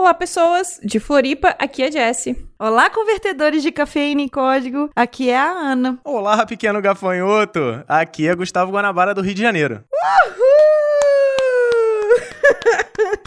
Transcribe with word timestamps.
Olá, 0.00 0.14
pessoas 0.14 0.80
de 0.82 0.98
Floripa, 0.98 1.54
aqui 1.58 1.82
é 1.82 1.92
Jessie. 1.92 2.34
Olá, 2.58 2.88
convertedores 2.88 3.62
de 3.62 3.70
cafeína 3.70 4.22
em 4.22 4.28
código, 4.28 4.88
aqui 4.96 5.28
é 5.28 5.36
a 5.36 5.50
Ana. 5.50 6.00
Olá, 6.02 6.46
pequeno 6.46 6.80
gafanhoto, 6.80 7.84
aqui 7.86 8.26
é 8.26 8.34
Gustavo 8.34 8.72
Guanabara 8.72 9.12
do 9.12 9.20
Rio 9.20 9.34
de 9.34 9.42
Janeiro. 9.42 9.84
Uhul! 9.92 10.40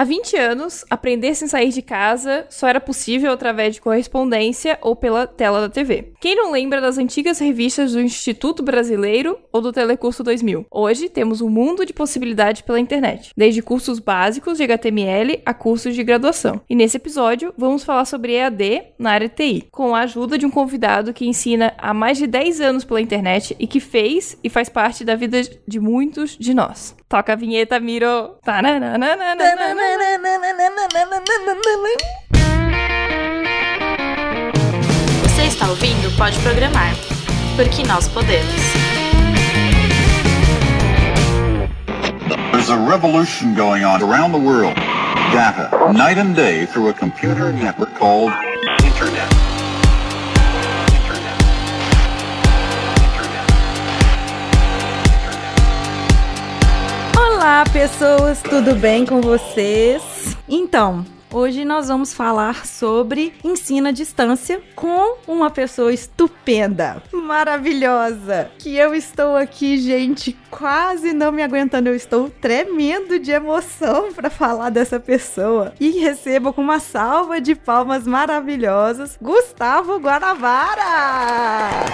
Há 0.00 0.04
20 0.04 0.34
anos, 0.34 0.82
aprender 0.88 1.34
sem 1.34 1.46
sair 1.46 1.68
de 1.68 1.82
casa 1.82 2.46
só 2.48 2.66
era 2.66 2.80
possível 2.80 3.32
através 3.32 3.74
de 3.74 3.82
correspondência 3.82 4.78
ou 4.80 4.96
pela 4.96 5.26
tela 5.26 5.60
da 5.60 5.68
TV. 5.68 6.14
Quem 6.18 6.34
não 6.34 6.52
lembra 6.52 6.80
das 6.80 6.96
antigas 6.96 7.38
revistas 7.38 7.92
do 7.92 8.00
Instituto 8.00 8.62
Brasileiro 8.62 9.38
ou 9.52 9.60
do 9.60 9.70
Telecurso 9.70 10.24
2000? 10.24 10.64
Hoje 10.70 11.10
temos 11.10 11.42
um 11.42 11.50
mundo 11.50 11.84
de 11.84 11.92
possibilidades 11.92 12.62
pela 12.62 12.80
internet, 12.80 13.32
desde 13.36 13.60
cursos 13.60 13.98
básicos 13.98 14.56
de 14.56 14.64
HTML 14.64 15.42
a 15.44 15.52
cursos 15.52 15.94
de 15.94 16.02
graduação. 16.02 16.62
E 16.70 16.74
nesse 16.74 16.96
episódio, 16.96 17.52
vamos 17.58 17.84
falar 17.84 18.06
sobre 18.06 18.32
EAD 18.32 18.94
na 18.98 19.10
área 19.10 19.28
TI, 19.28 19.68
com 19.70 19.94
a 19.94 20.00
ajuda 20.00 20.38
de 20.38 20.46
um 20.46 20.50
convidado 20.50 21.12
que 21.12 21.28
ensina 21.28 21.74
há 21.76 21.92
mais 21.92 22.16
de 22.16 22.26
10 22.26 22.62
anos 22.62 22.84
pela 22.86 23.02
internet 23.02 23.54
e 23.58 23.66
que 23.66 23.80
fez 23.80 24.38
e 24.42 24.48
faz 24.48 24.70
parte 24.70 25.04
da 25.04 25.14
vida 25.14 25.42
de 25.68 25.78
muitos 25.78 26.38
de 26.38 26.54
nós. 26.54 26.98
Toca 27.10 27.32
a 27.32 27.36
vinheta, 27.36 27.80
Miro! 27.80 28.38
Você 35.24 35.42
está 35.42 35.68
ouvindo 35.68 36.16
Pode 36.16 36.38
Programar, 36.38 36.94
porque 37.56 37.82
nós 37.82 38.06
podemos. 38.06 38.54
There's 42.52 42.70
a 42.70 42.76
revolution 42.76 43.56
going 43.56 43.84
on 43.84 44.04
around 44.04 44.30
the 44.30 44.38
world. 44.38 44.76
Data, 45.32 45.68
night 45.92 46.16
and 46.16 46.36
day 46.36 46.64
through 46.66 46.90
a 46.90 46.94
computer 46.94 47.52
network 47.52 47.92
called 47.98 48.32
Internet. 48.84 49.39
Olá, 57.40 57.64
pessoas, 57.72 58.42
tudo 58.42 58.74
bem 58.74 59.06
com 59.06 59.22
vocês? 59.22 60.36
Então, 60.46 61.06
Hoje 61.32 61.64
nós 61.64 61.86
vamos 61.86 62.12
falar 62.12 62.66
sobre 62.66 63.32
ensino 63.44 63.86
à 63.86 63.92
distância 63.92 64.60
com 64.74 65.16
uma 65.28 65.48
pessoa 65.48 65.92
estupenda, 65.92 67.00
maravilhosa, 67.12 68.50
que 68.58 68.74
eu 68.74 68.92
estou 68.92 69.36
aqui, 69.36 69.78
gente, 69.78 70.36
quase 70.50 71.12
não 71.12 71.30
me 71.32 71.42
aguentando, 71.42 71.88
eu 71.88 71.94
estou 71.94 72.28
tremendo 72.28 73.18
de 73.18 73.30
emoção 73.30 74.12
para 74.12 74.28
falar 74.28 74.70
dessa 74.70 74.98
pessoa. 74.98 75.72
E 75.78 76.00
recebo 76.00 76.52
com 76.52 76.60
uma 76.60 76.80
salva 76.80 77.40
de 77.40 77.54
palmas 77.54 78.06
maravilhosas, 78.06 79.16
Gustavo 79.20 79.98
Guanabara! 79.98 80.80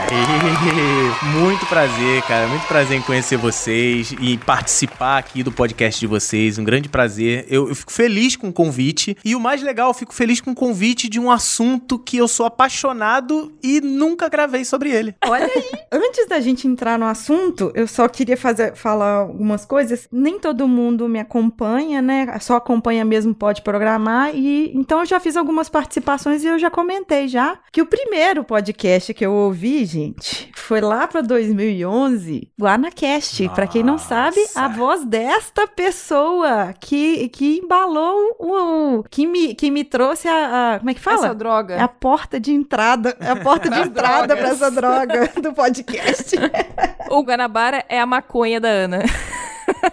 Muito 1.38 1.66
prazer, 1.66 2.22
cara, 2.22 2.46
muito 2.46 2.66
prazer 2.66 2.98
em 2.98 3.02
conhecer 3.02 3.36
vocês 3.36 4.14
e 4.20 4.38
participar 4.38 5.18
aqui 5.18 5.42
do 5.42 5.52
podcast 5.52 5.98
de 6.00 6.06
vocês, 6.06 6.58
um 6.58 6.64
grande 6.64 6.88
prazer. 6.88 7.46
Eu, 7.48 7.68
eu 7.68 7.74
fico 7.74 7.92
feliz 7.92 8.36
com 8.36 8.48
o 8.48 8.52
convite 8.52 9.16
e 9.24 9.34
o 9.34 9.40
mais 9.40 9.62
legal, 9.62 9.88
eu 9.90 9.94
fico 9.94 10.14
feliz 10.14 10.40
com 10.40 10.52
o 10.52 10.54
convite 10.54 11.08
de 11.08 11.18
um 11.20 11.30
assunto 11.30 11.98
que 11.98 12.16
eu 12.16 12.28
sou 12.28 12.46
apaixonado 12.46 13.52
e 13.62 13.80
nunca 13.80 14.28
gravei 14.28 14.64
sobre 14.64 14.90
ele. 14.90 15.14
Olha 15.24 15.46
aí! 15.46 15.64
Antes 15.92 16.27
da 16.27 16.40
gente 16.40 16.66
entrar 16.66 16.98
no 16.98 17.06
assunto, 17.06 17.72
eu 17.74 17.86
só 17.86 18.08
queria 18.08 18.36
fazer, 18.47 18.77
falar 18.77 19.12
algumas 19.12 19.64
coisas. 19.64 20.08
Nem 20.12 20.39
todo 20.39 20.69
mundo 20.69 21.08
me 21.08 21.19
acompanha, 21.19 22.00
né? 22.00 22.39
Só 22.41 22.56
acompanha 22.56 23.05
mesmo 23.05 23.34
pode 23.34 23.62
programar. 23.62 24.34
E 24.34 24.72
então 24.75 25.00
eu 25.00 25.06
já 25.06 25.19
fiz 25.19 25.36
algumas 25.36 25.69
participações 25.69 26.44
e 26.44 26.47
eu 26.47 26.58
já 26.58 26.70
comentei 26.70 27.27
já 27.27 27.58
que 27.72 27.83
o 27.83 27.86
primeiro 27.86 28.44
podcast 28.44 29.12
que 29.12 29.27
eu 29.27 29.33
ouvi, 29.33 29.84
gente, 29.84 30.50
foi 30.55 30.80
lá 30.80 31.08
para 31.08 31.22
2011, 31.22 32.52
Guanacast. 32.61 33.48
Para 33.48 33.67
quem 33.67 33.83
não 33.83 33.98
sabe, 33.98 34.39
a 34.55 34.68
voz 34.68 35.05
desta 35.05 35.67
pessoa 35.67 36.73
que, 36.78 37.28
que 37.30 37.58
embalou 37.58 38.36
o 38.39 39.02
que 39.11 39.27
me, 39.27 39.55
que 39.55 39.70
me 39.70 39.83
trouxe 39.83 40.28
a, 40.28 40.74
a, 40.74 40.78
Como 40.78 40.90
é 40.90 40.95
que 40.95 41.01
fala? 41.01 41.27
Essa 41.27 41.34
droga. 41.34 41.74
É 41.74 41.80
a 41.80 41.89
porta 41.89 42.39
de 42.39 42.52
entrada. 42.52 43.17
É 43.18 43.30
a 43.30 43.36
porta 43.36 43.68
de 43.68 43.80
entrada 43.80 44.36
para 44.36 44.48
essa 44.48 44.70
droga 44.70 45.33
do 45.42 45.52
podcast. 45.52 46.36
o 47.11 47.23
Guanabara 47.23 47.84
é 47.89 48.01
a 48.01 48.07
maconha 48.07 48.36
da 48.61 48.69
Ana. 48.69 49.02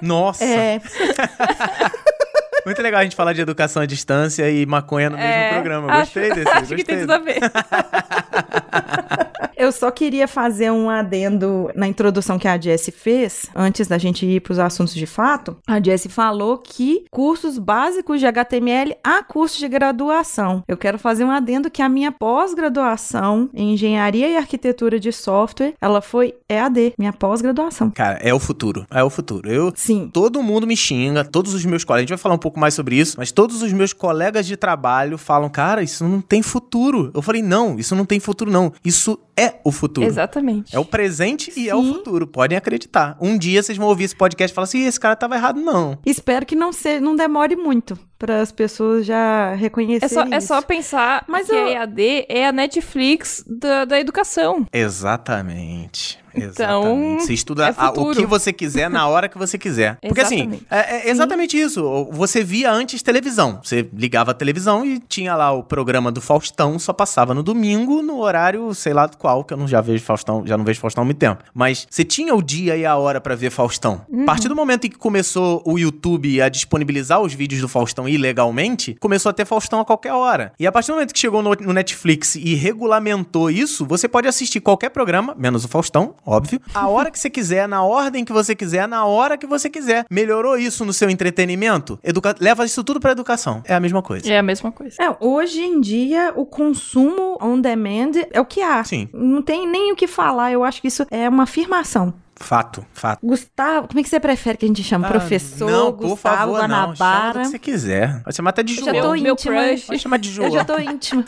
Nossa! 0.01 0.43
É. 0.43 0.79
Muito 2.65 2.81
legal 2.81 3.01
a 3.01 3.03
gente 3.03 3.15
falar 3.15 3.33
de 3.33 3.41
educação 3.41 3.81
à 3.81 3.85
distância 3.85 4.49
e 4.49 4.65
maconha 4.65 5.09
no 5.09 5.17
É, 5.17 5.37
mesmo 5.49 5.53
programa. 5.55 5.91
acho- 5.93 6.01
Gostei 6.13 6.33
desse. 6.33 6.47
Acho 6.49 6.59
gostei 6.61 6.77
que 6.77 6.83
tem 6.85 6.99
tudo 7.01 7.11
a 7.13 7.17
ver. 7.19 7.39
Eu 9.63 9.71
só 9.71 9.89
queria 9.89 10.27
fazer 10.27 10.73
um 10.73 10.89
adendo 10.89 11.71
na 11.73 11.87
introdução 11.87 12.37
que 12.37 12.49
a 12.49 12.59
Jessie 12.59 12.91
fez, 12.91 13.45
antes 13.55 13.87
da 13.87 13.97
gente 13.97 14.25
ir 14.25 14.41
para 14.41 14.51
os 14.51 14.59
assuntos 14.59 14.93
de 14.93 15.05
fato. 15.05 15.55
A 15.65 15.81
Jessie 15.81 16.11
falou 16.11 16.57
que 16.57 17.05
cursos 17.09 17.57
básicos 17.57 18.19
de 18.19 18.25
HTML 18.25 18.93
há 19.01 19.23
cursos 19.23 19.57
de 19.57 19.69
graduação. 19.69 20.65
Eu 20.67 20.75
quero 20.75 20.99
fazer 20.99 21.23
um 21.23 21.31
adendo 21.31 21.71
que 21.71 21.81
a 21.81 21.87
minha 21.87 22.11
pós-graduação 22.11 23.49
em 23.53 23.71
Engenharia 23.71 24.27
e 24.27 24.35
Arquitetura 24.35 24.99
de 24.99 25.13
Software, 25.13 25.75
ela 25.79 26.01
foi 26.01 26.33
EAD, 26.49 26.95
minha 26.99 27.13
pós-graduação. 27.13 27.89
Cara, 27.91 28.19
é 28.21 28.33
o 28.33 28.39
futuro. 28.39 28.85
É 28.91 29.01
o 29.01 29.09
futuro. 29.09 29.49
Eu 29.49 29.71
Sim. 29.73 30.09
Todo 30.11 30.43
mundo 30.43 30.67
me 30.67 30.75
xinga, 30.75 31.23
todos 31.23 31.53
os 31.53 31.63
meus 31.63 31.85
colegas. 31.85 32.01
A 32.01 32.03
gente 32.03 32.17
vai 32.17 32.21
falar 32.21 32.35
um 32.35 32.37
pouco 32.37 32.59
mais 32.59 32.73
sobre 32.73 32.97
isso, 32.97 33.15
mas 33.17 33.31
todos 33.31 33.61
os 33.61 33.71
meus 33.71 33.93
colegas 33.93 34.45
de 34.45 34.57
trabalho 34.57 35.17
falam: 35.17 35.49
Cara, 35.49 35.81
isso 35.81 36.03
não 36.03 36.19
tem 36.19 36.41
futuro. 36.41 37.11
Eu 37.13 37.21
falei: 37.21 37.41
Não, 37.41 37.79
isso 37.79 37.95
não 37.95 38.03
tem 38.03 38.19
futuro, 38.19 38.51
não. 38.51 38.73
Isso 38.83 39.17
é 39.37 39.52
o 39.63 39.71
futuro. 39.71 40.05
Exatamente. 40.07 40.75
É 40.75 40.79
o 40.79 40.85
presente 40.85 41.51
e 41.57 41.69
é 41.69 41.75
o 41.75 41.81
Sim. 41.81 41.93
futuro. 41.93 42.25
Podem 42.27 42.57
acreditar. 42.57 43.17
Um 43.19 43.37
dia 43.37 43.61
vocês 43.63 43.77
vão 43.77 43.87
ouvir 43.87 44.05
esse 44.05 44.15
podcast 44.15 44.51
e 44.51 44.55
falar 44.55 44.63
assim: 44.65 44.79
"Ih, 44.79 44.85
esse 44.87 44.99
cara 44.99 45.15
tava 45.15 45.35
errado, 45.35 45.59
não. 45.59 45.97
Espero 46.05 46.45
que 46.45 46.55
não, 46.55 46.71
se, 46.71 46.99
não 46.99 47.15
demore 47.15 47.55
muito 47.55 47.97
para 48.17 48.41
as 48.41 48.51
pessoas 48.51 49.05
já 49.05 49.51
É 49.51 49.55
reconhecerem 49.55 50.09
só, 50.09 50.23
é 50.33 50.37
isso. 50.37 50.47
só 50.47 50.61
pensar 50.61 51.25
Mas 51.27 51.47
que 51.47 51.53
eu- 51.53 51.65
a 51.67 51.71
EAD 51.71 52.25
é 52.29 52.47
a 52.47 52.51
Netflix 52.51 53.43
da, 53.47 53.83
da 53.85 53.99
educação. 53.99 54.65
Exatamente. 54.71 56.22
Então. 56.35 57.17
Você 57.19 57.33
estuda 57.33 57.67
é 57.67 57.73
a- 57.77 57.89
o 57.91 58.11
que 58.11 58.25
você 58.25 58.51
quiser 58.53 58.89
na 58.89 59.07
hora 59.07 59.27
que 59.29 59.37
você 59.37 59.57
quiser. 59.57 59.97
Porque 60.01 60.21
assim, 60.21 60.41
Exatamente. 60.41 60.65
é, 60.69 61.07
é 61.07 61.09
exatamente 61.09 61.57
isso. 61.59 62.07
Você 62.11 62.43
via 62.43 62.71
antes 62.71 63.01
televisão. 63.01 63.59
Você 63.63 63.87
ligava 63.93 64.31
a 64.31 64.33
televisão 64.33 64.85
e 64.85 64.99
tinha 64.99 65.35
lá 65.35 65.51
o 65.51 65.63
programa 65.63 66.11
do 66.11 66.21
Faustão, 66.21 66.77
só 66.79 66.93
passava 66.93 67.33
no 67.33 67.43
domingo, 67.43 68.01
no 68.01 68.19
horário, 68.19 68.73
sei 68.73 68.93
lá 68.93 69.07
qual, 69.09 69.43
que 69.43 69.53
eu 69.53 69.57
não 69.57 69.67
já 69.67 69.81
vejo 69.81 70.03
Faustão, 70.03 70.45
já 70.45 70.57
não 70.57 70.65
vejo 70.65 70.79
Faustão 70.79 71.01
há 71.01 71.05
muito 71.05 71.17
tempo. 71.17 71.43
Mas 71.53 71.87
você 71.89 72.03
tinha 72.03 72.33
o 72.35 72.41
dia 72.41 72.75
e 72.75 72.85
a 72.85 72.95
hora 72.95 73.19
pra 73.21 73.35
ver 73.35 73.49
Faustão. 73.49 74.01
Uhum. 74.09 74.23
A 74.23 74.25
partir 74.25 74.47
do 74.47 74.55
momento 74.55 74.85
em 74.85 74.89
que 74.89 74.97
começou 74.97 75.61
o 75.65 75.77
YouTube 75.77 76.41
a 76.41 76.49
disponibilizar 76.49 77.21
os 77.21 77.33
vídeos 77.33 77.61
do 77.61 77.67
Faustão 77.67 78.07
ilegalmente, 78.07 78.95
começou 78.99 79.29
a 79.29 79.33
ter 79.33 79.45
Faustão 79.45 79.79
a 79.79 79.85
qualquer 79.85 80.13
hora. 80.13 80.53
E 80.59 80.65
a 80.67 80.71
partir 80.71 80.87
do 80.87 80.95
momento 80.95 81.13
que 81.13 81.19
chegou 81.19 81.41
no, 81.41 81.51
no 81.53 81.73
Netflix 81.73 82.35
e 82.35 82.55
regulamentou 82.55 83.49
isso, 83.49 83.85
você 83.85 84.07
pode 84.07 84.27
assistir 84.27 84.59
qualquer 84.59 84.89
programa, 84.89 85.35
menos 85.37 85.63
o 85.65 85.67
Faustão, 85.67 86.15
óbvio, 86.25 86.61
a 86.73 86.87
hora 86.87 87.11
que 87.11 87.19
você 87.19 87.29
quiser, 87.29 87.67
na 87.67 87.83
ordem 87.83 88.25
que 88.25 88.33
você 88.33 88.55
quiser, 88.55 88.87
na 88.87 89.05
hora 89.05 89.37
que 89.37 89.47
você 89.47 89.69
quiser. 89.69 90.05
Melhorou 90.09 90.57
isso 90.57 90.85
no 90.85 90.93
seu 90.93 91.09
entretenimento? 91.09 91.99
Educa 92.03 92.35
Leva 92.39 92.65
isso 92.65 92.83
tudo 92.83 92.99
pra 92.99 93.11
educação. 93.11 93.61
É 93.65 93.73
a 93.73 93.79
mesma 93.79 94.01
coisa. 94.01 94.31
É 94.31 94.37
a 94.37 94.43
mesma 94.43 94.71
coisa. 94.71 94.95
É, 95.01 95.15
hoje 95.19 95.61
em 95.61 95.79
dia, 95.79 96.33
o 96.35 96.45
consumo 96.45 97.37
on 97.41 97.59
demand 97.59 98.11
é 98.31 98.39
o 98.39 98.45
que 98.45 98.61
há. 98.61 98.83
Sim. 98.83 99.09
Não 99.13 99.41
tem 99.41 99.67
nem 99.67 99.91
o 99.91 99.95
que 99.95 100.07
falar. 100.07 100.51
Eu 100.51 100.63
acho 100.63 100.81
que 100.81 100.87
isso 100.87 101.05
é 101.11 101.29
uma 101.29 101.43
afirmação. 101.43 102.13
Fato, 102.43 102.85
fato. 102.93 103.25
Gustavo, 103.25 103.87
como 103.87 103.99
é 103.99 104.03
que 104.03 104.09
você 104.09 104.19
prefere 104.19 104.57
que 104.57 104.65
a 104.65 104.67
gente 104.67 104.83
chame? 104.83 105.05
Ah, 105.05 105.09
Professor, 105.09 105.71
não, 105.71 105.93
por 105.93 106.09
Gustavo 106.09 106.37
favor, 106.37 106.51
não. 106.53 106.59
Chama 106.61 106.83
Guanabara. 106.93 107.39
que 107.41 107.47
você 107.47 107.59
quiser. 107.59 108.21
Pode 108.23 108.35
chamar 108.35 108.49
até 108.49 108.63
de 108.63 108.73
Eu 108.73 108.79
João. 108.83 108.93
já 108.95 109.01
tô 109.01 109.11
Meu- 109.13 109.21
meu 109.23 109.33
íntima. 109.33 109.55
crush. 109.55 109.85
Pode 109.85 109.99
chamar 109.99 110.17
de 110.17 110.29
João. 110.31 110.47
Eu 110.47 110.53
já 110.53 110.65
tô 110.65 110.77
íntima. 110.77 111.25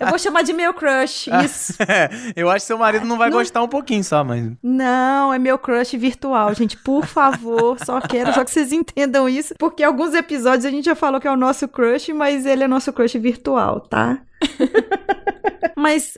Eu 0.00 0.06
vou 0.06 0.18
chamar 0.18 0.42
de 0.42 0.52
meu 0.52 0.72
crush, 0.72 1.28
isso. 1.44 1.74
Eu 2.36 2.48
acho 2.48 2.60
que 2.60 2.66
seu 2.68 2.78
marido 2.78 3.04
não 3.04 3.18
vai 3.18 3.30
gostar 3.30 3.60
um 3.62 3.68
pouquinho 3.68 4.04
só, 4.04 4.22
mas... 4.22 4.52
Não, 4.62 5.34
é 5.34 5.38
meu 5.38 5.58
crush 5.58 5.96
virtual, 5.96 6.54
gente. 6.54 6.76
Por 6.76 7.04
favor, 7.06 7.76
só 7.84 8.00
quero 8.00 8.32
só 8.32 8.44
que 8.44 8.50
vocês 8.50 8.72
entendam 8.72 9.28
isso, 9.28 9.54
porque 9.58 9.82
alguns 9.82 10.14
episódios 10.14 10.64
a 10.64 10.70
gente 10.70 10.84
já 10.84 10.94
falou 10.94 11.20
que 11.20 11.26
é 11.28 11.32
o 11.32 11.36
nosso 11.36 11.66
crush, 11.66 12.12
mas 12.12 12.46
ele 12.46 12.62
é 12.64 12.68
nosso 12.68 12.92
crush 12.92 13.18
virtual, 13.18 13.80
tá? 13.80 14.18
Mas, 15.76 16.14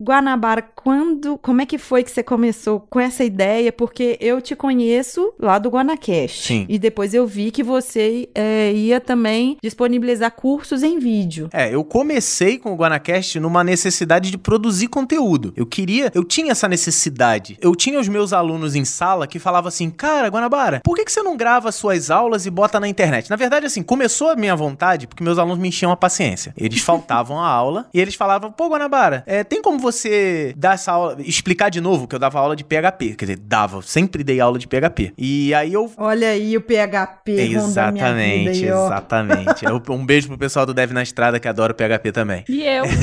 Guanabara, 0.00 0.62
quando, 0.62 1.38
como 1.38 1.60
é 1.60 1.66
que 1.66 1.78
foi 1.78 2.02
que 2.02 2.10
você 2.10 2.22
começou 2.22 2.80
com 2.88 3.00
essa 3.00 3.24
ideia? 3.24 3.72
Porque 3.72 4.16
eu 4.20 4.40
te 4.40 4.54
conheço 4.54 5.32
lá 5.38 5.58
do 5.58 5.68
Guanacast. 5.68 6.46
Sim. 6.46 6.66
E 6.68 6.78
depois 6.78 7.14
eu 7.14 7.26
vi 7.26 7.50
que 7.50 7.62
você 7.62 8.28
é, 8.34 8.72
ia 8.72 9.00
também 9.00 9.56
disponibilizar 9.62 10.30
cursos 10.30 10.82
em 10.82 10.98
vídeo. 10.98 11.48
É, 11.52 11.74
eu 11.74 11.84
comecei 11.84 12.58
com 12.58 12.72
o 12.72 12.76
Guanacast 12.76 13.38
numa 13.40 13.64
necessidade 13.64 14.30
de 14.30 14.38
produzir 14.38 14.88
conteúdo. 14.88 15.52
Eu 15.56 15.66
queria, 15.66 16.10
eu 16.14 16.24
tinha 16.24 16.52
essa 16.52 16.68
necessidade. 16.68 17.58
Eu 17.60 17.74
tinha 17.74 17.98
os 17.98 18.08
meus 18.08 18.32
alunos 18.32 18.74
em 18.74 18.84
sala 18.84 19.26
que 19.26 19.38
falavam 19.38 19.68
assim, 19.68 19.90
cara, 19.90 20.28
Guanabara, 20.28 20.80
por 20.84 20.96
que, 20.96 21.04
que 21.04 21.12
você 21.12 21.22
não 21.22 21.36
grava 21.36 21.72
suas 21.72 22.10
aulas 22.10 22.46
e 22.46 22.50
bota 22.50 22.78
na 22.78 22.88
internet? 22.88 23.30
Na 23.30 23.36
verdade, 23.36 23.66
assim, 23.66 23.82
começou 23.82 24.30
a 24.30 24.36
minha 24.36 24.54
vontade 24.54 25.06
porque 25.06 25.24
meus 25.24 25.38
alunos 25.38 25.58
me 25.58 25.68
enchiam 25.68 25.92
a 25.92 25.96
paciência. 25.96 26.54
Eles 26.56 26.80
faltavam 26.80 27.40
a 27.40 27.48
aula 27.48 27.86
e 27.92 28.00
eles 28.00 28.14
falavam, 28.14 28.52
pô, 28.52 28.68
Guanabara, 28.76 29.22
é, 29.26 29.42
tem 29.42 29.62
como 29.62 29.78
você 29.78 30.52
dar 30.56 30.74
essa 30.74 30.92
aula, 30.92 31.16
explicar 31.20 31.70
de 31.70 31.80
novo 31.80 32.06
que 32.06 32.14
eu 32.14 32.18
dava 32.18 32.38
aula 32.38 32.54
de 32.54 32.62
PHP? 32.62 33.14
Quer 33.16 33.24
dizer, 33.24 33.38
dava, 33.38 33.80
sempre 33.82 34.22
dei 34.22 34.38
aula 34.40 34.58
de 34.58 34.66
PHP. 34.68 35.12
E 35.16 35.54
aí 35.54 35.72
eu 35.72 35.90
Olha 35.96 36.28
aí 36.28 36.56
o 36.56 36.60
PHP 36.60 37.32
minha 37.32 37.46
vida 37.46 37.58
Exatamente, 37.60 38.64
exatamente. 38.66 39.64
Eu- 39.64 39.82
Um 39.88 40.04
beijo 40.04 40.28
pro 40.28 40.36
pessoal 40.38 40.66
do 40.66 40.74
Dev 40.74 40.90
na 40.92 41.02
Estrada 41.02 41.40
que 41.40 41.48
adora 41.48 41.72
o 41.72 41.74
PHP 41.76 42.12
também. 42.12 42.44
E 42.48 42.62
eu. 42.64 42.84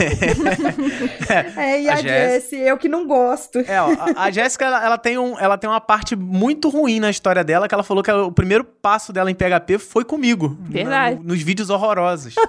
É, 1.57 1.81
e 1.81 1.89
a, 1.89 1.93
A 1.93 1.97
Jess- 2.01 2.51
eu 2.53 2.77
que 2.77 2.87
não 2.87 3.07
gosto. 3.07 3.59
É, 3.59 3.81
ó, 3.81 3.89
a, 4.15 4.23
a 4.25 4.31
Jéssica, 4.31 4.65
ela, 4.65 4.85
ela 4.85 4.97
tem 4.97 5.17
um, 5.17 5.37
ela 5.39 5.57
tem 5.57 5.69
uma 5.69 5.81
parte 5.81 6.15
muito 6.15 6.69
ruim 6.69 6.99
na 6.99 7.09
história 7.09 7.43
dela, 7.43 7.67
que 7.67 7.73
ela 7.73 7.83
falou 7.83 8.03
que 8.03 8.11
o 8.11 8.31
primeiro 8.31 8.63
passo 8.63 9.11
dela 9.11 9.31
em 9.31 9.35
PHP 9.35 9.77
foi 9.79 10.03
comigo. 10.03 10.55
Verdade. 10.61 11.15
na- 11.17 11.21
nos 11.23 11.41
vídeos 11.41 11.69
horrorosos. 11.69 12.35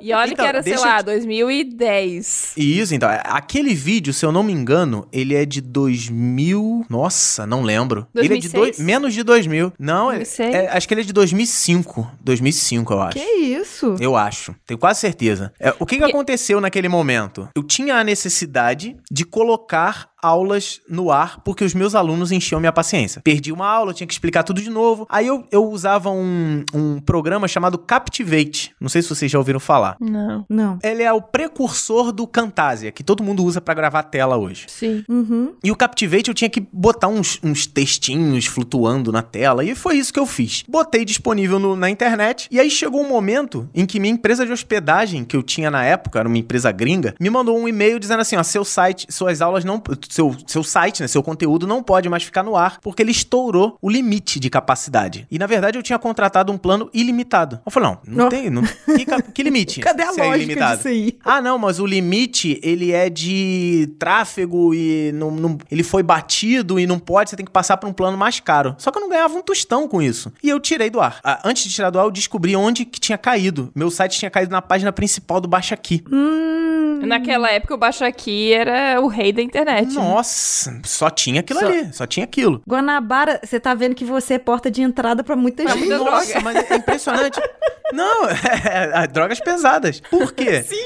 E 0.00 0.12
olha 0.14 0.32
Então, 0.32 0.44
que 0.44 0.48
era, 0.48 0.62
sei 0.62 0.76
lá, 0.76 0.98
te- 0.98 1.04
2010. 1.06 2.09
Isso, 2.56 2.94
então, 2.94 3.10
é, 3.10 3.22
aquele 3.24 3.74
vídeo, 3.74 4.12
se 4.12 4.24
eu 4.24 4.32
não 4.32 4.42
me 4.42 4.52
engano, 4.52 5.06
ele 5.12 5.34
é 5.34 5.44
de 5.44 5.60
2000... 5.60 6.86
Nossa, 6.88 7.46
não 7.46 7.62
lembro. 7.62 8.06
Ele 8.14 8.34
é 8.34 8.38
de 8.38 8.48
2006? 8.48 8.52
dois, 8.52 8.78
menos 8.78 9.14
de 9.14 9.22
2000. 9.22 9.72
Não, 9.78 10.10
é, 10.10 10.16
2006? 10.16 10.54
é- 10.54 10.68
acho 10.76 10.88
que 10.88 10.94
ele 10.94 11.00
é 11.02 11.04
de 11.04 11.12
2005. 11.12 12.10
2005, 12.22 12.92
eu 12.92 13.00
acho. 13.00 13.18
Que 13.18 13.24
isso? 13.24 13.96
Eu 14.00 14.16
acho, 14.16 14.54
tenho 14.66 14.78
quase 14.78 15.00
certeza. 15.00 15.52
É, 15.58 15.74
o 15.78 15.86
que, 15.86 15.98
que 15.98 16.04
aconteceu 16.04 16.60
naquele 16.60 16.88
momento? 16.88 17.48
Eu 17.54 17.62
tinha 17.62 17.96
a 17.96 18.04
necessidade 18.04 18.96
de 19.10 19.24
colocar 19.24 20.09
aulas 20.22 20.80
no 20.88 21.10
ar 21.10 21.40
porque 21.44 21.64
os 21.64 21.74
meus 21.74 21.94
alunos 21.94 22.32
enchiam 22.32 22.60
minha 22.60 22.72
paciência. 22.72 23.20
Perdi 23.22 23.52
uma 23.52 23.66
aula, 23.66 23.90
eu 23.90 23.94
tinha 23.94 24.06
que 24.06 24.12
explicar 24.12 24.42
tudo 24.42 24.60
de 24.60 24.70
novo. 24.70 25.06
Aí 25.10 25.26
eu, 25.26 25.44
eu 25.50 25.64
usava 25.70 26.10
um, 26.10 26.64
um 26.74 27.00
programa 27.00 27.46
chamado 27.48 27.78
Captivate. 27.78 28.72
Não 28.80 28.88
sei 28.88 29.02
se 29.02 29.08
vocês 29.08 29.30
já 29.30 29.38
ouviram 29.38 29.60
falar. 29.60 29.96
Não. 30.00 30.44
Não. 30.48 30.78
Ele 30.82 31.02
é 31.02 31.12
o 31.12 31.20
precursor 31.22 32.12
do 32.12 32.26
Camtasia, 32.26 32.90
que 32.92 33.02
todo 33.02 33.22
mundo 33.22 33.44
usa 33.44 33.60
pra 33.60 33.74
gravar 33.74 34.02
tela 34.04 34.36
hoje. 34.36 34.66
Sim. 34.68 35.04
Uhum. 35.08 35.54
E 35.62 35.70
o 35.70 35.76
Captivate 35.76 36.28
eu 36.28 36.34
tinha 36.34 36.50
que 36.50 36.60
botar 36.72 37.08
uns, 37.08 37.38
uns 37.42 37.66
textinhos 37.66 38.46
flutuando 38.46 39.12
na 39.12 39.22
tela, 39.22 39.64
e 39.64 39.74
foi 39.74 39.96
isso 39.96 40.12
que 40.12 40.18
eu 40.20 40.26
fiz. 40.26 40.64
Botei 40.68 41.04
disponível 41.04 41.58
no- 41.58 41.76
na 41.76 41.88
internet, 41.90 42.48
e 42.50 42.58
aí 42.60 42.70
chegou 42.70 43.02
um 43.02 43.08
momento 43.08 43.68
em 43.74 43.86
que 43.86 43.98
minha 44.00 44.12
empresa 44.12 44.44
de 44.46 44.52
hospedagem, 44.52 45.24
que 45.24 45.36
eu 45.36 45.42
tinha 45.42 45.70
na 45.70 45.84
época, 45.84 46.18
era 46.18 46.28
uma 46.28 46.38
empresa 46.38 46.70
gringa, 46.72 47.14
me 47.20 47.30
mandou 47.30 47.58
um 47.58 47.68
e-mail 47.68 47.98
dizendo 47.98 48.20
assim: 48.20 48.36
ó, 48.36 48.42
seu 48.42 48.64
site, 48.64 49.06
suas 49.10 49.40
aulas 49.40 49.64
não. 49.64 49.80
Seu, 50.10 50.34
seu 50.46 50.64
site, 50.64 51.02
né? 51.02 51.08
Seu 51.08 51.22
conteúdo 51.22 51.66
não 51.66 51.82
pode 51.82 52.08
mais 52.08 52.24
ficar 52.24 52.42
no 52.42 52.56
ar, 52.56 52.78
porque 52.80 53.00
ele 53.00 53.12
estourou 53.12 53.78
o 53.80 53.88
limite 53.88 54.40
de 54.40 54.50
capacidade. 54.50 55.26
E 55.30 55.38
na 55.38 55.46
verdade 55.46 55.78
eu 55.78 55.82
tinha 55.82 55.98
contratado 55.98 56.52
um 56.52 56.58
plano 56.58 56.90
ilimitado. 56.92 57.60
Eu 57.64 57.70
falei, 57.70 57.90
não, 57.90 57.98
não 58.06 58.24
Não. 58.24 58.28
tem. 58.28 58.50
Não, 58.50 58.62
que, 58.62 59.04
que 59.34 59.42
limite? 59.44 59.80
Cadê 59.80 60.02
a 60.02 60.12
se 60.12 60.20
é 60.20 60.24
lógica 60.24 60.42
ilimitado? 60.44 60.76
disso 60.78 60.88
aí? 60.88 61.16
Ah, 61.24 61.40
não, 61.40 61.56
mas 61.58 61.78
o 61.78 61.86
limite, 61.86 62.58
ele 62.62 62.90
é 62.90 63.08
de 63.08 63.88
tráfego 63.98 64.74
e 64.74 65.12
não, 65.14 65.30
não- 65.30 65.58
ele 65.70 65.82
foi 65.84 66.02
batido 66.02 66.80
e 66.80 66.86
não 66.86 66.98
pode, 66.98 67.30
você 67.30 67.36
tem 67.36 67.46
que 67.46 67.52
passar 67.52 67.76
por 67.76 67.88
um 67.88 67.92
plano 67.92 68.18
mais 68.18 68.40
caro. 68.40 68.74
Só 68.78 68.90
que 68.90 68.98
eu 68.98 69.02
não 69.02 69.08
ganhava 69.08 69.34
um 69.38 69.42
tostão 69.42 69.86
com 69.86 70.02
isso. 70.02 70.32
E 70.42 70.48
eu 70.48 70.58
tirei 70.58 70.90
do 70.90 71.00
ar. 71.00 71.20
Ah, 71.22 71.40
antes 71.44 71.62
de 71.64 71.72
tirar 71.74 71.90
do 71.90 72.00
ar, 72.00 72.04
eu 72.06 72.10
descobri 72.10 72.56
onde 72.56 72.84
que 72.84 72.98
tinha 72.98 73.16
caído. 73.16 73.70
Meu 73.76 73.90
site 73.90 74.18
tinha 74.18 74.30
caído 74.30 74.50
na 74.50 74.60
página 74.60 74.90
principal 74.92 75.40
do 75.40 75.46
Baixa 75.46 75.74
Aqui. 75.74 76.02
Hum. 76.10 77.00
Naquela 77.06 77.50
época, 77.50 77.74
o 77.74 77.78
Baixo 77.78 78.04
Aqui 78.04 78.52
era 78.52 79.00
o 79.00 79.06
rei 79.06 79.32
da 79.32 79.40
internet. 79.40 79.94
Nossa, 80.00 80.80
só 80.84 81.10
tinha 81.10 81.40
aquilo 81.40 81.60
Só- 81.60 81.66
ali, 81.66 81.92
só 81.92 82.06
tinha 82.06 82.24
aquilo. 82.24 82.62
Guanabara, 82.68 83.40
você 83.44 83.58
tá 83.60 83.74
vendo 83.74 83.94
que 83.94 84.04
você 84.04 84.34
é 84.34 84.38
porta 84.38 84.70
de 84.70 84.82
entrada 84.82 85.22
pra 85.22 85.36
muita 85.36 85.66
gente. 85.68 85.88
Nossa, 85.88 86.32
droga. 86.32 86.40
mas 86.42 86.70
é 86.70 86.76
impressionante. 86.76 87.40
Não, 87.92 88.28
é, 88.28 89.02
é, 89.04 89.06
drogas 89.08 89.40
pesadas. 89.40 90.00
Por 90.00 90.32
quê? 90.32 90.62
Sim. 90.68 90.76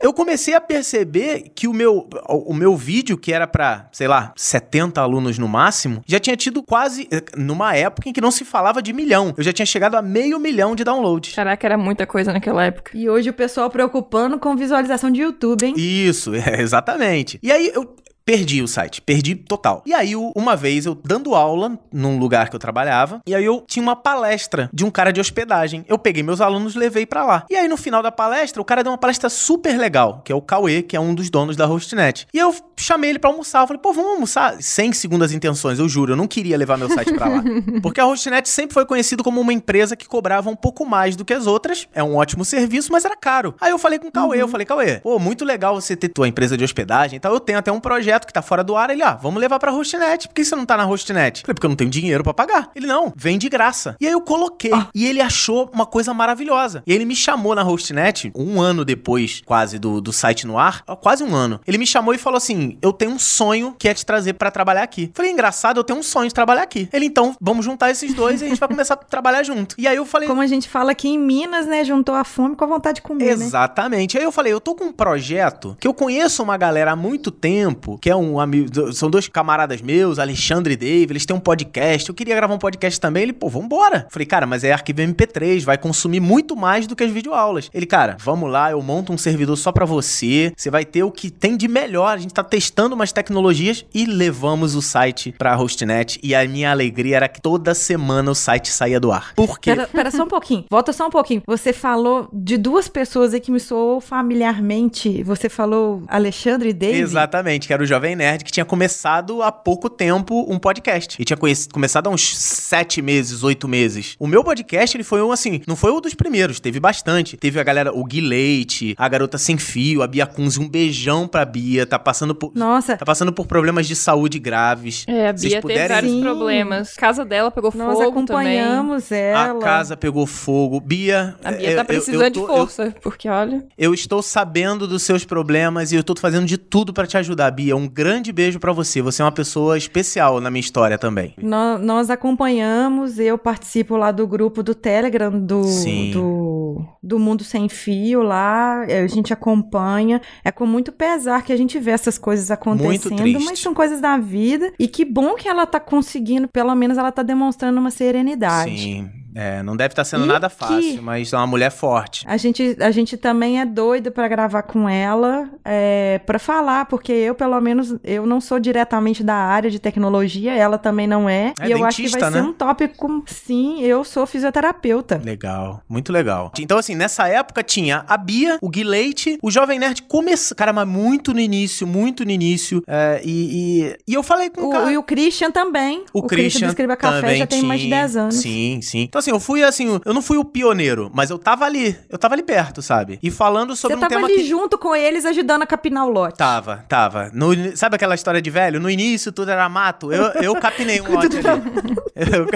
Eu 0.00 0.12
comecei 0.12 0.54
a 0.54 0.60
perceber 0.60 1.50
que 1.54 1.66
o 1.68 1.72
meu, 1.72 2.08
o, 2.28 2.52
meu 2.54 2.76
vídeo, 2.76 3.16
que 3.16 3.32
era 3.32 3.46
pra, 3.46 3.88
sei 3.92 4.08
lá, 4.08 4.32
70 4.36 5.00
alunos 5.00 5.38
no 5.38 5.48
máximo, 5.48 6.02
já 6.06 6.18
tinha 6.18 6.36
tido 6.36 6.62
quase, 6.62 7.08
eh, 7.10 7.22
numa 7.36 7.74
época 7.74 8.08
em 8.08 8.12
que 8.12 8.20
não 8.20 8.30
se 8.30 8.44
falava 8.44 8.82
de 8.82 8.92
milhão. 8.92 9.34
Eu 9.36 9.42
já 9.42 9.52
tinha 9.52 9.64
chegado 9.66 9.94
a 9.94 10.02
meio 10.02 10.38
milhão 10.38 10.74
de 10.74 10.84
downloads. 10.84 11.34
Caraca, 11.34 11.66
era 11.66 11.78
muita 11.78 12.06
coisa 12.06 12.32
naquela 12.32 12.64
época. 12.64 12.92
E 12.94 13.08
hoje 13.08 13.30
o 13.30 13.34
pessoal 13.34 13.70
preocupando 13.70 14.38
com 14.38 14.54
visualização 14.56 15.10
de 15.10 15.22
YouTube, 15.22 15.64
hein? 15.66 15.74
Isso, 15.76 16.34
é, 16.34 16.60
exatamente. 16.60 17.38
E 17.42 17.50
aí 17.50 17.70
eu 17.74 17.94
perdi 18.24 18.62
o 18.62 18.68
site, 18.68 19.02
perdi 19.02 19.34
total. 19.34 19.82
E 19.84 19.92
aí 19.92 20.14
uma 20.16 20.56
vez 20.56 20.86
eu 20.86 20.94
dando 20.94 21.34
aula 21.34 21.78
num 21.92 22.18
lugar 22.18 22.48
que 22.48 22.56
eu 22.56 22.60
trabalhava, 22.60 23.20
e 23.26 23.34
aí 23.34 23.44
eu 23.44 23.62
tinha 23.66 23.82
uma 23.82 23.94
palestra 23.94 24.70
de 24.72 24.84
um 24.84 24.90
cara 24.90 25.12
de 25.12 25.20
hospedagem. 25.20 25.84
Eu 25.88 25.98
peguei 25.98 26.22
meus 26.22 26.40
alunos, 26.40 26.74
levei 26.74 27.04
pra 27.04 27.24
lá. 27.24 27.46
E 27.50 27.56
aí 27.56 27.68
no 27.68 27.76
final 27.76 28.02
da 28.02 28.10
palestra, 28.10 28.62
o 28.62 28.64
cara 28.64 28.82
deu 28.82 28.90
uma 28.92 28.98
palestra 28.98 29.28
super 29.28 29.78
legal, 29.78 30.22
que 30.24 30.32
é 30.32 30.34
o 30.34 30.40
Cauê, 30.40 30.82
que 30.82 30.96
é 30.96 31.00
um 31.00 31.14
dos 31.14 31.28
donos 31.28 31.56
da 31.56 31.66
Hostnet. 31.66 32.26
E 32.32 32.38
eu 32.38 32.54
chamei 32.76 33.10
ele 33.10 33.18
pra 33.18 33.30
almoçar, 33.30 33.62
eu 33.62 33.66
falei: 33.66 33.80
"Pô, 33.80 33.92
vamos 33.92 34.12
almoçar?" 34.12 34.56
Sem 34.62 34.92
segundas 34.92 35.32
intenções, 35.32 35.78
eu 35.78 35.88
juro, 35.88 36.12
eu 36.12 36.16
não 36.16 36.26
queria 36.26 36.56
levar 36.56 36.78
meu 36.78 36.88
site 36.88 37.12
pra 37.12 37.28
lá. 37.28 37.44
Porque 37.82 38.00
a 38.00 38.04
Hostnet 38.04 38.48
sempre 38.48 38.72
foi 38.72 38.86
conhecido 38.86 39.22
como 39.22 39.40
uma 39.40 39.52
empresa 39.52 39.96
que 39.96 40.08
cobrava 40.08 40.48
um 40.48 40.56
pouco 40.56 40.86
mais 40.86 41.14
do 41.14 41.24
que 41.24 41.34
as 41.34 41.46
outras. 41.46 41.86
É 41.92 42.02
um 42.02 42.16
ótimo 42.16 42.44
serviço, 42.44 42.90
mas 42.90 43.04
era 43.04 43.16
caro. 43.16 43.54
Aí 43.60 43.70
eu 43.70 43.78
falei 43.78 43.98
com 43.98 44.08
o 44.08 44.12
Cauê, 44.12 44.40
eu 44.40 44.48
falei: 44.48 44.66
"Cauê, 44.66 45.00
pô, 45.00 45.18
muito 45.18 45.44
legal 45.44 45.74
você 45.74 45.94
ter 45.94 46.08
tua 46.08 46.26
empresa 46.26 46.56
de 46.56 46.64
hospedagem, 46.64 47.16
então 47.16 47.32
eu 47.32 47.40
tenho 47.40 47.58
até 47.58 47.70
um 47.70 47.80
projeto 47.80 48.13
que 48.20 48.32
tá 48.32 48.42
fora 48.42 48.62
do 48.62 48.76
ar, 48.76 48.90
ele, 48.90 49.02
ah, 49.02 49.14
vamos 49.14 49.40
levar 49.40 49.58
pra 49.58 49.70
Hostnet. 49.70 50.28
Por 50.28 50.34
que 50.34 50.44
você 50.44 50.54
não 50.54 50.64
tá 50.64 50.76
na 50.76 50.84
Hostnet? 50.84 51.40
Eu 51.40 51.46
Falei, 51.46 51.54
porque 51.54 51.66
eu 51.66 51.70
não 51.70 51.76
tenho 51.76 51.90
dinheiro 51.90 52.22
pra 52.22 52.34
pagar. 52.34 52.70
Ele, 52.74 52.86
não, 52.86 53.12
vem 53.16 53.38
de 53.38 53.48
graça. 53.48 53.96
E 54.00 54.06
aí 54.06 54.12
eu 54.12 54.20
coloquei. 54.20 54.72
E 54.94 55.06
ele 55.06 55.20
achou 55.20 55.70
uma 55.72 55.86
coisa 55.86 56.14
maravilhosa. 56.14 56.82
E 56.86 56.92
ele 56.92 57.04
me 57.04 57.16
chamou 57.16 57.54
na 57.54 57.62
Hostnet, 57.62 58.30
um 58.34 58.60
ano 58.60 58.84
depois, 58.84 59.42
quase, 59.44 59.78
do, 59.78 60.00
do 60.00 60.12
site 60.12 60.46
no 60.46 60.58
ar, 60.58 60.82
ó, 60.86 60.96
quase 60.96 61.24
um 61.24 61.34
ano. 61.34 61.60
Ele 61.66 61.78
me 61.78 61.86
chamou 61.86 62.14
e 62.14 62.18
falou 62.18 62.36
assim: 62.36 62.78
eu 62.80 62.92
tenho 62.92 63.12
um 63.12 63.18
sonho 63.18 63.74
que 63.78 63.88
é 63.88 63.94
te 63.94 64.04
trazer 64.04 64.34
pra 64.34 64.50
trabalhar 64.50 64.82
aqui. 64.82 65.10
Falei, 65.14 65.32
engraçado, 65.32 65.78
eu 65.78 65.84
tenho 65.84 65.98
um 65.98 66.02
sonho 66.02 66.28
de 66.28 66.34
trabalhar 66.34 66.62
aqui. 66.62 66.88
Ele, 66.92 67.06
então, 67.06 67.34
vamos 67.40 67.64
juntar 67.64 67.90
esses 67.90 68.14
dois 68.14 68.40
e 68.40 68.44
a 68.44 68.48
gente 68.48 68.58
vai 68.58 68.68
começar 68.68 68.94
a 68.94 68.96
trabalhar 69.04 69.42
junto. 69.42 69.74
E 69.78 69.86
aí 69.86 69.96
eu 69.96 70.06
falei, 70.06 70.28
Como 70.28 70.40
a 70.40 70.46
gente 70.46 70.68
fala 70.68 70.92
aqui 70.92 71.08
em 71.08 71.18
Minas, 71.18 71.66
né? 71.66 71.84
Juntou 71.84 72.14
a 72.14 72.24
fome 72.24 72.56
com 72.56 72.64
a 72.64 72.66
vontade 72.66 72.96
de 72.96 73.02
comer, 73.02 73.36
né? 73.36 73.44
Exatamente. 73.44 74.16
Aí 74.18 74.24
eu 74.24 74.32
falei, 74.32 74.52
eu 74.52 74.60
tô 74.60 74.74
com 74.74 74.84
um 74.84 74.92
projeto 74.92 75.76
que 75.80 75.86
eu 75.86 75.94
conheço 75.94 76.42
uma 76.42 76.56
galera 76.56 76.92
há 76.92 76.96
muito 76.96 77.30
tempo, 77.30 77.98
que 78.04 78.10
é 78.10 78.14
um 78.14 78.38
amigo, 78.38 78.92
são 78.92 79.08
dois 79.08 79.28
camaradas 79.28 79.80
meus, 79.80 80.18
Alexandre 80.18 80.74
e 80.74 80.76
Dave, 80.76 81.10
eles 81.10 81.24
têm 81.24 81.34
um 81.34 81.40
podcast. 81.40 82.06
Eu 82.06 82.14
queria 82.14 82.36
gravar 82.36 82.52
um 82.52 82.58
podcast 82.58 83.00
também. 83.00 83.22
Ele, 83.22 83.32
pô, 83.32 83.48
vambora. 83.48 84.06
Falei, 84.10 84.26
cara, 84.26 84.46
mas 84.46 84.62
é 84.62 84.72
arquivo 84.72 85.00
MP3, 85.00 85.64
vai 85.64 85.78
consumir 85.78 86.20
muito 86.20 86.54
mais 86.54 86.86
do 86.86 86.94
que 86.94 87.02
as 87.02 87.10
videoaulas. 87.10 87.70
Ele, 87.72 87.86
cara, 87.86 88.18
vamos 88.20 88.50
lá, 88.50 88.70
eu 88.70 88.82
monto 88.82 89.10
um 89.10 89.16
servidor 89.16 89.56
só 89.56 89.72
pra 89.72 89.86
você. 89.86 90.52
Você 90.54 90.68
vai 90.68 90.84
ter 90.84 91.02
o 91.02 91.10
que 91.10 91.30
tem 91.30 91.56
de 91.56 91.66
melhor. 91.66 92.08
A 92.08 92.18
gente 92.18 92.34
tá 92.34 92.44
testando 92.44 92.94
umas 92.94 93.10
tecnologias 93.10 93.86
e 93.94 94.04
levamos 94.04 94.74
o 94.74 94.82
site 94.82 95.32
pra 95.38 95.54
Hostnet. 95.54 96.20
E 96.22 96.34
a 96.34 96.46
minha 96.46 96.72
alegria 96.72 97.16
era 97.16 97.26
que 97.26 97.40
toda 97.40 97.72
semana 97.72 98.30
o 98.30 98.34
site 98.34 98.68
saía 98.68 99.00
do 99.00 99.12
ar. 99.12 99.32
Por 99.34 99.58
quê? 99.58 99.70
Pera, 99.70 99.88
pera 99.90 100.10
só 100.10 100.24
um 100.24 100.28
pouquinho. 100.28 100.66
Volta 100.70 100.92
só 100.92 101.06
um 101.06 101.10
pouquinho. 101.10 101.40
Você 101.46 101.72
falou 101.72 102.28
de 102.30 102.58
duas 102.58 102.86
pessoas 102.86 103.32
aí 103.32 103.40
que 103.40 103.50
me 103.50 103.60
soou 103.60 103.98
familiarmente. 103.98 105.22
Você 105.22 105.48
falou 105.48 106.02
Alexandre 106.06 106.68
e 106.68 106.74
David. 106.74 107.00
Exatamente, 107.00 107.66
que 107.66 107.72
era 107.72 107.82
o 107.82 107.93
Jovem 107.94 108.16
Nerd 108.16 108.44
que 108.44 108.50
tinha 108.50 108.64
começado 108.64 109.40
há 109.40 109.52
pouco 109.52 109.88
tempo 109.88 110.44
um 110.52 110.58
podcast. 110.58 111.16
E 111.22 111.24
tinha 111.24 111.36
começado 111.72 112.08
há 112.08 112.10
uns 112.10 112.36
sete 112.36 113.00
meses, 113.00 113.44
oito 113.44 113.68
meses. 113.68 114.16
O 114.18 114.26
meu 114.26 114.42
podcast, 114.42 114.96
ele 114.96 115.04
foi 115.04 115.22
um 115.22 115.30
assim, 115.30 115.60
não 115.64 115.76
foi 115.76 115.92
um 115.92 116.00
dos 116.00 116.12
primeiros, 116.12 116.58
teve 116.58 116.80
bastante. 116.80 117.36
Teve 117.36 117.60
a 117.60 117.62
galera, 117.62 117.92
o 117.96 118.02
Gui 118.04 118.20
Leite, 118.20 118.96
a 118.98 119.08
Garota 119.08 119.38
Sem 119.38 119.56
Fio, 119.56 120.02
a 120.02 120.08
Bia 120.08 120.26
Kunze, 120.26 120.58
um 120.58 120.68
beijão 120.68 121.28
pra 121.28 121.44
Bia, 121.44 121.86
tá 121.86 121.96
passando 121.96 122.34
por... 122.34 122.50
Nossa, 122.52 122.96
Tá 122.96 123.04
passando 123.04 123.32
por 123.32 123.46
problemas 123.46 123.86
de 123.86 123.94
saúde 123.94 124.40
graves. 124.40 125.04
É, 125.06 125.28
a 125.28 125.32
Vocês 125.32 125.42
Bia 125.42 125.50
teve 125.50 125.62
puderem- 125.62 125.88
vários 125.88 126.12
Sim. 126.12 126.20
problemas. 126.20 126.94
Casa 126.96 127.24
dela 127.24 127.50
pegou 127.52 127.70
nós 127.76 127.92
fogo 127.96 128.08
acompanhamos 128.08 129.12
ela. 129.12 129.58
A 129.58 129.60
casa 129.62 129.96
pegou 129.96 130.26
fogo. 130.26 130.80
Bia. 130.80 131.36
também. 131.40 131.58
A 131.58 131.60
Bia 131.60 131.70
eu- 131.70 131.76
tá 131.76 131.82
eu- 131.82 131.86
precisando 131.86 132.22
eu 132.24 132.30
de 132.30 132.40
tô- 132.40 132.48
eu- 132.48 132.56
força, 132.56 132.94
porque 133.00 133.28
olha. 133.28 133.64
Eu 133.78 133.94
estou 133.94 134.20
sabendo 134.20 134.88
dos 134.88 135.02
seus 135.04 135.24
problemas 135.24 135.92
e 135.92 135.94
eu 135.94 136.00
estou 136.00 136.16
fazendo 136.18 136.46
de 136.46 136.56
tudo 136.58 136.92
pra 136.92 137.06
te 137.06 137.16
ajudar, 137.16 137.50
Bia. 137.52 137.76
Um 137.76 137.83
um 137.84 137.88
grande 137.88 138.32
beijo 138.32 138.58
pra 138.58 138.72
você. 138.72 139.00
Você 139.02 139.22
é 139.22 139.24
uma 139.24 139.32
pessoa 139.32 139.76
especial 139.78 140.40
na 140.40 140.50
minha 140.50 140.60
história 140.60 140.98
também. 140.98 141.34
Nó- 141.40 141.78
Nós, 141.78 142.10
acompanhamos, 142.10 143.18
eu 143.18 143.36
participo 143.38 143.96
lá 143.96 144.10
do 144.10 144.26
grupo 144.26 144.62
do 144.62 144.74
Telegram 144.74 145.30
do, 145.38 145.64
Sim. 145.64 146.10
do, 146.12 146.84
do 147.02 147.18
Mundo 147.18 147.44
Sem 147.44 147.68
Fio 147.68 148.22
lá, 148.22 148.82
a 148.82 149.06
gente 149.06 149.32
acompanha. 149.32 150.20
É 150.44 150.50
com 150.50 150.66
muito 150.66 150.92
pesar 150.92 151.42
que 151.42 151.52
a 151.52 151.56
gente 151.56 151.78
vê 151.78 151.90
essas 151.92 152.18
coisas 152.18 152.50
acontecendo, 152.50 153.40
mas 153.44 153.58
são 153.60 153.74
coisas 153.74 154.00
da 154.00 154.16
vida. 154.18 154.72
E 154.78 154.88
que 154.88 155.04
bom 155.04 155.34
que 155.34 155.48
ela 155.48 155.66
tá 155.66 155.78
conseguindo, 155.80 156.48
pelo 156.48 156.74
menos 156.74 156.96
ela 156.98 157.12
tá 157.12 157.22
demonstrando 157.22 157.78
uma 157.80 157.90
serenidade. 157.90 158.78
Sim. 158.78 159.10
É, 159.34 159.62
não 159.62 159.76
deve 159.76 159.92
estar 159.92 160.04
sendo 160.04 160.24
E 160.24 160.28
nada 160.28 160.48
que- 160.48 160.56
fácil, 160.56 161.02
mas 161.02 161.32
é 161.32 161.36
uma 161.36 161.46
mulher 161.46 161.70
forte. 161.70 162.24
A 162.28 162.36
gente, 162.36 162.76
a 162.80 162.90
gente 162.90 163.16
também 163.16 163.60
é 163.60 163.64
doido 163.66 164.10
pra 164.12 164.28
gravar 164.28 164.62
com 164.62 164.88
ela, 164.88 165.48
é, 165.64 166.20
para 166.24 166.38
falar, 166.38 166.86
porque 166.86 167.12
eu, 167.12 167.34
pelo 167.34 167.60
menos, 167.60 167.94
eu 168.04 168.26
não 168.26 168.40
sou 168.40 168.58
diretamente 168.60 169.22
da 169.24 169.34
área 169.34 169.70
de 169.70 169.78
tecnologia, 169.78 170.54
ela 170.54 170.78
também 170.78 171.06
não 171.06 171.28
é. 171.28 171.52
É 171.60 171.68
e 171.68 171.72
eu 171.72 171.84
acho 171.84 171.96
que 171.96 172.02
dentista, 172.02 172.20
vai 172.20 172.30
né? 172.30 172.40
ser 172.40 172.44
um 172.46 172.52
tópico. 172.52 173.24
Sim, 173.26 173.82
eu 173.82 174.04
sou 174.04 174.26
fisioterapeuta. 174.26 175.20
Legal, 175.24 175.82
muito 175.88 176.12
legal. 176.12 176.52
Então, 176.58 176.78
assim, 176.78 176.94
nessa 176.94 177.26
época 177.28 177.62
tinha 177.62 178.04
a 178.06 178.16
Bia, 178.16 178.58
o 178.62 178.68
Gui 178.68 178.84
Leite, 178.84 179.38
o 179.42 179.50
Jovem 179.50 179.78
Nerd 179.78 180.02
começou. 180.02 180.56
Cara, 180.56 180.72
mas 180.72 180.86
muito 180.86 181.32
no 181.32 181.40
início, 181.40 181.86
muito 181.86 182.24
no 182.24 182.30
início. 182.30 182.82
é, 182.86 183.20
e, 183.24 183.82
e, 183.82 183.96
e 184.08 184.14
eu 184.14 184.22
falei 184.22 184.50
com 184.50 184.60
o, 184.62 184.68
O, 184.68 184.70
cara. 184.70 184.92
e 184.92 184.96
o 184.96 185.02
Christian 185.02 185.50
também. 185.50 186.04
O, 186.12 186.22
Christian 186.22 186.68
do 186.68 186.70
Escreva 186.70 186.96
Café 186.96 187.36
já 187.36 187.46
tem 187.46 187.62
mais 187.62 187.80
de 187.80 187.86
tinha. 187.88 188.00
10 188.00 188.16
anos. 188.16 188.34
Sim, 188.36 188.80
sim. 188.82 189.00
Então, 189.00 189.20
assim, 189.24 189.30
eu 189.30 189.40
fui 189.40 189.62
assim, 189.64 190.00
eu 190.04 190.14
não 190.14 190.22
fui 190.22 190.36
o 190.36 190.44
pioneiro, 190.44 191.10
mas 191.14 191.30
eu 191.30 191.38
tava 191.38 191.64
ali. 191.64 191.96
Eu 192.08 192.18
tava 192.18 192.34
ali 192.34 192.42
perto, 192.42 192.82
sabe? 192.82 193.18
E 193.22 193.30
falando 193.30 193.74
sobre 193.74 193.94
Você 193.96 193.98
um 193.98 194.00
tava 194.00 194.14
tema 194.14 194.26
ali 194.26 194.36
que. 194.36 194.44
junto 194.44 194.76
com 194.78 194.94
eles, 194.94 195.24
ajudando 195.24 195.62
a 195.62 195.66
capinar 195.66 196.06
o 196.06 196.10
lote. 196.10 196.36
Tava, 196.36 196.84
tava. 196.88 197.30
No 197.32 197.54
sabe 197.76 197.96
aquela 197.96 198.14
história 198.14 198.40
de 198.42 198.50
velho? 198.50 198.78
No 198.80 198.90
início 198.90 199.32
tudo 199.32 199.50
era 199.50 199.68
mato. 199.68 200.12
Eu, 200.12 200.24
eu 200.42 200.54
capinei 200.56 201.00
um 201.00 201.08
lote 201.14 201.36
ali. 201.38 201.44
Eu, 202.16 202.46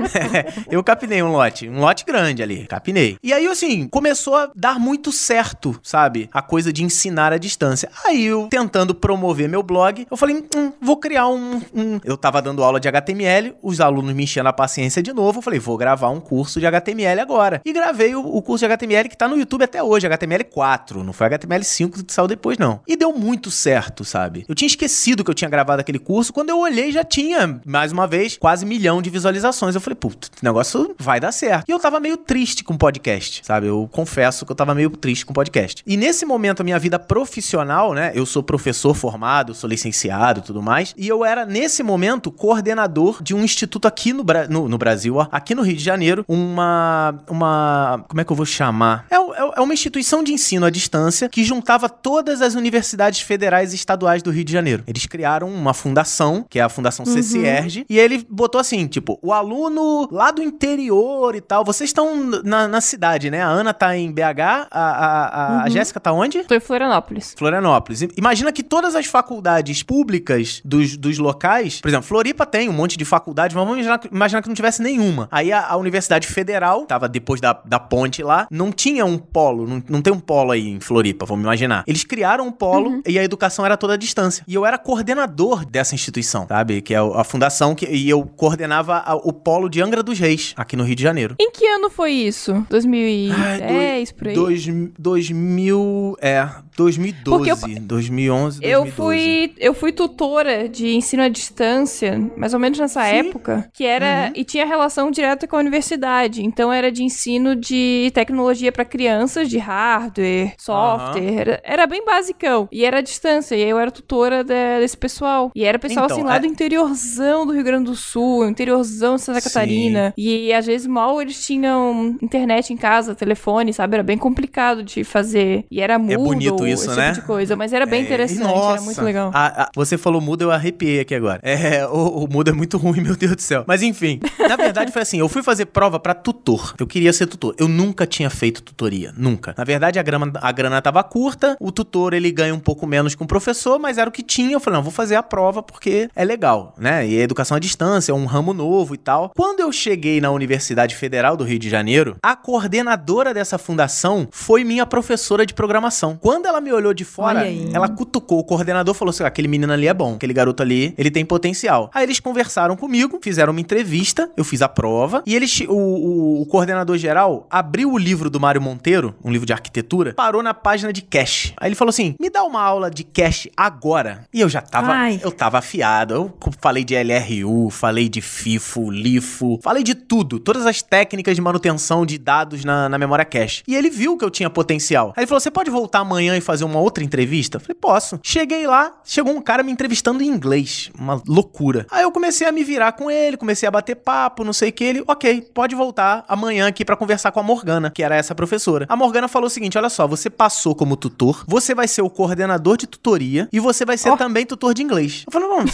eu 0.78 0.82
capinei 0.84 1.22
um 1.22 1.30
lote. 1.30 1.68
Um 1.68 1.80
lote 1.80 2.02
grande 2.04 2.42
ali. 2.42 2.66
Capinei. 2.66 3.18
E 3.22 3.30
aí, 3.32 3.46
assim, 3.46 3.86
começou 3.88 4.34
a 4.36 4.50
dar 4.56 4.78
muito 4.78 5.12
certo, 5.12 5.78
sabe? 5.82 6.30
A 6.32 6.40
coisa 6.40 6.72
de 6.72 6.82
ensinar 6.82 7.30
à 7.30 7.36
distância. 7.36 7.90
Aí 8.06 8.24
eu, 8.24 8.48
tentando 8.50 8.94
promover 8.94 9.50
meu 9.50 9.62
blog, 9.62 10.06
eu 10.10 10.16
falei, 10.16 10.42
hum, 10.56 10.72
vou 10.80 10.96
criar 10.96 11.28
um, 11.28 11.60
um- 11.74 12.00
Eu 12.04 12.16
tava 12.16 12.40
dando 12.40 12.64
aula 12.64 12.80
de 12.80 12.88
HTML, 12.88 13.54
os 13.62 13.82
alunos 13.82 14.14
me 14.14 14.24
enchendo 14.24 14.48
a 14.48 14.52
paciência 14.52 15.02
de 15.02 15.12
novo. 15.12 15.38
Eu 15.38 15.42
falei, 15.42 15.58
vou 15.60 15.76
gravar 15.76 16.08
um 16.12 16.20
curso 16.20 16.60
de 16.60 16.66
HTML 16.66 17.20
agora. 17.20 17.60
E 17.64 17.72
gravei 17.72 18.14
o, 18.14 18.20
o 18.24 18.40
curso 18.42 18.60
de 18.66 18.72
HTML 18.72 19.08
que 19.08 19.16
tá 19.16 19.26
no 19.28 19.36
YouTube 19.36 19.64
até 19.64 19.82
hoje, 19.82 20.06
HTML4. 20.08 21.02
Não 21.02 21.12
foi 21.12 21.28
HTML5 21.28 22.04
que 22.06 22.12
saiu 22.12 22.28
depois, 22.28 22.58
não. 22.58 22.80
E 22.86 22.96
deu 22.96 23.12
muito 23.12 23.50
certo, 23.50 24.04
sabe? 24.04 24.44
Eu 24.48 24.54
tinha 24.54 24.66
esquecido 24.66 25.24
que 25.24 25.30
eu 25.30 25.34
tinha 25.34 25.48
gravado 25.50 25.80
aquele 25.80 25.98
curso. 25.98 26.32
Quando 26.32 26.50
eu 26.50 26.58
olhei, 26.58 26.92
já 26.92 27.04
tinha, 27.04 27.60
mais 27.64 27.92
uma 27.92 28.06
vez, 28.06 28.36
quase 28.36 28.64
milhão 28.66 29.00
de 29.02 29.10
visualizações. 29.10 29.74
Eu 29.74 29.80
falei, 29.80 29.96
puta, 29.96 30.28
esse 30.34 30.44
negócio 30.44 30.94
vai 30.98 31.18
dar 31.20 31.32
certo. 31.32 31.68
E 31.68 31.72
eu 31.72 31.78
tava 31.78 31.98
meio 32.00 32.16
triste 32.16 32.62
com 32.64 32.76
podcast, 32.76 33.42
sabe? 33.44 33.66
Eu 33.66 33.88
confesso 33.90 34.44
que 34.46 34.52
eu 34.52 34.56
tava 34.56 34.74
meio 34.74 34.90
triste 34.90 35.24
com 35.26 35.32
podcast. 35.32 35.82
E 35.86 35.96
nesse 35.96 36.24
momento, 36.24 36.60
a 36.60 36.64
minha 36.64 36.78
vida 36.78 36.98
profissional, 36.98 37.94
né? 37.94 38.12
Eu 38.14 38.26
sou 38.26 38.42
professor 38.42 38.94
formado, 38.94 39.54
sou 39.54 39.68
licenciado 39.68 40.42
tudo 40.42 40.60
mais. 40.62 40.94
E 40.96 41.08
eu 41.08 41.24
era, 41.24 41.46
nesse 41.46 41.82
momento, 41.82 42.30
coordenador 42.30 43.22
de 43.22 43.34
um 43.34 43.42
instituto 43.44 43.88
aqui 43.88 44.12
no, 44.12 44.22
Bra- 44.24 44.46
no, 44.48 44.68
no 44.68 44.76
Brasil, 44.78 45.16
ó, 45.16 45.26
aqui 45.32 45.54
no 45.54 45.62
Rio 45.62 45.76
de 45.76 45.82
Janeiro, 45.82 46.01
uma. 46.28 47.14
Uma. 47.28 48.04
Como 48.08 48.20
é 48.20 48.24
que 48.24 48.32
eu 48.32 48.36
vou 48.36 48.46
chamar? 48.46 49.06
É, 49.10 49.16
é- 49.16 49.52
é 49.56 49.60
uma 49.60 49.74
instituição 49.74 50.22
de 50.22 50.32
ensino 50.32 50.66
à 50.66 50.70
distância 50.70 51.28
que 51.28 51.42
juntava 51.44 51.88
todas 51.88 52.40
as 52.42 52.54
universidades 52.54 53.20
federais 53.20 53.72
e 53.72 53.76
estaduais 53.76 54.22
do 54.22 54.30
Rio 54.30 54.44
de 54.44 54.52
Janeiro. 54.52 54.82
Eles 54.86 55.06
criaram 55.06 55.48
uma 55.48 55.74
fundação, 55.74 56.44
que 56.48 56.58
é 56.58 56.62
a 56.62 56.68
Fundação 56.68 57.04
CCERG, 57.04 57.84
e 57.88 57.98
ele 57.98 58.26
botou 58.28 58.60
assim: 58.60 58.86
tipo, 58.86 59.18
o 59.22 59.32
aluno 59.32 60.08
lá 60.10 60.30
do 60.30 60.42
interior 60.42 61.34
e 61.34 61.40
tal, 61.40 61.64
vocês 61.64 61.90
estão 61.90 62.14
na, 62.44 62.66
na 62.68 62.80
cidade, 62.80 63.30
né? 63.30 63.42
A 63.42 63.48
Ana 63.48 63.72
tá 63.74 63.96
em 63.96 64.10
BH, 64.10 64.20
a, 64.40 64.66
a, 64.70 65.26
a, 65.60 65.62
a 65.64 65.68
Jéssica 65.68 66.00
tá 66.00 66.12
onde? 66.12 66.42
Tô 66.44 66.54
em 66.54 66.60
Florianópolis. 66.60 67.34
Florianópolis. 67.38 68.02
Imagina 68.16 68.52
que 68.52 68.62
todas 68.62 68.94
as 68.94 69.06
faculdades 69.06 69.82
públicas 69.82 70.60
dos, 70.64 70.96
dos 70.96 71.18
locais, 71.18 71.80
por 71.80 71.88
exemplo, 71.88 72.06
Floripa 72.06 72.46
tem 72.46 72.68
um 72.68 72.72
monte 72.72 72.96
de 72.96 73.04
faculdades, 73.04 73.54
mas 73.54 73.62
vamos 73.64 73.74
imaginar, 73.78 73.98
que- 73.98 74.08
imaginar 74.08 74.42
que 74.42 74.48
não 74.48 74.54
tivesse 74.54 74.82
nenhuma. 74.82 75.28
Aí 75.30 75.52
a, 75.52 75.66
a 75.68 75.76
Universidade 75.76 75.91
Federal, 76.26 76.86
tava 76.86 77.08
depois 77.08 77.40
da, 77.40 77.52
da 77.64 77.78
ponte 77.78 78.22
lá, 78.22 78.46
não 78.50 78.70
tinha 78.72 79.04
um 79.04 79.18
polo, 79.18 79.66
não, 79.66 79.82
não 79.88 80.02
tem 80.02 80.12
um 80.12 80.18
polo 80.20 80.50
aí 80.52 80.68
em 80.68 80.80
Floripa, 80.80 81.26
vamos 81.26 81.42
imaginar. 81.44 81.84
Eles 81.86 82.04
criaram 82.04 82.46
um 82.46 82.52
polo 82.52 83.02
e 83.06 83.18
a 83.18 83.24
educação 83.24 83.64
era 83.64 83.76
toda 83.76 83.94
à 83.94 83.96
distância. 83.96 84.44
E 84.46 84.54
eu 84.54 84.64
era 84.66 84.78
coordenador 84.78 85.64
dessa 85.64 85.94
instituição, 85.94 86.46
sabe? 86.48 86.80
Que 86.80 86.94
é 86.94 86.98
a 86.98 87.24
fundação, 87.24 87.74
que, 87.74 87.86
e 87.86 88.08
eu 88.08 88.22
coordenava 88.24 88.98
a- 89.04 89.14
o 89.14 89.32
polo 89.32 89.68
de 89.68 89.80
Angra 89.82 90.02
dos 90.02 90.18
Reis, 90.18 90.52
aqui 90.56 90.76
no 90.76 90.84
Rio 90.84 90.96
de 90.96 91.02
Janeiro. 91.02 91.36
Em 91.40 91.50
que 91.50 91.66
ano 91.66 91.90
foi 91.90 92.12
isso? 92.12 92.64
2010, 92.70 94.12
por 94.12 94.28
aí? 94.28 94.34
Dois, 94.34 94.66
2000, 94.98 96.16
é, 96.20 96.48
2012, 96.76 97.22
Porque 97.36 97.50
eu- 97.50 97.56
2011, 97.82 98.60
2012. 98.60 98.60
Eu 98.64 98.86
fui, 98.86 99.52
eu 99.58 99.74
fui 99.74 99.92
tutora 99.92 100.68
de 100.68 100.94
ensino 100.94 101.22
à 101.22 101.28
distância, 101.28 102.18
mais 102.36 102.54
ou 102.54 102.60
menos 102.60 102.78
nessa 102.78 103.04
época, 103.06 103.68
que 103.74 103.84
era 103.84 104.26
Uhum. 104.28 104.32
e 104.40 104.44
tinha 104.44 104.64
relação 104.66 105.10
direta 105.10 105.46
com 105.46 105.56
a 105.56 105.60
universidade. 105.60 106.42
Então 106.44 106.72
era 106.72 106.90
de 106.90 107.02
ensino 107.04 107.54
de 107.54 108.10
tecnologia 108.14 108.72
pra 108.72 108.84
crianças, 108.84 109.48
de 109.48 109.58
hardware, 109.58 110.54
software, 110.58 111.22
era, 111.40 111.60
era 111.64 111.86
bem 111.86 112.04
basicão. 112.04 112.68
E 112.72 112.84
era 112.84 112.98
à 112.98 113.02
distância, 113.02 113.54
e 113.54 113.62
eu 113.62 113.78
era 113.78 113.90
tutora 113.90 114.42
de- 114.42 114.80
desse 114.80 114.96
pessoal. 114.96 115.50
E 115.54 115.64
era 115.64 115.78
pessoal 115.78 116.06
Então, 116.06 116.16
assim 116.16 116.26
lá 116.26 116.36
é- 116.36 116.40
do 116.40 116.46
interiorzão 116.46 117.46
do 117.46 117.52
Rio 117.52 117.64
Grande 117.64 117.84
do 117.86 117.94
Sul, 117.96 118.46
interiorzão 118.48 119.16
de 119.16 119.22
Santa 119.22 119.40
Sim. 119.40 119.48
Catarina. 119.48 120.14
E 120.16 120.52
às 120.52 120.66
vezes 120.66 120.86
mal 120.86 121.20
eles 121.20 121.44
tinham 121.44 122.16
internet 122.22 122.72
em 122.72 122.76
casa, 122.76 123.14
telefone, 123.14 123.72
sabe? 123.72 123.94
Era 123.94 124.02
bem 124.02 124.18
complicado 124.18 124.82
de 124.82 125.04
fazer. 125.04 125.64
E 125.70 125.80
era 125.80 125.98
Moodle, 125.98 126.24
bonito 126.24 126.61
isso, 126.66 126.86
esse 126.90 126.96
né? 126.96 127.08
tipo 127.10 127.20
de 127.20 127.26
coisa, 127.26 127.56
mas 127.56 127.72
era 127.72 127.86
bem 127.86 128.00
É, 128.00 128.04
interessante, 128.04 128.40
nossa, 128.42 128.72
era 128.72 128.80
muito 128.82 129.02
legal. 129.02 129.30
a- 129.34 129.62
a- 129.64 129.70
você 129.74 129.96
falou 129.98 130.20
mudo, 130.20 130.42
eu 130.42 130.50
arrepiei 130.50 131.00
aqui 131.00 131.14
agora. 131.14 131.40
É, 131.42 131.86
o, 131.86 132.24
o 132.24 132.28
mudo 132.30 132.50
é 132.50 132.52
muito 132.52 132.76
ruim, 132.78 133.00
meu 133.00 133.16
Deus 133.16 133.36
do 133.36 133.42
céu. 133.42 133.64
Mas 133.66 133.82
enfim, 133.82 134.20
na 134.48 134.56
verdade 134.56 134.92
foi 134.92 135.02
assim, 135.02 135.18
eu 135.18 135.28
fui 135.28 135.42
fazer 135.42 135.66
prova 135.66 135.98
pra 136.00 136.14
tutor. 136.14 136.74
Eu 136.78 136.86
queria 136.86 137.12
ser 137.12 137.26
tutor. 137.26 137.54
Eu 137.58 137.68
nunca 137.68 138.06
tinha 138.06 138.28
feito 138.30 138.62
tutoria, 138.62 139.12
nunca. 139.16 139.54
Na 139.56 139.64
verdade, 139.64 139.98
a 139.98 140.02
grana, 140.02 140.32
a 140.40 140.52
grana 140.52 140.80
tava 140.82 141.02
curta, 141.02 141.56
o 141.60 141.70
tutor 141.72 142.12
ele 142.14 142.30
ganha 142.30 142.54
um 142.54 142.60
pouco 142.60 142.86
menos 142.86 143.14
que 143.14 143.22
o 143.22 143.26
professor, 143.26 143.78
mas 143.78 143.98
era 143.98 144.08
o 144.08 144.12
que 144.12 144.22
tinha. 144.22 144.52
Eu 144.52 144.60
falei, 144.60 144.76
não, 144.78 144.82
vou 144.84 144.92
fazer 144.92 145.14
a 145.16 145.22
prova 145.22 145.62
porque 145.62 146.08
é 146.14 146.24
legal, 146.24 146.74
né? 146.78 147.06
E 147.06 147.18
a 147.18 147.22
educação 147.22 147.56
à 147.56 147.60
distância 147.60 148.12
é 148.12 148.14
um 148.14 148.26
ramo 148.26 148.52
novo 148.52 148.94
e 148.94 148.98
tal. 148.98 149.30
Quando 149.36 149.60
eu 149.60 149.70
cheguei 149.72 150.20
na 150.20 150.30
Universidade 150.30 150.94
Federal 150.96 151.36
do 151.36 151.44
Rio 151.44 151.58
de 151.58 151.68
Janeiro, 151.70 152.16
a 152.22 152.34
coordenadora 152.36 153.34
dessa 153.34 153.58
fundação 153.58 154.26
foi 154.30 154.64
minha 154.64 154.86
professora 154.86 155.44
de 155.44 155.52
programação. 155.54 156.16
Quando 156.20 156.46
ela 156.52 156.60
me 156.60 156.72
olhou 156.72 156.92
de 156.94 157.04
fora, 157.04 157.40
ela 157.74 157.88
cutucou 157.88 158.38
o 158.38 158.44
coordenador 158.44 158.94
falou 158.94 159.10
assim: 159.10 159.22
"Ah, 159.24 159.26
aquele 159.26 159.48
menino 159.48 159.72
ali 159.72 159.86
é 159.88 159.94
bom, 159.94 160.14
aquele 160.14 160.32
garoto 160.32 160.62
ali, 160.62 160.94
ele 160.98 161.10
tem 161.10 161.24
potencial. 161.24 161.90
Aí 161.94 162.04
eles 162.04 162.20
conversaram 162.20 162.76
comigo, 162.76 163.18
fizeram 163.22 163.50
uma 163.52 163.60
entrevista, 163.60 164.30
eu 164.36 164.44
fiz 164.44 164.62
a 164.62 164.68
prova, 164.68 165.22
e 165.26 165.34
eles, 165.34 165.60
o, 165.68 165.72
o- 165.74 166.42
o 166.42 166.46
coordenador 166.46 166.96
geral 166.98 167.46
abriu 167.50 167.90
o 167.92 167.98
livro 167.98 168.28
do 168.30 168.38
Mário 168.40 168.60
Monteiro, 168.60 169.14
um 169.24 169.30
livro 169.30 169.46
de 169.46 169.52
arquitetura, 169.52 170.12
parou 170.14 170.42
na 170.42 170.54
página 170.54 170.92
de 170.92 171.02
cache. 171.02 171.52
Aí 171.56 171.68
ele 171.68 171.74
falou 171.74 171.90
assim: 171.90 172.14
me 172.20 172.28
dá 172.30 172.42
uma 172.44 172.60
aula 172.62 172.90
de 172.90 173.04
cache 173.04 173.50
agora. 173.56 174.24
E 174.32 174.40
eu 174.40 174.48
já 174.48 174.60
tava, 174.60 174.92
Ai. 174.92 175.20
eu 175.22 175.30
tava 175.32 175.58
afiado. 175.58 176.14
Eu 176.14 176.32
falei 176.60 176.84
de 176.84 176.94
LRU, 176.94 177.70
falei 177.70 178.08
de 178.08 178.20
FIFO, 178.20 178.90
LIFO, 178.90 179.58
falei 179.62 179.82
de 179.82 179.94
tudo, 179.94 180.38
todas 180.38 180.66
as 180.66 180.82
técnicas 180.82 181.34
de 181.34 181.40
manutenção 181.42 182.04
de 182.04 182.18
dados 182.18 182.64
na, 182.64 182.88
na 182.88 182.98
memória 182.98 183.24
cache. 183.24 183.62
E 183.66 183.74
ele 183.74 183.88
viu 183.90 184.16
que 184.16 184.24
eu 184.24 184.30
tinha 184.30 184.50
potencial. 184.50 185.12
Aí 185.16 185.22
ele 185.22 185.26
falou: 185.26 185.40
você 185.40 185.50
pode 185.50 185.70
voltar 185.70 186.00
amanhã 186.00 186.36
e 186.36 186.40
fazer 186.42 186.64
uma 186.64 186.78
outra 186.78 187.02
entrevista? 187.02 187.58
Falei, 187.58 187.74
posso. 187.74 188.20
Cheguei 188.22 188.66
lá, 188.66 188.92
chegou 189.04 189.34
um 189.34 189.40
cara 189.40 189.62
me 189.62 189.72
entrevistando 189.72 190.22
em 190.22 190.26
inglês. 190.26 190.90
Uma 190.98 191.22
loucura. 191.26 191.86
Aí 191.90 192.02
eu 192.02 192.12
comecei 192.12 192.46
a 192.46 192.52
me 192.52 192.62
virar 192.62 192.92
com 192.92 193.10
ele, 193.10 193.36
comecei 193.36 193.66
a 193.66 193.70
bater 193.70 193.96
papo, 193.96 194.44
não 194.44 194.52
sei 194.52 194.68
o 194.70 194.72
que. 194.72 194.84
Ele, 194.84 195.04
ok, 195.06 195.42
pode 195.54 195.74
voltar 195.74 196.24
amanhã 196.28 196.66
aqui 196.66 196.84
pra 196.84 196.96
conversar 196.96 197.32
com 197.32 197.40
a 197.40 197.42
Morgana, 197.42 197.90
que 197.90 198.02
era 198.02 198.16
essa 198.16 198.34
professora. 198.34 198.86
A 198.88 198.96
Morgana 198.96 199.28
falou 199.28 199.46
o 199.46 199.50
seguinte: 199.50 199.78
olha 199.78 199.88
só, 199.88 200.06
você 200.06 200.28
passou 200.28 200.74
como 200.74 200.96
tutor, 200.96 201.44
você 201.46 201.74
vai 201.74 201.88
ser 201.88 202.02
o 202.02 202.10
coordenador 202.10 202.76
de 202.76 202.86
tutoria 202.86 203.48
e 203.52 203.60
você 203.60 203.84
vai 203.84 203.96
ser 203.96 204.10
Ó. 204.10 204.16
também 204.16 204.44
tutor 204.44 204.74
de 204.74 204.82
inglês. 204.82 205.24
Eu 205.26 205.32
falei, 205.32 205.48
não, 205.48 205.64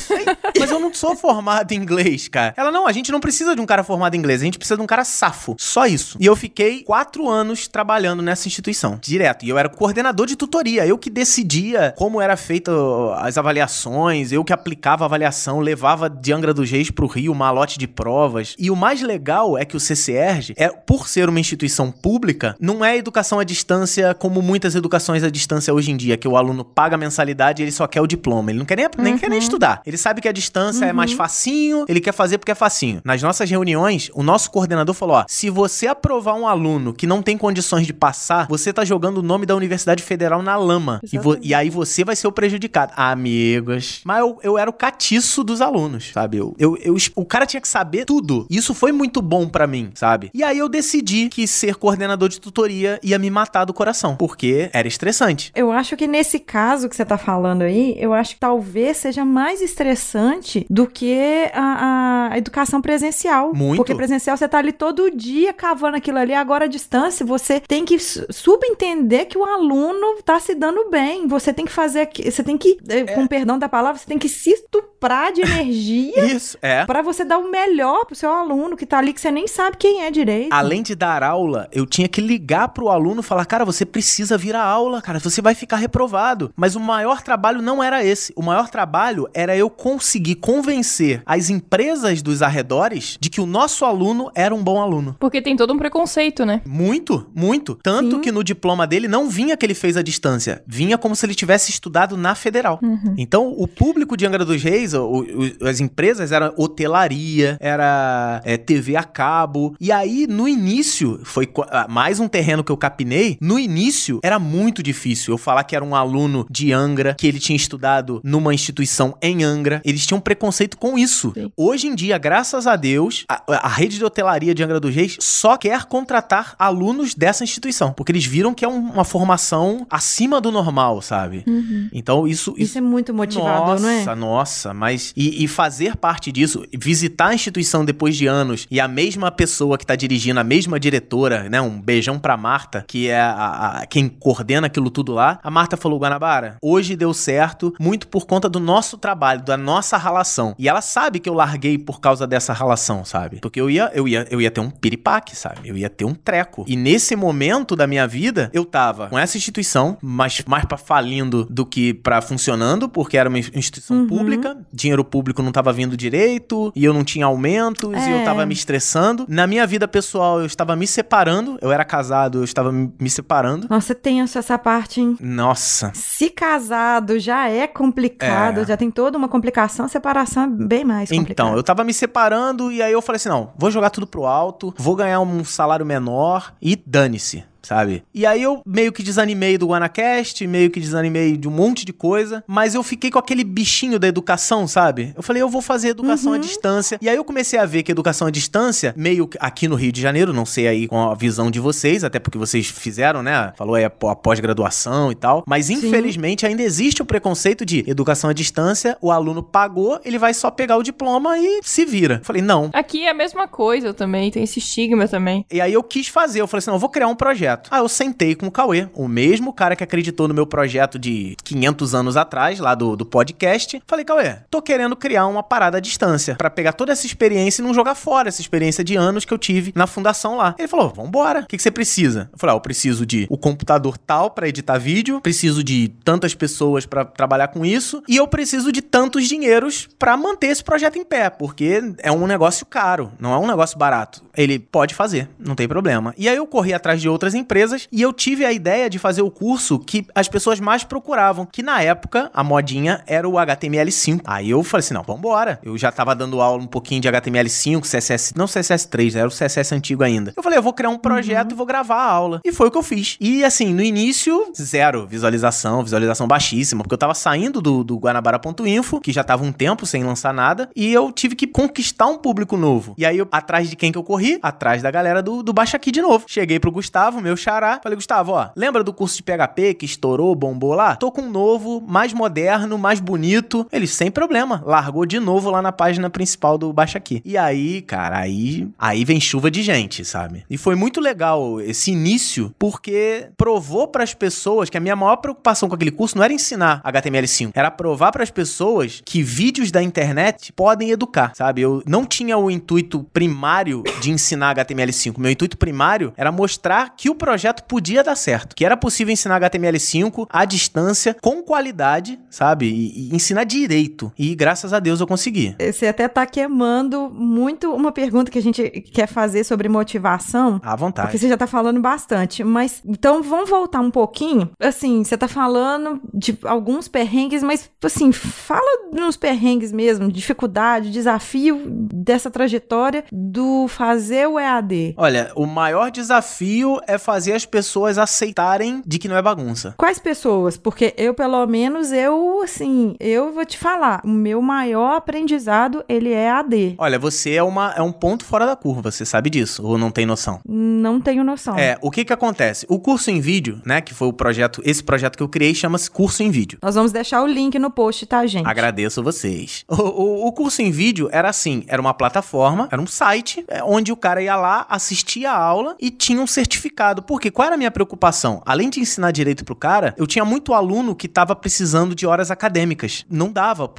mas 0.59 0.71
eu 0.71 0.81
não 0.81 0.93
sou 0.93 1.17
formado 1.17 1.73
em 1.73 1.77
inglês, 1.77 2.29
cara. 2.29 2.55
Ela, 2.57 2.71
não, 2.71 2.87
a 2.87 2.93
gente 2.93 3.11
não 3.11 3.21
precisa 3.21 3.55
de 3.55 3.61
um 3.61 3.67
cara 3.67 3.83
formado 3.83 4.15
em 4.15 4.19
inglês, 4.19 4.41
a 4.41 4.45
gente 4.45 4.59
precisa 4.59 4.77
de 4.77 4.83
um 4.83 4.87
cara 4.87 5.05
safo. 5.05 5.57
Só 5.59 5.87
isso. 5.87 6.17
E 6.21 6.27
eu 6.27 6.37
fiquei 6.37 6.83
quatro 6.83 7.29
anos 7.29 7.69
trabalhando 7.69 8.23
nessa 8.23 8.49
instituição, 8.49 8.99
direto. 9.01 9.45
E 9.45 9.49
eu 9.49 9.59
era 9.59 9.69
coordenador 9.69 10.27
de 10.27 10.37
tutoria. 10.37 10.58
Tutoria. 10.59 10.87
Eu 10.87 10.99
que 10.99 11.09
decidia 11.09 11.95
como 11.97 12.21
era 12.21 12.37
feita 12.37 12.73
as 13.19 13.39
avaliações, 13.39 14.33
eu 14.33 14.45
que 14.45 14.53
aplicava 14.53 15.05
a 15.05 15.07
avaliação, 15.07 15.61
levava 15.61 16.11
de 16.11 16.33
Angra 16.33 16.53
dos 16.53 16.71
Reis 16.71 16.91
pro 16.91 17.07
Rio 17.07 17.33
uma 17.33 17.51
lote 17.51 17.79
de 17.79 17.87
provas. 17.87 18.57
E 18.59 18.71
o 18.71 18.77
mais 18.77 19.01
legal 19.03 19.57
é 19.57 19.65
que 19.65 19.77
o 19.77 19.81
CCERG, 19.81 20.55
é, 20.57 20.69
por 20.69 21.09
ser 21.09 21.29
uma 21.29 21.39
instituição 21.39 21.91
pública, 21.93 22.57
não 22.61 22.85
é 22.85 22.97
educação 22.97 23.39
à 23.39 23.45
distância 23.45 24.15
como 24.15 24.43
muitas 24.43 24.75
educações 24.75 25.23
à 25.23 25.31
distância 25.31 25.73
hoje 25.73 25.93
em 25.93 25.97
dia, 25.97 26.17
que 26.17 26.27
o 26.27 26.37
aluno 26.37 26.65
paga 26.65 26.97
a 26.97 26.99
mensalidade 26.99 27.63
e 27.63 27.65
ele 27.65 27.73
só 27.73 27.87
quer 27.87 28.01
o 28.01 28.07
diploma. 28.07 28.51
Ele 28.51 28.59
não 28.59 28.67
quer 28.67 28.77
nem, 28.77 28.89
nem 28.99 29.19
quer 29.19 29.31
nem 29.31 29.39
estudar. 29.39 29.81
Ele 29.87 29.97
sabe 29.97 30.21
que 30.21 30.29
a 30.29 30.33
distância 30.33 30.85
é 30.85 30.93
mais 30.93 31.13
facinho, 31.13 31.85
ele 31.89 32.01
quer 32.01 32.13
fazer 32.13 32.39
porque 32.39 32.53
é 32.53 32.55
facinho. 32.55 33.01
Nas 33.05 33.23
nossas 33.23 33.49
reuniões, 33.49 34.11
o 34.15 34.23
nosso 34.23 34.51
coordenador 34.51 34.95
falou: 34.95 35.17
ó, 35.17 35.25
se 35.29 35.51
você 35.51 35.87
aprovar 35.87 36.35
um 36.35 36.47
aluno 36.47 36.93
que 36.93 37.07
não 37.07 37.23
tem 37.23 37.39
condições 37.39 37.87
de 37.87 37.93
passar, 37.93 38.47
você 38.49 38.73
tá 38.73 38.85
jogando 38.85 39.19
o 39.19 39.23
nome 39.23 39.47
da 39.47 39.55
Universidade 39.55 40.03
Federal 40.03 40.43
na 40.49 40.57
lama. 40.57 41.01
E, 41.13 41.19
vo- 41.19 41.39
e 41.43 41.53
aí 41.55 41.69
você 41.71 42.05
vai 42.05 42.17
ser 42.17 42.27
o 42.27 42.33
prejudicado. 42.33 42.93
Amigos. 42.97 44.01
Mas 44.05 44.19
eu, 44.21 44.39
eu 44.43 44.59
era 44.59 44.69
o 44.69 44.73
catiço 44.73 45.45
dos 45.45 45.61
alunos, 45.61 46.11
sabe? 46.13 46.39
Eu, 46.39 46.55
eu, 46.59 46.77
eu- 46.83 46.97
o 47.15 47.25
cara 47.25 47.47
tinha 47.47 47.61
que 47.61 47.69
saber 47.69 48.05
tudo. 48.05 48.47
Isso 48.51 48.73
foi 48.75 48.93
muito 48.93 49.21
bom 49.21 49.49
pra 49.49 49.67
mim, 49.67 49.91
sabe? 49.95 50.31
E 50.35 50.43
aí 50.43 50.59
eu 50.59 50.69
decidi 50.69 51.29
que 51.29 51.47
ser 51.47 51.75
coordenador 51.77 52.29
de 52.29 52.41
tutoria 52.41 52.99
ia 53.03 53.19
me 53.19 53.31
matar 53.31 53.65
do 53.65 53.73
coração, 53.75 54.17
porque 54.17 54.71
era 54.73 54.89
estressante. 54.89 55.53
Eu 55.55 55.71
acho 55.71 55.97
que 55.97 56.07
nesse 56.07 56.39
caso 56.39 56.89
que 56.89 56.97
você 56.97 57.05
tá 57.05 57.19
falando 57.19 57.63
aí, 57.63 57.95
eu 57.99 58.13
acho 58.15 58.35
que 58.35 58.41
talvez 58.41 58.97
seja 58.97 59.25
mais 59.25 59.61
estressante 59.61 60.67
do 60.71 60.87
que 60.87 61.51
a, 61.53 62.31
a 62.33 62.39
educação 62.39 62.81
presencial. 62.81 63.53
Muito. 63.55 63.77
Porque 63.77 63.95
presencial 63.95 64.37
você 64.37 64.49
tá 64.49 64.59
ali 64.59 64.73
todo 64.73 65.11
dia 65.11 65.53
cavando 65.53 65.97
aquilo 65.97 66.19
ali, 66.19 66.33
agora 66.35 66.65
à 66.65 66.69
distância 66.69 67.25
você 67.27 67.61
tem 67.61 67.85
que 67.85 67.99
su- 67.99 68.27
subentender 68.31 69.27
que 69.27 69.37
o 69.39 69.45
aluno 69.45 70.21
tá 70.25 70.38
se 70.41 70.55
dando 70.55 70.91
bem. 70.91 71.27
Você 71.27 71.53
tem 71.53 71.65
que 71.65 71.73
fazer, 71.73 72.01
aqui- 72.01 72.31
você 72.31 72.43
tem 72.43 72.57
que, 72.57 72.79
eh, 72.89 73.05
com 73.15 73.27
perdão 73.27 73.59
da 73.59 73.69
palavra, 73.69 73.99
você 73.99 74.07
tem 74.07 74.19
que 74.19 74.29
se 74.29 74.51
estuprar 74.51 75.33
de 75.33 75.41
energia 75.41 76.25
Isso, 76.27 76.57
é. 76.63 76.85
pra 76.87 77.03
você 77.03 77.25
dar 77.25 77.39
o 77.39 77.51
melhor 77.51 78.05
pro 78.07 78.15
seu 78.15 78.31
aluno 78.33 78.77
que 78.77 78.87
tá 78.87 78.99
ali 78.99 79.13
que 79.13 79.21
você 79.21 79.31
nem 79.31 79.47
sabe 79.47 79.77
quem 79.77 80.03
é 80.05 80.11
direito. 80.11 80.53
Além 80.53 80.83
de 80.83 80.95
dar 80.95 81.23
aula, 81.23 81.69
eu 81.73 81.87
tinha 81.87 82.09
que 82.09 82.21
ligar 82.21 82.69
pro 82.69 82.89
aluno 82.89 83.21
e 83.21 83.25
falar: 83.25 83.45
cara, 83.45 83.65
você 83.65 83.85
precisa 83.85 84.37
vir 84.39 84.55
à 84.55 84.63
aula, 84.63 85.01
cara, 85.03 85.19
você 85.21 85.41
vai 85.41 85.55
ficar 85.55 85.77
reprovado. 85.77 86.53
Mas 86.57 86.75
o 86.77 86.81
maior 86.81 87.23
trabalho 87.23 87.61
não 87.63 87.83
era 87.83 88.05
esse. 88.05 88.33
O 88.37 88.43
maior 88.43 88.69
trabalho 88.69 89.29
era 89.35 89.57
eu 89.57 89.69
conseguir 89.71 90.37
convencer 90.37 91.23
as 91.25 91.51
empresas 91.51 92.23
dos 92.23 92.43
arredores 92.43 93.17
de 93.21 93.31
que 93.31 93.41
o 93.41 93.47
nosso 93.47 93.85
aluno 93.85 94.31
era 94.35 94.55
um 94.55 94.63
bom 94.63 94.81
aluno. 94.81 95.17
Porque 95.19 95.41
tem 95.41 95.57
todo 95.57 95.73
um 95.73 95.79
preconceito, 95.79 96.45
né? 96.45 96.61
Muito, 96.67 97.27
muito. 97.35 97.75
Tanto 97.83 98.17
Sim. 98.17 98.21
que 98.21 98.33
no 98.33 98.43
diploma 98.45 98.87
dele 98.87 99.09
não 99.09 99.29
vinha 99.29 99.57
que 99.57 99.65
ele 99.65 99.75
fez 99.75 99.97
à 99.97 100.03
distância. 100.03 100.28
Vinha 100.67 100.97
como 100.99 101.15
se 101.17 101.25
ele 101.27 101.35
tivesse 101.35 101.71
estudado 101.71 102.17
na 102.17 102.35
federal. 102.35 102.81
Então, 103.17 103.55
o 103.57 103.67
público 103.67 104.17
de 104.17 104.27
Angra 104.27 104.45
dos 104.45 104.63
Reis, 104.63 104.95
o- 104.95 105.07
o- 105.09 105.67
as 105.69 105.81
empresas 105.81 106.33
eram 106.33 106.53
hotelaria, 106.57 107.57
era 107.61 108.41
é, 108.45 108.57
TV 108.57 108.97
a 108.97 109.05
cabo. 109.05 109.75
E 109.81 109.93
aí, 109.93 110.27
no 110.27 110.49
início, 110.49 111.21
foi 111.25 111.49
ah, 111.71 111.87
mais 111.89 112.19
um 112.21 112.27
terreno 112.29 112.65
que 112.65 112.73
eu 112.73 112.77
capinei. 112.77 113.37
No 113.41 113.59
início, 113.59 114.21
era 114.23 114.39
muito 114.39 114.83
difícil 114.83 115.35
eu 115.35 115.39
falar 115.39 115.65
que 115.65 115.77
era 115.77 115.85
um 115.85 115.95
aluno 115.95 116.47
de 116.51 116.73
Angra, 116.73 117.15
que 117.15 117.27
ele 117.27 117.39
tinha 117.39 117.57
estudado 117.57 118.21
numa 118.25 118.53
instituição 118.55 119.17
em 119.23 119.45
Angra. 119.45 119.81
Eles 119.85 120.07
tinham 120.07 120.21
preconceito 120.21 120.77
com 120.79 120.99
isso. 120.99 121.33
Sim. 121.35 121.51
Hoje 121.57 121.87
em 121.87 121.95
dia, 121.95 122.19
graças 122.19 122.67
a 122.67 122.75
Deus, 122.77 123.25
a, 123.29 123.43
a 123.67 123.69
rede 123.69 123.99
de 123.99 124.05
hotelaria 124.05 124.55
de 124.55 124.63
Angra 124.63 124.81
dos 124.81 124.95
Reis 124.95 125.17
só 125.21 125.57
quer 125.57 125.85
contratar 125.85 126.55
alunos 126.59 127.15
dessa 127.15 127.45
instituição, 127.45 127.93
porque 127.93 128.13
eles 128.13 128.25
viram 128.25 128.55
que 128.55 128.65
é 128.65 128.69
um- 128.69 128.91
uma 128.93 129.05
formação 129.05 129.87
acima 129.91 130.18
do 130.41 130.51
normal, 130.51 131.01
sabe? 131.03 131.45
Então 131.93 132.27
isso, 132.27 132.55
Isso 132.57 132.79
é 132.79 132.81
muito 132.81 133.13
motivador, 133.15 133.81
nossa, 133.81 133.83
não 133.83 134.13
é? 134.13 134.15
Nossa, 134.15 134.75
mas 134.75 135.13
e, 135.17 135.45
e 135.45 135.49
fazer 135.49 135.97
parte 135.97 136.33
disso, 136.33 136.65
visitar 136.77 137.29
a 137.29 137.35
instituição 137.35 137.85
depois 137.85 138.17
de 138.17 138.27
anos 138.27 138.67
e 138.71 138.81
a 138.81 138.89
mesma 138.89 139.31
pessoa 139.31 139.77
que 139.79 139.85
tá 139.87 139.95
dirigindo, 139.95 140.41
a 140.41 140.45
mesma 140.45 140.81
diretora, 140.81 141.49
né? 141.49 141.61
Um 141.61 141.81
beijão 141.81 142.19
pra 142.19 142.37
Marta, 142.37 142.85
que 142.87 143.09
é 143.09 143.21
a, 143.21 143.81
a- 143.83 143.87
quem 143.87 144.09
coordena 144.09 144.67
aquilo 144.67 144.91
tudo 144.91 145.13
lá. 145.13 145.39
A 145.43 145.51
Marta 145.51 145.77
falou: 145.77 145.99
Guanabara, 146.01 146.57
hoje 146.63 146.97
deu 146.97 147.13
certo 147.13 147.75
muito 147.79 148.09
por 148.09 148.27
conta 148.27 148.49
do 148.49 148.59
nosso 148.61 148.97
trabalho, 148.97 149.43
da 149.43 149.57
nossa 149.57 149.97
relação. 149.99 150.55
E 150.59 150.69
ela 150.69 150.81
sabe 150.81 151.19
que 151.21 151.29
eu 151.29 151.35
larguei 151.35 151.77
por 151.79 152.01
causa 152.01 152.27
dessa 152.27 152.53
relação, 152.53 153.05
sabe? 153.05 153.39
Porque 153.41 153.61
eu 153.61 153.69
ia, 153.69 153.91
eu 153.95 154.09
ia, 154.09 154.27
eu 154.31 154.41
ia 154.41 154.51
ter 154.51 154.61
um 154.61 154.71
piripaque, 154.71 155.37
sabe? 155.37 155.69
Eu 155.69 155.77
ia 155.77 155.91
ter 155.91 156.05
um 156.05 156.15
treco. 156.15 156.65
E 156.67 156.77
nesse 156.77 157.15
momento 157.17 157.77
da 157.77 157.87
minha 157.87 158.07
vida, 158.07 158.51
eu 158.55 158.65
tava 158.65 159.09
com 159.09 159.19
essa 159.19 159.37
instituição, 159.37 159.98
mas 160.03 160.43
mais 160.47 160.65
pra 160.65 160.77
falindo 160.79 161.47
do 161.51 161.65
que 161.67 161.95
pra 161.95 162.21
funcionando, 162.21 162.89
porque 162.89 163.17
era 163.17 163.29
uma 163.29 163.39
instituição 163.39 164.07
pública, 164.07 164.57
dinheiro 164.73 165.05
público 165.05 165.43
não 165.43 165.53
tava 165.53 165.73
vindo 165.73 165.97
direito, 165.97 166.73
e 166.75 166.85
eu 166.85 166.93
não 166.95 167.05
tinha 167.05 167.27
aumentos, 167.27 167.91
e 167.93 168.11
eu 168.11 168.19
É. 168.19 168.25
tava 168.25 168.45
me 168.47 168.55
estressando. 168.55 169.25
Na 169.29 169.47
minha 169.47 169.67
vida 169.67 169.87
pessoal, 169.89 170.41
eu 170.41 170.47
estava 170.47 170.75
me 170.77 170.87
separando, 170.87 171.59
eu 171.61 171.71
era 171.73 171.85
casado, 171.85 172.39
eu 172.39 172.45
estava 172.45 172.71
me 172.73 173.11
separando. 173.11 173.67
Nossa, 173.71 173.95
tenso 173.95 174.39
essa 174.39 174.59
parte, 174.59 175.01
hein? 175.01 175.17
Nossa. 175.21 175.93
Se 175.95 176.31
casado 176.31 177.19
já 177.19 177.49
é 177.49 177.67
complicado, 177.67 178.61
É. 178.61 178.65
já 178.67 178.77
tem 178.77 178.91
toda 178.91 179.17
uma 179.19 179.29
complicação, 179.29 179.87
a 179.87 179.89
separação 179.89 180.45
é 180.45 180.47
bem 180.47 180.85
mais 180.85 181.09
complicada. 181.11 181.49
Então, 181.51 181.57
eu 181.57 181.63
tava 181.63 181.85
me 181.85 181.93
separando 181.95 182.71
e 182.73 182.83
aí 182.83 182.93
eu 182.93 183.03
falei 183.03 183.17
assim: 183.17 183.29
não, 183.29 183.51
vou 183.59 183.71
jogar 183.71 183.91
tudo 183.91 184.07
pro 184.07 184.27
alto, 184.27 184.75
vou 184.79 184.95
ganhar 184.97 185.21
um 185.21 185.45
salário 185.45 185.85
menor 185.87 186.53
e 186.61 186.77
dane-se. 186.87 187.45
Sabe? 187.69 188.03
E 188.15 188.25
aí 188.25 188.43
eu 188.43 188.63
meio 188.65 188.91
que 188.91 189.03
desanimei 189.03 189.59
do 189.59 189.67
Guanacast, 189.67 190.47
meio 190.47 190.71
que 190.71 190.81
desanimei 190.81 191.37
de 191.37 191.47
um 191.47 191.51
monte 191.51 191.85
de 191.85 191.93
coisa, 191.93 192.43
mas 192.47 192.75
eu 192.75 192.83
fiquei 192.83 193.11
com 193.11 193.19
aquele 193.19 193.45
bichinho 193.45 193.99
da 193.99 194.09
educação, 194.09 194.67
sabe? 194.67 195.13
Eu 195.15 195.23
falei, 195.23 195.43
eu 195.43 195.51
vou 195.51 195.61
fazer 195.61 195.89
educação 195.89 196.33
à 196.33 196.39
distância. 196.39 196.99
E 197.03 197.11
aí 197.11 197.17
eu 197.17 197.25
comecei 197.25 197.59
a 197.59 197.67
ver 197.67 197.83
que 197.83 197.93
educação 197.93 198.27
à 198.27 198.31
distância, 198.31 198.95
meio 198.97 199.29
que 199.29 199.37
aqui 199.39 199.69
no 199.69 199.75
Rio 199.75 199.93
de 199.93 200.01
Janeiro, 200.01 200.33
não 200.33 200.47
sei 200.47 200.67
aí 200.67 200.89
com 200.89 201.11
a 201.11 201.15
visão 201.15 201.51
de 201.51 201.61
vocês, 201.61 202.05
até 202.05 202.19
porque 202.19 202.39
vocês 202.39 202.69
fizeram, 202.69 203.23
né? 203.23 203.53
Falou 203.55 203.75
aí 203.75 203.85
a 203.85 203.91
pós-graduação 203.91 205.13
e 205.13 205.15
tal, 205.15 205.45
mas 205.47 205.69
infelizmente 205.69 206.47
ainda 206.47 206.63
existe 206.63 207.03
o 207.03 207.05
preconceito 207.05 207.67
de 207.67 207.85
educação 207.87 208.31
à 208.31 208.33
distância, 208.33 208.97
o 209.03 209.13
aluno 209.13 209.43
pagou, 209.43 210.01
ele 210.07 210.19
vai 210.19 210.33
só 210.33 210.51
pegar 210.51 210.79
o 210.79 210.83
diploma 210.83 211.39
e 211.39 211.61
se 211.63 211.85
vira. 211.85 212.15
Eu 212.15 212.25
falei, 212.25 212.41
não. 212.41 212.71
Aqui 212.73 213.05
é 213.05 213.11
a 213.11 213.15
mesma 213.15 213.47
coisa 213.47 213.93
também, 213.93 214.31
tem 214.31 214.43
esse 214.43 214.59
estigma 214.59 215.07
também. 215.07 215.45
E 215.53 215.61
aí 215.61 215.75
eu 215.75 215.83
quis 215.83 216.09
fazer, 216.09 216.41
eu 216.41 216.47
falei 216.47 216.61
assim, 216.61 216.71
não, 216.71 216.77
eu 216.77 216.81
vou 216.81 216.89
criar 216.89 217.09
um 217.09 217.15
projeto. 217.15 217.58
Aí 217.71 217.81
eu 217.81 217.89
sentei 217.89 218.35
com 218.35 218.47
o 218.47 218.51
Cauê, 218.51 218.89
o 218.95 219.09
mesmo 219.09 219.53
cara 219.53 219.77
que 219.77 219.85
acreditou 219.85 220.29
no 220.29 220.35
meu 220.35 220.47
projeto 220.47 220.99
de 220.99 221.37
500 221.45 221.95
anos 221.95 222.17
atrás, 222.17 222.59
lá 222.59 222.75
do, 222.75 222.97
do 222.97 223.07
podcast. 223.07 223.83
Falei, 223.87 224.05
Cauê, 224.05 224.37
tô 224.51 224.63
querendo 224.63 224.97
criar 224.97 225.27
uma 225.27 225.43
parada 225.43 225.79
à 225.79 225.81
distância, 225.81 226.35
pra 226.37 226.51
pegar 226.51 226.73
toda 226.73 226.93
essa 226.93 227.07
experiência 227.07 227.63
e 227.63 227.65
não 227.65 227.75
jogar 227.75 227.95
fora 227.95 228.29
essa 228.29 228.41
experiência 228.41 228.85
de 228.85 228.97
anos 228.97 229.25
que 229.25 229.33
eu 229.33 229.39
tive 229.39 229.73
na 229.75 229.87
fundação 229.87 230.37
lá. 230.37 230.55
Ele 230.59 230.69
falou, 230.69 230.93
vambora, 230.95 231.41
o 231.41 231.47
que, 231.47 231.57
que 231.57 231.63
você 231.63 231.71
precisa? 231.71 232.29
Eu 232.33 232.39
falei, 232.39 232.55
ah, 232.55 232.57
eu 232.57 232.61
preciso 232.61 233.05
de 233.05 233.27
o 233.31 233.39
computador 233.39 233.97
tal 233.99 234.31
pra 234.31 234.49
editar 234.49 234.79
vídeo, 234.79 235.21
preciso 235.21 235.63
de 235.63 235.89
tantas 236.05 236.35
pessoas 236.35 236.87
pra 236.87 237.05
trabalhar 237.05 237.49
com 237.49 237.65
isso, 237.65 238.03
e 238.09 238.17
eu 238.17 238.27
preciso 238.27 238.73
de 238.73 238.83
tantos 238.83 239.29
dinheiros 239.29 239.89
pra 239.99 240.17
manter 240.17 240.49
esse 240.49 240.63
projeto 240.63 240.99
em 240.99 241.05
pé, 241.05 241.31
porque 241.31 241.83
é 241.99 242.11
um 242.11 242.27
negócio 242.27 242.67
caro, 242.67 243.13
não 243.19 243.33
é 243.33 243.39
um 243.39 243.47
negócio 243.47 243.79
barato. 243.79 244.23
Ele 244.37 244.59
pode 244.59 244.95
fazer, 244.95 245.29
não 245.39 245.55
tem 245.55 245.69
problema. 245.69 246.15
E 246.17 246.29
aí 246.29 246.37
eu 246.37 246.47
corri 246.47 246.73
atrás 246.73 247.01
de 247.01 247.09
outras 247.09 247.35
empresas 247.39 247.89
e 247.91 248.03
eu 248.03 248.13
tive 248.13 248.45
a 248.45 248.53
ideia 248.53 248.91
de 248.91 248.99
fazer 248.99 249.23
o 249.23 249.31
curso 249.31 249.79
que 249.79 250.07
as 250.15 250.29
pessoas 250.29 250.61
mais 250.61 250.85
procuravam, 250.85 251.47
que 251.47 251.63
na 251.63 251.83
época 251.83 252.31
a 252.35 252.45
modinha 252.45 253.03
era 253.07 253.29
o 253.29 253.33
HTML5. 253.33 254.23
Aí 254.25 254.51
eu 254.51 254.63
falei 254.63 254.81
assim, 254.81 254.95
não, 254.95 255.03
vambora. 255.03 255.59
Eu 255.63 255.77
já 255.79 255.91
tava 255.91 256.15
dando 256.15 256.41
aula 256.41 256.63
um 256.63 256.67
pouquinho 256.67 257.01
de 257.01 257.09
HTML5, 257.09 257.83
CSS, 257.83 258.35
não 258.37 258.47
CSS3, 258.47 259.17
era 259.17 259.29
o 259.29 259.31
CSS 259.31 259.75
antigo 259.75 260.03
ainda. 260.03 260.33
Eu 260.37 260.43
falei, 260.43 260.59
eu 260.59 260.63
vou 260.63 260.73
criar 260.73 260.91
um 260.91 260.99
projeto 260.99 261.53
e 261.53 261.55
vou 261.55 261.67
gravar 261.67 261.97
a 261.97 262.11
aula. 262.11 262.41
E 262.45 262.53
foi 262.53 262.69
o 262.69 262.71
que 262.71 262.79
eu 262.79 262.83
fiz. 262.83 263.17
E 263.21 263.45
assim, 263.45 263.73
no 263.73 263.83
início, 263.83 264.53
zero 264.57 265.07
visualização, 265.07 265.83
visualização 265.83 266.27
baixíssima, 266.27 266.83
porque 266.83 266.95
eu 266.95 266.99
tava 266.99 267.15
saindo 267.15 267.61
do, 267.61 267.83
do 267.83 267.97
Guanabara.info, 267.97 269.01
que 269.01 269.13
já 269.13 269.25
tava 269.25 269.45
um 269.45 269.53
tempo 269.53 269.87
sem 269.87 270.05
lançar 270.05 270.35
nada, 270.35 270.69
e 270.77 270.93
eu 270.93 271.11
tive 271.13 271.35
que 271.35 271.47
conquistar 271.47 272.07
um 272.07 272.19
público 272.19 272.57
novo. 272.57 272.95
E 272.99 273.07
aí, 273.07 273.19
eu, 273.19 273.29
atrás 273.31 273.71
de 273.71 273.77
quem 273.77 273.91
que 273.93 273.99
eu 273.99 274.05
corri? 274.05 274.39
Atrás 274.43 274.83
da 274.83 274.91
galera 274.91 275.23
do, 275.23 275.43
do 275.43 275.53
Baixa 275.53 275.79
Aqui 275.79 275.93
de 275.93 276.03
novo. 276.03 276.25
Cheguei 276.27 276.59
pro 276.59 276.73
Gustavo, 276.73 277.21
meu 277.21 277.28
xará, 277.37 277.81
falei, 277.83 277.97
Gustavo, 277.97 278.33
ó, 278.33 278.51
lembra 278.57 278.85
do 278.85 278.93
curso 278.93 279.17
de 279.17 279.23
PHP 279.23 279.75
que 279.75 279.85
estourou, 279.85 280.35
bombou 280.35 280.75
lá? 280.75 280.97
Tô 280.97 281.11
com 281.11 281.23
um 281.23 281.31
novo, 281.31 281.81
mais 281.81 282.13
moderno, 282.13 282.79
mais 282.79 283.01
bonito. 283.01 283.67
Ele, 283.73 283.87
sem 283.87 284.11
problema, 284.11 284.63
largou 284.65 285.07
de 285.07 285.19
novo 285.19 285.51
lá 285.51 285.63
na 285.63 285.73
página 285.73 286.11
principal 286.11 286.59
do 286.59 286.73
Baixa 286.73 286.99
Aqui. 286.99 287.23
E 287.25 287.37
aí, 287.37 287.83
cara, 287.83 288.19
aí, 288.19 288.69
aí 288.79 289.05
vem 289.05 289.21
chuva 289.21 289.51
de 289.51 289.63
gente, 289.63 290.05
sabe? 290.05 290.45
E 290.49 290.57
foi 290.57 290.75
muito 290.75 291.01
legal 291.01 291.61
esse 291.61 291.91
início, 291.91 292.53
porque 292.59 293.29
provou 293.37 293.89
pras 293.89 294.15
pessoas 294.15 294.69
que 294.69 294.77
a 294.77 294.81
minha 294.81 294.97
maior 294.97 295.17
preocupação 295.17 295.69
com 295.69 295.75
aquele 295.75 295.91
curso 295.91 296.17
não 296.17 296.25
era 296.25 296.33
ensinar 296.33 296.83
HTML5, 296.83 297.53
era 297.55 297.71
provar 297.71 298.13
pras 298.13 298.31
pessoas 298.31 299.03
que 299.05 299.23
vídeos 299.23 299.71
da 299.71 299.83
internet 299.83 300.53
podem 300.53 300.91
educar, 300.91 301.33
sabe? 301.35 301.63
Eu 301.63 301.83
não 301.87 302.05
tinha 302.05 302.37
o 302.37 302.51
intuito 302.51 303.05
primário 303.13 303.83
de 304.01 304.11
ensinar 304.11 304.57
HTML5. 304.57 305.19
Meu 305.19 305.31
intuito 305.31 305.57
primário 305.57 306.13
era 306.17 306.33
mostrar 306.33 306.95
que 306.97 307.11
o 307.11 307.15
projeto 307.19 307.65
podia 307.65 308.03
dar 308.03 308.17
certo, 308.17 308.55
que 308.55 308.65
era 308.65 308.77
possível 308.77 309.13
ensinar 309.13 309.41
HTML5 309.41 310.27
à 310.31 310.45
distância, 310.45 311.17
com 311.21 311.43
qualidade, 311.43 312.19
sabe? 312.31 312.67
E, 312.67 313.11
e 313.11 313.15
ensinar 313.15 313.45
direito. 313.45 314.13
E 314.19 314.35
graças 314.35 314.73
a 314.73 314.79
Deus 314.79 315.01
eu 315.01 315.07
consegui. 315.07 315.57
Você 315.61 315.87
até 315.87 316.09
tá 316.09 316.25
queimando 316.27 317.11
muito 317.11 317.73
uma 317.75 317.93
pergunta 317.93 318.31
que 318.31 318.39
a 318.39 318.43
gente 318.43 318.69
quer 318.71 319.07
fazer 319.07 319.45
sobre 319.45 319.69
motivação. 319.69 320.61
À 320.63 320.77
vontade. 320.77 321.09
Porque 321.09 321.19
você 321.19 321.29
já 321.29 321.37
tá 321.37 321.47
falando 321.47 321.81
bastante. 321.81 322.45
Mas 322.45 322.81
então 322.87 323.23
vamos 323.23 323.51
voltar 323.51 323.81
um 323.81 323.91
pouquinho. 323.91 324.51
Assim, 324.61 325.05
você 325.05 325.17
tá 325.17 325.29
falando 325.29 326.01
de 326.15 326.39
alguns 326.45 326.89
perrengues, 326.89 327.43
mas 327.43 327.71
assim, 327.83 328.13
fala 328.13 328.91
nos 328.93 329.17
perrengues 329.17 329.73
mesmo, 329.73 330.11
dificuldade, 330.11 330.91
desafio 330.91 331.63
dessa 331.69 332.31
trajetória 332.31 333.05
do 333.13 333.67
fazer 333.69 334.29
o 334.29 334.39
EAD. 334.39 334.95
Olha, 334.97 335.33
o 335.35 335.47
maior 335.47 335.91
desafio 335.91 336.81
é 336.87 336.99
fazer 337.09 337.33
as 337.33 337.47
pessoas 337.47 337.97
aceitarem 337.97 338.83
de 338.87 338.99
que 338.99 339.09
não 339.09 339.17
é 339.17 339.23
bagunça. 339.23 339.75
Quais 339.79 339.99
pessoas? 339.99 340.59
Porque 340.59 340.93
eu, 340.95 341.15
pelo 341.15 341.47
menos, 341.47 341.91
eu, 341.91 342.43
assim, 342.43 342.95
eu 343.01 343.33
vou 343.33 343.47
te 343.47 343.57
falar, 343.57 344.03
o 344.05 344.09
meu 344.11 344.43
maior 344.43 344.95
aprendizado, 344.97 345.83
ele 345.89 346.13
é 346.13 346.31
AD. 346.31 346.75
Olha, 346.77 346.99
você 346.99 347.33
é, 347.33 347.43
uma, 347.43 347.73
é 347.75 347.81
um 347.81 347.91
ponto 347.91 348.27
fora 348.27 348.45
da 348.45 348.55
curva, 348.55 348.91
você 348.91 349.07
sabe 349.07 349.31
disso, 349.31 349.67
ou 349.67 349.79
não 349.79 349.91
tem 349.91 350.05
noção? 350.05 350.41
Não 350.47 351.01
tenho 351.01 351.25
noção. 351.25 351.59
É, 351.59 351.79
o 351.81 351.91
que 351.91 352.05
que 352.05 352.13
acontece? 352.13 352.67
O 352.69 352.79
curso 352.79 353.11
em 353.11 353.21
vídeo, 353.21 353.63
né, 353.65 353.81
que 353.81 353.95
foi 353.95 354.09
o 354.09 354.13
projeto, 354.13 354.61
esse 354.63 354.85
projeto 354.85 355.17
que 355.17 355.23
eu 355.23 355.31
criei 355.31 355.55
chama-se 355.55 355.91
Curso 355.91 356.23
em 356.23 356.31
Vídeo. 356.31 356.59
Nós 356.63 356.75
vamos 356.75 356.93
deixar 356.93 357.23
o 357.23 357.27
link 357.27 357.59
no 357.59 357.71
post, 357.71 358.05
tá, 358.05 358.27
gente? 358.27 358.47
Agradeço 358.47 359.03
vocês. 359.03 359.65
O, 359.67 359.77
o, 359.77 360.27
o 360.27 360.33
curso 360.33 360.61
em 360.61 360.71
vídeo 360.71 361.09
era 361.11 361.31
assim, 361.31 361.65
era 361.69 361.81
uma 361.81 361.95
plataforma, 361.95 362.69
era 362.71 362.83
um 362.83 362.87
site, 362.87 363.47
é, 363.49 363.65
onde 363.65 363.93
o 363.93 363.97
cara 363.97 364.23
ia 364.23 364.37
lá, 364.37 364.67
assistia 364.69 365.31
a 365.31 365.39
aula 365.39 365.75
e 365.81 365.91
tinha 365.91 366.21
um 366.21 366.27
certificado. 366.27 366.98
Porque 367.03 367.31
qual 367.31 367.47
era 367.47 367.55
a 367.55 367.59
minha 367.59 367.71
preocupação? 367.71 368.43
Além 368.47 368.71
de 368.71 368.81
ensinar 368.81 369.11
direito 369.11 369.45
pro 369.45 369.55
cara, 369.57 369.95
eu 369.97 370.07
tinha 370.07 370.25
muito 370.25 370.53
aluno 370.55 370.95
que 370.95 371.09
tava 371.09 371.35
precisando 371.37 371.95
de 371.95 372.07
horas 372.07 372.31
acadêmicas. 372.31 373.05
Não 373.11 373.31
dava, 373.33 373.71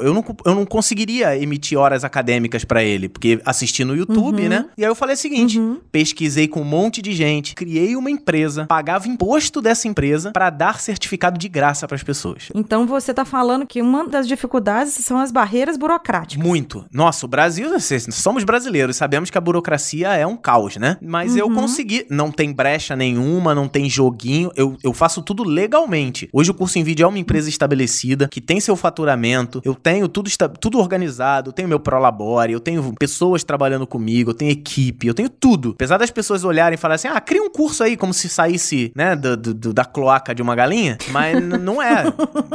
eu 0.00 0.14
não, 0.14 0.24
eu 0.44 0.54
não 0.54 0.66
conseguiria 0.66 1.36
emitir 1.36 1.78
horas 1.78 2.04
acadêmicas 2.04 2.64
pra 2.64 2.82
ele, 2.82 3.08
porque 3.08 3.40
assistir 3.44 3.84
no 3.84 3.94
YouTube, 3.96 4.48
né? 4.48 4.66
E 4.76 4.84
aí 4.84 4.90
eu 4.90 4.94
falei 4.94 5.14
o 5.14 5.18
seguinte, 5.18 5.60
pesquisei 5.92 6.46
com 6.48 6.60
um 6.60 6.64
monte 6.64 7.00
de 7.02 7.12
gente, 7.12 7.54
criei 7.54 7.96
uma 7.96 8.10
empresa, 8.10 8.66
pagava 8.66 9.08
imposto 9.08 9.60
dessa 9.60 9.88
empresa 9.88 10.30
pra 10.32 10.50
dar 10.50 10.80
certificado 10.80 11.38
de 11.38 11.48
graça 11.48 11.86
pras 11.88 12.02
pessoas. 12.02 12.48
Então 12.54 12.86
você 12.86 13.12
tá 13.14 13.24
falando 13.24 13.66
que 13.66 13.80
uma 13.82 14.06
das 14.08 14.26
dificuldades 14.28 14.92
são 14.94 15.18
as 15.18 15.30
barreiras 15.32 15.76
burocráticas. 15.76 16.44
Muito. 16.44 16.84
Nossa, 16.92 17.26
o 17.26 17.28
Brasil, 17.28 17.68
vocês- 17.70 18.06
somos 18.12 18.44
brasileiros, 18.44 18.96
sabemos 18.96 19.30
que 19.30 19.38
a 19.38 19.40
burocracia 19.40 20.08
é 20.14 20.26
um 20.26 20.36
caos, 20.36 20.76
né? 20.76 20.96
Mas 21.02 21.36
eu 21.36 21.50
consegui. 21.50 22.06
Não 22.10 22.30
tem 22.30 22.52
brecha 22.68 22.94
nenhuma, 22.94 23.54
não 23.54 23.66
tem 23.66 23.88
joguinho. 23.88 24.50
Eu, 24.54 24.76
eu 24.84 24.92
faço 24.92 25.22
tudo 25.22 25.42
legalmente. 25.42 26.28
Hoje 26.30 26.50
o 26.50 26.54
curso 26.54 26.78
em 26.78 26.84
vídeo 26.84 27.02
é 27.04 27.06
uma 27.06 27.18
empresa 27.18 27.48
estabelecida, 27.48 28.28
que 28.28 28.42
tem 28.42 28.60
seu 28.60 28.76
faturamento. 28.76 29.62
Eu 29.64 29.74
tenho 29.74 30.06
tudo, 30.06 30.30
tudo 30.60 30.78
organizado, 30.78 31.48
eu 31.48 31.52
tenho 31.52 31.66
meu 31.66 31.80
Prolabore, 31.80 32.52
eu 32.52 32.60
tenho 32.60 32.92
pessoas 32.98 33.42
trabalhando 33.42 33.86
comigo, 33.86 34.30
eu 34.30 34.34
tenho 34.34 34.50
equipe, 34.50 35.06
eu 35.06 35.14
tenho 35.14 35.30
tudo. 35.30 35.70
Apesar 35.70 35.96
das 35.96 36.10
pessoas 36.10 36.44
olharem 36.44 36.74
e 36.74 36.76
falarem 36.76 36.96
assim: 36.96 37.08
ah, 37.08 37.20
cria 37.22 37.42
um 37.42 37.48
curso 37.50 37.82
aí, 37.82 37.96
como 37.96 38.12
se 38.12 38.28
saísse, 38.28 38.92
né, 38.94 39.16
do, 39.16 39.34
do- 39.36 39.72
da 39.72 39.84
cloaca 39.86 40.34
de 40.34 40.42
uma 40.42 40.54
galinha. 40.54 40.98
Mas 41.10 41.42
não 41.42 41.80
é. 41.80 42.04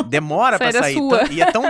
Demora 0.08 0.60
pra 0.60 0.72
Sai 0.72 0.82
sair. 0.82 0.94
sua. 0.94 1.24
E 1.32 1.42
é 1.42 1.52
tão. 1.52 1.64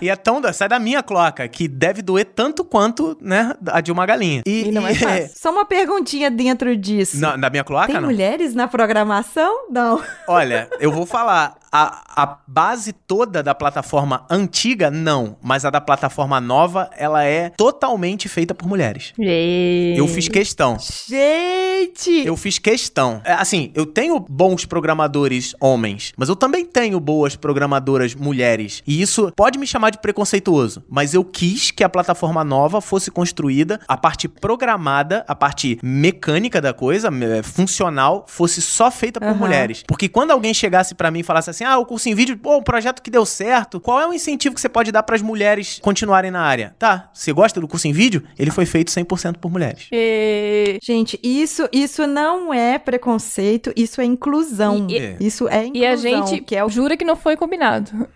E 0.00 0.08
é 0.08 0.14
tão. 0.16 0.40
Sai 0.52 0.68
da 0.68 0.78
minha 0.78 1.02
cloaca, 1.02 1.46
que 1.48 1.66
deve 1.66 2.02
doer 2.02 2.24
tanto 2.24 2.62
quanto, 2.64 3.18
né, 3.20 3.52
a 3.66 3.80
de 3.80 3.90
uma 3.90 4.06
galinha. 4.06 4.42
E, 4.46 4.68
E 4.68 4.70
não 4.70 4.86
é 4.86 4.94
fácil. 4.94 5.30
Só 5.34 5.50
uma 5.50 5.64
perguntinha 5.64 6.30
dentro 6.30 6.76
disso. 6.76 7.18
Na, 7.18 7.36
na 7.36 7.50
minha 7.50 7.64
cloaca, 7.64 7.79
Tem 7.86 7.96
não? 7.96 8.02
mulheres 8.08 8.54
na 8.54 8.68
programação? 8.68 9.68
Não. 9.70 10.02
Olha, 10.26 10.68
eu 10.80 10.90
vou 10.92 11.06
falar. 11.06 11.59
A, 11.72 12.22
a 12.22 12.38
base 12.46 12.92
toda 12.92 13.42
da 13.42 13.54
plataforma 13.54 14.24
antiga, 14.28 14.90
não. 14.90 15.36
Mas 15.42 15.64
a 15.64 15.70
da 15.70 15.80
plataforma 15.80 16.40
nova, 16.40 16.90
ela 16.96 17.22
é 17.24 17.50
totalmente 17.50 18.28
feita 18.28 18.54
por 18.54 18.66
mulheres. 18.66 19.12
E... 19.18 19.94
Eu 19.96 20.08
fiz 20.08 20.28
questão. 20.28 20.76
Gente! 21.08 22.26
Eu 22.26 22.36
fiz 22.36 22.58
questão. 22.58 23.20
É, 23.24 23.32
assim, 23.32 23.70
eu 23.74 23.86
tenho 23.86 24.18
bons 24.20 24.64
programadores 24.64 25.54
homens, 25.60 26.12
mas 26.16 26.28
eu 26.28 26.36
também 26.36 26.64
tenho 26.64 26.98
boas 26.98 27.36
programadoras 27.36 28.14
mulheres. 28.14 28.82
E 28.86 29.00
isso 29.00 29.32
pode 29.34 29.58
me 29.58 29.66
chamar 29.66 29.90
de 29.90 29.98
preconceituoso, 29.98 30.82
mas 30.88 31.14
eu 31.14 31.24
quis 31.24 31.70
que 31.70 31.84
a 31.84 31.88
plataforma 31.88 32.44
nova 32.44 32.80
fosse 32.80 33.10
construída, 33.10 33.80
a 33.86 33.96
parte 33.96 34.28
programada, 34.28 35.24
a 35.26 35.34
parte 35.34 35.78
mecânica 35.82 36.60
da 36.60 36.72
coisa, 36.72 37.08
eh, 37.08 37.42
funcional, 37.42 38.24
fosse 38.28 38.60
só 38.60 38.90
feita 38.90 39.20
por 39.20 39.28
Aham. 39.28 39.38
mulheres. 39.38 39.82
Porque 39.86 40.08
quando 40.08 40.30
alguém 40.32 40.52
chegasse 40.52 40.94
pra 40.94 41.10
mim 41.10 41.20
e 41.20 41.22
falasse 41.22 41.50
assim: 41.50 41.59
"Ah, 41.64 41.78
o 41.78 41.86
curso 41.86 42.08
em 42.08 42.14
vídeo, 42.14 42.36
pô, 42.36 42.58
um 42.58 42.62
projeto 42.62 43.00
que 43.02 43.10
deu 43.10 43.24
certo, 43.26 43.80
qual 43.80 44.00
é 44.00 44.06
o 44.06 44.12
incentivo 44.12 44.54
que 44.54 44.60
você 44.60 44.68
pode 44.68 44.90
dar 44.92 45.02
pras 45.02 45.22
mulheres 45.22 45.78
continuarem 45.82 46.30
na 46.30 46.40
área?" 46.42 46.74
Tá, 46.78 47.10
você 47.12 47.32
gosta 47.32 47.60
do 47.60 47.68
curso 47.68 47.86
em 47.88 47.92
vídeo? 47.92 48.22
Ele 48.38 48.50
foi 48.50 48.66
feito 48.66 48.90
100% 48.90 49.36
por 49.38 49.50
mulheres. 49.50 49.86
E... 49.92 50.78
Gente, 50.82 51.18
isso, 51.22 51.68
isso 51.72 52.06
não 52.06 52.52
é 52.52 52.78
preconceito, 52.78 53.72
isso 53.76 54.00
é 54.00 54.04
inclusão. 54.04 54.86
E- 54.88 54.98
e- 54.98 55.16
isso 55.26 55.48
é 55.48 55.66
inclusão. 55.66 55.82
E 55.82 55.86
a 55.86 55.96
gente 55.96 56.40
que 56.42 56.54
é 56.56 56.64
o 56.64 56.68
jura 56.68 56.96
que 56.96 57.04
não 57.04 57.16
foi 57.16 57.36
combinado. 57.36 58.08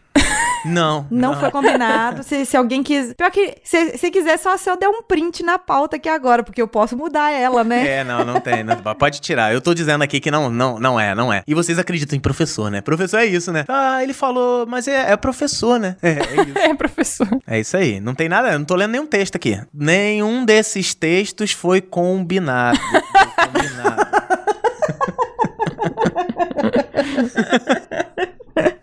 Não. 0.65 1.07
Não 1.11 1.39
foi 1.39 1.51
combinado. 1.51 2.23
Se, 2.23 2.45
se 2.47 2.57
alguém 2.57 2.83
quiser. 2.83 3.15
Pior 3.15 3.31
que, 3.31 3.57
se, 3.63 3.99
se 3.99 4.11
quiser, 4.11 4.39
só 4.39 4.57
se 4.57 4.69
eu 4.71 4.77
der 4.77 4.89
um 4.89 5.03
print 5.03 5.43
na 5.43 5.59
pauta 5.59 5.97
aqui 5.97 6.09
agora, 6.09 6.43
porque 6.43 6.61
eu 6.63 6.69
posso 6.69 6.97
mudar 6.97 7.31
ela, 7.33 7.63
né? 7.63 7.87
É, 7.87 8.05
não, 8.05 8.25
não 8.25 8.41
tem. 8.41 8.63
não- 8.65 8.77
pode 8.95 9.21
tirar. 9.21 9.53
Eu 9.53 9.61
tô 9.61 9.75
dizendo 9.75 10.03
aqui 10.03 10.21
que 10.21 10.31
não, 10.31 10.49
não, 10.51 10.79
não 10.79 10.99
é, 10.99 11.15
não 11.15 11.33
é. 11.33 11.43
E 11.47 11.55
vocês 11.55 11.79
acreditam 11.79 12.17
em 12.17 12.21
professor, 12.21 12.71
né? 12.71 12.81
Professor 12.81 13.19
é 13.19 13.27
isso, 13.27 13.53
né? 13.53 13.65
Ah, 13.69 14.03
ele 14.03 14.13
falou, 14.13 14.67
mas 14.67 14.89
é, 14.89 15.13
é 15.13 15.17
professor, 15.17 15.79
né? 15.79 15.97
É, 16.03 16.11
é 16.11 16.15
isso. 16.49 16.59
É, 16.59 16.75
professor. 16.75 17.29
É 17.47 17.61
isso 17.61 17.77
aí. 17.77 18.01
Não 18.01 18.15
tem 18.15 18.29
nada, 18.29 18.57
não 18.59 18.65
tô 18.65 18.75
lendo 18.75 18.93
nenhum 18.93 19.07
texto 19.07 19.37
aqui. 19.37 19.61
Nenhum 19.73 20.45
desses 20.45 20.95
textos 20.95 21.53
foi 21.53 21.81
combinado. 21.81 22.79
Foi 22.79 23.47
combinado. 23.47 24.05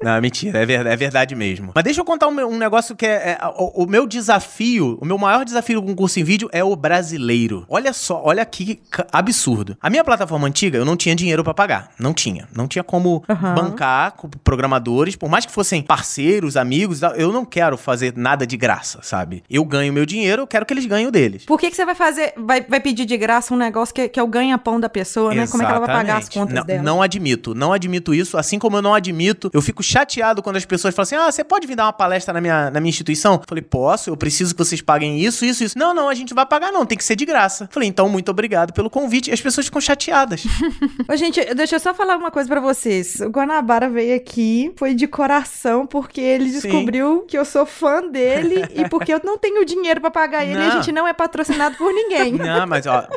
Não, 0.02 0.20
mentira, 0.20 0.60
é 0.60 0.66
verdade, 0.66 0.94
é 0.94 0.98
verdade 0.98 1.36
mesmo. 1.36 1.72
Mas 1.76 1.84
deixa 1.84 2.02
eu 2.02 2.06
contar 2.06 2.28
um, 2.28 2.40
um 2.48 2.58
negócio 2.58 2.96
que 2.96 3.06
é, 3.06 3.38
é, 3.40 3.40
o, 3.56 3.84
o 3.84 3.88
meu 3.88 4.08
desafio, 4.08 4.98
o 5.02 5.06
meu 5.06 5.18
maior 5.18 5.46
desafio 5.46 5.82
com 5.82 5.96
curso 5.96 6.20
em 6.20 6.24
vídeo 6.24 6.50
é 6.52 6.64
o 6.64 6.76
brasileiro. 6.76 7.66
Olha 7.70 7.94
só, 7.94 8.22
olha 8.24 8.46
que 8.46 8.80
absurdo. 9.12 9.78
A 9.82 9.90
minha 9.90 10.04
plataforma 10.04 10.48
antiga, 10.48 10.78
eu 10.78 10.86
não 10.86 10.98
tinha 10.98 11.16
dinheiro 11.16 11.44
pra 11.44 11.54
pagar. 11.54 11.92
Não 12.00 12.14
tinha. 12.14 12.48
Não 12.56 12.68
tinha 12.68 12.84
como 12.84 13.24
Aham. 13.30 13.54
bancar 13.54 14.14
com 14.14 14.28
programadores, 14.28 15.16
por 15.16 15.30
mais 15.30 15.46
que 15.46 15.52
fossem 15.52 15.82
parceiros, 15.82 16.58
amigos, 16.58 17.02
eu 17.16 17.32
não 17.32 17.46
quero 17.46 17.78
fazer 17.78 18.14
nada 18.16 18.46
de 18.46 18.58
graça, 18.58 19.00
sabe? 19.02 19.44
Eu 19.50 19.64
ganho 19.64 19.94
meu 19.94 20.06
dinheiro, 20.06 20.44
eu 20.44 20.48
quero 20.48 20.66
que 20.66 20.74
eles 20.74 20.86
ganhem 20.86 21.08
o 21.08 21.12
deles. 21.12 21.46
Por 21.46 21.60
que, 21.60 21.70
que 21.70 21.76
você 21.76 21.86
vai 21.86 21.96
fazer, 21.96 22.34
vai, 22.38 22.62
vai 22.62 22.80
pedir 22.80 23.06
de 23.06 23.18
graça 23.18 23.54
um 23.54 23.58
negócio 23.58 23.94
que, 23.94 24.10
que 24.10 24.20
é 24.20 24.24
o 24.24 24.28
ganha-pão 24.28 24.80
da 24.80 24.90
pessoa, 24.90 25.34
né? 25.34 25.48
Como 25.48 25.62
é 25.62 25.66
que 25.66 25.72
ela 25.72 25.86
vai 25.86 25.96
pagar 25.96 26.18
as 26.18 26.24
Exatamente. 26.24 26.40
contas 26.40 26.56
não, 26.56 26.66
dela? 26.66 26.84
Não 26.84 27.02
admito, 27.02 27.54
não 27.54 27.74
admito 27.74 28.14
isso. 28.14 28.38
Assim 28.38 28.58
como 28.58 28.78
eu 28.78 28.82
não 28.82 28.94
admito, 28.94 29.50
eu 29.54 29.62
fico 29.62 29.84
chateado 29.92 30.42
quando 30.42 30.56
as 30.56 30.66
pessoas 30.66 30.96
falam 30.96 31.04
assim: 31.04 31.16
ah, 31.16 31.32
você 31.32 31.44
pode 31.44 31.68
vir 31.68 31.76
dar 31.76 31.86
uma 31.86 31.94
palestra 31.94 32.34
na 32.34 32.42
minha, 32.42 32.70
na 32.72 32.80
minha 32.80 32.90
instituição? 32.90 33.34
Eu 33.36 33.44
falei, 33.48 33.62
posso, 33.62 34.10
eu 34.10 34.18
preciso 34.18 34.54
que 34.56 34.64
vocês 34.64 34.82
paguem 34.82 35.20
isso, 35.20 35.46
isso, 35.46 35.64
isso. 35.64 35.78
Não, 35.78 35.94
não, 35.94 36.10
a 36.10 36.14
gente 36.14 36.32
não 36.32 36.36
vai 36.36 36.46
pagar, 36.46 36.72
não, 36.72 36.86
tem 36.86 36.98
que 36.98 37.04
ser 37.04 37.16
de 37.16 37.26
graça. 37.26 37.66
Eu 37.66 37.70
falei, 37.72 37.90
então, 37.90 38.08
muito 38.10 38.30
obrigado 38.30 38.74
pelo 38.74 38.90
convite. 38.90 39.30
E 39.30 39.34
as 39.34 39.42
pessoas 39.42 39.66
ficam 39.68 39.82
chateadas. 39.82 40.44
Ô, 41.08 41.16
gente, 41.16 41.44
deixa 41.54 41.76
eu 41.76 41.80
só 41.80 41.94
falar 41.94 42.18
uma 42.18 42.32
coisa 42.32 42.48
pra 42.48 42.60
vocês. 42.60 43.20
O 43.20 43.30
Guanabara 43.30 43.90
veio 43.90 44.16
aqui, 44.16 44.72
foi 44.78 44.94
de 44.94 45.08
coração, 45.08 45.86
porque 45.86 46.22
ele 46.22 46.50
Sim. 46.50 46.60
descobriu 46.62 47.26
que 47.28 47.38
eu 47.38 47.46
sou 47.46 47.66
fã 47.66 48.08
dele 48.08 48.66
e 48.76 48.88
porque 48.90 49.14
eu 49.14 49.22
não 49.24 49.38
tenho 49.38 49.66
dinheiro 49.66 50.00
pra 50.02 50.12
pagar 50.12 50.44
ele 50.46 50.60
e 50.60 50.64
a 50.64 50.68
Não. 50.68 50.72
gente 50.82 50.92
não 50.92 51.08
é 51.08 51.14
patrocinado 51.14 51.76
por 51.78 51.92
ninguém. 51.94 52.34
Não, 52.42 52.66
mas 52.68 52.86
ó, 52.86 53.08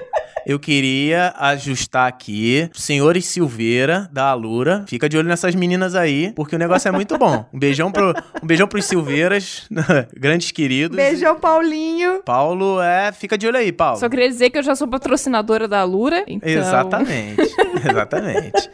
eu 0.47 0.59
queria 0.59 1.35
ajustar 1.39 2.09
aqui. 2.09 2.69
Senhores 2.73 3.27
Silveira, 3.27 4.09
da 4.13 4.27
Alura, 4.31 4.85
fica 4.87 5.09
de 5.09 5.17
olho 5.17 5.29
nessas 5.29 5.55
meninas 5.55 5.95
aí, 5.95 6.33
porque 6.35 6.55
o 6.55 6.59
negócio 6.65 6.89
é 6.89 6.93
muito 6.93 7.17
bom. 7.17 7.45
Um 7.53 7.59
beijão, 7.59 7.91
pro, 7.91 8.15
um 8.43 8.47
beijão 8.47 8.67
pros 8.67 8.85
Silveiras, 8.87 9.69
grandes 10.17 10.51
queridos. 10.51 10.97
Beijão, 10.97 11.39
Paulinho. 11.39 12.23
Paulo, 12.25 12.81
é, 12.81 13.13
fica 13.13 13.39
de 13.39 13.47
olho 13.47 13.59
aí, 13.59 13.73
Paulo. 13.73 13.99
Só 13.99 14.09
queria 14.09 14.29
dizer 14.29 14.51
que 14.51 14.59
eu 14.59 14.63
já 14.63 14.75
sou 14.75 14.89
patrocinadora 14.89 15.69
da 15.69 15.85
Lura. 15.85 16.25
Então... 16.27 16.49
Exatamente, 16.49 17.43
exatamente. 17.89 18.71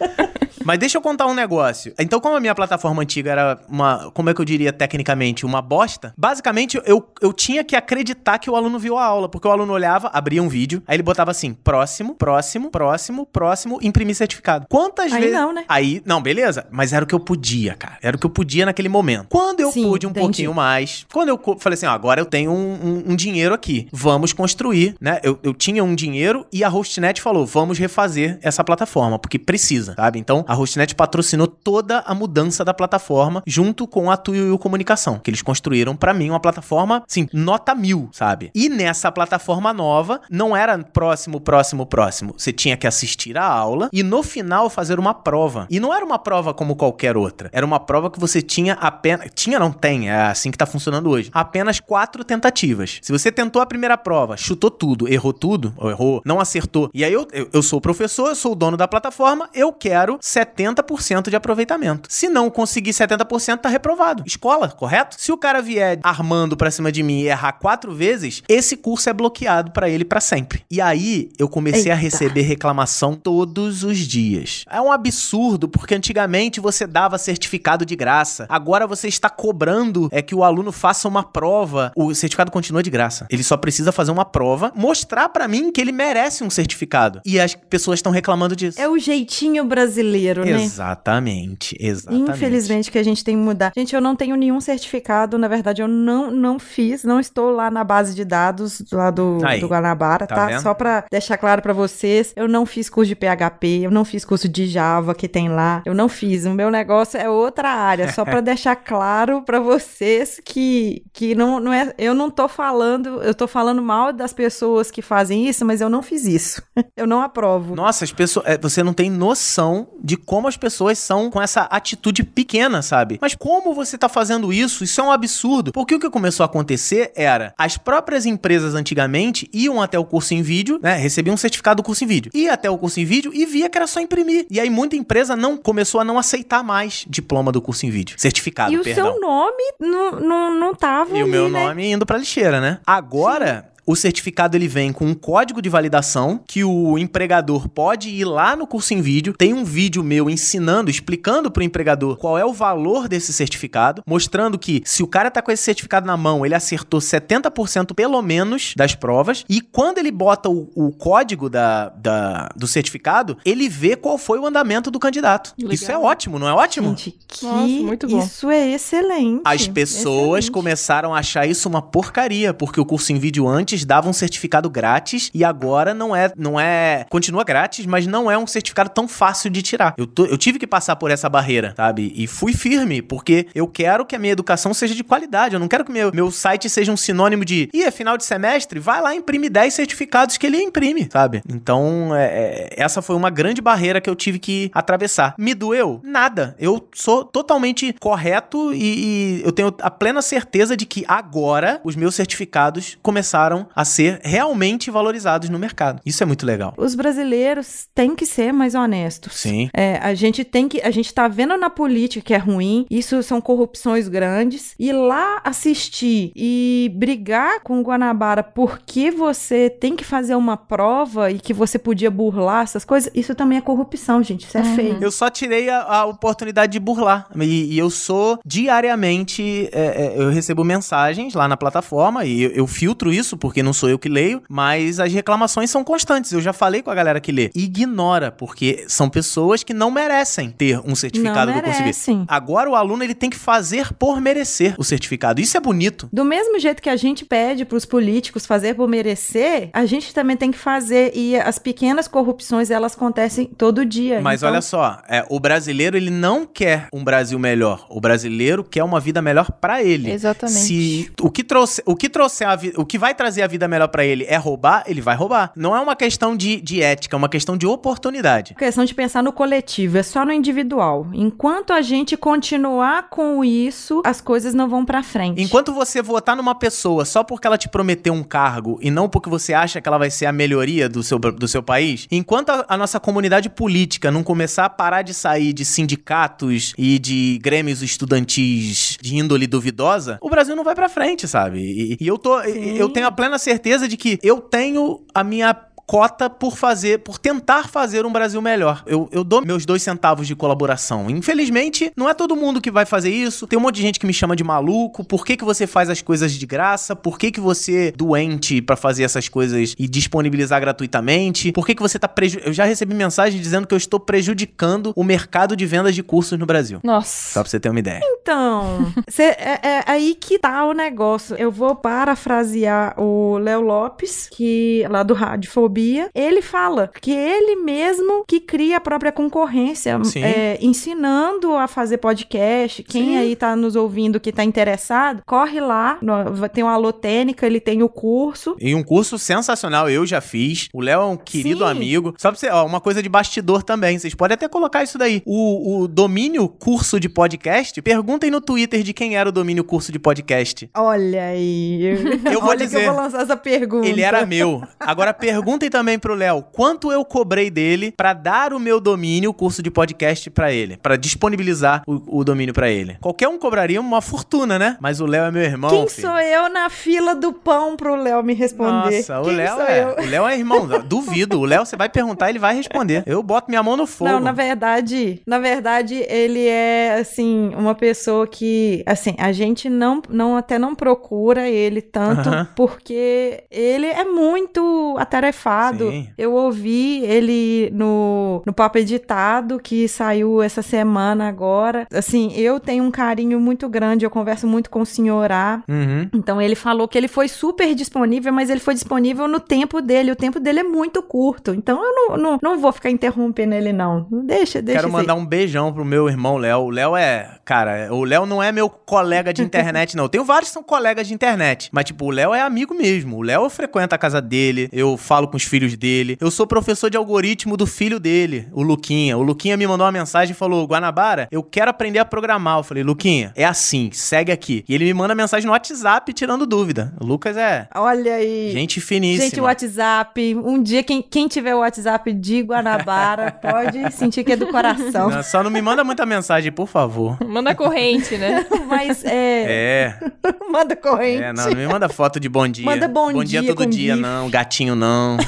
Mas 0.65 0.79
deixa 0.79 0.99
eu 0.99 1.03
contar 1.03 1.27
um 1.27 1.35
negócio. 1.35 1.95
Então, 1.99 2.21
como 2.21 2.37
a 2.37 2.41
minha 2.41 2.55
plataforma 2.55 3.03
antiga 3.03 3.31
era 3.31 3.61
uma, 3.69 4.11
como 4.13 4.31
é 4.31 4.35
que 4.35 4.41
eu 4.41 4.45
diria 4.45 4.73
tecnicamente, 4.73 5.47
uma 5.47 5.63
bosta, 5.63 6.13
basicamente 6.17 6.81
eu, 6.85 7.13
eu 7.21 7.33
tinha 7.33 7.65
que 7.65 7.75
acreditar 7.75 8.39
que 8.39 8.51
o 8.51 8.57
aluno 8.57 8.79
viu 8.79 8.99
a 8.99 9.05
aula, 9.05 9.29
porque 9.29 9.49
o 9.49 9.51
aluno 9.51 9.73
olhava, 9.73 10.11
abria 10.13 10.43
um 10.43 10.49
vídeo, 10.49 10.83
aí 10.87 10.97
ele 10.97 11.03
botava 11.03 11.31
assim, 11.31 11.55
próximo, 11.55 12.15
próximo, 12.15 12.71
próximo, 12.71 13.27
próximo, 13.27 13.79
imprimir 13.83 14.15
certificado. 14.15 14.67
Quantas 14.69 15.13
Aí 15.13 15.21
vezes... 15.21 15.35
não, 15.35 15.53
né? 15.53 15.65
Aí, 15.69 16.03
não, 16.05 16.21
beleza, 16.23 16.67
mas 16.71 16.93
era 16.93 17.05
o 17.05 17.09
que 17.09 17.15
eu 17.15 17.21
podia, 17.21 17.75
cara. 17.81 17.99
Era 18.03 18.17
o 18.17 18.21
que 18.21 18.27
eu 18.27 18.31
podia 18.31 18.67
naquele 18.67 18.89
momento. 18.89 19.27
Quando 19.29 19.61
eu 19.61 19.73
Sim, 19.73 19.83
pude 19.85 20.07
um 20.07 20.11
entendi. 20.11 20.25
pouquinho 20.27 20.55
mais, 20.55 21.07
quando 21.13 21.29
eu 21.31 21.41
falei 21.59 21.75
assim, 21.75 21.87
ó, 21.87 21.91
agora 21.91 22.21
eu 22.21 22.27
tenho 22.27 22.51
um, 22.53 22.55
um- 22.75 23.05
um 23.13 23.17
dinheiro 23.17 23.55
aqui, 23.55 23.89
vamos 23.93 24.33
construir, 24.33 24.95
né? 25.01 25.19
Eu, 25.23 25.39
eu 25.43 25.55
tinha 25.55 25.83
um 25.83 25.95
dinheiro 25.95 26.47
e 26.53 26.63
a 26.63 26.69
Hostnet 26.69 27.21
falou, 27.21 27.47
vamos 27.47 27.79
refazer 27.79 28.39
essa 28.43 28.63
plataforma, 28.63 29.19
porque 29.19 29.39
precisa, 29.39 29.95
sabe? 29.95 30.19
Então, 30.19 30.45
a 30.47 30.55
Hostnet 30.55 30.95
patrocinou 30.95 31.47
toda 31.47 32.01
a 32.01 32.15
mudança 32.15 32.65
da 32.65 32.75
plataforma 32.75 33.43
junto 33.47 33.87
com 33.87 34.11
a 34.11 34.17
Tuiuiu 34.17 34.59
Comunicação, 34.59 35.19
que 35.19 35.31
eles 35.31 35.43
construíram 35.43 35.97
pra 35.97 36.13
mim 36.13 36.31
uma 36.31 36.41
plataforma, 36.41 37.03
assim, 37.09 37.29
nota 37.33 37.75
mil, 37.75 38.09
sabe? 38.13 38.51
E 38.55 38.69
nessa 38.69 39.11
plataforma 39.13 39.73
nova, 39.73 40.21
não 40.31 40.57
era 40.57 40.77
próximo, 40.79 41.41
próximo, 41.41 41.87
próximo. 41.87 42.35
Você 42.37 42.53
tinha 42.53 42.77
que 42.77 42.87
assistir 42.87 43.39
a 43.39 43.45
aula 43.45 43.89
e 43.93 44.03
no 44.03 44.23
final 44.23 44.69
fazer 44.69 44.99
uma 44.99 45.15
prova. 45.15 45.67
E 45.71 45.79
não 45.79 45.95
era 45.95 46.05
uma 46.05 46.19
prova 46.19 46.53
como 46.53 46.75
qualquer 46.75 47.17
outra. 47.17 47.49
Era 47.53 47.65
uma 47.65 47.70
prova 47.79 48.11
que 48.11 48.19
você 48.19 48.43
tinha 48.43 48.75
apenas. 48.75 49.31
Tinha, 49.35 49.59
não 49.59 49.71
tem, 49.71 50.11
é 50.11 50.23
assim 50.23 50.51
que 50.51 50.59
tá 50.59 50.67
funcionando 50.67 51.09
hoje. 51.11 51.31
Apenas 51.33 51.79
quatro 51.79 52.25
tentativas. 52.25 52.99
Se 53.03 53.13
você 53.13 53.31
tentou 53.31 53.63
a 53.63 53.67
primeira 53.67 53.97
prova, 53.97 54.37
chutou 54.37 54.71
tudo, 54.71 55.13
errou 55.13 55.33
tudo, 55.33 55.73
ou 55.77 55.91
errou, 55.91 56.23
não 56.25 56.41
acertou. 56.41 56.91
E 56.93 57.05
aí 57.05 57.13
eu, 57.13 57.29
eu, 57.33 57.49
eu 57.53 57.63
sou 57.63 57.79
o 57.79 57.83
professor, 57.83 58.29
eu 58.29 58.35
sou 58.35 58.53
o 58.53 58.55
dono 58.55 58.77
da 58.77 58.89
plataforma, 58.89 59.49
eu 59.55 59.73
quero 59.73 60.19
70% 60.19 61.31
de 61.31 61.37
aproveitamento. 61.37 62.09
Se 62.11 62.29
não 62.29 62.51
conseguir 62.51 62.91
70%, 62.91 63.59
tá 63.59 63.69
reprovado. 63.69 64.25
Escola, 64.27 64.69
correto? 64.69 65.17
Se 65.19 65.31
o 65.31 65.37
cara 65.37 65.63
vier 65.63 66.01
armando 66.03 66.57
pra 66.57 66.71
cima 66.71 66.91
de 66.91 67.03
mim 67.03 67.21
e 67.21 67.29
errar 67.29 67.53
quatro 67.53 67.95
vezes, 67.95 68.43
esse 68.49 68.77
curso 68.77 69.09
é 69.09 69.13
bloqueado 69.13 69.71
pra 69.71 69.89
ele 69.89 70.05
pra 70.05 70.21
sempre. 70.21 70.65
E 70.71 70.81
aí 70.81 71.31
eu 71.39 71.49
comecei 71.49 71.91
a 71.91 71.95
Eita. 71.95 72.03
receber 72.03 72.43
reclamação 72.43 73.15
todos 73.15 73.85
os 73.85 73.99
dias. 73.99 74.65
É 74.69 74.81
um 74.81 74.91
absurdo, 74.91 75.69
porque 75.69 75.95
antigamente 75.95 76.61
você 76.61 76.87
dava 76.87 77.19
certificado 77.19 77.60
de 77.85 77.95
graça. 77.95 78.47
Agora 78.49 78.87
você 78.87 79.09
está 79.09 79.31
cobrando 79.31 80.09
é 80.11 80.21
que 80.21 80.35
o 80.35 80.43
aluno 80.43 80.73
faça 80.73 81.07
uma 81.07 81.23
prova. 81.23 81.93
O 81.97 82.15
certificado 82.15 82.51
continua 82.51 82.83
de 82.83 82.91
graça. 82.91 83.27
Ele 83.31 83.43
só 83.43 83.57
precisa 83.57 83.93
fazer 83.93 84.11
uma 84.11 84.25
prova, 84.25 84.73
mostrar 84.75 85.29
pra 85.29 85.47
mim 85.47 85.71
que 85.71 85.81
ele 85.81 85.93
merece 85.93 86.43
um 86.43 86.51
certificado. 86.51 87.21
E 87.25 87.39
as 87.39 87.55
pessoas 87.55 87.99
estão 87.99 88.13
reclamando 88.13 88.57
disso. 88.57 88.81
É 88.81 88.89
o 88.89 88.99
jeitinho 88.99 89.65
brasileiro, 89.65 90.45
né? 90.45 90.63
Exatamente, 90.63 91.77
exatamente. 91.79 92.31
Infelizmente 92.31 92.91
que 92.91 92.99
a 92.99 93.03
gente 93.03 93.23
tem 93.25 93.37
que 93.37 93.43
mudar. 93.43 93.73
Gente, 93.77 93.95
eu 93.95 94.01
não 94.01 94.17
tenho 94.17 94.37
nenhum 94.37 94.61
certificado, 94.61 95.39
na 95.39 95.49
verdade 95.49 95.83
eu 95.83 95.89
não, 95.89 96.31
não 96.31 96.59
fiz, 96.59 97.05
não 97.05 97.21
estou 97.21 97.51
lá 97.51 97.71
na 97.71 97.85
base 97.85 98.15
de 98.15 98.25
dados 98.25 98.83
lá 98.93 99.11
do, 99.11 99.39
Aí, 99.45 99.61
do 99.61 99.69
Guanabara, 99.69 100.27
tá 100.27 100.35
tá? 100.49 100.61
Só 100.61 100.75
pra 100.75 101.05
deixar 101.11 101.37
claro 101.37 101.63
pra 101.63 101.73
vocês, 101.73 102.33
eu 102.37 102.49
não 102.49 102.65
fiz 102.67 102.89
curso 102.89 103.09
de 103.09 103.15
PHP, 103.15 103.81
eu 103.83 103.91
não 103.91 104.05
fiz 104.05 104.25
curso 104.25 104.49
de 104.49 104.67
Java 104.67 105.15
que 105.15 105.29
tem 105.29 105.49
lá, 105.49 105.83
eu 105.85 105.95
não 105.95 106.09
fiz. 106.09 106.45
O 106.45 106.51
meu 106.51 106.71
negócio 106.71 107.19
é 107.19 107.29
outra 107.51 107.69
área, 107.69 108.13
só 108.13 108.25
pra 108.25 108.41
deixar 108.41 108.77
claro 108.77 109.43
pra 109.43 109.61
vocês 109.61 110.41
que, 110.45 111.03
que 111.13 111.35
não, 111.35 111.61
não 111.61 111.73
é, 111.73 111.93
eu 111.99 112.15
não 112.15 112.31
tô 112.31 112.49
falando, 112.49 113.23
eu 113.23 113.35
tô 113.35 113.47
falando 113.47 113.83
mal 113.83 114.13
das 114.13 114.33
pessoas 114.33 114.91
que 114.91 115.03
fazem 115.03 115.47
isso, 115.49 115.65
mas 115.65 115.81
eu 115.81 115.91
não 115.91 116.03
fiz 116.03 116.25
isso. 116.25 116.63
eu 116.97 117.07
não 117.07 117.21
aprovo. 117.21 117.75
Nossa, 117.75 118.05
as 118.05 118.13
pessoas. 118.13 118.47
é, 118.47 118.57
Você 118.59 118.83
não 118.83 118.93
tem 118.93 119.11
noção 119.11 119.89
de 120.03 120.17
como 120.17 120.49
as 120.49 120.57
pessoas 120.57 120.99
são 120.99 121.31
com 121.31 121.43
essa 121.43 121.63
atitude 121.63 122.23
pequena, 122.23 122.83
sabe? 122.83 123.19
Mas 123.21 123.35
como 123.35 123.75
você 123.75 123.99
tá 123.99 124.09
fazendo 124.09 124.53
isso? 124.53 124.85
Isso 124.85 125.01
é 125.01 125.05
um 125.05 125.13
absurdo. 125.13 125.73
Porque 125.73 125.95
o 125.95 126.01
que 126.01 126.09
começou 126.11 126.45
a 126.45 126.47
acontecer 126.47 127.13
era 127.15 127.53
as 127.59 127.77
próprias 127.77 128.27
empresas 128.27 128.75
antigamente 128.75 129.49
iam 129.53 129.83
até 129.83 129.99
o 129.99 130.05
curso 130.05 130.35
em 130.35 130.43
vídeo, 130.43 130.79
né? 130.83 130.95
Recebiam 130.97 131.35
um 131.35 131.39
certificado 131.39 131.83
do 131.83 131.85
curso 131.85 132.05
em 132.05 132.07
vídeo. 132.07 132.31
Ia 132.35 132.55
até 132.55 132.71
o 132.71 132.79
curso 132.79 133.01
em 133.01 133.05
vídeo 133.05 133.33
e 133.35 133.45
via 133.45 133.69
que 133.69 133.77
era 133.77 133.87
só 133.87 134.01
imprimir. 134.01 134.47
E 134.51 134.61
aí 134.61 134.71
muita 134.71 134.97
empresa 134.97 135.35
não 135.37 135.57
começou 135.57 136.01
a 136.01 136.05
não 136.05 136.19
aceitar 136.19 136.63
mais 136.63 137.05
diploma 137.31 137.53
do 137.53 137.63
curso 137.63 137.87
em 137.87 137.91
vídeo. 137.91 138.17
Certificado, 138.19 138.73
E 138.73 138.77
o 138.79 138.83
perdão. 138.83 139.13
seu 139.13 139.21
nome 139.21 139.63
não, 139.79 140.11
não, 140.21 140.55
não 140.59 140.75
tava 140.75 141.17
E 141.17 141.21
o 141.21 141.23
ali, 141.23 141.31
meu 141.31 141.49
né? 141.49 141.65
nome 141.69 141.87
indo 141.93 142.05
pra 142.05 142.19
lixeira, 142.19 142.61
né? 142.61 142.81
Agora. 142.85 143.71
O 143.91 143.97
certificado 143.97 144.57
ele 144.57 144.69
vem 144.69 144.93
com 144.93 145.05
um 145.05 145.15
código 145.15 145.61
de 145.61 145.69
validação 145.69 146.41
que 146.47 146.63
o 146.63 146.97
empregador 146.97 147.69
pode 147.69 148.09
ir 148.09 148.25
lá 148.25 148.55
no 148.55 148.65
curso 148.65 148.95
em 148.95 149.01
vídeo. 149.03 149.35
Tem 149.37 149.53
um 149.53 149.65
vídeo 149.65 150.05
meu 150.05 150.31
ensinando, 150.31 150.89
explicando 150.89 151.51
pro 151.51 151.65
empregador 151.65 152.17
qual 152.17 152.39
é 152.39 152.45
o 152.45 152.53
valor 152.53 153.09
desse 153.09 153.33
certificado, 153.33 154.03
mostrando 154.07 154.57
que 154.57 154.81
se 154.85 155.03
o 155.03 155.09
cara 155.09 155.29
tá 155.29 155.43
com 155.43 155.51
esse 155.51 155.65
certificado 155.65 156.07
na 156.07 156.17
mão, 156.17 156.47
ele 156.47 156.55
acertou 156.55 157.01
70% 157.01 157.93
pelo 157.95 158.23
menos 158.23 158.75
das 158.77 158.95
provas. 158.95 159.45
E 159.49 159.61
quando 159.61 159.99
ele 159.99 160.13
bota 160.13 160.49
o, 160.49 160.71
o 160.77 160.93
código 160.93 161.51
da, 161.51 161.89
da- 161.89 162.49
do 162.55 162.69
certificado, 162.69 163.37
ele 163.45 163.69
vê 163.69 163.97
qual 163.97 164.17
foi 164.17 164.39
o 164.39 164.47
andamento 164.47 164.89
do 164.89 165.01
candidato. 165.01 165.53
Legal. 165.59 165.75
Isso 165.75 165.91
é 165.91 165.99
ótimo, 165.99 166.39
não 166.39 166.49
é 166.49 166.53
ótimo? 166.53 166.91
Gente, 166.91 167.17
que 167.27 167.45
Nossa, 167.45 167.67
muito 167.67 168.07
bom. 168.07 168.21
isso 168.21 168.49
é 168.51 168.71
excelente. 168.71 169.43
As 169.45 169.67
pessoas 169.67 170.45
Excelente. 170.45 170.51
começaram 170.53 171.13
a 171.13 171.19
achar 171.19 171.45
isso 171.45 171.69
uma 171.69 171.83
porcaria, 171.83 172.55
porque 172.55 172.81
o 172.81 172.85
curso 172.87 173.13
em 173.13 173.19
vídeo 173.19 173.49
antes 173.49 173.80
dava 173.85 174.09
um 174.09 174.13
certificado 174.13 174.69
grátis 174.71 175.31
e 175.35 175.45
agora 175.45 175.93
não 175.95 176.15
é, 176.15 176.33
não 176.37 176.59
é, 176.59 177.05
continua 177.11 177.45
grátis, 177.45 177.87
mas 177.87 178.07
não 178.07 178.31
é 178.31 178.37
um 178.39 178.47
certificado 178.47 178.91
tão 178.91 179.07
fácil 179.09 179.51
de 179.51 179.63
tirar. 179.63 179.95
Eu, 179.97 180.07
tô- 180.07 180.27
eu 180.27 180.37
tive 180.39 180.59
que 180.59 180.67
passar 180.67 180.97
por 180.97 181.11
essa 181.11 181.29
barreira, 181.29 181.75
sabe? 181.77 182.13
E 182.17 182.27
fui 182.27 182.53
firme, 182.53 183.03
porque 183.03 183.47
eu 183.55 183.67
quero 183.67 184.05
que 184.05 184.15
a 184.17 184.19
minha 184.19 184.33
educação 184.33 184.73
seja 184.75 184.95
de 184.95 185.05
qualidade. 185.05 185.55
Eu 185.55 185.61
não 185.61 185.69
quero 185.69 185.85
que 185.85 185.93
meu, 185.93 186.11
meu 186.13 186.31
site 186.31 186.69
seja 186.69 186.93
um 186.93 186.97
sinônimo 186.97 187.45
de, 187.45 187.69
ih, 187.73 187.83
é 187.83 187.91
final 187.91 188.17
de 188.17 188.25
semestre, 188.25 188.79
vai 188.81 189.01
lá 189.01 189.15
e 189.15 189.19
imprime 189.19 189.49
10 189.49 189.73
certificados 189.75 190.37
que 190.37 190.47
ele 190.47 190.61
imprime, 190.61 191.09
sabe? 191.13 191.43
Então, 191.49 192.15
é- 192.15 192.27
é- 192.27 192.75
essa 192.83 193.03
foi 193.03 193.17
uma 193.17 193.31
grande 193.31 193.61
barreira 193.61 194.01
que 194.01 194.09
eu 194.11 194.15
tive 194.15 194.39
que 194.39 194.71
atravessar. 194.75 195.35
Me 195.39 195.55
doeu? 195.55 196.01
Nada. 196.05 196.55
Eu 196.59 196.89
sou 196.95 197.25
totalmente 197.25 197.95
correto 198.01 198.73
e, 198.73 199.41
e 199.41 199.43
eu 199.45 199.53
tenho 199.53 199.75
a 199.81 199.91
plena 199.91 200.23
certeza 200.23 200.77
de 200.77 200.87
que 200.87 201.05
agora 201.09 201.81
os 201.85 201.97
meus 201.97 202.15
certificados 202.15 202.97
começaram 203.03 203.67
a 203.75 203.85
ser 203.85 204.21
realmente 204.23 204.91
valorizados 204.91 205.49
no 205.49 205.59
mercado. 205.59 206.01
Isso 206.05 206.23
é 206.23 206.27
muito 206.27 206.47
legal. 206.47 206.75
Os 206.77 206.95
brasileiros 206.95 207.87
têm 207.95 208.15
que 208.15 208.27
ser 208.27 208.53
mais 208.53 208.75
honestos. 208.75 209.35
Sim. 209.35 209.69
É, 209.75 209.99
a 210.03 210.15
gente 210.15 210.45
tem 210.45 210.69
que. 210.69 210.81
A 210.83 210.91
gente 210.91 211.13
tá 211.13 211.29
vendo 211.29 211.57
na 211.57 211.71
política 211.71 212.25
que 212.25 212.35
é 212.35 212.39
ruim, 212.39 212.87
isso 212.91 213.23
são 213.23 213.41
corrupções 213.41 214.09
grandes. 214.09 214.75
E 214.79 214.93
lá 214.93 215.41
assistir 215.45 216.33
e 216.35 216.93
brigar 216.95 217.61
com 217.61 217.81
o 217.81 217.83
Guanabara 217.83 218.43
porque 218.43 219.11
você 219.11 219.71
tem 219.71 219.97
que 219.97 220.05
fazer 220.05 220.35
uma 220.35 220.57
prova 220.57 221.31
e 221.31 221.39
que 221.39 221.53
você 221.53 221.79
podia 221.79 222.11
burlar 222.11 222.63
essas 222.63 222.85
coisas, 222.85 223.11
isso 223.15 223.35
também 223.35 223.59
é 223.59 223.61
corrupção, 223.61 224.23
gente. 224.23 224.47
Isso 224.47 224.59
é 224.59 224.63
feio. 224.75 224.99
Eu 225.01 225.11
só 225.11 225.31
tirei 225.31 225.69
a, 225.69 225.83
a 225.83 226.07
oportunidade 226.07 226.73
de 226.73 226.81
burlar. 226.81 227.29
E, 227.37 227.75
e 227.75 227.79
eu 227.79 227.91
sou 227.91 228.39
diariamente. 228.45 229.69
é, 229.73 230.07
é, 230.07 230.15
eu 230.17 230.31
recebo 230.31 230.65
mensagens 230.65 231.35
lá 231.35 231.49
na 231.49 231.57
plataforma 231.57 232.25
e 232.25 232.43
eu, 232.43 232.51
eu 232.51 232.67
filtro 232.67 233.13
isso 233.13 233.37
porque 233.37 233.50
não 233.63 233.73
sou 233.73 233.89
eu 233.89 233.99
que 233.99 234.09
leio, 234.09 234.43
mas 234.49 235.01
as 235.01 235.13
reclamações 235.13 235.71
são 235.71 235.83
constantes. 235.83 236.33
Eu 236.33 236.41
já 236.41 236.53
falei 236.53 236.83
com 236.83 236.91
a 236.91 236.95
galera 236.95 237.21
que 237.21 237.33
lê. 237.33 237.51
Ignora, 237.55 238.31
porque 238.31 238.85
são 238.89 239.09
pessoas 239.09 239.63
que 239.63 239.75
não 239.75 239.91
merecem 239.91 240.51
ter 240.51 240.81
um 240.85 240.95
certificado 240.95 241.51
Não 241.51 241.61
do 241.61 241.67
merecem. 241.67 242.25
Agora 242.29 242.71
o 242.71 242.75
aluno 242.75 243.03
ele 243.03 243.15
tem 243.15 243.31
que 243.31 243.37
fazer 243.37 243.93
por 243.95 244.21
merecer 244.21 244.75
o 244.79 244.85
certificado. 244.85 245.41
Isso 245.41 245.57
é 245.57 245.61
bonito. 245.61 246.09
Do 246.13 246.25
mesmo 246.25 246.59
jeito 246.59 246.83
que 246.83 246.89
a 246.89 246.97
gente 246.97 247.25
pede 247.25 247.65
para 247.65 247.77
os 247.77 247.85
políticos 247.85 248.47
fazer 248.47 248.75
por 248.75 248.89
merecer, 248.89 249.71
a 249.73 249.85
gente 249.85 250.15
também 250.15 250.37
tem 250.37 250.51
que 250.51 250.59
fazer. 250.59 251.13
E 251.15 251.37
as 251.37 251.59
pequenas 251.59 252.07
corrupções, 252.07 252.71
elas 252.71 252.95
acontecem 252.95 253.47
todo 253.47 253.85
dia. 253.85 254.21
Mas 254.21 254.41
Então, 254.41 254.51
olha 254.51 254.63
só, 254.63 255.03
é, 255.09 255.25
o 255.29 255.41
brasileiro 255.41 255.97
ele 255.97 256.11
não 256.11 256.47
quer 256.47 256.89
um 256.93 257.03
Brasil 257.03 257.39
melhor. 257.39 257.87
O 257.89 258.01
brasileiro 258.01 258.63
quer 258.63 258.85
uma 258.85 259.01
vida 259.01 259.21
melhor 259.21 259.51
pra 259.53 259.83
ele. 259.83 260.11
Exatamente. 260.11 260.61
Se 260.61 261.13
o 261.21 261.31
que 261.31 261.43
trouxe, 261.43 261.83
o 261.85 261.97
que 261.97 262.09
trouxer 262.09 262.49
a 262.49 262.61
o 262.77 262.85
que 262.85 262.99
vai 262.99 263.15
trazer 263.15 263.40
a 263.43 263.47
vida 263.47 263.69
melhor 263.69 263.89
pra 263.89 264.05
ele 264.05 264.25
é 264.29 264.37
roubar, 264.37 264.85
ele 264.87 265.01
vai 265.01 265.17
roubar. 265.17 265.53
Não 265.57 265.77
é 265.77 265.81
uma 265.81 265.97
questão 265.97 266.37
de, 266.37 266.61
de 266.61 266.83
ética, 266.83 267.17
é 267.17 267.19
uma 267.19 267.29
questão 267.29 267.57
de 267.57 267.67
oportunidade. 267.67 268.55
questão 268.55 268.85
de 268.85 268.95
pensar 268.95 269.23
no 269.23 269.33
coletivo, 269.33 269.99
é 269.99 270.03
só 270.03 270.25
no 270.25 270.33
individual. 270.33 271.09
Enquanto 271.13 271.73
a 271.73 271.83
gente 271.83 272.17
continuar 272.17 273.09
com 273.09 273.45
isso, 273.45 274.03
as 274.05 274.21
coisas 274.21 274.55
não 274.55 274.69
vão 274.69 274.85
pra 274.85 275.03
frente. 275.03 275.43
Enquanto 275.43 275.73
você 275.73 276.03
votar 276.03 276.37
numa 276.37 276.55
pessoa 276.55 277.05
só 277.05 277.23
porque 277.23 277.47
ela 277.47 277.59
te 277.59 277.69
prometeu 277.69 278.13
um 278.13 278.23
cargo 278.23 278.79
e 278.81 278.91
não 278.91 279.09
porque 279.09 279.29
você 279.29 279.53
acha 279.53 279.81
que 279.81 279.89
ela 279.89 279.99
vai 279.99 280.11
ser 280.11 280.27
a 280.27 280.33
melhoria 280.33 280.89
do 280.89 281.03
seu, 281.03 281.19
do 281.19 281.49
seu 281.49 281.63
país, 281.63 282.07
enquanto 282.11 282.51
a, 282.51 282.65
a 282.69 282.77
nossa 282.77 283.01
comunidade 283.01 283.49
política 283.49 284.11
não 284.11 284.23
começar 284.23 284.65
a 284.65 284.71
parar 284.71 285.03
de 285.03 285.15
sair 285.15 285.53
de 285.53 285.65
sindicatos 285.65 286.75
e 286.77 286.99
de 286.99 287.39
grêmios 287.43 287.83
estudantis 287.83 288.97
de 289.01 289.17
índole 289.17 289.47
duvidosa, 289.47 290.19
o 290.21 290.29
Brasil 290.29 290.57
não 290.57 290.65
vai 290.65 290.75
pra 290.75 290.89
frente, 290.89 291.27
sabe? 291.27 291.59
E, 291.61 291.97
e 292.01 292.07
eu 292.07 292.19
tô, 292.19 292.41
Sim. 292.43 292.77
eu 292.77 292.89
tenho 292.89 293.07
a 293.07 293.13
plena 293.13 293.30
certeza 293.39 293.89
de 293.89 293.97
que 293.97 294.19
eu 294.23 294.41
tenho 294.41 295.05
a 295.15 295.23
minha 295.25 295.55
cota 295.91 296.31
por 296.31 296.57
fazer, 296.57 297.01
por 297.01 297.19
tentar 297.19 297.67
fazer 297.69 298.07
um 298.07 298.13
Brasil 298.13 298.41
melhor. 298.41 298.85
Eu, 298.87 299.09
eu 299.11 299.25
dou 299.25 299.45
meus 299.45 299.67
dois 299.67 299.83
centavos 299.83 300.25
de 300.29 300.37
colaboração. 300.37 301.11
Infelizmente, 301.11 301.91
não 301.97 302.09
é 302.09 302.15
todo 302.15 302.37
mundo 302.37 302.61
que 302.61 302.71
vai 302.71 302.87
fazer 302.87 303.11
isso. 303.11 303.45
Tem 303.45 303.59
um 303.59 303.63
monte 303.63 303.75
de 303.75 303.83
gente 303.83 303.99
que 303.99 304.07
me 304.07 304.13
chama 304.15 304.37
de 304.37 304.45
maluco. 304.45 305.03
Por 305.03 305.25
que, 305.27 305.37
que 305.37 305.45
você 305.45 305.67
faz 305.67 305.91
as 305.91 306.01
coisas 306.01 306.31
de 306.33 306.47
graça? 306.47 306.95
Por 306.95 307.19
que, 307.19 307.33
que 307.33 307.41
você 307.41 307.89
é 307.89 307.91
doente 307.91 308.63
pra 308.63 308.77
fazer 308.77 309.03
essas 309.03 309.29
coisas 309.29 309.75
e 309.77 309.89
disponibilizar 309.89 310.61
gratuitamente? 310.61 311.51
Por 311.51 311.67
que, 311.67 311.75
que 311.75 311.83
você 311.83 311.99
tá 311.99 312.07
preju... 312.07 312.39
Eu 312.45 312.53
já 312.53 312.65
recebi 312.65 312.95
mensagem 312.95 313.41
dizendo 313.41 313.67
que 313.67 313.75
eu 313.75 313.79
estou 313.79 313.99
prejudicando 313.99 314.93
o 314.95 315.03
mercado 315.03 315.57
de 315.57 315.67
vendas 315.67 315.93
de 315.93 316.05
cursos 316.05 316.39
no 316.39 316.47
Brasil. 316.47 316.79
Nossa. 316.85 317.33
Só 317.33 317.41
pra 317.43 317.51
você 317.51 317.59
ter 317.59 317.69
uma 317.69 317.81
ideia. 317.81 317.99
Então, 318.05 318.93
cê- 319.11 319.25
é, 319.25 319.59
é 319.61 319.85
aí 319.89 320.15
que 320.15 320.39
tá 320.39 320.65
o 320.67 320.73
negócio. 320.73 321.35
Eu 321.35 321.51
vou 321.51 321.75
parafrasear 321.75 322.95
o 322.97 323.39
Léo 323.39 323.61
Lopes, 323.61 324.29
que 324.31 324.87
lá 324.89 325.03
do 325.03 325.15
Radiofobia. 325.15 325.80
Ele 326.15 326.43
fala 326.43 326.91
que 327.01 327.11
ele 327.13 327.57
mesmo 327.57 328.25
que 328.27 328.41
cria 328.41 328.77
a 328.77 328.81
própria 328.81 329.13
concorrência, 329.13 329.99
é, 330.17 330.59
ensinando 330.61 331.55
a 331.55 331.67
fazer 331.67 331.99
podcast. 331.99 332.83
Quem 332.83 333.05
Sim. 333.07 333.17
aí 333.19 333.37
tá 333.37 333.55
nos 333.57 333.77
ouvindo 333.77 334.21
que 334.21 334.33
tá 334.33 334.45
interessado, 334.45 335.23
corre 335.27 335.61
lá. 335.61 335.99
no- 336.03 336.49
Tem 336.49 336.65
o 336.65 336.69
Alotênica, 336.69 337.47
ele 337.47 337.61
tem 337.61 337.83
o 337.83 337.89
curso. 337.89 338.57
E 338.61 338.75
um 338.75 338.83
curso 338.83 339.19
sensacional, 339.19 339.89
eu 339.89 340.05
já 340.07 340.21
fiz. 340.21 340.69
O 340.73 340.81
Léo 340.81 341.01
é 341.01 341.05
um 341.05 341.17
querido 341.17 341.65
Sim. 341.65 341.71
amigo. 341.71 342.15
Só 342.19 342.31
pra 342.31 342.39
você, 342.39 342.49
ó, 342.49 342.67
uma 342.67 342.81
coisa 342.81 343.03
de 343.03 343.09
bastidor 343.09 343.63
também. 343.63 343.99
Vocês 343.99 344.15
podem 344.15 344.35
até 344.35 344.49
colocar 344.49 344.83
isso 344.83 344.99
daí. 344.99 345.23
O, 345.25 345.83
o 345.83 345.89
domínio 345.89 346.49
curso 346.49 346.99
de 346.99 347.09
podcast, 347.09 347.81
perguntem 347.83 348.31
no 348.31 348.41
Twitter 348.41 348.83
de 348.83 348.93
quem 348.93 349.17
era 349.17 349.29
o 349.29 349.33
domínio 349.33 349.63
curso 349.65 349.93
de 349.93 349.99
podcast. 349.99 350.69
Olha 350.77 351.25
aí. 351.29 351.83
Eu 352.25 352.41
vou 352.41 352.51
Olha 352.51 352.59
que 352.59 352.65
dizer, 352.65 352.85
eu 352.87 352.93
vou 352.93 353.03
lançar 353.03 353.23
essa 353.23 353.37
pergunta. 353.37 353.87
Ele 353.87 354.03
era 354.03 354.27
meu. 354.27 354.63
Agora 354.79 355.13
perguntem 355.15 355.70
também 355.71 355.99
pro 355.99 356.15
Léo 356.15 356.45
quanto 356.53 356.93
eu 356.93 357.05
cobrei 357.05 357.51
dele 357.51 357.93
pra 357.97 358.13
dar 358.13 358.53
o 358.53 358.59
meu 358.59 358.81
domínio, 358.81 359.33
curso 359.33 359.63
de 359.63 359.71
podcast 359.71 360.29
pra 360.31 360.53
ele, 360.53 360.77
Pra 360.77 360.97
disponibilizar 360.97 361.83
o, 361.87 362.21
o 362.21 362.25
domínio 362.25 362.53
pra 362.53 362.69
ele. 362.71 362.97
Qualquer 363.01 363.29
um 363.29 363.39
cobraria 363.39 363.81
uma 363.81 364.01
fortuna, 364.03 364.59
né? 364.59 364.77
Mas 364.81 365.01
o 365.01 365.07
Léo 365.07 365.25
é 365.25 365.31
meu 365.31 365.43
irmão. 365.43 365.71
Quem 365.71 365.89
filho. 365.89 366.09
sou 366.09 366.19
eu 366.19 366.49
na 366.51 366.69
fila 366.69 367.15
do 367.15 367.33
pão 367.33 367.77
pro 367.77 367.95
Léo 367.95 368.23
me 368.23 368.35
responder? 368.35 368.97
Nossa, 368.97 369.21
o 369.21 369.25
Quem 369.25 369.37
Léo 369.37 369.55
sou 369.55 369.65
é. 369.65 369.83
eu? 369.83 370.05
O 370.05 370.11
Léo 370.11 370.27
é 370.27 370.39
irmão. 370.39 370.69
Duvido. 370.85 371.41
O 371.41 371.45
Léo, 371.45 371.65
você 371.65 371.77
vai 371.77 371.89
perguntar, 371.89 372.31
ele 372.31 372.39
vai 372.39 372.55
responder. 372.55 373.03
Eu 373.07 373.23
boto 373.23 373.47
minha 373.49 373.63
mão 373.63 373.77
no 373.77 373.87
fogo. 373.87 374.11
Não, 374.11 374.21
na 374.21 374.33
verdade, 374.33 375.23
na 375.27 375.39
verdade, 375.39 375.95
ele 376.09 376.47
é 376.47 376.99
assim, 377.01 377.53
uma 377.57 377.75
pessoa 377.75 378.27
que, 378.27 378.83
assim, 378.87 379.15
a 379.19 379.33
gente 379.33 379.69
não, 379.69 380.03
não 380.09 380.37
até 380.37 380.59
não 380.59 380.75
procura 380.75 381.49
ele 381.49 381.81
tanto 381.81 382.29
Aham. 382.29 382.49
porque 382.57 383.45
ele 383.51 383.87
é 383.87 384.05
muito 384.05 384.97
atarefado. 384.99 385.50
Sim. 385.91 386.09
Eu 386.17 386.33
ouvi 386.33 387.05
ele 387.05 387.71
no, 387.73 388.43
no 388.45 388.53
Papo 388.53 388.79
Editado, 388.79 389.59
que 389.59 389.89
saiu 389.89 390.43
essa 390.43 390.63
semana 390.63 391.29
agora. 391.29 391.87
Assim, 391.93 392.33
eu 392.35 392.59
tenho 392.59 392.85
um 392.85 392.91
carinho 392.91 393.41
muito 393.41 393.69
grande, 393.69 394.05
eu 394.05 394.11
converso 394.11 394.47
muito 394.47 394.71
com 394.71 394.81
o 394.81 394.87
senhor 394.87 395.31
A. 395.33 395.63
Uhum. 395.69 396.09
Então 396.13 396.41
ele 396.41 396.55
falou 396.55 396.89
que 396.89 396.99
ele 396.99 397.09
foi 397.09 397.29
super 397.29 397.75
disponível, 397.75 398.33
mas 398.33 398.51
ele 398.51 398.61
foi 398.61 398.75
disponível 398.75 399.29
no 399.29 399.41
tempo 399.41 399.81
dele. 399.81 400.13
O 400.13 400.17
tempo 400.17 400.41
dele 400.41 400.61
é 400.61 400.65
muito 400.65 401.03
curto. 401.03 401.55
Então 401.55 401.83
eu 401.83 401.95
não, 401.95 402.17
não, 402.17 402.39
não 402.43 402.59
vou 402.59 402.73
ficar 402.73 402.91
interrompendo 402.91 403.55
ele, 403.55 403.73
não. 403.73 404.07
Deixa, 404.11 404.61
deixa. 404.61 404.81
Quero 404.81 404.87
aí. 404.87 404.93
mandar 404.93 405.15
um 405.15 405.25
beijão 405.25 405.73
pro 405.73 405.85
meu 405.85 406.09
irmão 406.09 406.37
Léo. 406.37 406.61
O 406.61 406.71
Léo 406.71 406.97
é. 406.97 407.39
Cara, 407.45 407.93
o 407.93 408.05
Léo 408.05 408.27
não 408.27 408.43
é 408.43 408.53
meu 408.53 408.69
colega 408.69 409.33
de 409.33 409.43
internet, 409.45 409.97
não. 409.97 410.05
Eu 410.05 410.09
tenho 410.09 410.25
vários 410.25 410.51
que 410.51 410.55
são 410.55 410.63
colegas 410.63 411.07
de 411.07 411.15
internet. 411.15 411.69
Mas, 411.73 411.85
tipo, 411.85 412.07
o 412.07 412.11
Léo 412.11 412.35
é 412.35 412.41
amigo 412.41 412.75
mesmo. 412.75 413.19
O 413.19 413.23
Léo 413.23 413.49
frequenta 413.49 413.95
a 413.95 413.99
casa 413.99 414.21
dele, 414.21 414.69
eu 414.73 414.97
falo 414.97 415.29
com 415.29 415.37
os 415.41 415.45
filhos 415.45 415.77
dele. 415.77 416.17
Eu 416.21 416.31
sou 416.31 416.47
professor 416.47 416.91
de 416.91 416.97
algoritmo 416.97 417.57
do 417.57 417.67
filho 417.67 417.99
dele, 417.99 418.49
o 418.53 418.63
Luquinha. 418.63 419.17
O 419.17 419.23
Luquinha 419.23 419.57
me 419.57 419.67
mandou 419.67 419.85
uma 419.87 419.93
mensagem 419.93 420.33
e 420.33 420.37
falou: 420.37 420.67
Guanabara, 420.67 421.29
eu 421.31 421.43
quero 421.43 421.71
aprender 421.71 421.99
a 421.99 422.05
programar. 422.05 422.59
Eu 422.59 422.63
falei, 422.63 422.83
Luquinha, 422.83 423.33
é 423.35 423.45
assim, 423.45 423.91
segue 423.93 424.31
aqui. 424.31 424.65
E 424.69 424.75
ele 424.75 424.85
me 424.85 424.95
manda 424.95 425.15
mensagem 425.15 425.47
no 425.47 425.53
WhatsApp 425.53 426.13
tirando 426.13 426.47
dúvida. 426.47 426.93
O 427.01 427.05
Lucas 427.05 427.37
é 427.37 427.69
Olha 427.75 428.15
aí. 428.15 428.51
gente 428.53 428.81
finíssima. 428.81 429.25
Gente, 429.25 429.41
o 429.41 429.45
WhatsApp. 429.45 430.35
Um 430.37 430.63
dia, 430.63 430.83
quem, 430.83 431.03
quem 431.03 431.27
tiver 431.29 431.55
o 431.55 431.61
WhatsApp 431.61 432.13
de 432.13 432.43
Guanabara 432.43 433.33
pode 433.41 433.93
sentir 433.93 434.25
que 434.25 434.33
é 434.33 434.37
do 434.37 434.49
coração. 434.49 435.11
Não, 435.11 435.23
só 435.23 435.43
não 435.43 435.51
me 435.51 435.63
manda 435.63 435.83
muita 435.83 436.05
mensagem, 436.05 436.53
por 436.53 436.67
favor. 436.67 437.17
Manda 437.25 437.55
corrente, 437.55 438.17
né? 438.17 438.47
Mas 438.69 439.05
é. 439.05 439.47
É. 439.49 440.11
Manda 440.51 440.75
corrente. 440.77 441.23
É, 441.23 441.33
não, 441.33 441.45
não 441.49 441.57
me 441.57 441.67
manda 441.67 441.89
foto 441.89 442.19
de 442.19 442.29
bom 442.29 442.47
dia. 442.47 442.65
Manda 442.65 442.89
bom 442.89 443.13
dia, 443.25 443.41
dia 443.41 443.55
todo 443.55 443.67
dia, 443.67 443.95
gif. 443.95 444.03
não. 444.03 444.29
Gatinho, 444.29 444.75
não. 444.75 445.17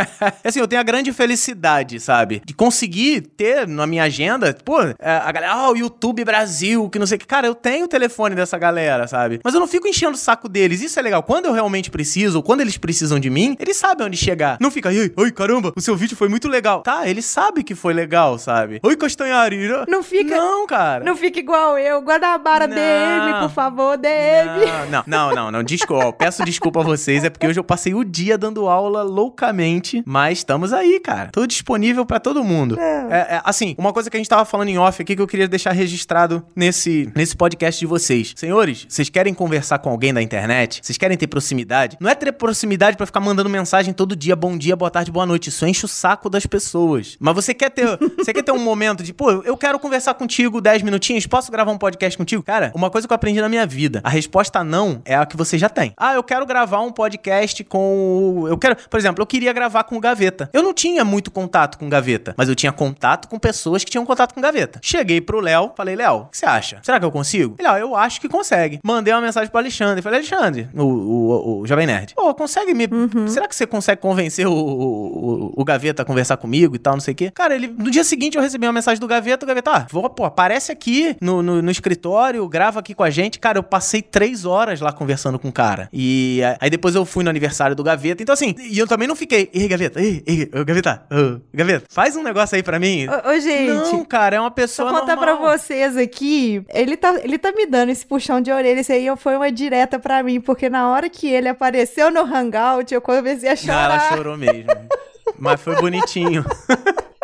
assim, 0.44 0.60
eu 0.60 0.68
tenho 0.68 0.80
a 0.80 0.84
grande 0.84 1.12
felicidade, 1.12 2.00
sabe? 2.00 2.42
De 2.44 2.54
conseguir 2.54 3.20
ter 3.22 3.66
na 3.66 3.86
minha 3.86 4.04
agenda, 4.04 4.56
pô, 4.64 4.80
é, 4.80 4.94
a 5.00 5.30
galera, 5.32 5.52
ah, 5.54 5.70
o 5.70 5.76
YouTube 5.76 6.24
Brasil, 6.24 6.88
que 6.90 6.98
não 6.98 7.06
sei 7.06 7.16
o 7.16 7.18
que. 7.18 7.26
Cara, 7.26 7.46
eu 7.46 7.54
tenho 7.54 7.84
o 7.84 7.88
telefone 7.88 8.34
dessa 8.34 8.58
galera, 8.58 9.06
sabe? 9.06 9.40
Mas 9.44 9.54
eu 9.54 9.60
não 9.60 9.66
fico 9.68 9.86
enchendo 9.88 10.14
o 10.14 10.18
saco 10.18 10.48
deles. 10.48 10.80
Isso 10.82 10.98
é 10.98 11.02
legal. 11.02 11.22
Quando 11.22 11.46
eu 11.46 11.52
realmente 11.52 11.90
preciso, 11.90 12.38
ou 12.38 12.42
quando 12.42 12.60
eles 12.60 12.76
precisam 12.76 13.18
de 13.18 13.30
mim, 13.30 13.56
eles 13.58 13.76
sabem 13.76 14.06
onde 14.06 14.16
chegar. 14.16 14.56
Não 14.60 14.70
fica, 14.70 14.88
ai, 14.88 15.12
ai, 15.16 15.30
caramba, 15.32 15.72
o 15.76 15.80
seu 15.80 15.96
vídeo 15.96 16.16
foi 16.16 16.28
muito 16.28 16.48
legal. 16.48 16.82
Tá, 16.82 17.06
eles 17.08 17.24
sabem 17.24 17.62
que 17.64 17.74
foi 17.74 17.92
legal, 17.94 18.38
sabe? 18.38 18.80
Oi, 18.82 18.96
Castanhari. 18.96 19.68
Não 19.88 20.02
fica- 20.02 20.36
Não, 20.36 20.66
cara. 20.66 21.04
Não 21.04 21.16
fica 21.16 21.38
igual 21.38 21.78
eu. 21.78 22.00
Guanabara, 22.00 22.66
Não. 22.66 22.74
DM, 22.76 23.40
por 23.40 23.50
favor, 23.50 23.96
DM. 23.96 24.66
Não, 24.90 25.04
não, 25.06 25.34
não, 25.34 25.50
não, 25.50 25.62
Desculpa, 25.62 26.12
peço 26.12 26.44
desculpa 26.44 26.80
a 26.80 26.82
vocês, 26.82 27.24
é 27.24 27.30
porque 27.30 27.46
hoje 27.46 27.58
eu 27.58 27.64
passei 27.64 27.94
o 27.94 28.04
dia 28.04 28.38
dando 28.38 28.68
aula 28.68 29.02
loucamente, 29.02 29.85
mas 30.04 30.38
estamos 30.38 30.72
aí, 30.72 31.00
cara. 31.00 31.30
Tô 31.30 31.46
disponível 31.46 32.04
pra 32.04 32.18
todo 32.18 32.42
mundo. 32.42 32.78
É, 32.78 33.36
é, 33.36 33.40
assim, 33.44 33.74
uma 33.78 33.92
coisa 33.92 34.10
que 34.10 34.16
a 34.16 34.20
gente 34.20 34.28
tava 34.28 34.44
falando 34.44 34.68
em 34.68 34.78
off 34.78 35.02
aqui 35.02 35.14
que 35.14 35.22
eu 35.22 35.26
queria 35.26 35.48
deixar 35.48 35.72
registrado 35.72 36.44
nesse, 36.54 37.10
nesse 37.14 37.36
podcast 37.36 37.78
de 37.78 37.86
vocês. 37.86 38.32
Senhores, 38.36 38.86
vocês 38.88 39.08
querem 39.08 39.34
conversar 39.34 39.78
com 39.78 39.90
alguém 39.90 40.12
da 40.12 40.22
internet? 40.22 40.80
Vocês 40.82 40.98
querem 40.98 41.16
ter 41.16 41.26
proximidade? 41.26 41.96
Não 42.00 42.10
é 42.10 42.14
ter 42.14 42.32
proximidade 42.32 42.96
pra 42.96 43.06
ficar 43.06 43.20
mandando 43.20 43.48
mensagem 43.48 43.92
todo 43.92 44.16
dia, 44.16 44.34
bom 44.34 44.56
dia, 44.56 44.74
boa 44.76 44.90
tarde, 44.90 45.10
boa 45.10 45.26
noite. 45.26 45.48
Isso 45.48 45.66
enche 45.66 45.84
o 45.84 45.88
saco 45.88 46.28
das 46.28 46.46
pessoas. 46.46 47.16
Mas 47.20 47.34
você 47.34 47.54
quer 47.54 47.70
ter, 47.70 47.86
você 48.16 48.32
quer 48.32 48.42
ter 48.42 48.52
um 48.52 48.58
momento 48.58 49.02
de, 49.02 49.12
pô, 49.12 49.30
eu 49.30 49.56
quero 49.56 49.78
conversar 49.78 50.14
contigo 50.14 50.60
10 50.60 50.82
minutinhos, 50.82 51.26
posso 51.26 51.50
gravar 51.52 51.72
um 51.72 51.78
podcast 51.78 52.16
contigo? 52.16 52.42
Cara, 52.42 52.72
uma 52.74 52.90
coisa 52.90 53.06
que 53.06 53.12
eu 53.12 53.16
aprendi 53.16 53.40
na 53.40 53.48
minha 53.48 53.66
vida, 53.66 54.00
a 54.02 54.10
resposta 54.10 54.62
não 54.64 55.00
é 55.04 55.14
a 55.14 55.26
que 55.26 55.36
você 55.36 55.58
já 55.58 55.68
tem. 55.68 55.92
Ah, 55.96 56.14
eu 56.14 56.22
quero 56.22 56.46
gravar 56.46 56.80
um 56.80 56.92
podcast 56.92 57.62
com 57.64 58.46
eu 58.48 58.58
quero, 58.58 58.76
por 58.88 58.98
exemplo, 58.98 59.22
eu 59.22 59.26
queria 59.26 59.52
gravar 59.52 59.75
com 59.84 59.96
o 59.96 60.00
Gaveta. 60.00 60.50
Eu 60.52 60.62
não 60.62 60.74
tinha 60.74 61.04
muito 61.04 61.30
contato 61.30 61.78
com 61.78 61.88
Gaveta, 61.88 62.34
mas 62.36 62.48
eu 62.48 62.54
tinha 62.54 62.72
contato 62.72 63.28
com 63.28 63.38
pessoas 63.38 63.84
que 63.84 63.90
tinham 63.90 64.04
contato 64.04 64.34
com 64.34 64.40
Gaveta. 64.40 64.80
Cheguei 64.82 65.20
pro 65.20 65.40
Léo, 65.40 65.72
falei, 65.76 65.96
Léo, 65.96 66.16
o 66.16 66.26
que 66.26 66.38
você 66.38 66.46
acha? 66.46 66.78
Será 66.82 66.98
que 66.98 67.04
eu 67.04 67.12
consigo? 67.12 67.56
Ele, 67.58 67.68
ó, 67.68 67.76
eu 67.76 67.96
acho 67.96 68.20
que 68.20 68.28
consegue. 68.28 68.80
Mandei 68.82 69.12
uma 69.12 69.20
mensagem 69.20 69.50
pro 69.50 69.58
Alexandre. 69.58 70.02
Falei, 70.02 70.20
Alexandre, 70.20 70.68
o, 70.74 70.82
o, 70.82 71.60
o 71.60 71.66
Jovem 71.66 71.86
Nerd. 71.86 72.14
Pô, 72.14 72.34
consegue 72.34 72.74
me. 72.74 72.88
Será 73.28 73.48
que 73.48 73.54
você 73.54 73.66
consegue 73.66 74.00
convencer 74.00 74.46
o, 74.46 74.52
o, 74.52 75.52
o 75.56 75.64
Gaveta 75.64 76.02
a 76.02 76.04
conversar 76.04 76.36
comigo 76.36 76.74
e 76.76 76.78
tal, 76.78 76.94
não 76.94 77.00
sei 77.00 77.12
o 77.12 77.16
quê? 77.16 77.30
Cara, 77.34 77.54
ele. 77.54 77.68
No 77.68 77.90
dia 77.90 78.04
seguinte 78.04 78.36
eu 78.36 78.42
recebi 78.42 78.66
uma 78.66 78.72
mensagem 78.72 79.00
do 79.00 79.06
Gaveta, 79.06 79.44
o 79.44 79.48
Gaveta, 79.48 79.70
ah, 79.70 79.86
vou, 79.90 80.08
pô, 80.08 80.24
aparece 80.24 80.72
aqui 80.72 81.16
no, 81.20 81.42
no, 81.42 81.62
no 81.62 81.70
escritório, 81.70 82.46
grava 82.48 82.80
aqui 82.80 82.94
com 82.94 83.02
a 83.02 83.10
gente. 83.10 83.38
Cara, 83.38 83.58
eu 83.58 83.62
passei 83.62 84.02
três 84.02 84.44
horas 84.44 84.80
lá 84.80 84.92
conversando 84.92 85.38
com 85.38 85.48
o 85.48 85.52
cara. 85.52 85.88
E 85.92 86.40
aí 86.60 86.70
depois 86.70 86.94
eu 86.94 87.04
fui 87.04 87.24
no 87.24 87.30
aniversário 87.30 87.74
do 87.74 87.82
Gaveta. 87.82 88.22
Então, 88.22 88.32
assim, 88.32 88.54
e 88.58 88.78
eu 88.78 88.86
também 88.86 89.08
não 89.08 89.16
fiquei. 89.16 89.50
Ei, 89.58 89.66
Gaveta, 89.68 90.00
ei, 90.02 90.22
ei, 90.26 90.50
ô, 90.54 90.64
Gaveta, 90.66 91.06
ô, 91.10 91.40
Gaveta, 91.54 91.86
faz 91.88 92.14
um 92.14 92.22
negócio 92.22 92.54
aí 92.56 92.62
pra 92.62 92.78
mim. 92.78 93.06
Ô, 93.08 93.30
ô, 93.30 93.40
gente. 93.40 93.72
Não, 93.72 94.04
cara, 94.04 94.36
é 94.36 94.40
uma 94.40 94.50
pessoa. 94.50 94.90
contar 94.90 95.16
pra 95.16 95.34
vocês 95.36 95.96
aqui, 95.96 96.62
ele 96.68 96.94
tá, 96.94 97.18
ele 97.24 97.38
tá 97.38 97.52
me 97.52 97.64
dando 97.64 97.88
esse 97.90 98.04
puxão 98.04 98.38
de 98.40 98.52
orelha, 98.52 98.80
isso 98.80 98.92
aí 98.92 99.06
foi 99.16 99.34
uma 99.34 99.50
direta 99.50 99.98
pra 99.98 100.22
mim, 100.22 100.42
porque 100.42 100.68
na 100.68 100.90
hora 100.90 101.08
que 101.08 101.26
ele 101.26 101.48
apareceu 101.48 102.10
no 102.10 102.20
Hangout, 102.20 102.92
eu 102.92 103.00
comecei 103.00 103.48
a 103.48 103.52
Não, 103.52 103.56
chorar. 103.56 103.84
ela 103.84 104.16
chorou 104.16 104.36
mesmo. 104.36 104.66
Mas 105.38 105.60
foi 105.60 105.74
bonitinho. 105.76 106.44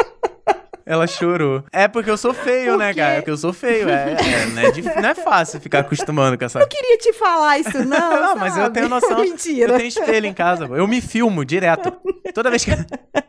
Ela 0.93 1.07
chorou. 1.07 1.65
É 1.73 1.89
porque 1.89 2.11
eu 2.11 2.19
sou 2.19 2.35
feio, 2.35 2.73
Por 2.73 2.79
né, 2.79 2.93
quê? 2.93 3.01
cara? 3.01 3.13
É 3.15 3.17
porque 3.17 3.31
eu 3.31 3.37
sou 3.39 3.51
feio. 3.51 3.89
É, 3.89 4.13
é, 4.13 4.47
não, 4.47 4.63
é 4.63 5.01
não 5.01 5.09
é 5.09 5.15
fácil 5.15 5.59
ficar 5.59 5.79
acostumando 5.79 6.37
com 6.37 6.45
essa. 6.45 6.59
Eu 6.59 6.69
queria 6.69 6.99
te 6.99 7.15
falar 7.15 7.59
isso, 7.59 7.83
não. 7.83 8.11
Não, 8.21 8.37
mas 8.37 8.55
eu 8.55 8.65
sabe? 8.65 8.75
tenho 8.75 8.91
noção. 8.91 9.21
Mentira. 9.21 9.73
Eu 9.73 9.77
tenho 9.79 9.89
espelho 9.89 10.27
em 10.27 10.35
casa. 10.35 10.67
Eu 10.67 10.87
me 10.87 11.01
filmo 11.01 11.47
direto. 11.47 11.91
Toda 12.35 12.51
vez 12.51 12.63
que. 12.63 12.73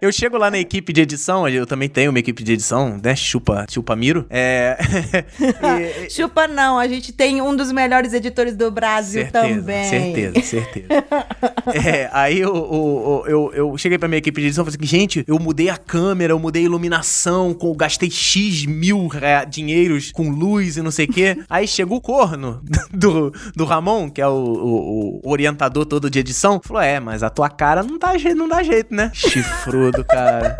Eu 0.01 0.11
chego 0.11 0.37
lá 0.37 0.51
na 0.51 0.57
equipe 0.57 0.91
de 0.91 1.01
edição, 1.01 1.47
eu 1.47 1.65
também 1.65 1.87
tenho 1.87 2.09
uma 2.09 2.19
equipe 2.19 2.43
de 2.43 2.51
edição, 2.51 2.99
né? 3.01 3.15
Chupa, 3.15 3.65
chupa 3.69 3.95
Miro. 3.95 4.25
É. 4.29 4.77
e- 6.05 6.09
Chupa 6.09 6.45
não, 6.47 6.77
a 6.77 6.87
gente 6.87 7.13
tem 7.13 7.41
um 7.41 7.55
dos 7.55 7.71
melhores 7.71 8.13
editores 8.13 8.57
do 8.57 8.69
Brasil 8.69 9.31
também. 9.31 9.89
Certeza, 9.89 10.41
certeza. 10.41 10.87
é, 11.73 12.09
aí 12.11 12.41
eu, 12.41 12.53
eu, 12.53 13.23
eu, 13.27 13.53
eu 13.53 13.77
cheguei 13.77 13.97
pra 13.97 14.09
minha 14.09 14.17
equipe 14.17 14.41
de 14.41 14.47
edição 14.47 14.63
e 14.63 14.65
falei 14.65 14.77
assim, 14.77 14.85
gente, 14.87 15.23
eu 15.27 15.39
mudei 15.39 15.69
a 15.69 15.77
câmera, 15.77 16.33
eu 16.33 16.39
mudei 16.39 16.63
a 16.63 16.65
iluminação, 16.65 17.52
com, 17.53 17.73
gastei 17.75 18.09
X 18.09 18.65
mil 18.65 19.07
rea- 19.07 19.43
dinheiros 19.45 20.11
com 20.11 20.29
luz 20.29 20.77
e 20.77 20.81
não 20.81 20.91
sei 20.91 21.05
o 21.05 21.09
quê. 21.11 21.37
Aí 21.49 21.67
chegou 21.67 21.97
o 21.97 22.01
corno 22.01 22.61
do, 22.93 23.31
do 23.55 23.65
Ramon, 23.65 24.09
que 24.09 24.21
é 24.21 24.27
o, 24.27 24.31
o- 24.31 25.21
o 25.23 25.31
orientador 25.31 25.85
todo 25.85 26.09
de 26.09 26.19
edição, 26.19 26.59
falou, 26.63 26.81
é, 26.81 26.99
mas 26.99 27.23
a 27.23 27.29
tua 27.29 27.49
cara 27.49 27.83
não 27.83 27.97
dá, 27.97 28.17
jeito, 28.17 28.37
não 28.37 28.47
dá 28.47 28.61
jeito, 28.63 28.93
né? 28.93 29.11
Chifrudo, 29.13 30.03
cara. 30.05 30.55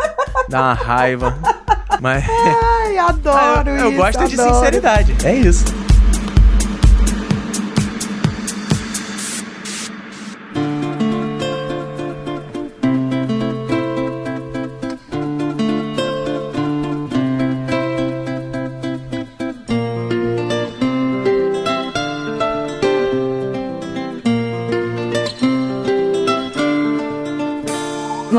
Dá 0.50 0.60
uma 0.62 0.74
raiva. 0.74 1.38
Mas... 2.02 2.24
Ai, 2.30 2.98
adoro 2.98 3.70
eu, 3.72 3.76
eu 3.76 3.88
isso, 3.90 3.98
gosto 3.98 4.28
de 4.28 4.34
adoro. 4.40 4.56
sinceridade. 4.56 5.16
É 5.26 5.36
isso. 5.36 5.66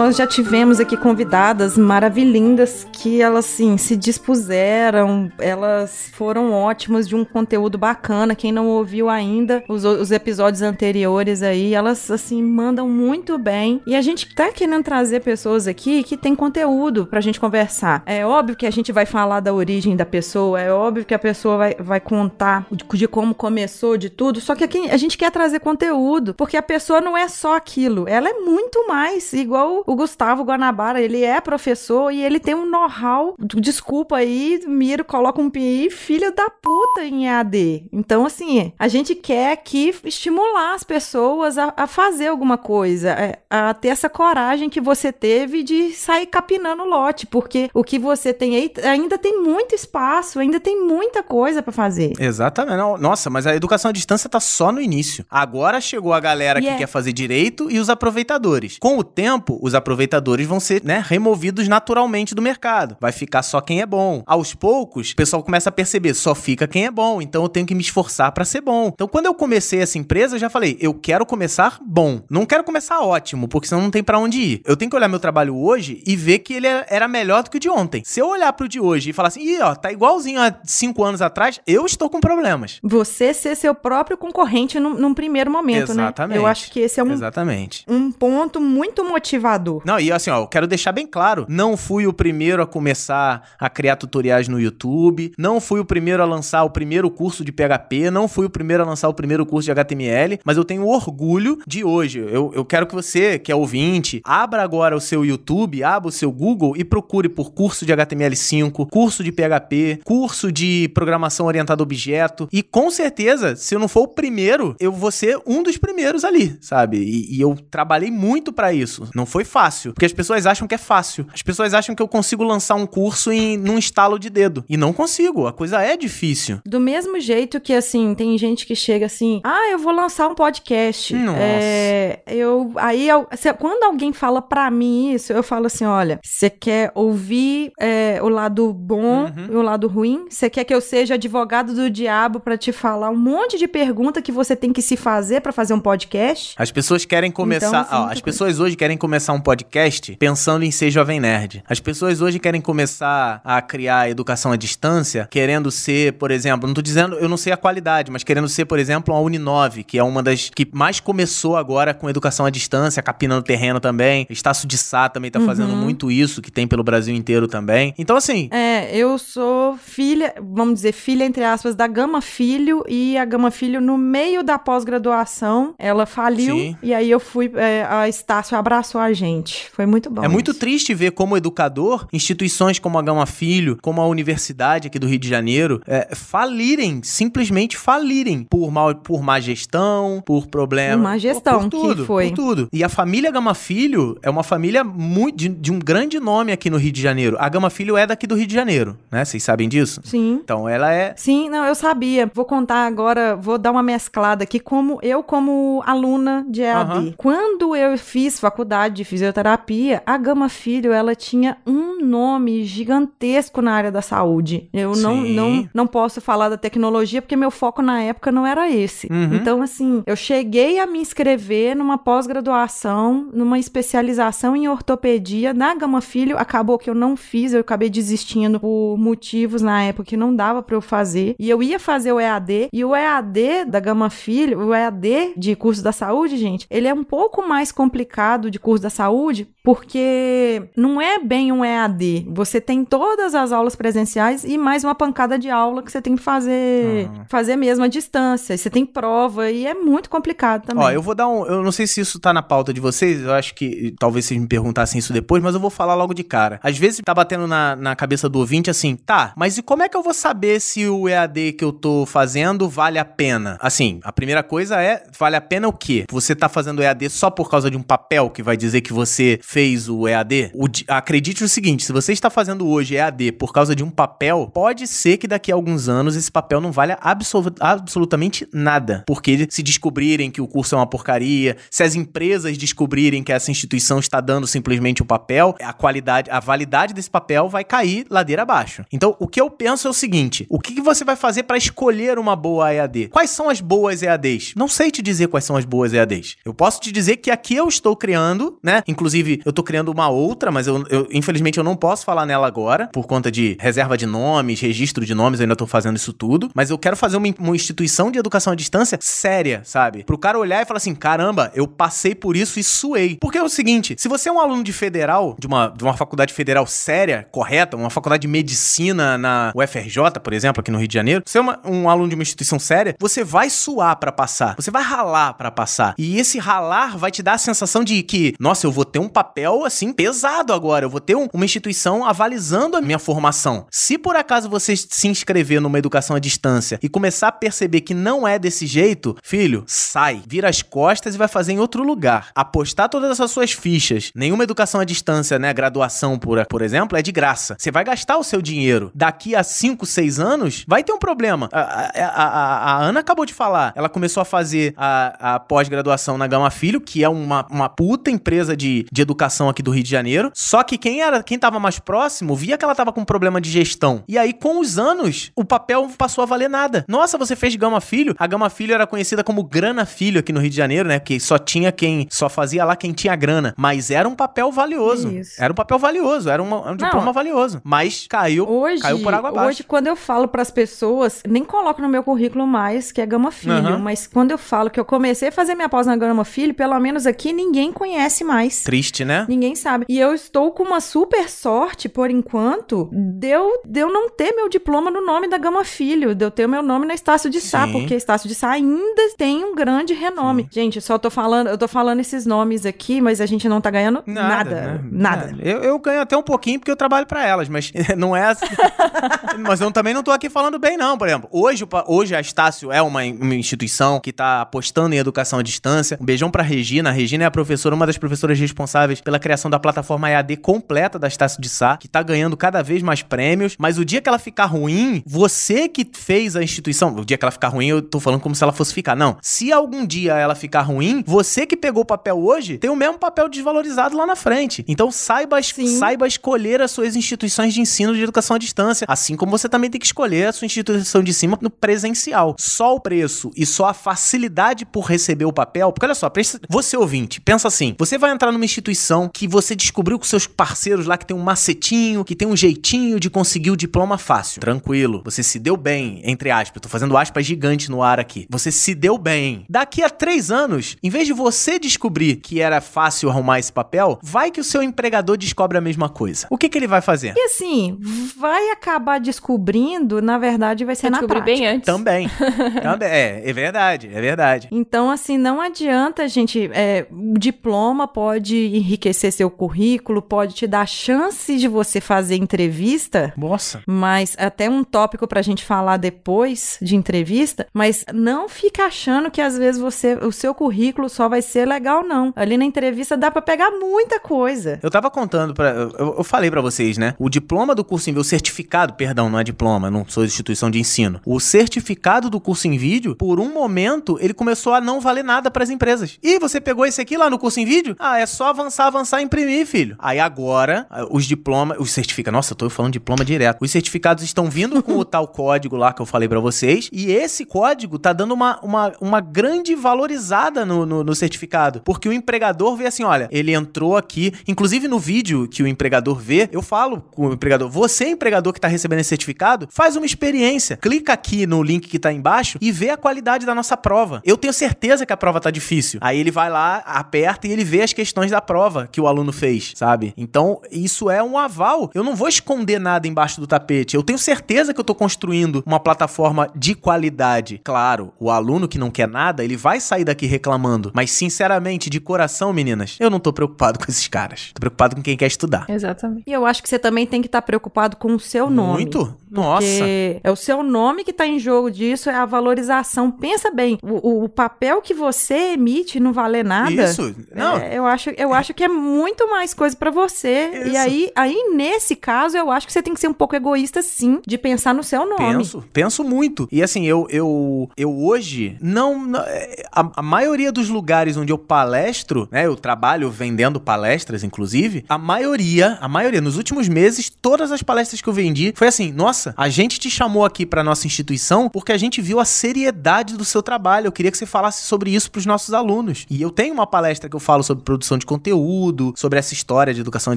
Nós 0.05 0.17
já 0.17 0.27
tivemos 0.27 0.81
aqui 0.81 0.99
convidadas 0.99 1.79
maravilhindas 1.79 2.87
que 3.05 3.21
elas, 3.21 3.45
assim, 3.45 3.77
se 3.77 3.97
dispuseram, 3.97 5.31
elas 5.39 6.09
foram 6.15 6.51
ótimas 6.53 7.07
de 7.07 7.15
um 7.15 7.23
conteúdo 7.23 7.77
bacana. 7.77 8.35
Quem 8.35 8.51
não 8.51 8.67
ouviu 8.67 9.11
ainda 9.11 9.63
os, 9.69 9.85
os 9.85 10.11
episódios 10.11 10.63
anteriores 10.63 11.43
aí, 11.43 11.75
elas, 11.75 12.11
assim, 12.11 12.43
mandam 12.43 12.89
muito 12.89 13.37
bem. 13.37 13.83
E 13.87 13.95
a 13.95 14.01
gente 14.01 14.35
tá 14.35 14.51
querendo 14.51 14.83
trazer 14.83 15.21
pessoas 15.21 15.69
aqui 15.69 16.03
que 16.03 16.17
tem 16.17 16.35
conteúdo 16.35 17.05
pra 17.05 17.21
gente 17.21 17.39
conversar. 17.39 18.03
É 18.07 18.25
óbvio 18.25 18.57
que 18.57 18.67
a 18.67 18.71
gente 18.71 18.91
vai 18.91 19.05
falar 19.05 19.41
da 19.41 19.53
origem 19.53 19.95
da 19.95 20.07
pessoa, 20.07 20.59
é 20.59 20.73
óbvio 20.73 21.05
que 21.05 21.13
a 21.13 21.19
pessoa 21.19 21.59
vai, 21.59 21.75
vai 21.79 22.01
contar 22.01 22.67
de, 22.73 22.87
de 22.91 23.07
como 23.07 23.35
começou, 23.35 23.99
de 23.99 24.09
tudo, 24.09 24.41
só 24.41 24.55
que 24.55 24.65
aqui 24.65 24.89
a 24.89 24.97
gente 24.97 25.19
quer 25.19 25.31
trazer 25.31 25.61
conteúdo, 25.61 26.33
porque 26.33 26.57
a 26.57 26.63
pessoa 26.63 27.03
não 27.03 27.15
é 27.15 27.29
só 27.29 27.55
aquilo, 27.55 28.09
ela 28.09 28.31
é 28.31 28.41
muito 28.41 28.89
mais, 28.89 29.35
igual 29.35 29.83
o 29.87 29.95
Gustavo 29.95 30.43
Guanabara, 30.43 31.03
ele 31.03 31.23
é 31.23 31.39
professor 31.39 32.11
e 32.11 32.23
ele 32.23 32.41
tem 32.41 32.55
um 32.55 32.71
know-how, 32.95 33.35
desculpa 33.39 34.17
aí, 34.17 34.61
Miro, 34.67 35.05
coloca 35.05 35.41
um 35.41 35.51
pi, 35.51 35.89
filho 35.91 36.35
da 36.35 36.49
puta 36.51 37.03
em 37.05 37.27
EAD. 37.27 37.87
Então, 37.93 38.25
assim, 38.25 38.73
a 38.79 38.89
gente 38.89 39.15
quer 39.15 39.53
aqui 39.53 39.95
estimular 40.05 40.75
as 40.75 40.85
pessoas 40.85 41.59
a, 41.59 41.73
a 41.77 41.87
fazer 41.87 42.29
alguma 42.29 42.57
coisa, 42.57 43.11
é, 43.11 43.39
a 43.51 43.75
ter 43.75 43.89
essa 43.89 44.09
coragem 44.09 44.69
que 44.69 44.81
você 44.81 45.13
teve 45.13 45.63
de 45.63 45.93
sair 45.93 46.27
capinando 46.27 46.85
lote, 46.85 47.27
porque 47.27 47.69
o 47.75 47.83
que 47.83 47.99
você 47.99 48.33
tem 48.33 48.57
aí 48.57 48.73
ainda 48.85 49.19
tem 49.19 49.41
muito 49.43 49.75
espaço, 49.75 50.39
ainda 50.39 50.61
tem 50.61 50.81
muita 50.85 51.23
coisa 51.23 51.63
pra 51.63 51.73
fazer. 51.73 52.13
Exatamente. 52.19 52.75
Nossa, 53.01 53.29
mas 53.31 53.47
a 53.47 53.55
educação 53.55 53.89
à 53.89 53.93
distância 53.93 54.29
tá 54.29 54.41
só 54.41 54.71
no 54.73 54.81
início. 54.81 55.25
Agora 55.31 55.81
chegou 55.81 56.13
a 56.13 56.21
galera 56.21 56.61
que 56.61 56.67
E 56.67 56.71
é- 56.71 56.77
quer 56.77 56.87
fazer 56.87 57.13
direito 57.13 57.71
e 57.71 57.79
os 57.79 57.89
aproveitadores. 57.89 58.79
Com 58.79 58.99
o 58.99 59.05
tempo, 59.05 59.59
os 59.63 59.75
aproveitadores 59.75 60.47
vão 60.47 60.61
ser, 60.61 60.83
né, 60.85 61.05
removidos 61.07 61.69
naturalmente 61.69 62.35
do 62.35 62.43
mercado. 62.43 62.84
Vai 63.01 63.13
ficar 63.13 63.43
só 63.43 63.61
quem 63.61 63.81
é 63.81 63.87
bom. 63.87 64.23
Aos 64.27 64.55
poucos, 64.55 65.11
o 65.13 65.17
pessoal 65.17 65.43
começa 65.43 65.69
a 65.69 65.73
perceber, 65.73 66.15
só 66.15 66.35
fica 66.35 66.67
quem 66.67 66.85
é 66.87 66.91
bom, 66.91 67.21
então 67.23 67.43
eu 67.43 67.49
tenho 67.49 67.67
que 67.67 67.75
me 67.75 67.81
esforçar 67.83 68.33
pra 68.33 68.45
ser 68.45 68.61
bom. 68.61 68.91
Então, 68.93 69.09
quando 69.09 69.27
eu 69.27 69.35
comecei 69.35 69.81
essa 69.81 69.99
empresa, 69.99 70.37
eu 70.37 70.41
já 70.41 70.51
falei, 70.51 70.77
eu 70.81 70.93
quero 70.95 71.25
começar 71.27 71.79
bom. 71.85 72.21
Não 72.31 72.45
quero 72.47 72.65
começar 72.65 73.01
ótimo, 73.01 73.49
porque 73.49 73.69
senão 73.69 73.83
não 73.83 73.91
tem 73.91 74.03
pra 74.03 74.19
onde 74.19 74.39
ir. 74.41 74.63
Eu 74.65 74.77
tenho 74.77 74.91
que 74.91 74.97
olhar 74.97 75.09
meu 75.09 75.19
trabalho 75.21 75.57
hoje 75.57 76.03
e 76.07 76.17
ver 76.17 76.41
que 76.41 76.55
ele 76.55 76.67
é- 76.67 76.87
era 76.89 77.09
melhor 77.09 77.43
do 77.43 77.51
que 77.51 77.57
o 77.57 77.61
de 77.61 77.69
ontem. 77.71 78.03
Se 78.05 78.21
eu 78.21 78.29
olhar 78.29 78.53
pro 78.53 78.69
de 78.69 78.81
hoje 78.81 79.11
e 79.11 79.13
falar 79.13 79.29
assim, 79.29 79.41
ih, 79.43 79.61
ó, 79.61 79.75
tá 79.75 79.93
igualzinho 79.93 80.41
há 80.41 80.55
cinco 80.65 81.03
anos 81.05 81.23
atrás, 81.23 81.61
eu 81.67 81.85
estou 81.87 82.09
com 82.11 82.21
problemas. 82.21 82.79
Você 82.83 83.33
ser 83.35 83.57
seu 83.57 83.75
próprio 83.75 84.17
concorrente 84.17 84.79
num, 84.81 84.95
num 84.95 85.15
primeiro 85.15 85.51
momento, 85.51 85.93
Exatamente. 85.93 86.37
né? 86.37 86.43
Eu 86.43 86.47
acho 86.47 86.71
que 86.71 86.81
esse 86.81 87.01
é 87.01 87.05
um, 87.05 87.13
Exatamente. 87.13 87.85
um 87.89 88.11
ponto 88.13 88.61
muito 88.61 89.05
motivador. 89.05 89.83
Não, 89.85 89.99
e 89.99 90.11
assim, 90.13 90.31
ó, 90.31 90.41
eu 90.43 90.47
quero 90.47 90.67
deixar 90.67 90.93
bem 90.93 91.07
claro, 91.07 91.47
não 91.49 91.77
fui 91.77 92.07
o 92.07 92.13
primeiro 92.13 92.63
a 92.63 92.67
começar 92.75 93.51
a 93.57 93.71
criar 93.71 93.95
tutoriais 93.95 94.49
no 94.49 94.61
YouTube, 94.61 95.33
não 95.39 95.61
fui 95.61 95.79
o 95.79 95.85
primeiro 95.85 96.21
a 96.21 96.27
lançar 96.27 96.65
o 96.65 96.71
primeiro 96.71 97.09
curso 97.09 97.45
de 97.45 97.53
PHP, 97.53 98.11
não 98.11 98.27
fui 98.27 98.47
o 98.47 98.51
primeiro 98.51 98.83
a 98.83 98.87
lançar 98.87 99.09
o 99.09 99.15
primeiro 99.15 99.47
curso 99.47 99.67
de 99.67 99.71
HTML, 99.71 100.41
mas 100.45 100.57
eu 100.57 100.65
tenho 100.65 100.85
orgulho 100.85 101.61
de 101.65 101.85
hoje. 101.85 102.19
Eu, 102.19 102.51
eu 102.53 102.65
quero 102.65 102.85
que 102.89 102.95
você, 102.95 103.39
que 103.39 103.53
é 103.53 103.55
ouvinte, 103.55 104.21
abra 104.25 104.61
agora 104.61 104.97
o 104.97 105.01
seu 105.01 105.25
YouTube, 105.25 105.85
abra 105.85 106.09
o 106.09 106.13
seu 106.13 106.33
Google 106.33 106.77
e 106.77 106.83
procure 106.83 107.29
por 107.29 107.53
curso 107.53 107.87
de 107.87 107.93
HTML5, 107.93 108.89
curso 108.91 109.23
de 109.23 109.31
PHP, 109.31 110.01
curso 110.03 110.51
de 110.51 110.91
programação 110.93 111.47
orientada 111.47 111.81
a 111.81 111.85
objeto, 111.85 112.49
e 112.53 112.61
com 112.61 112.91
certeza, 112.91 113.55
se 113.55 113.73
eu 113.77 113.79
não 113.79 113.87
for 113.87 114.03
o 114.03 114.09
primeiro, 114.09 114.75
eu 114.81 114.91
vou 114.91 115.13
ser 115.13 115.39
um 115.47 115.63
dos 115.63 115.77
primeiros 115.77 116.25
ali, 116.25 116.59
sabe? 116.61 116.97
E, 116.97 117.37
e 117.37 117.41
eu 117.41 117.57
trabalhei 117.71 118.11
muito 118.11 118.53
pra 118.53 118.73
isso. 118.73 119.09
Não 119.15 119.25
foi 119.25 119.45
fácil, 119.45 119.93
porque 119.93 120.07
as 120.07 120.13
pessoas 120.13 120.45
acham 120.45 120.67
que 120.67 120.75
é 120.75 120.79
fácil. 120.79 121.25
As 121.33 121.43
pessoas 121.43 121.73
acham 121.73 121.95
que 121.95 122.03
eu 122.03 122.09
consigo 122.09 122.43
lançar 122.43 122.64
um 122.75 122.87
curso 122.87 123.31
em 123.31 123.57
num 123.59 123.77
estalo 123.77 124.19
de 124.19 124.31
dedo. 124.31 124.65
E 124.69 124.77
não 124.77 124.93
consigo, 124.93 125.47
a 125.47 125.53
coisa 125.53 125.83
é 125.83 125.97
difícil. 125.97 126.61
Do 126.65 126.81
mesmo 126.81 127.21
jeito 127.21 127.61
que, 127.61 127.73
assim, 127.75 128.15
tem 128.15 128.39
gente 128.39 128.65
que 128.67 128.75
chega 128.75 129.07
assim, 129.07 129.41
ah, 129.45 129.69
eu 129.71 129.79
vou 129.79 129.93
lançar 129.93 130.29
um 130.29 130.35
podcast. 130.35 131.13
Nossa. 131.15 131.39
É, 131.41 132.21
eu, 132.27 132.73
aí, 132.77 133.09
eu- 133.09 133.27
quando 133.59 133.83
alguém 133.85 134.13
fala 134.13 134.41
pra 134.41 134.71
mim 134.71 135.13
isso, 135.13 135.33
eu 135.33 135.43
falo 135.43 135.67
assim, 135.67 135.85
olha, 135.85 136.21
você 136.25 136.49
quer 136.49 136.93
ouvir 136.95 137.73
é, 137.81 138.19
o 138.23 138.29
lado 138.29 138.73
bom 138.73 139.25
Uhum. 139.25 139.49
e 139.51 139.57
o 139.57 139.63
lado 139.63 139.89
ruim? 139.89 140.27
Você 140.31 140.49
quer 140.49 140.65
que 140.65 140.73
eu 140.75 140.81
seja 140.81 141.15
advogado 141.15 141.75
do 141.75 141.91
diabo 141.91 142.39
pra 142.41 142.57
te 142.57 142.71
falar 142.73 143.11
um 143.11 143.17
monte 143.17 143.59
de 143.59 143.67
pergunta 143.67 144.23
que 144.23 144.31
você 144.33 144.55
tem 144.55 144.73
que 144.73 144.81
se 144.83 144.97
fazer 144.97 145.41
pra 145.41 145.53
fazer 145.53 145.75
um 145.75 145.81
podcast? 145.81 146.55
As 146.59 146.71
pessoas 146.71 147.05
querem 147.05 147.31
começar. 147.31 147.67
Então, 147.69 147.81
assim, 147.81 147.95
ó, 147.95 148.13
as 148.13 148.21
pessoas 148.21 148.61
hoje 148.61 148.77
querem 148.77 148.97
começar 148.97 149.33
um 149.33 149.41
podcast 149.41 150.17
pensando 150.17 150.65
em 150.65 150.71
ser 150.71 150.91
jovem 150.91 151.19
nerd. 151.21 151.63
As 151.69 151.81
pessoas 151.81 152.21
hoje 152.21 152.39
querem 152.45 152.61
começar 152.61 153.41
a 153.43 153.63
criar 153.63 154.11
educação 154.11 154.53
à 154.53 154.57
distância, 154.57 155.27
querendo 155.31 155.71
ser, 155.71 156.13
por 156.13 156.31
exemplo, 156.31 156.67
não 156.67 156.75
tô 156.75 156.83
dizendo, 156.83 157.17
eu 157.17 157.27
não 157.27 157.39
sei 157.39 157.55
a 157.55 157.57
qualidade, 157.57 158.11
mas 158.11 158.23
querendo 158.23 158.47
ser, 158.51 158.67
por 158.67 158.79
exemplo, 158.79 159.15
a 159.15 159.19
Uninove, 159.21 159.83
que 159.83 159.97
é 159.99 160.03
uma 160.03 160.23
das 160.23 160.51
que 160.55 160.69
mais 160.71 161.01
começou 161.01 161.57
agora 161.57 161.95
com 161.95 162.11
educação 162.11 162.45
à 162.45 162.51
distância, 162.51 163.03
capinando 163.03 163.43
terreno 163.43 163.81
também. 163.81 164.27
Estácio 164.29 164.69
de 164.69 164.77
Sá 164.77 165.09
também 165.09 165.31
tá 165.31 165.41
fazendo 165.41 165.71
Uhum. 165.71 165.77
muito 165.79 166.11
isso, 166.11 166.43
que 166.43 166.51
tem 166.53 166.67
pelo 166.69 166.85
Brasil 166.85 167.15
inteiro 167.15 167.49
também. 167.49 167.95
Então, 167.97 168.15
assim, 168.15 168.49
É, 168.53 168.95
eu 168.95 169.17
sou 169.19 169.79
filha, 169.79 170.35
vamos 170.39 170.75
dizer, 170.75 170.93
filha 170.93 171.25
entre 171.25 171.45
aspas, 171.45 171.75
da 171.75 171.87
Gama 171.87 172.21
Filho, 172.21 172.85
e 172.87 173.17
a 173.17 173.25
Gama 173.25 173.51
Filho, 173.51 173.81
no 173.81 173.97
meio 173.97 174.43
da 174.43 174.59
pós-graduação, 174.59 175.75
ela 175.79 176.05
faliu, 176.05 176.57
Sim. 176.57 176.77
e 176.83 176.93
aí 176.93 177.11
eu 177.11 177.19
fui, 177.21 177.51
é, 177.57 177.87
a 177.89 178.07
Estácio 178.07 178.57
abraçou 178.59 179.01
a 179.01 179.15
gente. 179.15 179.71
Foi 179.73 179.87
muito 179.87 180.11
bom. 180.11 180.23
É 180.23 180.29
muito 180.29 180.51
isso. 180.51 180.61
triste 180.61 180.93
ver 180.93 181.13
como 181.13 181.37
educador, 181.39 182.07
instituições 182.13 182.34
como 182.81 182.99
a 182.99 183.03
Gama 183.03 183.27
Filho, 183.27 183.79
como 183.81 184.01
a 184.01 184.07
Universidade 184.07 184.89
aqui 184.89 184.99
do 184.99 185.07
Rio 185.07 185.19
de 185.19 185.29
Janeiro, 185.29 185.81
é, 185.87 186.15
falirem, 186.15 187.01
simplesmente 187.03 187.77
falirem 187.77 188.45
por, 188.45 188.71
mal, 188.71 188.95
por 188.95 189.23
má 189.23 189.41
gestão, 189.41 190.23
por 190.25 190.47
problema. 190.47 190.97
Por 190.97 191.03
má 191.03 191.19
gestão, 191.19 191.69
por, 191.69 191.71
que 191.71 191.71
tudo, 191.71 192.07
foi. 192.07 192.29
Por 192.29 192.35
tudo. 192.35 192.69
E 192.73 192.85
a 192.85 192.89
família 192.89 193.31
Gama 193.31 193.55
Filho 193.55 194.19
é 194.23 194.31
uma 194.31 194.43
família 194.43 194.85
muito, 194.85 195.37
de, 195.37 195.49
de 195.49 195.73
um 195.73 195.79
grande 195.79 196.21
nome 196.21 196.53
aqui 196.53 196.71
no 196.71 196.77
Rio 196.77 196.93
de 196.93 197.01
Janeiro. 197.01 197.37
A 197.39 197.49
Gama 197.49 197.71
Filho 197.71 197.97
é 197.97 198.07
daqui 198.07 198.27
do 198.27 198.35
Rio 198.35 198.47
de 198.47 198.55
Janeiro, 198.55 198.97
né? 199.11 199.25
Vocês 199.25 199.43
sabem 199.43 199.69
disso? 199.69 200.01
Sim. 200.05 200.41
Então 200.43 200.69
ela 200.69 200.93
é. 200.93 201.15
Sim, 201.17 201.49
não, 201.49 201.65
eu 201.65 201.75
sabia. 201.75 202.31
Vou 202.33 202.45
contar 202.45 202.87
agora, 202.87 203.37
vou 203.37 203.59
dar 203.59 203.71
uma 203.71 203.83
mesclada 203.83 204.45
aqui, 204.45 204.61
como 204.61 204.99
eu, 205.03 205.23
como 205.23 205.83
aluna 205.87 206.45
de 206.49 206.63
EAD. 206.63 206.91
Aham. 206.91 207.15
Quando 207.17 207.75
eu 207.75 207.97
fiz 207.99 208.39
faculdade 208.39 208.97
de 208.97 209.05
fisioterapia, 209.05 210.03
a 210.05 210.17
Gama 210.17 210.49
Filho, 210.49 210.93
ela 210.93 211.15
tinha 211.15 211.57
um 211.67 212.05
nome 212.05 212.24
gigantesco 212.65 213.61
na 213.63 213.73
área 213.73 213.93
da 213.93 214.03
saúde. 214.03 214.69
Eu 214.73 214.95
não, 214.97 215.23
Sim. 215.23 215.35
não, 215.35 215.69
não 215.73 215.87
posso 215.87 216.21
falar 216.21 216.49
da 216.49 216.57
tecnologia 216.57 217.23
porque 217.23 217.37
meu 217.37 217.51
foco 217.51 217.83
na 217.83 218.03
época 218.03 218.31
não 218.33 218.47
era 218.47 218.71
esse. 218.71 219.07
Uhum. 219.11 219.35
Então, 219.35 219.63
assim, 219.63 220.03
eu 220.07 220.17
cheguei 220.17 220.79
a 220.79 220.87
me 220.87 220.99
inscrever 220.99 221.77
numa 221.77 221.99
pós-graduação, 221.99 223.29
numa 223.33 223.59
especialização 223.59 224.57
em 224.57 224.69
ortopedia 224.69 225.53
na 225.53 225.75
Gama 225.75 226.01
Filho. 226.01 226.39
Acabou 226.39 226.79
que 226.79 226.91
eu 226.91 226.95
não 226.95 227.17
fiz, 227.17 227.53
eu 227.53 227.61
acabei 227.61 227.91
desistindo 227.91 228.61
por 228.61 228.97
motivos 228.99 229.63
na 229.63 229.83
época 229.83 230.05
que 230.05 230.17
não 230.17 230.35
dava 230.35 230.63
pra 230.63 230.77
eu 230.77 230.81
fazer. 230.81 231.35
E 231.39 231.49
eu 231.49 231.63
ia 231.63 231.79
fazer 231.79 232.13
o 232.13 232.21
EAD, 232.21 232.69
e 232.73 232.85
o 232.85 232.95
EAD 232.95 233.65
da 233.67 233.81
Gama 233.81 234.11
Filho, 234.11 234.59
o 234.59 234.75
EAD 234.75 235.35
de 235.37 235.57
curso 235.57 235.83
da 235.83 235.93
saúde, 235.93 236.37
gente, 236.37 236.67
ele 236.71 236.89
é 236.89 236.95
um 236.95 237.05
pouco 237.05 237.47
mais 237.47 237.73
complicado 237.73 238.51
de 238.51 238.59
curso 238.59 238.83
da 238.83 238.91
saúde, 238.91 239.49
porque 239.63 240.63
não 240.77 241.01
é 241.01 241.19
bem 241.19 241.51
um 241.51 241.65
EAD. 241.65 242.14
Você 242.31 242.61
tem 242.61 242.85
todas 242.85 243.35
as 243.35 243.53
aulas 243.53 243.75
presenciais 243.77 244.45
e 244.45 244.57
mais 244.59 244.85
uma 244.85 244.95
pancada 244.95 245.39
de 245.39 245.49
aula 245.51 245.83
que 245.83 245.91
você 245.91 246.01
tem 246.03 246.17
que 246.17 246.23
fazer, 246.23 247.09
Ah. 247.21 247.25
fazer 247.29 247.57
mesmo 247.57 247.85
à 247.85 247.89
distância. 247.89 248.57
Você 248.57 248.71
tem 248.71 248.85
prova 248.87 249.51
e 249.51 249.67
é 249.67 249.75
muito 249.75 250.09
complicado 250.11 250.67
também. 250.67 250.85
Ó, 250.85 250.91
eu 250.91 251.03
vou 251.03 251.15
dar 251.15 251.29
um. 251.29 251.47
Eu 251.47 251.63
não 251.63 251.73
sei 251.73 251.87
se 251.87 252.01
isso 252.01 252.19
tá 252.19 252.33
na 252.33 252.43
pauta 252.43 252.73
de 252.73 252.81
vocês, 252.81 253.21
eu 253.23 253.33
acho 253.33 253.55
que 253.55 253.95
talvez 253.99 254.25
vocês 254.27 254.41
me 254.41 254.47
perguntassem 254.47 254.99
isso 254.99 255.13
depois, 255.13 255.43
mas 255.43 255.55
eu 255.55 255.61
vou 255.61 255.71
falar 255.71 255.95
logo 255.95 256.15
de 256.15 256.23
cara. 256.25 256.61
Às 256.63 256.77
vezes 256.79 257.01
tá 257.05 257.15
batendo 257.15 257.47
na, 257.47 257.75
na 257.77 257.97
cabeça 257.97 258.29
do 258.29 258.39
ouvinte 258.39 258.71
assim, 258.71 258.97
tá, 258.97 259.33
mas 259.37 259.59
e 259.59 259.63
como 259.63 259.83
é 259.83 259.89
que 259.89 259.97
eu 259.97 260.03
vou 260.03 260.15
saber 260.15 260.61
se 260.61 260.87
o 260.89 261.09
EAD 261.09 261.53
que 261.55 261.65
eu 261.65 261.73
tô 261.73 262.05
fazendo 262.07 262.69
vale 262.69 262.99
a 262.99 263.05
pena? 263.05 263.57
Assim, 263.61 264.01
a 264.05 264.13
primeira 264.13 264.43
coisa 264.43 264.81
é, 264.81 265.03
vale 265.19 265.37
a 265.37 265.41
pena 265.41 265.69
o 265.69 265.73
quê? 265.73 266.05
Você 266.11 266.35
tá 266.35 266.49
fazendo 266.49 266.83
EAD 266.83 267.09
só 267.11 267.31
por 267.31 267.51
causa 267.51 267.71
de 267.71 267.77
um 267.77 267.83
papel 267.83 268.31
que 268.31 268.43
vai 268.43 268.57
dizer 268.57 268.81
que 268.81 268.93
você 268.93 269.39
fez 269.43 269.89
o 269.89 270.07
EAD? 270.09 270.51
O 270.55 270.69
di- 270.69 270.85
acredite 270.89 271.43
o 271.45 271.49
seguinte, 271.49 271.85
se 271.85 271.93
você 271.93 272.04
está 272.13 272.31
fazendo 272.31 272.67
hoje 272.69 272.97
EAD 272.97 273.33
por 273.33 273.53
causa 273.53 273.75
de 273.75 273.83
um 273.83 273.91
papel, 273.91 274.51
pode 274.53 274.87
ser 274.87 275.17
que 275.17 275.27
daqui 275.27 275.51
a 275.53 275.55
alguns 275.55 275.89
anos 275.89 276.17
esse 276.17 276.31
papel 276.31 276.61
não 276.61 276.71
valha 276.73 276.99
absolu- 277.01 277.55
absolutamente 277.61 278.47
nada. 278.53 279.05
Porque 279.07 279.47
se 279.51 279.63
descobrirem 279.63 280.31
que 280.31 280.41
o 280.41 280.47
curso 280.49 280.75
é 280.75 280.79
uma 280.79 280.87
porcaria, 280.87 281.57
se 281.71 281.83
as 281.83 281.95
empresas 281.95 282.57
descobrirem 282.59 283.23
que 283.23 283.33
essa 283.33 283.51
instituição 283.51 283.99
está 283.99 284.21
dando 284.21 284.47
simplesmente 284.47 285.03
o 285.03 285.05
papel, 285.05 285.55
a 285.61 285.73
qualidade, 285.73 286.31
a 286.31 286.41
validade 286.41 286.95
desse 286.95 287.11
papel 287.11 287.49
vai 287.49 287.65
cair 287.65 288.07
ladeira 288.11 288.43
abaixo. 288.43 288.85
Então, 288.93 289.17
o 289.19 289.27
que 289.29 289.41
eu 289.41 289.51
penso 289.51 289.87
é 289.87 289.91
o 289.91 289.95
seguinte: 289.95 290.47
o 290.49 290.59
que 290.59 290.75
que 290.75 290.81
você 290.81 291.05
vai 291.05 291.17
fazer 291.17 291.45
para 291.45 291.57
escolher 291.57 292.19
uma 292.19 292.35
boa 292.37 292.73
EAD? 292.73 293.09
Quais 293.09 293.31
são 293.31 293.49
as 293.49 293.61
boas 293.61 294.03
EADs? 294.03 294.55
Não 294.57 294.69
sei 294.69 294.91
te 294.91 295.03
dizer 295.03 295.29
quais 295.29 295.45
são 295.45 295.57
as 295.57 295.65
boas 295.65 295.93
EADs. 295.93 296.37
Eu 296.45 296.55
posso 296.55 296.81
te 296.81 296.91
dizer 296.93 297.17
que 297.19 297.31
aqui 297.31 297.55
eu 297.55 297.69
estou 297.69 297.95
criando, 297.97 298.59
né? 298.63 298.83
Inclusive, 298.87 299.41
eu 299.45 299.51
estou 299.51 299.65
criando 299.65 299.91
uma 299.91 300.09
outra, 300.09 300.51
mas 300.51 300.67
eu, 300.67 300.85
eu- 300.89 301.09
infelizmente 301.13 301.59
eu 301.59 301.65
não 301.65 301.77
posso 301.77 301.94
falar 302.03 302.27
nela 302.27 302.47
agora, 302.47 302.89
por 302.93 303.07
conta 303.07 303.31
de 303.31 303.57
reserva 303.61 303.97
de 303.97 304.07
nomes, 304.07 304.61
registro 304.61 305.05
de 305.05 305.15
nomes, 305.15 305.39
eu 305.39 305.45
ainda 305.45 305.55
tô 305.55 305.67
fazendo 305.67 305.97
isso 305.97 306.13
tudo. 306.13 306.51
Mas 306.55 306.71
eu 306.71 306.79
quero 306.79 306.97
fazer 306.97 307.17
uma, 307.17 307.29
uma 307.39 307.55
instituição 307.55 308.11
de 308.11 308.19
educação 308.19 308.53
à 308.53 308.57
distância 308.57 308.99
séria, 309.01 309.61
sabe? 309.65 310.03
Pro 310.05 310.17
cara 310.19 310.39
olhar 310.39 310.63
e 310.63 310.65
falar 310.67 310.79
assim: 310.79 310.95
caramba, 310.95 311.53
eu 311.55 311.69
passei 311.69 312.15
por 312.15 312.35
isso 312.37 312.59
e 312.59 312.65
suei. 312.65 313.17
Porque 313.21 313.39
é 313.39 313.43
o 313.43 313.49
seguinte: 313.49 313.95
se 313.99 314.09
você 314.09 314.29
é 314.29 314.33
um 314.33 314.41
aluno 314.41 314.65
de 314.65 314.73
federal, 314.73 315.37
de 315.39 315.47
uma, 315.47 315.69
de 315.69 315.85
uma 315.85 315.95
faculdade 315.95 316.33
federal 316.33 316.67
séria, 316.67 317.29
correta, 317.31 317.77
uma 317.77 317.91
faculdade 317.91 318.23
de 318.23 318.29
medicina 318.29 319.19
na 319.19 319.53
UFRJ, 319.55 320.21
por 320.23 320.33
exemplo, 320.33 320.61
aqui 320.61 320.71
no 320.71 320.79
Rio 320.79 320.89
de 320.89 320.95
Janeiro, 320.95 321.23
você 321.27 321.39
é 321.39 321.41
uma- 321.41 321.61
um 321.65 321.89
aluno 321.91 322.09
de 322.09 322.15
uma 322.15 322.23
instituição 322.23 322.59
séria, 322.59 322.95
você 322.99 323.23
vai 323.23 323.51
suar 323.51 323.97
pra 323.97 324.11
passar. 324.13 324.55
Você 324.57 324.71
vai 324.71 324.83
ralar 324.83 325.35
pra 325.35 325.51
passar. 325.51 325.95
E 325.99 326.19
esse 326.19 326.39
ralar 326.39 326.97
vai 326.97 327.11
te 327.11 327.23
dar 327.23 327.35
a 327.35 327.39
sensação 327.39 327.85
de 327.85 328.03
que, 328.03 328.35
nossa, 328.41 328.67
eu 328.67 328.73
vou 328.73 328.85
ter 328.85 328.99
um 328.99 329.09
papel 329.09 329.65
assim 329.65 329.93
pesado 329.93 330.53
agora. 330.53 330.85
Eu 330.87 330.91
vou 330.91 331.01
ter 331.01 331.15
um- 331.17 331.29
uma 331.33 331.45
instituição 331.45 331.84
avalizando 332.07 332.77
a 332.77 332.81
minha 332.81 332.99
formação. 332.99 333.67
Se 333.71 333.99
por 333.99 334.17
acaso 334.17 334.49
você 334.49 334.75
se 334.77 335.09
inscrever 335.09 335.61
numa 335.61 335.79
educação 335.79 336.17
à 336.17 336.19
distância 336.19 336.79
e 336.83 336.89
começar 336.89 337.29
a 337.29 337.33
perceber 337.33 337.83
que 337.83 337.93
não 337.93 338.27
é 338.27 338.39
desse 338.39 338.67
jeito, 338.67 339.17
filho, 339.23 339.65
sai, 339.67 340.23
vira 340.27 340.49
as 340.49 340.63
costas 340.63 341.15
e 341.15 341.19
vai 341.19 341.29
fazer 341.29 341.53
em 341.53 341.59
outro 341.59 341.83
lugar. 341.83 342.29
Apostar 342.35 342.89
todas 342.89 343.21
as 343.21 343.31
suas 343.31 343.53
fichas. 343.53 344.11
Nenhuma 344.15 344.45
educação 344.45 344.81
à 344.81 344.85
distância, 344.85 345.39
né, 345.39 345.53
graduação 345.53 346.19
por, 346.19 346.45
por 346.47 346.63
exemplo, 346.63 346.97
é 346.97 347.03
de 347.03 347.13
graça. 347.13 347.57
Você 347.59 347.71
vai 347.71 347.85
gastar 347.85 348.17
o 348.17 348.25
seu 348.25 348.41
dinheiro. 348.41 348.91
Daqui 348.95 349.35
a 349.35 349.43
5, 349.43 349.85
6 349.85 350.19
anos, 350.21 350.65
vai 350.67 350.83
ter 350.83 350.93
um 350.93 350.99
problema. 350.99 351.49
A, 351.53 351.61
a- 351.61 351.91
a- 351.95 352.29
a- 352.29 352.75
a 352.77 352.83
Ana 352.85 353.01
acabou 353.01 353.27
de 353.27 353.35
falar. 353.35 353.73
Ela 353.77 353.89
começou 353.89 354.21
a 354.21 354.25
fazer 354.25 354.73
a, 354.77 355.35
a 355.35 355.41
pós-graduação 355.41 356.17
na 356.17 356.27
Gama 356.27 356.51
Filho, 356.51 356.81
que 356.81 357.03
é 357.05 357.09
uma, 357.09 357.47
uma 357.51 357.69
puta 357.69 358.11
empresa 358.11 358.57
de, 358.57 358.87
de 358.93 359.03
educação 359.03 359.49
aqui 359.49 359.63
do 359.63 359.71
Rio 359.71 359.83
de 359.83 359.91
Janeiro. 359.91 360.31
Só 360.35 360.63
que 360.63 360.79
quem 360.79 361.01
era 361.03 361.23
quem 361.23 361.39
tava 361.39 361.59
mais 361.59 361.74
próximo 361.81 362.35
via 362.35 362.57
que 362.59 362.65
ela 362.65 362.75
tava 362.75 362.93
com 362.93 363.05
problema 363.05 363.41
de 363.41 363.51
gestão. 363.51 364.03
E 364.09 364.17
aí, 364.19 364.33
com 364.33 364.61
os 364.61 364.79
anos, 364.79 365.31
o 365.37 365.45
papel 365.45 365.89
passou 365.97 366.23
a 366.23 366.27
valer 366.27 366.49
nada. 366.49 366.85
Nossa, 366.89 367.17
você 367.19 367.35
fez 367.37 367.55
Gama 367.57 367.81
Filho? 367.81 368.15
A 368.19 368.27
Gama 368.27 368.49
Filho 368.51 368.75
era 368.75 368.87
conhecida 368.87 369.23
como 369.25 369.43
Grana 369.45 369.85
Filho 369.87 370.21
aqui 370.21 370.33
no 370.33 370.41
Rio 370.41 370.51
de 370.51 370.57
Janeiro, 370.57 370.89
né? 370.89 370.99
Que 371.01 371.19
só 371.21 371.39
tinha 371.39 371.71
quem 371.73 372.07
só 372.11 372.29
fazia 372.29 372.65
lá 372.65 372.77
quem 372.77 372.93
tinha 372.93 373.15
grana. 373.17 373.55
Mas 373.57 373.91
era 373.91 374.09
um 374.09 374.15
papel 374.15 374.51
valioso. 374.53 375.09
Isso. 375.11 375.43
Era 375.43 375.53
um 375.53 375.57
papel 375.57 375.79
valioso, 375.79 376.29
era 376.31 376.43
uma- 376.43 376.73
um 376.73 376.77
diploma 376.77 377.13
valioso. 377.13 377.61
Mas 377.65 378.07
caiu, 378.09 378.49
Hoje, 378.49 378.81
caiu 378.83 379.01
por 379.01 379.15
água 379.15 379.31
abaixo. 379.31 379.49
hoje, 379.49 379.65
quando 379.65 379.87
eu 379.87 379.97
falo 379.97 380.29
pras 380.29 380.51
pessoas, 380.51 381.23
nem 381.27 381.45
coloco 381.45 381.81
no 381.83 381.89
meu 381.89 382.03
currículo 382.03 382.47
mais 382.47 382.91
que 382.93 383.01
é 383.01 383.07
Gama 383.07 383.31
Filho, 383.31 383.53
Aham. 383.55 383.79
mas 383.79 384.07
quando 384.07 384.31
eu 384.31 384.39
falo 384.39 384.71
que 384.71 384.79
eu 384.81 384.85
comecei 384.85 385.29
a 385.29 385.33
fazer 385.33 385.55
minha 385.55 385.69
pós 385.69 385.87
na 385.87 385.97
Gama 385.97 386.25
Filho, 386.25 386.55
pelo 386.55 386.79
menos 386.81 387.07
aqui 387.07 387.33
ninguém 387.33 387.73
conhece 387.73 388.25
mais. 388.25 388.63
Triste, 388.63 389.05
né? 389.05 389.25
Ninguém 389.29 389.55
sabe. 389.55 389.85
E 389.89 389.99
eu 389.99 390.15
estou 390.15 390.51
com 390.53 390.63
uma 390.63 390.81
super 390.81 391.29
sorte, 391.29 391.54
por 391.93 392.11
enquanto, 392.11 392.89
de 392.93 393.29
eu, 393.29 393.61
de 393.65 393.81
eu 393.81 393.93
não 393.93 394.09
ter 394.11 394.33
meu 394.33 394.49
diploma 394.49 394.91
no 394.91 395.05
nome 395.05 395.29
da 395.29 395.39
Gama 395.39 395.65
Filho, 395.65 396.15
de 396.15 396.25
eu 396.25 396.31
ter 396.31 396.47
o 396.47 396.49
meu 396.49 396.63
nome 396.63 396.87
na 396.87 396.95
Estácio 396.95 397.31
de 397.31 397.41
Sá, 397.41 397.67
Sim. 397.67 397.73
porque 397.73 397.95
Estácio 397.95 398.29
de 398.29 398.35
Sá 398.35 398.51
ainda 398.51 399.03
tem 399.17 399.45
um 399.45 399.55
grande 399.55 399.93
renome. 399.95 400.47
Gente, 400.51 400.77
eu 400.77 400.83
só 400.83 400.99
tô 400.99 401.11
falando, 401.11 401.49
eu 401.49 401.59
tô 401.59 401.69
falando 401.69 402.01
esses 402.01 402.27
nomes 402.27 402.67
aqui, 402.67 403.01
mas 403.01 403.21
a 403.21 403.27
gente 403.27 403.49
não 403.49 403.61
tá 403.61 403.71
ganhando 403.71 404.03
nada. 404.07 404.51
né? 404.51 404.81
Nada. 404.91 405.35
É, 405.41 405.53
Eu, 405.53 405.59
eu 405.63 405.79
ganho 405.79 406.01
até 406.01 406.17
um 406.17 406.23
pouquinho 406.23 406.59
porque 406.59 406.71
eu 406.71 406.77
trabalho 406.77 407.07
pra 407.07 407.27
elas, 407.27 407.49
mas 407.49 407.73
não 407.97 408.17
é 408.17 408.27
assim. 408.27 408.47
mas 409.39 409.61
eu 409.61 409.71
também 409.71 409.95
não 409.95 410.03
tô 410.03 410.11
aqui 410.11 410.29
falando 410.31 410.59
bem, 410.59 410.77
não. 410.77 410.97
Por 410.99 411.09
exemplo, 411.09 411.29
hoje, 411.33 411.65
hoje 411.87 412.15
a 412.15 412.21
Estácio 412.21 412.71
é 412.73 412.81
uma, 412.83 413.03
uma 413.03 413.35
instituição 413.35 414.01
que 414.01 414.13
tá 414.13 414.41
apostando 414.43 414.95
em 414.95 414.99
educação 414.99 415.39
à 415.39 415.43
distância. 415.43 415.99
Um 416.01 416.05
beijão 416.05 416.31
pra 416.31 416.43
Regina. 416.43 416.91
A 416.91 416.93
Regina 416.93 417.25
é 417.25 417.27
a 417.27 417.31
professora, 417.31 417.75
uma 417.75 417.87
das 417.87 417.99
professoras 417.99 418.39
responsáveis 418.39 419.01
pela 419.01 419.19
criação 419.19 419.51
da 419.51 419.59
plataforma 419.59 420.11
EAD 420.11 420.37
completa 420.39 420.99
da 420.99 421.09
Estácio 421.09 421.41
de 421.45 421.51
Sá, 421.51 421.77
que 421.77 421.87
tá 421.87 422.03
ganhando 422.03 422.37
cada 422.37 422.63
vez 422.63 422.83
mais 422.83 423.03
prêmios. 423.03 423.55
Mas 423.59 423.79
o 423.79 423.85
dia 423.85 424.01
que 424.01 424.09
ela 424.09 424.19
ficar 424.19 424.47
ruim, 424.47 425.03
você 425.07 425.69
que 425.69 425.87
fez 425.93 426.35
a 426.35 426.43
instituição. 426.43 426.95
O 426.97 427.05
dia 427.05 427.17
que 427.17 427.25
ela 427.25 427.31
ficar 427.31 427.49
ruim, 427.49 427.69
eu 427.69 427.83
tô 427.83 428.01
falando 428.01 428.21
como 428.21 428.35
se 428.35 428.43
ela 428.43 428.53
fosse 428.53 428.75
ficar. 428.75 428.97
Não. 428.97 429.17
Se 429.23 429.53
algum 429.53 429.87
dia 429.87 430.15
ela 430.15 430.35
ficar 430.35 430.63
ruim, 430.63 431.05
você 431.07 431.47
que 431.47 431.57
pegou 431.57 431.83
o 431.83 431.87
papel 431.87 432.19
hoje 432.19 432.59
tem 432.59 432.71
o 432.71 432.77
mesmo 432.77 432.99
papel 432.99 433.29
desvalorizado 433.29 433.97
lá 433.97 434.07
na 434.07 434.17
frente. 434.17 434.65
Então 434.67 434.91
saiba, 434.91 435.41
Sim. 435.43 435.79
saiba 435.79 436.07
escolher 436.07 436.61
as 436.61 436.71
suas 436.71 436.97
instituições 436.97 437.53
de 437.53 437.61
ensino 437.61 437.95
de 437.95 438.03
educação 438.03 438.37
à 438.37 438.39
distância. 438.39 438.87
Assim 438.89 439.17
como 439.17 439.31
você 439.31 439.49
também 439.49 439.71
tem 439.71 439.79
que 439.79 439.87
escolher 439.87 440.29
a 440.29 440.33
sua 440.33 440.47
instituição 440.47 441.03
de 441.03 441.11
ensino 441.11 441.39
no 441.41 441.51
presencial. 441.51 442.35
Só 442.39 442.75
o 442.75 442.81
preço 442.81 443.31
e 443.37 443.45
só 443.45 443.67
a 443.67 443.75
facilidade 443.75 444.65
por 444.65 444.85
receber 444.85 445.25
o 445.25 445.33
papel. 445.33 445.73
Porque 445.73 445.87
olha 445.87 445.95
só, 445.95 446.11
você 446.49 446.77
ouvinte, 446.77 447.21
pensa 447.21 447.49
assim: 447.49 447.75
você 447.79 447.99
vai 447.99 448.11
entrar 448.11 448.33
numa 448.33 448.45
instituição 448.45 449.09
que 449.13 449.27
você 449.27 449.55
descobriu 449.55 449.99
com 449.99 450.05
seus 450.05 450.27
parceiros 450.27 450.87
lá 450.87 450.97
que 450.97 451.07
tem 451.07 451.17
um 451.17 451.23
macetinho, 451.35 452.05
que 452.05 452.15
tem 452.15 452.29
um 452.29 452.37
jeitinho 452.37 453.01
de 453.01 453.11
conseguir 453.11 453.51
o 453.51 453.57
diploma 453.57 453.99
fácil. 453.99 454.41
Tranquilo. 454.41 455.03
Você 455.05 455.21
se 455.21 455.41
deu 455.41 455.57
bem, 455.57 456.01
entre 456.05 456.31
aspas. 456.31 456.63
Tô 456.63 456.69
fazendo 456.69 456.97
aspas 456.97 457.27
gigante 457.27 457.69
no 457.71 457.83
ar 457.83 457.99
aqui. 457.99 458.25
Você 458.31 458.53
se 458.53 458.73
deu 458.73 458.97
bem. 458.97 459.45
Daqui 459.49 459.83
a 459.83 459.91
três 459.91 460.31
anos, 460.31 460.77
em 460.81 460.89
vez 460.89 461.09
de 461.09 461.13
você 461.13 461.59
descobrir 461.59 462.17
que 462.17 462.41
era 462.41 462.61
fácil 462.61 463.11
arrumar 463.11 463.41
esse 463.41 463.53
papel, 463.53 463.99
vai 464.01 464.31
que 464.31 464.41
o 464.41 464.45
seu 464.45 464.63
empregador 464.63 465.17
descobre 465.17 465.59
a 465.59 465.61
mesma 465.61 465.89
coisa. 465.89 466.29
O 466.31 466.39
que, 466.39 466.49
que 466.49 466.57
ele 466.57 466.69
vai 466.69 466.81
fazer? 466.81 467.15
E 467.17 467.21
assim, 467.27 467.77
vai 468.17 468.51
acabar 468.51 469.01
descobrindo, 469.01 470.01
na 470.01 470.17
verdade, 470.19 470.65
vai 470.65 470.77
ser 470.77 470.87
Você 470.87 470.91
na 470.91 470.99
prática. 470.99 471.25
bem 471.25 471.47
antes. 471.49 471.67
Também. 471.67 472.09
Também. 472.63 472.89
É, 472.89 473.29
é 473.29 473.33
verdade, 473.33 473.91
é 473.93 474.01
verdade. 474.01 474.49
Então, 474.53 474.89
assim, 474.89 475.19
não 475.19 475.41
adianta, 475.41 476.07
gente. 476.07 476.49
É, 476.53 476.87
o 476.93 477.19
diploma 477.19 477.89
pode 477.89 478.37
enriquecer 478.37 479.13
seu 479.13 479.29
currículo, 479.29 480.01
pode 480.01 480.35
te 480.35 480.47
dar 480.47 480.67
chance 480.67 481.24
de 481.33 481.49
você 481.49 481.81
fazer 481.81 482.17
entrevista. 482.17 483.13
Nossa. 483.17 483.63
Mas 483.67 484.15
até 484.19 484.49
um 484.49 484.63
tópico 484.63 485.07
pra 485.07 485.23
gente 485.23 485.45
falar 485.45 485.77
depois 485.77 486.59
de 486.61 486.77
entrevista, 486.77 487.47
mas 487.53 487.85
não 487.93 488.29
fica 488.29 488.65
achando 488.65 489.11
que 489.11 489.21
às 489.21 489.39
vezes 489.39 489.61
você, 489.61 489.95
o 489.95 490.13
seu 490.13 490.35
currículo 490.35 490.89
só 490.89 491.09
vai 491.09 491.23
ser 491.23 491.47
legal 491.47 491.83
não. 491.83 492.13
Ali 492.15 492.37
na 492.37 492.45
entrevista 492.45 492.97
dá 492.97 493.11
pra 493.11 493.23
pegar 493.23 493.51
muita 493.51 493.99
coisa. 493.99 494.59
Eu 494.63 494.71
tava 494.71 494.91
contando 494.91 495.35
pra. 495.35 495.51
Eu, 495.51 495.97
eu 495.99 496.05
falei 496.05 496.31
pra 496.31 496.41
vocês, 496.41 496.77
né? 496.77 496.95
O 496.99 497.09
diploma 497.09 497.55
do 497.55 497.65
curso 497.65 497.89
em 497.89 497.93
vídeo, 497.93 498.01
o 498.01 498.05
certificado, 498.05 498.75
perdão, 498.75 499.09
não 499.09 499.19
é 499.19 499.25
diploma, 499.25 499.71
não 499.71 499.85
sou 499.87 500.05
instituição 500.05 500.51
de 500.51 500.59
ensino. 500.59 501.01
O 501.05 501.21
certificado 501.21 502.11
do 502.11 502.21
curso 502.21 502.47
em 502.49 502.57
vídeo, 502.57 502.97
por 502.97 503.21
um 503.21 503.33
momento, 503.33 503.99
ele 504.01 504.15
começou 504.15 504.55
a 504.55 504.61
não 504.61 504.81
valer 504.81 505.05
nada 505.05 505.31
pras 505.31 505.51
empresas. 505.51 505.99
E 506.03 506.19
você 506.19 506.41
pegou 506.41 506.67
esse 506.67 506.81
aqui 506.81 506.97
lá 506.97 507.09
no 507.09 507.19
curso 507.19 507.41
em 507.41 507.45
vídeo? 507.45 507.77
Ah, 507.79 507.99
é 507.99 508.07
só 508.07 508.29
avançar, 508.29 508.67
avançar 508.67 509.01
e 509.01 509.05
imprimir, 509.05 509.47
filho. 509.47 509.77
Aí 509.79 509.99
agora, 509.99 510.67
os 510.91 511.07
diplomas, 511.15 511.59
os 511.59 511.71
certificados, 511.71 512.17
nossa, 512.17 512.33
eu 512.33 512.37
tô 512.37 512.51
falando 512.51 512.73
diploma 512.73 513.05
direto. 513.05 513.39
Os 513.41 513.51
certificados 513.51 514.05
estão 514.05 514.29
vindo 514.29 514.63
com 514.63 514.77
o 514.77 514.85
tal 514.85 515.09
código 515.09 515.57
lá 515.57 515.73
que 515.73 515.81
eu 515.81 515.87
falei 515.87 516.09
pra 516.09 516.21
vocês, 516.21 516.69
e 516.73 516.93
esse 516.93 517.25
código 517.25 517.79
tá 517.79 517.93
dando 517.93 518.13
uma, 518.13 518.39
uma, 518.43 518.73
uma 518.81 519.01
grande 519.01 519.55
valorizada 519.55 520.45
no, 520.45 520.67
no, 520.67 520.85
no 520.85 520.95
certificado, 520.95 521.61
porque 521.65 521.89
o 521.89 521.93
empregador 521.93 522.57
vê 522.57 522.67
assim, 522.67 522.85
olha, 522.85 523.09
ele 523.11 523.33
entrou 523.33 523.77
aqui, 523.77 524.13
inclusive 524.27 524.69
no 524.69 524.79
vídeo 524.79 525.29
que 525.29 525.43
o 525.43 525.47
empregador 525.47 525.99
vê, 525.99 526.29
eu 526.33 526.43
falo 526.43 526.83
com 526.93 527.09
o 527.09 527.13
empregador, 527.13 527.49
você 527.49 527.89
empregador 527.89 528.33
que 528.33 528.41
tá 528.41 528.49
recebendo 528.49 528.81
esse 528.81 528.89
certificado, 528.89 529.49
faz 529.51 529.77
uma 529.77 529.87
experiência, 529.87 530.57
clica 530.57 530.93
aqui 530.93 531.27
no 531.27 531.43
link 531.43 531.69
que 531.69 531.79
tá 531.79 531.93
embaixo 531.93 532.39
e 532.41 532.51
vê 532.51 532.71
a 532.71 532.77
qualidade 532.77 533.25
da 533.25 533.35
nossa 533.35 533.57
prova. 533.57 534.03
Eu 534.05 534.17
tenho 534.17 534.33
certeza 534.33 534.85
que 534.85 534.93
a 534.93 534.97
prova 534.97 535.21
tá 535.21 535.31
difícil. 535.31 535.79
Aí 535.83 535.99
ele 535.99 536.11
vai 536.11 536.31
lá, 536.31 536.59
aperta 536.59 537.27
e 537.27 537.33
ele 537.33 537.45
vê 537.45 537.63
as 537.63 537.73
questões 537.73 538.11
da 538.11 538.21
prova 538.21 538.69
que 538.71 538.81
o 538.81 538.87
aluno 538.87 539.13
fez, 539.13 539.53
sabe? 539.55 539.95
Então, 539.97 540.41
isso 540.51 540.91
é 540.91 541.03
um 541.05 541.19
aval. 541.19 541.71
Eu 541.75 541.85
não 541.85 541.95
vou 541.95 542.09
esconder 542.09 542.59
nada 542.59 542.87
embaixo 542.89 543.21
do 543.21 543.27
tapete. 543.27 543.77
Eu 543.77 543.83
tenho 543.83 543.99
certeza 543.99 544.53
que 544.55 544.61
eu 544.61 544.65
tô 544.65 544.75
construindo 544.75 545.43
uma 545.47 545.61
plataforma 545.61 546.29
de 546.35 546.55
qualidade. 546.55 547.41
Claro, 547.45 547.93
o 547.99 548.11
aluno 548.11 548.49
que 548.49 548.59
não 548.59 548.71
quer 548.71 548.89
nada, 548.89 549.23
ele 549.25 549.37
vai 549.37 549.61
sair 549.61 549.85
daqui 549.85 550.07
reclamando. 550.07 550.71
Mas, 550.75 550.91
sinceramente, 550.91 551.69
de 551.71 551.81
coração, 551.81 552.33
meninas, 552.33 552.77
eu 552.81 552.91
não 552.91 552.99
tô 553.01 553.13
preocupado 553.13 553.59
com 553.59 553.65
esses 553.71 553.87
caras. 553.89 554.31
Tô 554.35 554.41
preocupado 554.41 554.77
com 554.77 554.83
quem 554.83 554.97
quer 554.97 555.07
estudar. 555.07 555.47
Exatamente. 555.49 556.05
E 556.07 556.13
eu 556.13 556.25
acho 556.27 556.43
que 556.43 556.49
você 556.49 556.59
também 556.59 556.87
tem 556.87 557.01
que 557.01 557.09
estar 557.09 557.23
preocupado 557.23 557.77
com 557.77 557.95
o 557.95 558.01
seu 558.01 558.31
nome. 558.31 558.53
Muito? 558.65 558.97
Nossa. 559.11 559.47
Porque 559.47 560.01
é 560.03 560.11
o 560.11 560.17
seu 560.17 560.43
nome 560.43 560.83
que 560.85 560.93
tá 560.93 561.07
em 561.07 561.19
jogo 561.19 561.51
disso, 561.51 561.89
é 561.89 561.95
a 561.95 562.05
valorização. 562.05 562.91
Pensa 562.91 563.31
bem, 563.31 563.59
o, 563.63 564.05
o- 564.05 564.09
papel 564.09 564.63
que 564.63 564.73
você 564.75 565.33
emite 565.35 565.79
não 565.81 565.93
valer 565.93 566.25
nada. 566.25 566.51
Isso. 566.51 566.95
Não. 567.15 567.37
É, 567.37 567.55
eu, 567.59 567.67
acho, 567.67 567.91
eu 567.97 568.13
acho 568.15 568.33
que 568.33 568.45
é 568.45 568.49
muito 568.49 569.09
mais 569.11 569.35
coisa 569.35 569.57
pra 569.57 569.71
você. 569.71 570.31
Isso. 570.33 570.49
E 570.51 570.57
aí, 570.57 570.91
aí, 570.95 571.31
nesse 571.35 571.77
caso, 571.77 572.17
eu 572.17 572.31
acho 572.31 572.47
que 572.47 572.53
você 572.53 572.63
tem 572.63 572.75
que 572.75 572.81
ser 572.81 572.89
um 572.89 572.95
pouco 572.95 573.15
egoísta, 573.17 573.63
sim, 573.63 574.01
de 574.07 574.19
pensar 574.19 574.55
no 574.55 574.63
seu 574.63 574.89
nome. 574.89 575.19
Penso, 575.19 575.45
penso 575.53 575.85
muito. 575.85 576.29
E 576.31 576.43
assim, 576.43 576.67
eu, 576.67 576.87
eu, 576.91 577.49
eu 577.57 577.77
hoje 577.85 578.37
não. 578.41 578.97
é, 578.97 579.45
A, 579.53 579.71
a 579.77 579.83
maioria 579.83 580.31
dos 580.31 580.49
lugares 580.49 580.97
onde 580.97 581.13
eu 581.13 581.19
palestro, 581.19 582.09
né? 582.11 582.27
Eu 582.27 582.37
trabalho 582.37 582.91
vendendo 582.91 583.41
palestras, 583.41 584.03
inclusive. 584.05 584.65
A 584.69 584.79
maioria, 584.79 585.59
a 585.61 585.69
maioria, 585.69 586.01
nos 586.01 586.17
últimos 586.17 586.49
meses, 586.49 586.91
todas 586.91 587.33
as 587.33 587.43
palestras 587.43 587.81
que 587.81 587.89
eu 587.89 587.93
vendi 587.93 588.33
foi 588.37 588.49
assim: 588.49 588.73
nossa, 588.73 589.15
a 589.17 589.29
gente 589.29 589.59
te 589.59 589.71
chamou 589.71 590.05
aqui 590.05 590.25
pra 590.27 590.45
nossa 590.45 590.67
instituição 590.67 591.29
porque 591.29 591.53
a 591.53 591.57
gente 591.59 591.81
viu 591.81 592.01
a 592.01 592.05
seriedade 592.05 592.97
do 592.97 593.05
seu 593.05 593.23
trabalho. 593.23 593.67
Eu 593.67 593.73
queria 593.73 593.91
que 593.91 593.99
você 593.99 594.07
falasse 594.07 594.43
sobre 594.45 594.75
isso 594.75 594.91
pros 594.91 595.07
nossos 595.07 595.33
alunos. 595.35 595.87
E 595.91 596.01
eu 596.01 596.11
tenho 596.11 596.35
uma 596.35 596.47
palestra 596.47 596.89
que 596.89 596.97
eu 596.97 597.01
falo 597.01 597.23
sobre 597.23 597.45
produção 597.45 597.79
de 597.79 597.87
conteúdo, 597.87 598.73
sobre 598.77 598.99
essa 598.99 599.13
história 599.15 599.53
de 599.55 599.61
educação 599.61 599.93
à 599.93 599.97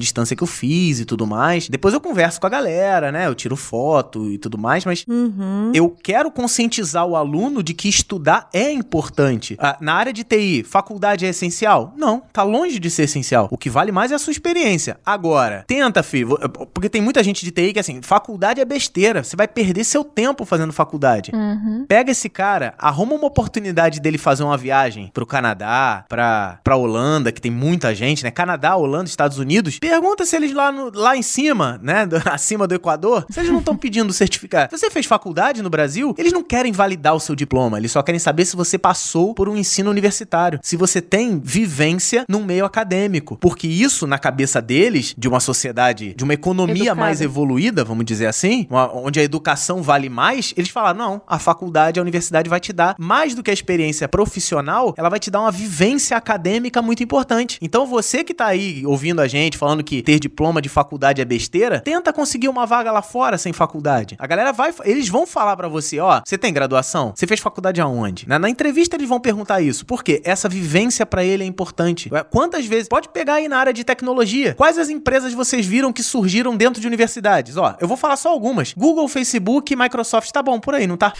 distância 0.00 0.36
que 0.36 0.42
eu 0.42 0.46
fiz 0.46 0.87
e 1.00 1.04
tudo 1.04 1.26
mais. 1.26 1.68
Depois 1.68 1.92
eu 1.94 2.00
converso 2.00 2.40
com 2.40 2.46
a 2.46 2.50
galera, 2.50 3.12
né? 3.12 3.26
Eu 3.26 3.34
tiro 3.34 3.56
foto 3.56 4.30
e 4.30 4.38
tudo 4.38 4.56
mais, 4.58 4.84
mas 4.84 5.04
Uhum. 5.08 5.70
eu 5.74 5.90
quero 6.02 6.30
conscientizar 6.30 7.04
o 7.06 7.16
aluno 7.16 7.62
de 7.62 7.74
que 7.74 7.88
estudar 7.88 8.48
é 8.52 8.72
importante. 8.72 9.56
Ah, 9.60 9.76
na 9.80 9.94
área 9.94 10.12
de 10.12 10.24
TI, 10.24 10.64
faculdade 10.64 11.26
é 11.26 11.28
essencial? 11.28 11.92
Não, 11.96 12.22
tá 12.32 12.42
longe 12.42 12.78
de 12.78 12.90
ser 12.90 13.02
essencial. 13.04 13.48
O 13.50 13.58
que 13.58 13.68
vale 13.70 13.92
mais 13.92 14.10
é 14.12 14.14
a 14.14 14.18
sua 14.18 14.30
experiência. 14.30 14.98
Agora, 15.04 15.64
tenta, 15.66 16.02
filho, 16.02 16.36
porque 16.72 16.88
tem 16.88 17.02
muita 17.02 17.22
gente 17.22 17.44
de 17.44 17.50
TI 17.50 17.72
que 17.72 17.78
assim, 17.78 18.00
faculdade 18.02 18.60
é 18.60 18.64
besteira, 18.64 19.22
você 19.22 19.36
vai 19.36 19.46
perder 19.48 19.84
seu 19.84 20.02
tempo 20.04 20.44
fazendo 20.44 20.72
faculdade. 20.72 21.30
Uhum. 21.34 21.84
Pega 21.88 22.10
esse 22.12 22.28
cara, 22.28 22.74
arruma 22.78 23.14
uma 23.14 23.26
oportunidade 23.26 24.00
dele 24.00 24.18
fazer 24.18 24.42
uma 24.44 24.56
viagem 24.56 25.10
pro 25.12 25.26
Canadá, 25.26 26.04
pra, 26.08 26.58
pra 26.62 26.76
Holanda, 26.76 27.32
que 27.32 27.40
tem 27.40 27.50
muita 27.50 27.94
gente, 27.94 28.22
né? 28.24 28.30
Canadá, 28.30 28.76
Holanda, 28.76 29.04
Estados 29.08 29.38
Unidos. 29.38 29.78
Pergunta 29.78 30.24
se 30.24 30.36
eles 30.36 30.52
lá, 30.52 30.67
no- 30.72 30.90
lá 30.94 31.16
em 31.16 31.22
cima, 31.22 31.78
né? 31.82 32.06
do- 32.06 32.16
acima 32.30 32.66
do 32.66 32.74
Equador, 32.74 33.26
se 33.30 33.40
eles 33.40 33.50
não 33.50 33.58
estão 33.60 33.76
pedindo 33.76 34.12
certificado. 34.12 34.76
Você 34.76 34.90
fez 34.90 35.06
faculdade 35.06 35.62
no 35.62 35.70
Brasil? 35.70 36.14
Eles 36.18 36.32
não 36.32 36.42
querem 36.42 36.72
validar 36.72 37.14
o 37.14 37.20
seu 37.20 37.34
diploma, 37.34 37.78
eles 37.78 37.92
só 37.92 38.02
querem 38.02 38.18
saber 38.18 38.44
se 38.44 38.56
você 38.56 38.78
passou 38.78 39.34
por 39.34 39.48
um 39.48 39.56
ensino 39.56 39.90
universitário. 39.90 40.58
Se 40.62 40.76
você 40.76 41.00
tem 41.00 41.40
vivência 41.42 42.24
num 42.28 42.44
meio 42.44 42.64
acadêmico. 42.64 43.36
Porque 43.40 43.66
isso, 43.66 44.06
na 44.06 44.18
cabeça 44.18 44.60
deles, 44.60 45.14
de 45.16 45.28
uma 45.28 45.40
sociedade, 45.40 46.14
de 46.14 46.24
uma 46.24 46.34
economia 46.34 46.74
Educada. 46.76 47.00
mais 47.00 47.20
evoluída, 47.20 47.84
vamos 47.84 48.04
dizer 48.04 48.26
assim, 48.26 48.66
uma- 48.70 48.92
onde 48.94 49.20
a 49.20 49.22
educação 49.22 49.82
vale 49.82 50.08
mais, 50.08 50.52
eles 50.56 50.70
falaram: 50.70 50.98
não, 50.98 51.22
a 51.26 51.38
faculdade, 51.38 51.98
a 51.98 52.02
universidade 52.02 52.48
vai 52.48 52.60
te 52.60 52.72
dar 52.72 52.94
mais 52.98 53.34
do 53.34 53.42
que 53.42 53.50
a 53.50 53.54
experiência 53.54 54.08
profissional, 54.08 54.94
ela 54.96 55.08
vai 55.08 55.18
te 55.18 55.30
dar 55.30 55.40
uma 55.40 55.50
vivência 55.50 56.16
acadêmica 56.16 56.80
muito 56.82 57.02
importante. 57.02 57.58
Então 57.62 57.86
você 57.86 58.22
que 58.24 58.34
tá 58.34 58.46
aí 58.46 58.84
ouvindo 58.86 59.20
a 59.20 59.28
gente 59.28 59.56
falando 59.56 59.82
que 59.82 60.02
ter 60.02 60.18
diploma 60.18 60.57
de 60.60 60.68
faculdade 60.68 61.20
é 61.20 61.24
besteira, 61.24 61.80
tenta 61.80 62.12
conseguir 62.12 62.48
uma 62.48 62.66
vaga 62.66 62.90
lá 62.92 63.02
fora 63.02 63.38
sem 63.38 63.52
faculdade. 63.52 64.16
A 64.18 64.26
galera 64.26 64.52
vai, 64.52 64.72
eles 64.84 65.08
vão 65.08 65.26
falar 65.26 65.56
pra 65.56 65.68
você, 65.68 65.98
ó, 66.00 66.20
você 66.24 66.36
tem 66.38 66.52
graduação? 66.52 67.12
Você 67.14 67.26
fez 67.26 67.40
faculdade 67.40 67.80
aonde? 67.80 68.28
Na, 68.28 68.38
na 68.38 68.48
entrevista 68.50 68.96
eles 68.96 69.08
vão 69.08 69.20
perguntar 69.20 69.60
isso. 69.60 69.84
Por 69.86 70.02
quê? 70.02 70.20
Essa 70.24 70.48
vivência 70.48 71.04
pra 71.06 71.24
ele 71.24 71.42
é 71.42 71.46
importante. 71.46 72.10
Quantas 72.30 72.66
vezes, 72.66 72.88
pode 72.88 73.08
pegar 73.08 73.34
aí 73.34 73.48
na 73.48 73.58
área 73.58 73.72
de 73.72 73.84
tecnologia, 73.84 74.54
quais 74.54 74.78
as 74.78 74.88
empresas 74.88 75.32
vocês 75.34 75.66
viram 75.66 75.92
que 75.92 76.02
surgiram 76.02 76.56
dentro 76.56 76.80
de 76.80 76.86
universidades? 76.86 77.56
Ó, 77.56 77.74
eu 77.80 77.88
vou 77.88 77.96
falar 77.96 78.16
só 78.16 78.30
algumas. 78.30 78.72
Google, 78.74 79.08
Facebook, 79.08 79.74
Microsoft, 79.74 80.30
tá 80.30 80.42
bom, 80.42 80.58
por 80.60 80.74
aí, 80.74 80.86
não 80.86 80.96
tá? 80.96 81.12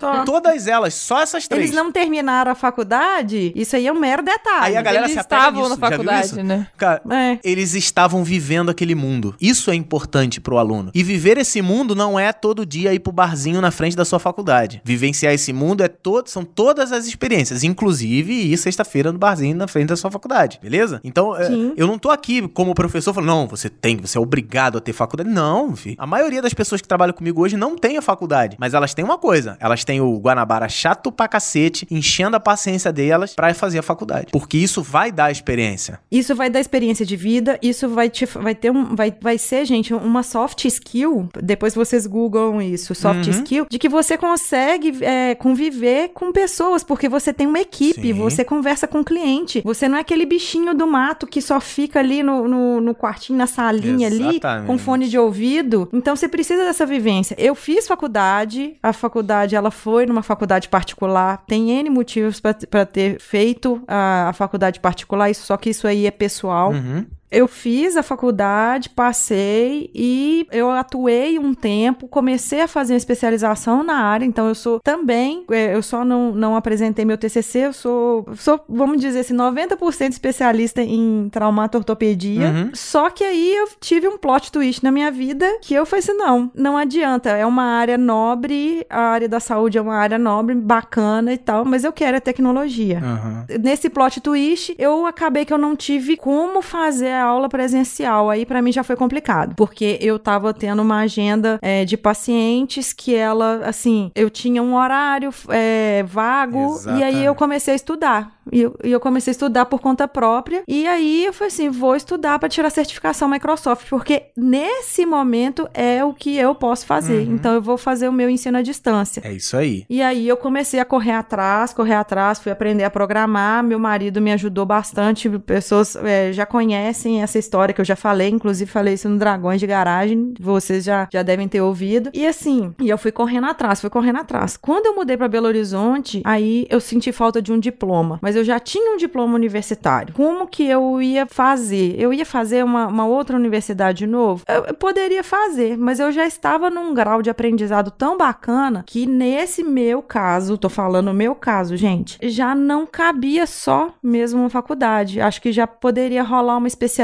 Só. 0.00 0.24
Todas 0.28 0.66
elas, 0.66 0.94
só 0.94 1.20
essas 1.20 1.46
três. 1.48 1.64
Eles 1.66 1.76
não 1.76 1.90
terminaram 1.92 2.52
a 2.52 2.54
faculdade, 2.54 3.52
isso 3.54 3.76
aí 3.76 3.86
é 3.86 3.92
um 3.92 3.98
mero 3.98 4.22
detalhe. 4.22 4.66
Aí 4.66 4.76
a 4.76 4.82
galera 4.82 5.04
Eles 5.04 5.14
se 5.14 5.20
estavam 5.20 5.62
nisso, 5.62 5.76
na 5.76 5.88
já 5.88 5.96
viu 5.96 6.04
faculdade, 6.04 6.26
isso? 6.26 6.42
né? 6.42 6.66
Cara, 6.76 7.02
É. 7.10 7.38
eles 7.44 7.74
estavam 7.74 8.24
vivendo 8.24 8.70
aquele 8.78 8.94
mundo. 8.94 9.34
Isso 9.40 9.70
é 9.70 9.74
importante 9.74 10.40
pro 10.40 10.56
aluno. 10.56 10.92
E 10.94 11.02
viver 11.02 11.36
esse 11.36 11.60
mundo 11.60 11.96
não 11.96 12.18
é 12.18 12.32
todo 12.32 12.64
dia 12.64 12.94
ir 12.94 13.00
pro 13.00 13.12
barzinho 13.12 13.60
na 13.60 13.72
frente 13.72 13.96
da 13.96 14.04
sua 14.04 14.20
faculdade. 14.20 14.80
Vivenciar 14.84 15.34
esse 15.34 15.52
mundo 15.52 15.82
é 15.82 15.88
todo, 15.88 16.28
são 16.28 16.44
todas 16.44 16.92
as 16.92 17.06
experiências, 17.06 17.64
inclusive 17.64 18.32
ir 18.32 18.56
sexta-feira 18.56 19.10
no 19.10 19.18
barzinho 19.18 19.56
na 19.56 19.66
frente 19.66 19.88
da 19.88 19.96
sua 19.96 20.10
faculdade, 20.10 20.60
beleza? 20.62 21.00
Então, 21.02 21.36
é, 21.36 21.48
eu 21.76 21.86
não 21.86 21.98
tô 21.98 22.10
aqui 22.10 22.46
como 22.48 22.74
professor 22.74 23.12
falando, 23.12 23.28
não, 23.28 23.46
você 23.48 23.68
tem, 23.68 23.96
você 23.96 24.16
é 24.16 24.20
obrigado 24.20 24.78
a 24.78 24.80
ter 24.80 24.92
faculdade. 24.92 25.28
Não, 25.28 25.74
filho. 25.74 25.96
A 25.98 26.06
maioria 26.06 26.40
das 26.40 26.54
pessoas 26.54 26.80
que 26.80 26.86
trabalham 26.86 27.12
comigo 27.12 27.42
hoje 27.42 27.56
não 27.56 27.76
tem 27.76 27.96
a 27.96 28.02
faculdade, 28.02 28.56
mas 28.60 28.74
elas 28.74 28.94
têm 28.94 29.04
uma 29.04 29.18
coisa, 29.18 29.56
elas 29.58 29.84
têm 29.84 30.00
o 30.00 30.16
Guanabara 30.18 30.68
chato 30.68 31.10
pra 31.10 31.26
cacete, 31.26 31.86
enchendo 31.90 32.36
a 32.36 32.40
paciência 32.40 32.92
delas 32.92 33.34
pra 33.34 33.52
fazer 33.54 33.80
a 33.80 33.82
faculdade. 33.82 34.28
Porque 34.30 34.56
isso 34.56 34.82
vai 34.82 35.10
dar 35.10 35.32
experiência. 35.32 35.98
Isso 36.10 36.34
vai 36.34 36.48
dar 36.48 36.60
experiência 36.60 37.04
de 37.04 37.16
vida, 37.16 37.58
isso 37.60 37.88
vai 37.88 38.08
te 38.08 38.24
vai 38.26 38.54
ter 38.54 38.67
um 38.70 38.94
vai, 38.94 39.12
vai 39.20 39.38
ser, 39.38 39.64
gente, 39.64 39.92
uma 39.94 40.22
soft 40.22 40.64
skill. 40.64 41.28
Depois 41.42 41.74
vocês 41.74 42.06
googlam 42.06 42.60
isso, 42.60 42.94
soft 42.94 43.26
Uhum. 43.26 43.30
skill, 43.30 43.66
de 43.70 43.78
que 43.78 43.88
você 43.88 44.16
consegue 44.16 45.04
é, 45.04 45.34
conviver 45.34 46.10
com 46.10 46.32
pessoas, 46.32 46.82
porque 46.84 47.08
você 47.08 47.32
tem 47.32 47.46
uma 47.46 47.60
equipe, 47.60 48.00
Sim. 48.08 48.12
você 48.12 48.44
conversa 48.44 48.86
com 48.86 49.00
o 49.00 49.04
cliente. 49.04 49.62
Você 49.64 49.88
não 49.88 49.98
é 49.98 50.00
aquele 50.00 50.24
bichinho 50.26 50.74
do 50.74 50.86
mato 50.86 51.26
que 51.26 51.40
só 51.42 51.60
fica 51.60 51.98
ali 51.98 52.22
no, 52.22 52.46
no, 52.48 52.80
no 52.80 52.94
quartinho, 52.94 53.38
na 53.38 53.46
salinha 53.46 54.06
ali, 54.08 54.36
Exatamente. 54.36 54.66
com 54.66 54.78
fone 54.78 55.08
de 55.08 55.18
ouvido. 55.18 55.88
Então 55.92 56.14
você 56.14 56.28
precisa 56.28 56.64
dessa 56.64 56.86
vivência. 56.86 57.34
Eu 57.38 57.54
fiz 57.54 57.86
faculdade, 57.86 58.76
a 58.82 58.92
faculdade 58.92 59.54
ela 59.56 59.70
foi 59.70 60.06
numa 60.06 60.22
faculdade 60.22 60.68
particular, 60.68 61.44
tem 61.46 61.70
N 61.70 61.90
motivos 61.90 62.40
para 62.40 62.84
ter 62.86 63.20
feito 63.20 63.82
a, 63.86 64.28
a 64.28 64.32
faculdade 64.32 64.80
particular, 64.80 65.30
isso, 65.30 65.44
só 65.46 65.56
que 65.56 65.70
isso 65.70 65.86
aí 65.86 66.06
é 66.06 66.10
pessoal. 66.10 66.72
Uhum. 66.72 67.04
Eu 67.30 67.46
fiz 67.48 67.96
a 67.96 68.02
faculdade, 68.02 68.88
passei 68.90 69.90
e 69.94 70.46
eu 70.50 70.70
atuei 70.70 71.38
um 71.38 71.52
tempo, 71.54 72.08
comecei 72.08 72.60
a 72.62 72.68
fazer 72.68 72.94
uma 72.94 72.98
especialização 72.98 73.82
na 73.82 73.94
área, 73.96 74.24
então 74.24 74.48
eu 74.48 74.54
sou 74.54 74.80
também, 74.80 75.44
é, 75.50 75.74
eu 75.74 75.82
só 75.82 76.04
não, 76.04 76.32
não 76.32 76.56
apresentei 76.56 77.04
meu 77.04 77.18
TCC, 77.18 77.58
eu 77.66 77.72
sou, 77.72 78.26
sou, 78.36 78.60
vamos 78.68 79.00
dizer 79.00 79.20
assim, 79.20 79.34
90% 79.34 80.10
especialista 80.10 80.82
em 80.82 81.28
traumatortopedia, 81.30 82.48
Uhum. 82.48 82.70
só 82.74 83.10
que 83.10 83.24
aí 83.24 83.54
eu 83.54 83.68
tive 83.80 84.08
um 84.08 84.16
plot 84.16 84.50
twist 84.50 84.82
na 84.82 84.90
minha 84.90 85.10
vida 85.10 85.46
que 85.60 85.74
eu 85.74 85.84
falei 85.84 86.00
assim, 86.02 86.14
não, 86.14 86.50
não 86.54 86.76
adianta, 86.76 87.30
é 87.30 87.44
uma 87.44 87.64
área 87.64 87.98
nobre, 87.98 88.86
a 88.88 89.00
área 89.00 89.28
da 89.28 89.40
saúde 89.40 89.76
é 89.78 89.80
uma 89.80 89.96
área 89.96 90.18
nobre, 90.18 90.54
bacana 90.54 91.32
e 91.32 91.38
tal, 91.38 91.64
mas 91.64 91.84
eu 91.84 91.92
quero 91.92 92.16
a 92.16 92.20
tecnologia 92.20 93.00
Uhum. 93.02 93.58
nesse 93.60 93.90
plot 93.90 94.20
twist, 94.20 94.74
eu 94.78 95.06
acabei 95.06 95.44
que 95.44 95.52
eu 95.52 95.58
não 95.58 95.76
tive 95.76 96.16
como 96.16 96.62
fazer 96.62 97.12
a 97.18 97.24
aula 97.24 97.48
presencial. 97.48 98.30
Aí 98.30 98.46
pra 98.46 98.62
mim 98.62 98.72
já 98.72 98.82
foi 98.82 98.96
complicado, 98.96 99.54
porque 99.56 99.98
eu 100.00 100.18
tava 100.18 100.52
tendo 100.54 100.82
uma 100.82 101.00
agenda 101.00 101.58
é, 101.62 101.84
de 101.84 101.96
pacientes 101.96 102.92
que 102.92 103.14
ela, 103.14 103.62
assim, 103.64 104.10
eu 104.14 104.30
tinha 104.30 104.62
um 104.62 104.74
horário 104.74 105.30
é, 105.48 106.02
vago 106.04 106.58
e 106.58 106.62
aí 106.62 106.72
Exatamente. 106.74 107.24
eu 107.24 107.34
comecei 107.34 107.72
a 107.72 107.76
estudar. 107.76 108.38
E 108.52 108.62
eu, 108.62 108.76
e 108.82 108.90
eu 108.90 109.00
comecei 109.00 109.30
a 109.30 109.32
estudar 109.32 109.66
por 109.66 109.80
conta 109.80 110.08
própria. 110.08 110.62
E 110.66 110.86
aí 110.86 111.24
eu 111.24 111.32
falei 111.32 111.52
assim: 111.52 111.68
vou 111.68 111.94
estudar 111.94 112.38
para 112.38 112.48
tirar 112.48 112.70
certificação 112.70 113.28
Microsoft, 113.28 113.88
porque 113.88 114.24
nesse 114.36 115.04
momento 115.06 115.68
é 115.74 116.04
o 116.04 116.12
que 116.12 116.36
eu 116.36 116.54
posso 116.54 116.86
fazer. 116.86 117.26
Uhum. 117.26 117.34
Então 117.34 117.54
eu 117.54 117.62
vou 117.62 117.76
fazer 117.76 118.08
o 118.08 118.12
meu 118.12 118.28
ensino 118.28 118.58
à 118.58 118.62
distância. 118.62 119.22
É 119.24 119.32
isso 119.32 119.56
aí. 119.56 119.84
E 119.88 120.02
aí 120.02 120.26
eu 120.26 120.36
comecei 120.36 120.80
a 120.80 120.84
correr 120.84 121.12
atrás, 121.12 121.72
correr 121.72 121.94
atrás, 121.94 122.38
fui 122.38 122.50
aprender 122.50 122.84
a 122.84 122.90
programar. 122.90 123.62
Meu 123.62 123.78
marido 123.78 124.20
me 124.20 124.32
ajudou 124.32 124.64
bastante. 124.64 125.28
Pessoas 125.40 125.96
é, 125.96 126.32
já 126.32 126.46
conhecem 126.46 127.07
essa 127.16 127.38
história 127.38 127.74
que 127.74 127.80
eu 127.80 127.84
já 127.84 127.96
falei, 127.96 128.28
inclusive 128.28 128.70
falei 128.70 128.94
isso 128.94 129.08
no 129.08 129.18
Dragões 129.18 129.60
de 129.60 129.66
Garagem. 129.66 130.34
Vocês 130.38 130.84
já, 130.84 131.08
já 131.12 131.22
devem 131.22 131.48
ter 131.48 131.60
ouvido. 131.60 132.10
E 132.12 132.26
assim, 132.26 132.74
e 132.80 132.88
eu 132.88 132.98
fui 132.98 133.10
correndo 133.10 133.46
atrás, 133.46 133.80
fui 133.80 133.90
correndo 133.90 134.18
atrás. 134.18 134.56
Quando 134.56 134.86
eu 134.86 134.94
mudei 134.94 135.16
para 135.16 135.28
Belo 135.28 135.46
Horizonte, 135.46 136.22
aí 136.24 136.66
eu 136.68 136.80
senti 136.80 137.10
falta 137.12 137.40
de 137.40 137.52
um 137.52 137.58
diploma, 137.58 138.18
mas 138.20 138.36
eu 138.36 138.44
já 138.44 138.60
tinha 138.60 138.94
um 138.94 138.96
diploma 138.96 139.34
universitário. 139.34 140.14
Como 140.14 140.46
que 140.46 140.64
eu 140.64 141.00
ia 141.00 141.26
fazer? 141.26 141.94
Eu 141.98 142.12
ia 142.12 142.26
fazer 142.26 142.64
uma, 142.64 142.86
uma 142.86 143.06
outra 143.06 143.36
universidade 143.36 143.98
de 143.98 144.06
novo? 144.06 144.44
Eu, 144.46 144.64
eu 144.66 144.74
poderia 144.74 145.24
fazer, 145.24 145.76
mas 145.76 146.00
eu 146.00 146.12
já 146.12 146.26
estava 146.26 146.70
num 146.70 146.92
grau 146.92 147.22
de 147.22 147.30
aprendizado 147.30 147.90
tão 147.90 148.16
bacana 148.16 148.84
que 148.86 149.06
nesse 149.06 149.62
meu 149.62 150.02
caso, 150.02 150.58
tô 150.58 150.68
falando 150.68 151.14
meu 151.14 151.34
caso, 151.34 151.76
gente, 151.76 152.18
já 152.22 152.54
não 152.54 152.86
cabia 152.86 153.46
só 153.46 153.94
mesmo 154.02 154.40
uma 154.40 154.50
faculdade. 154.50 155.20
Acho 155.20 155.40
que 155.40 155.52
já 155.52 155.66
poderia 155.66 156.22
rolar 156.22 156.56
uma 156.56 156.68
especialização 156.68 156.97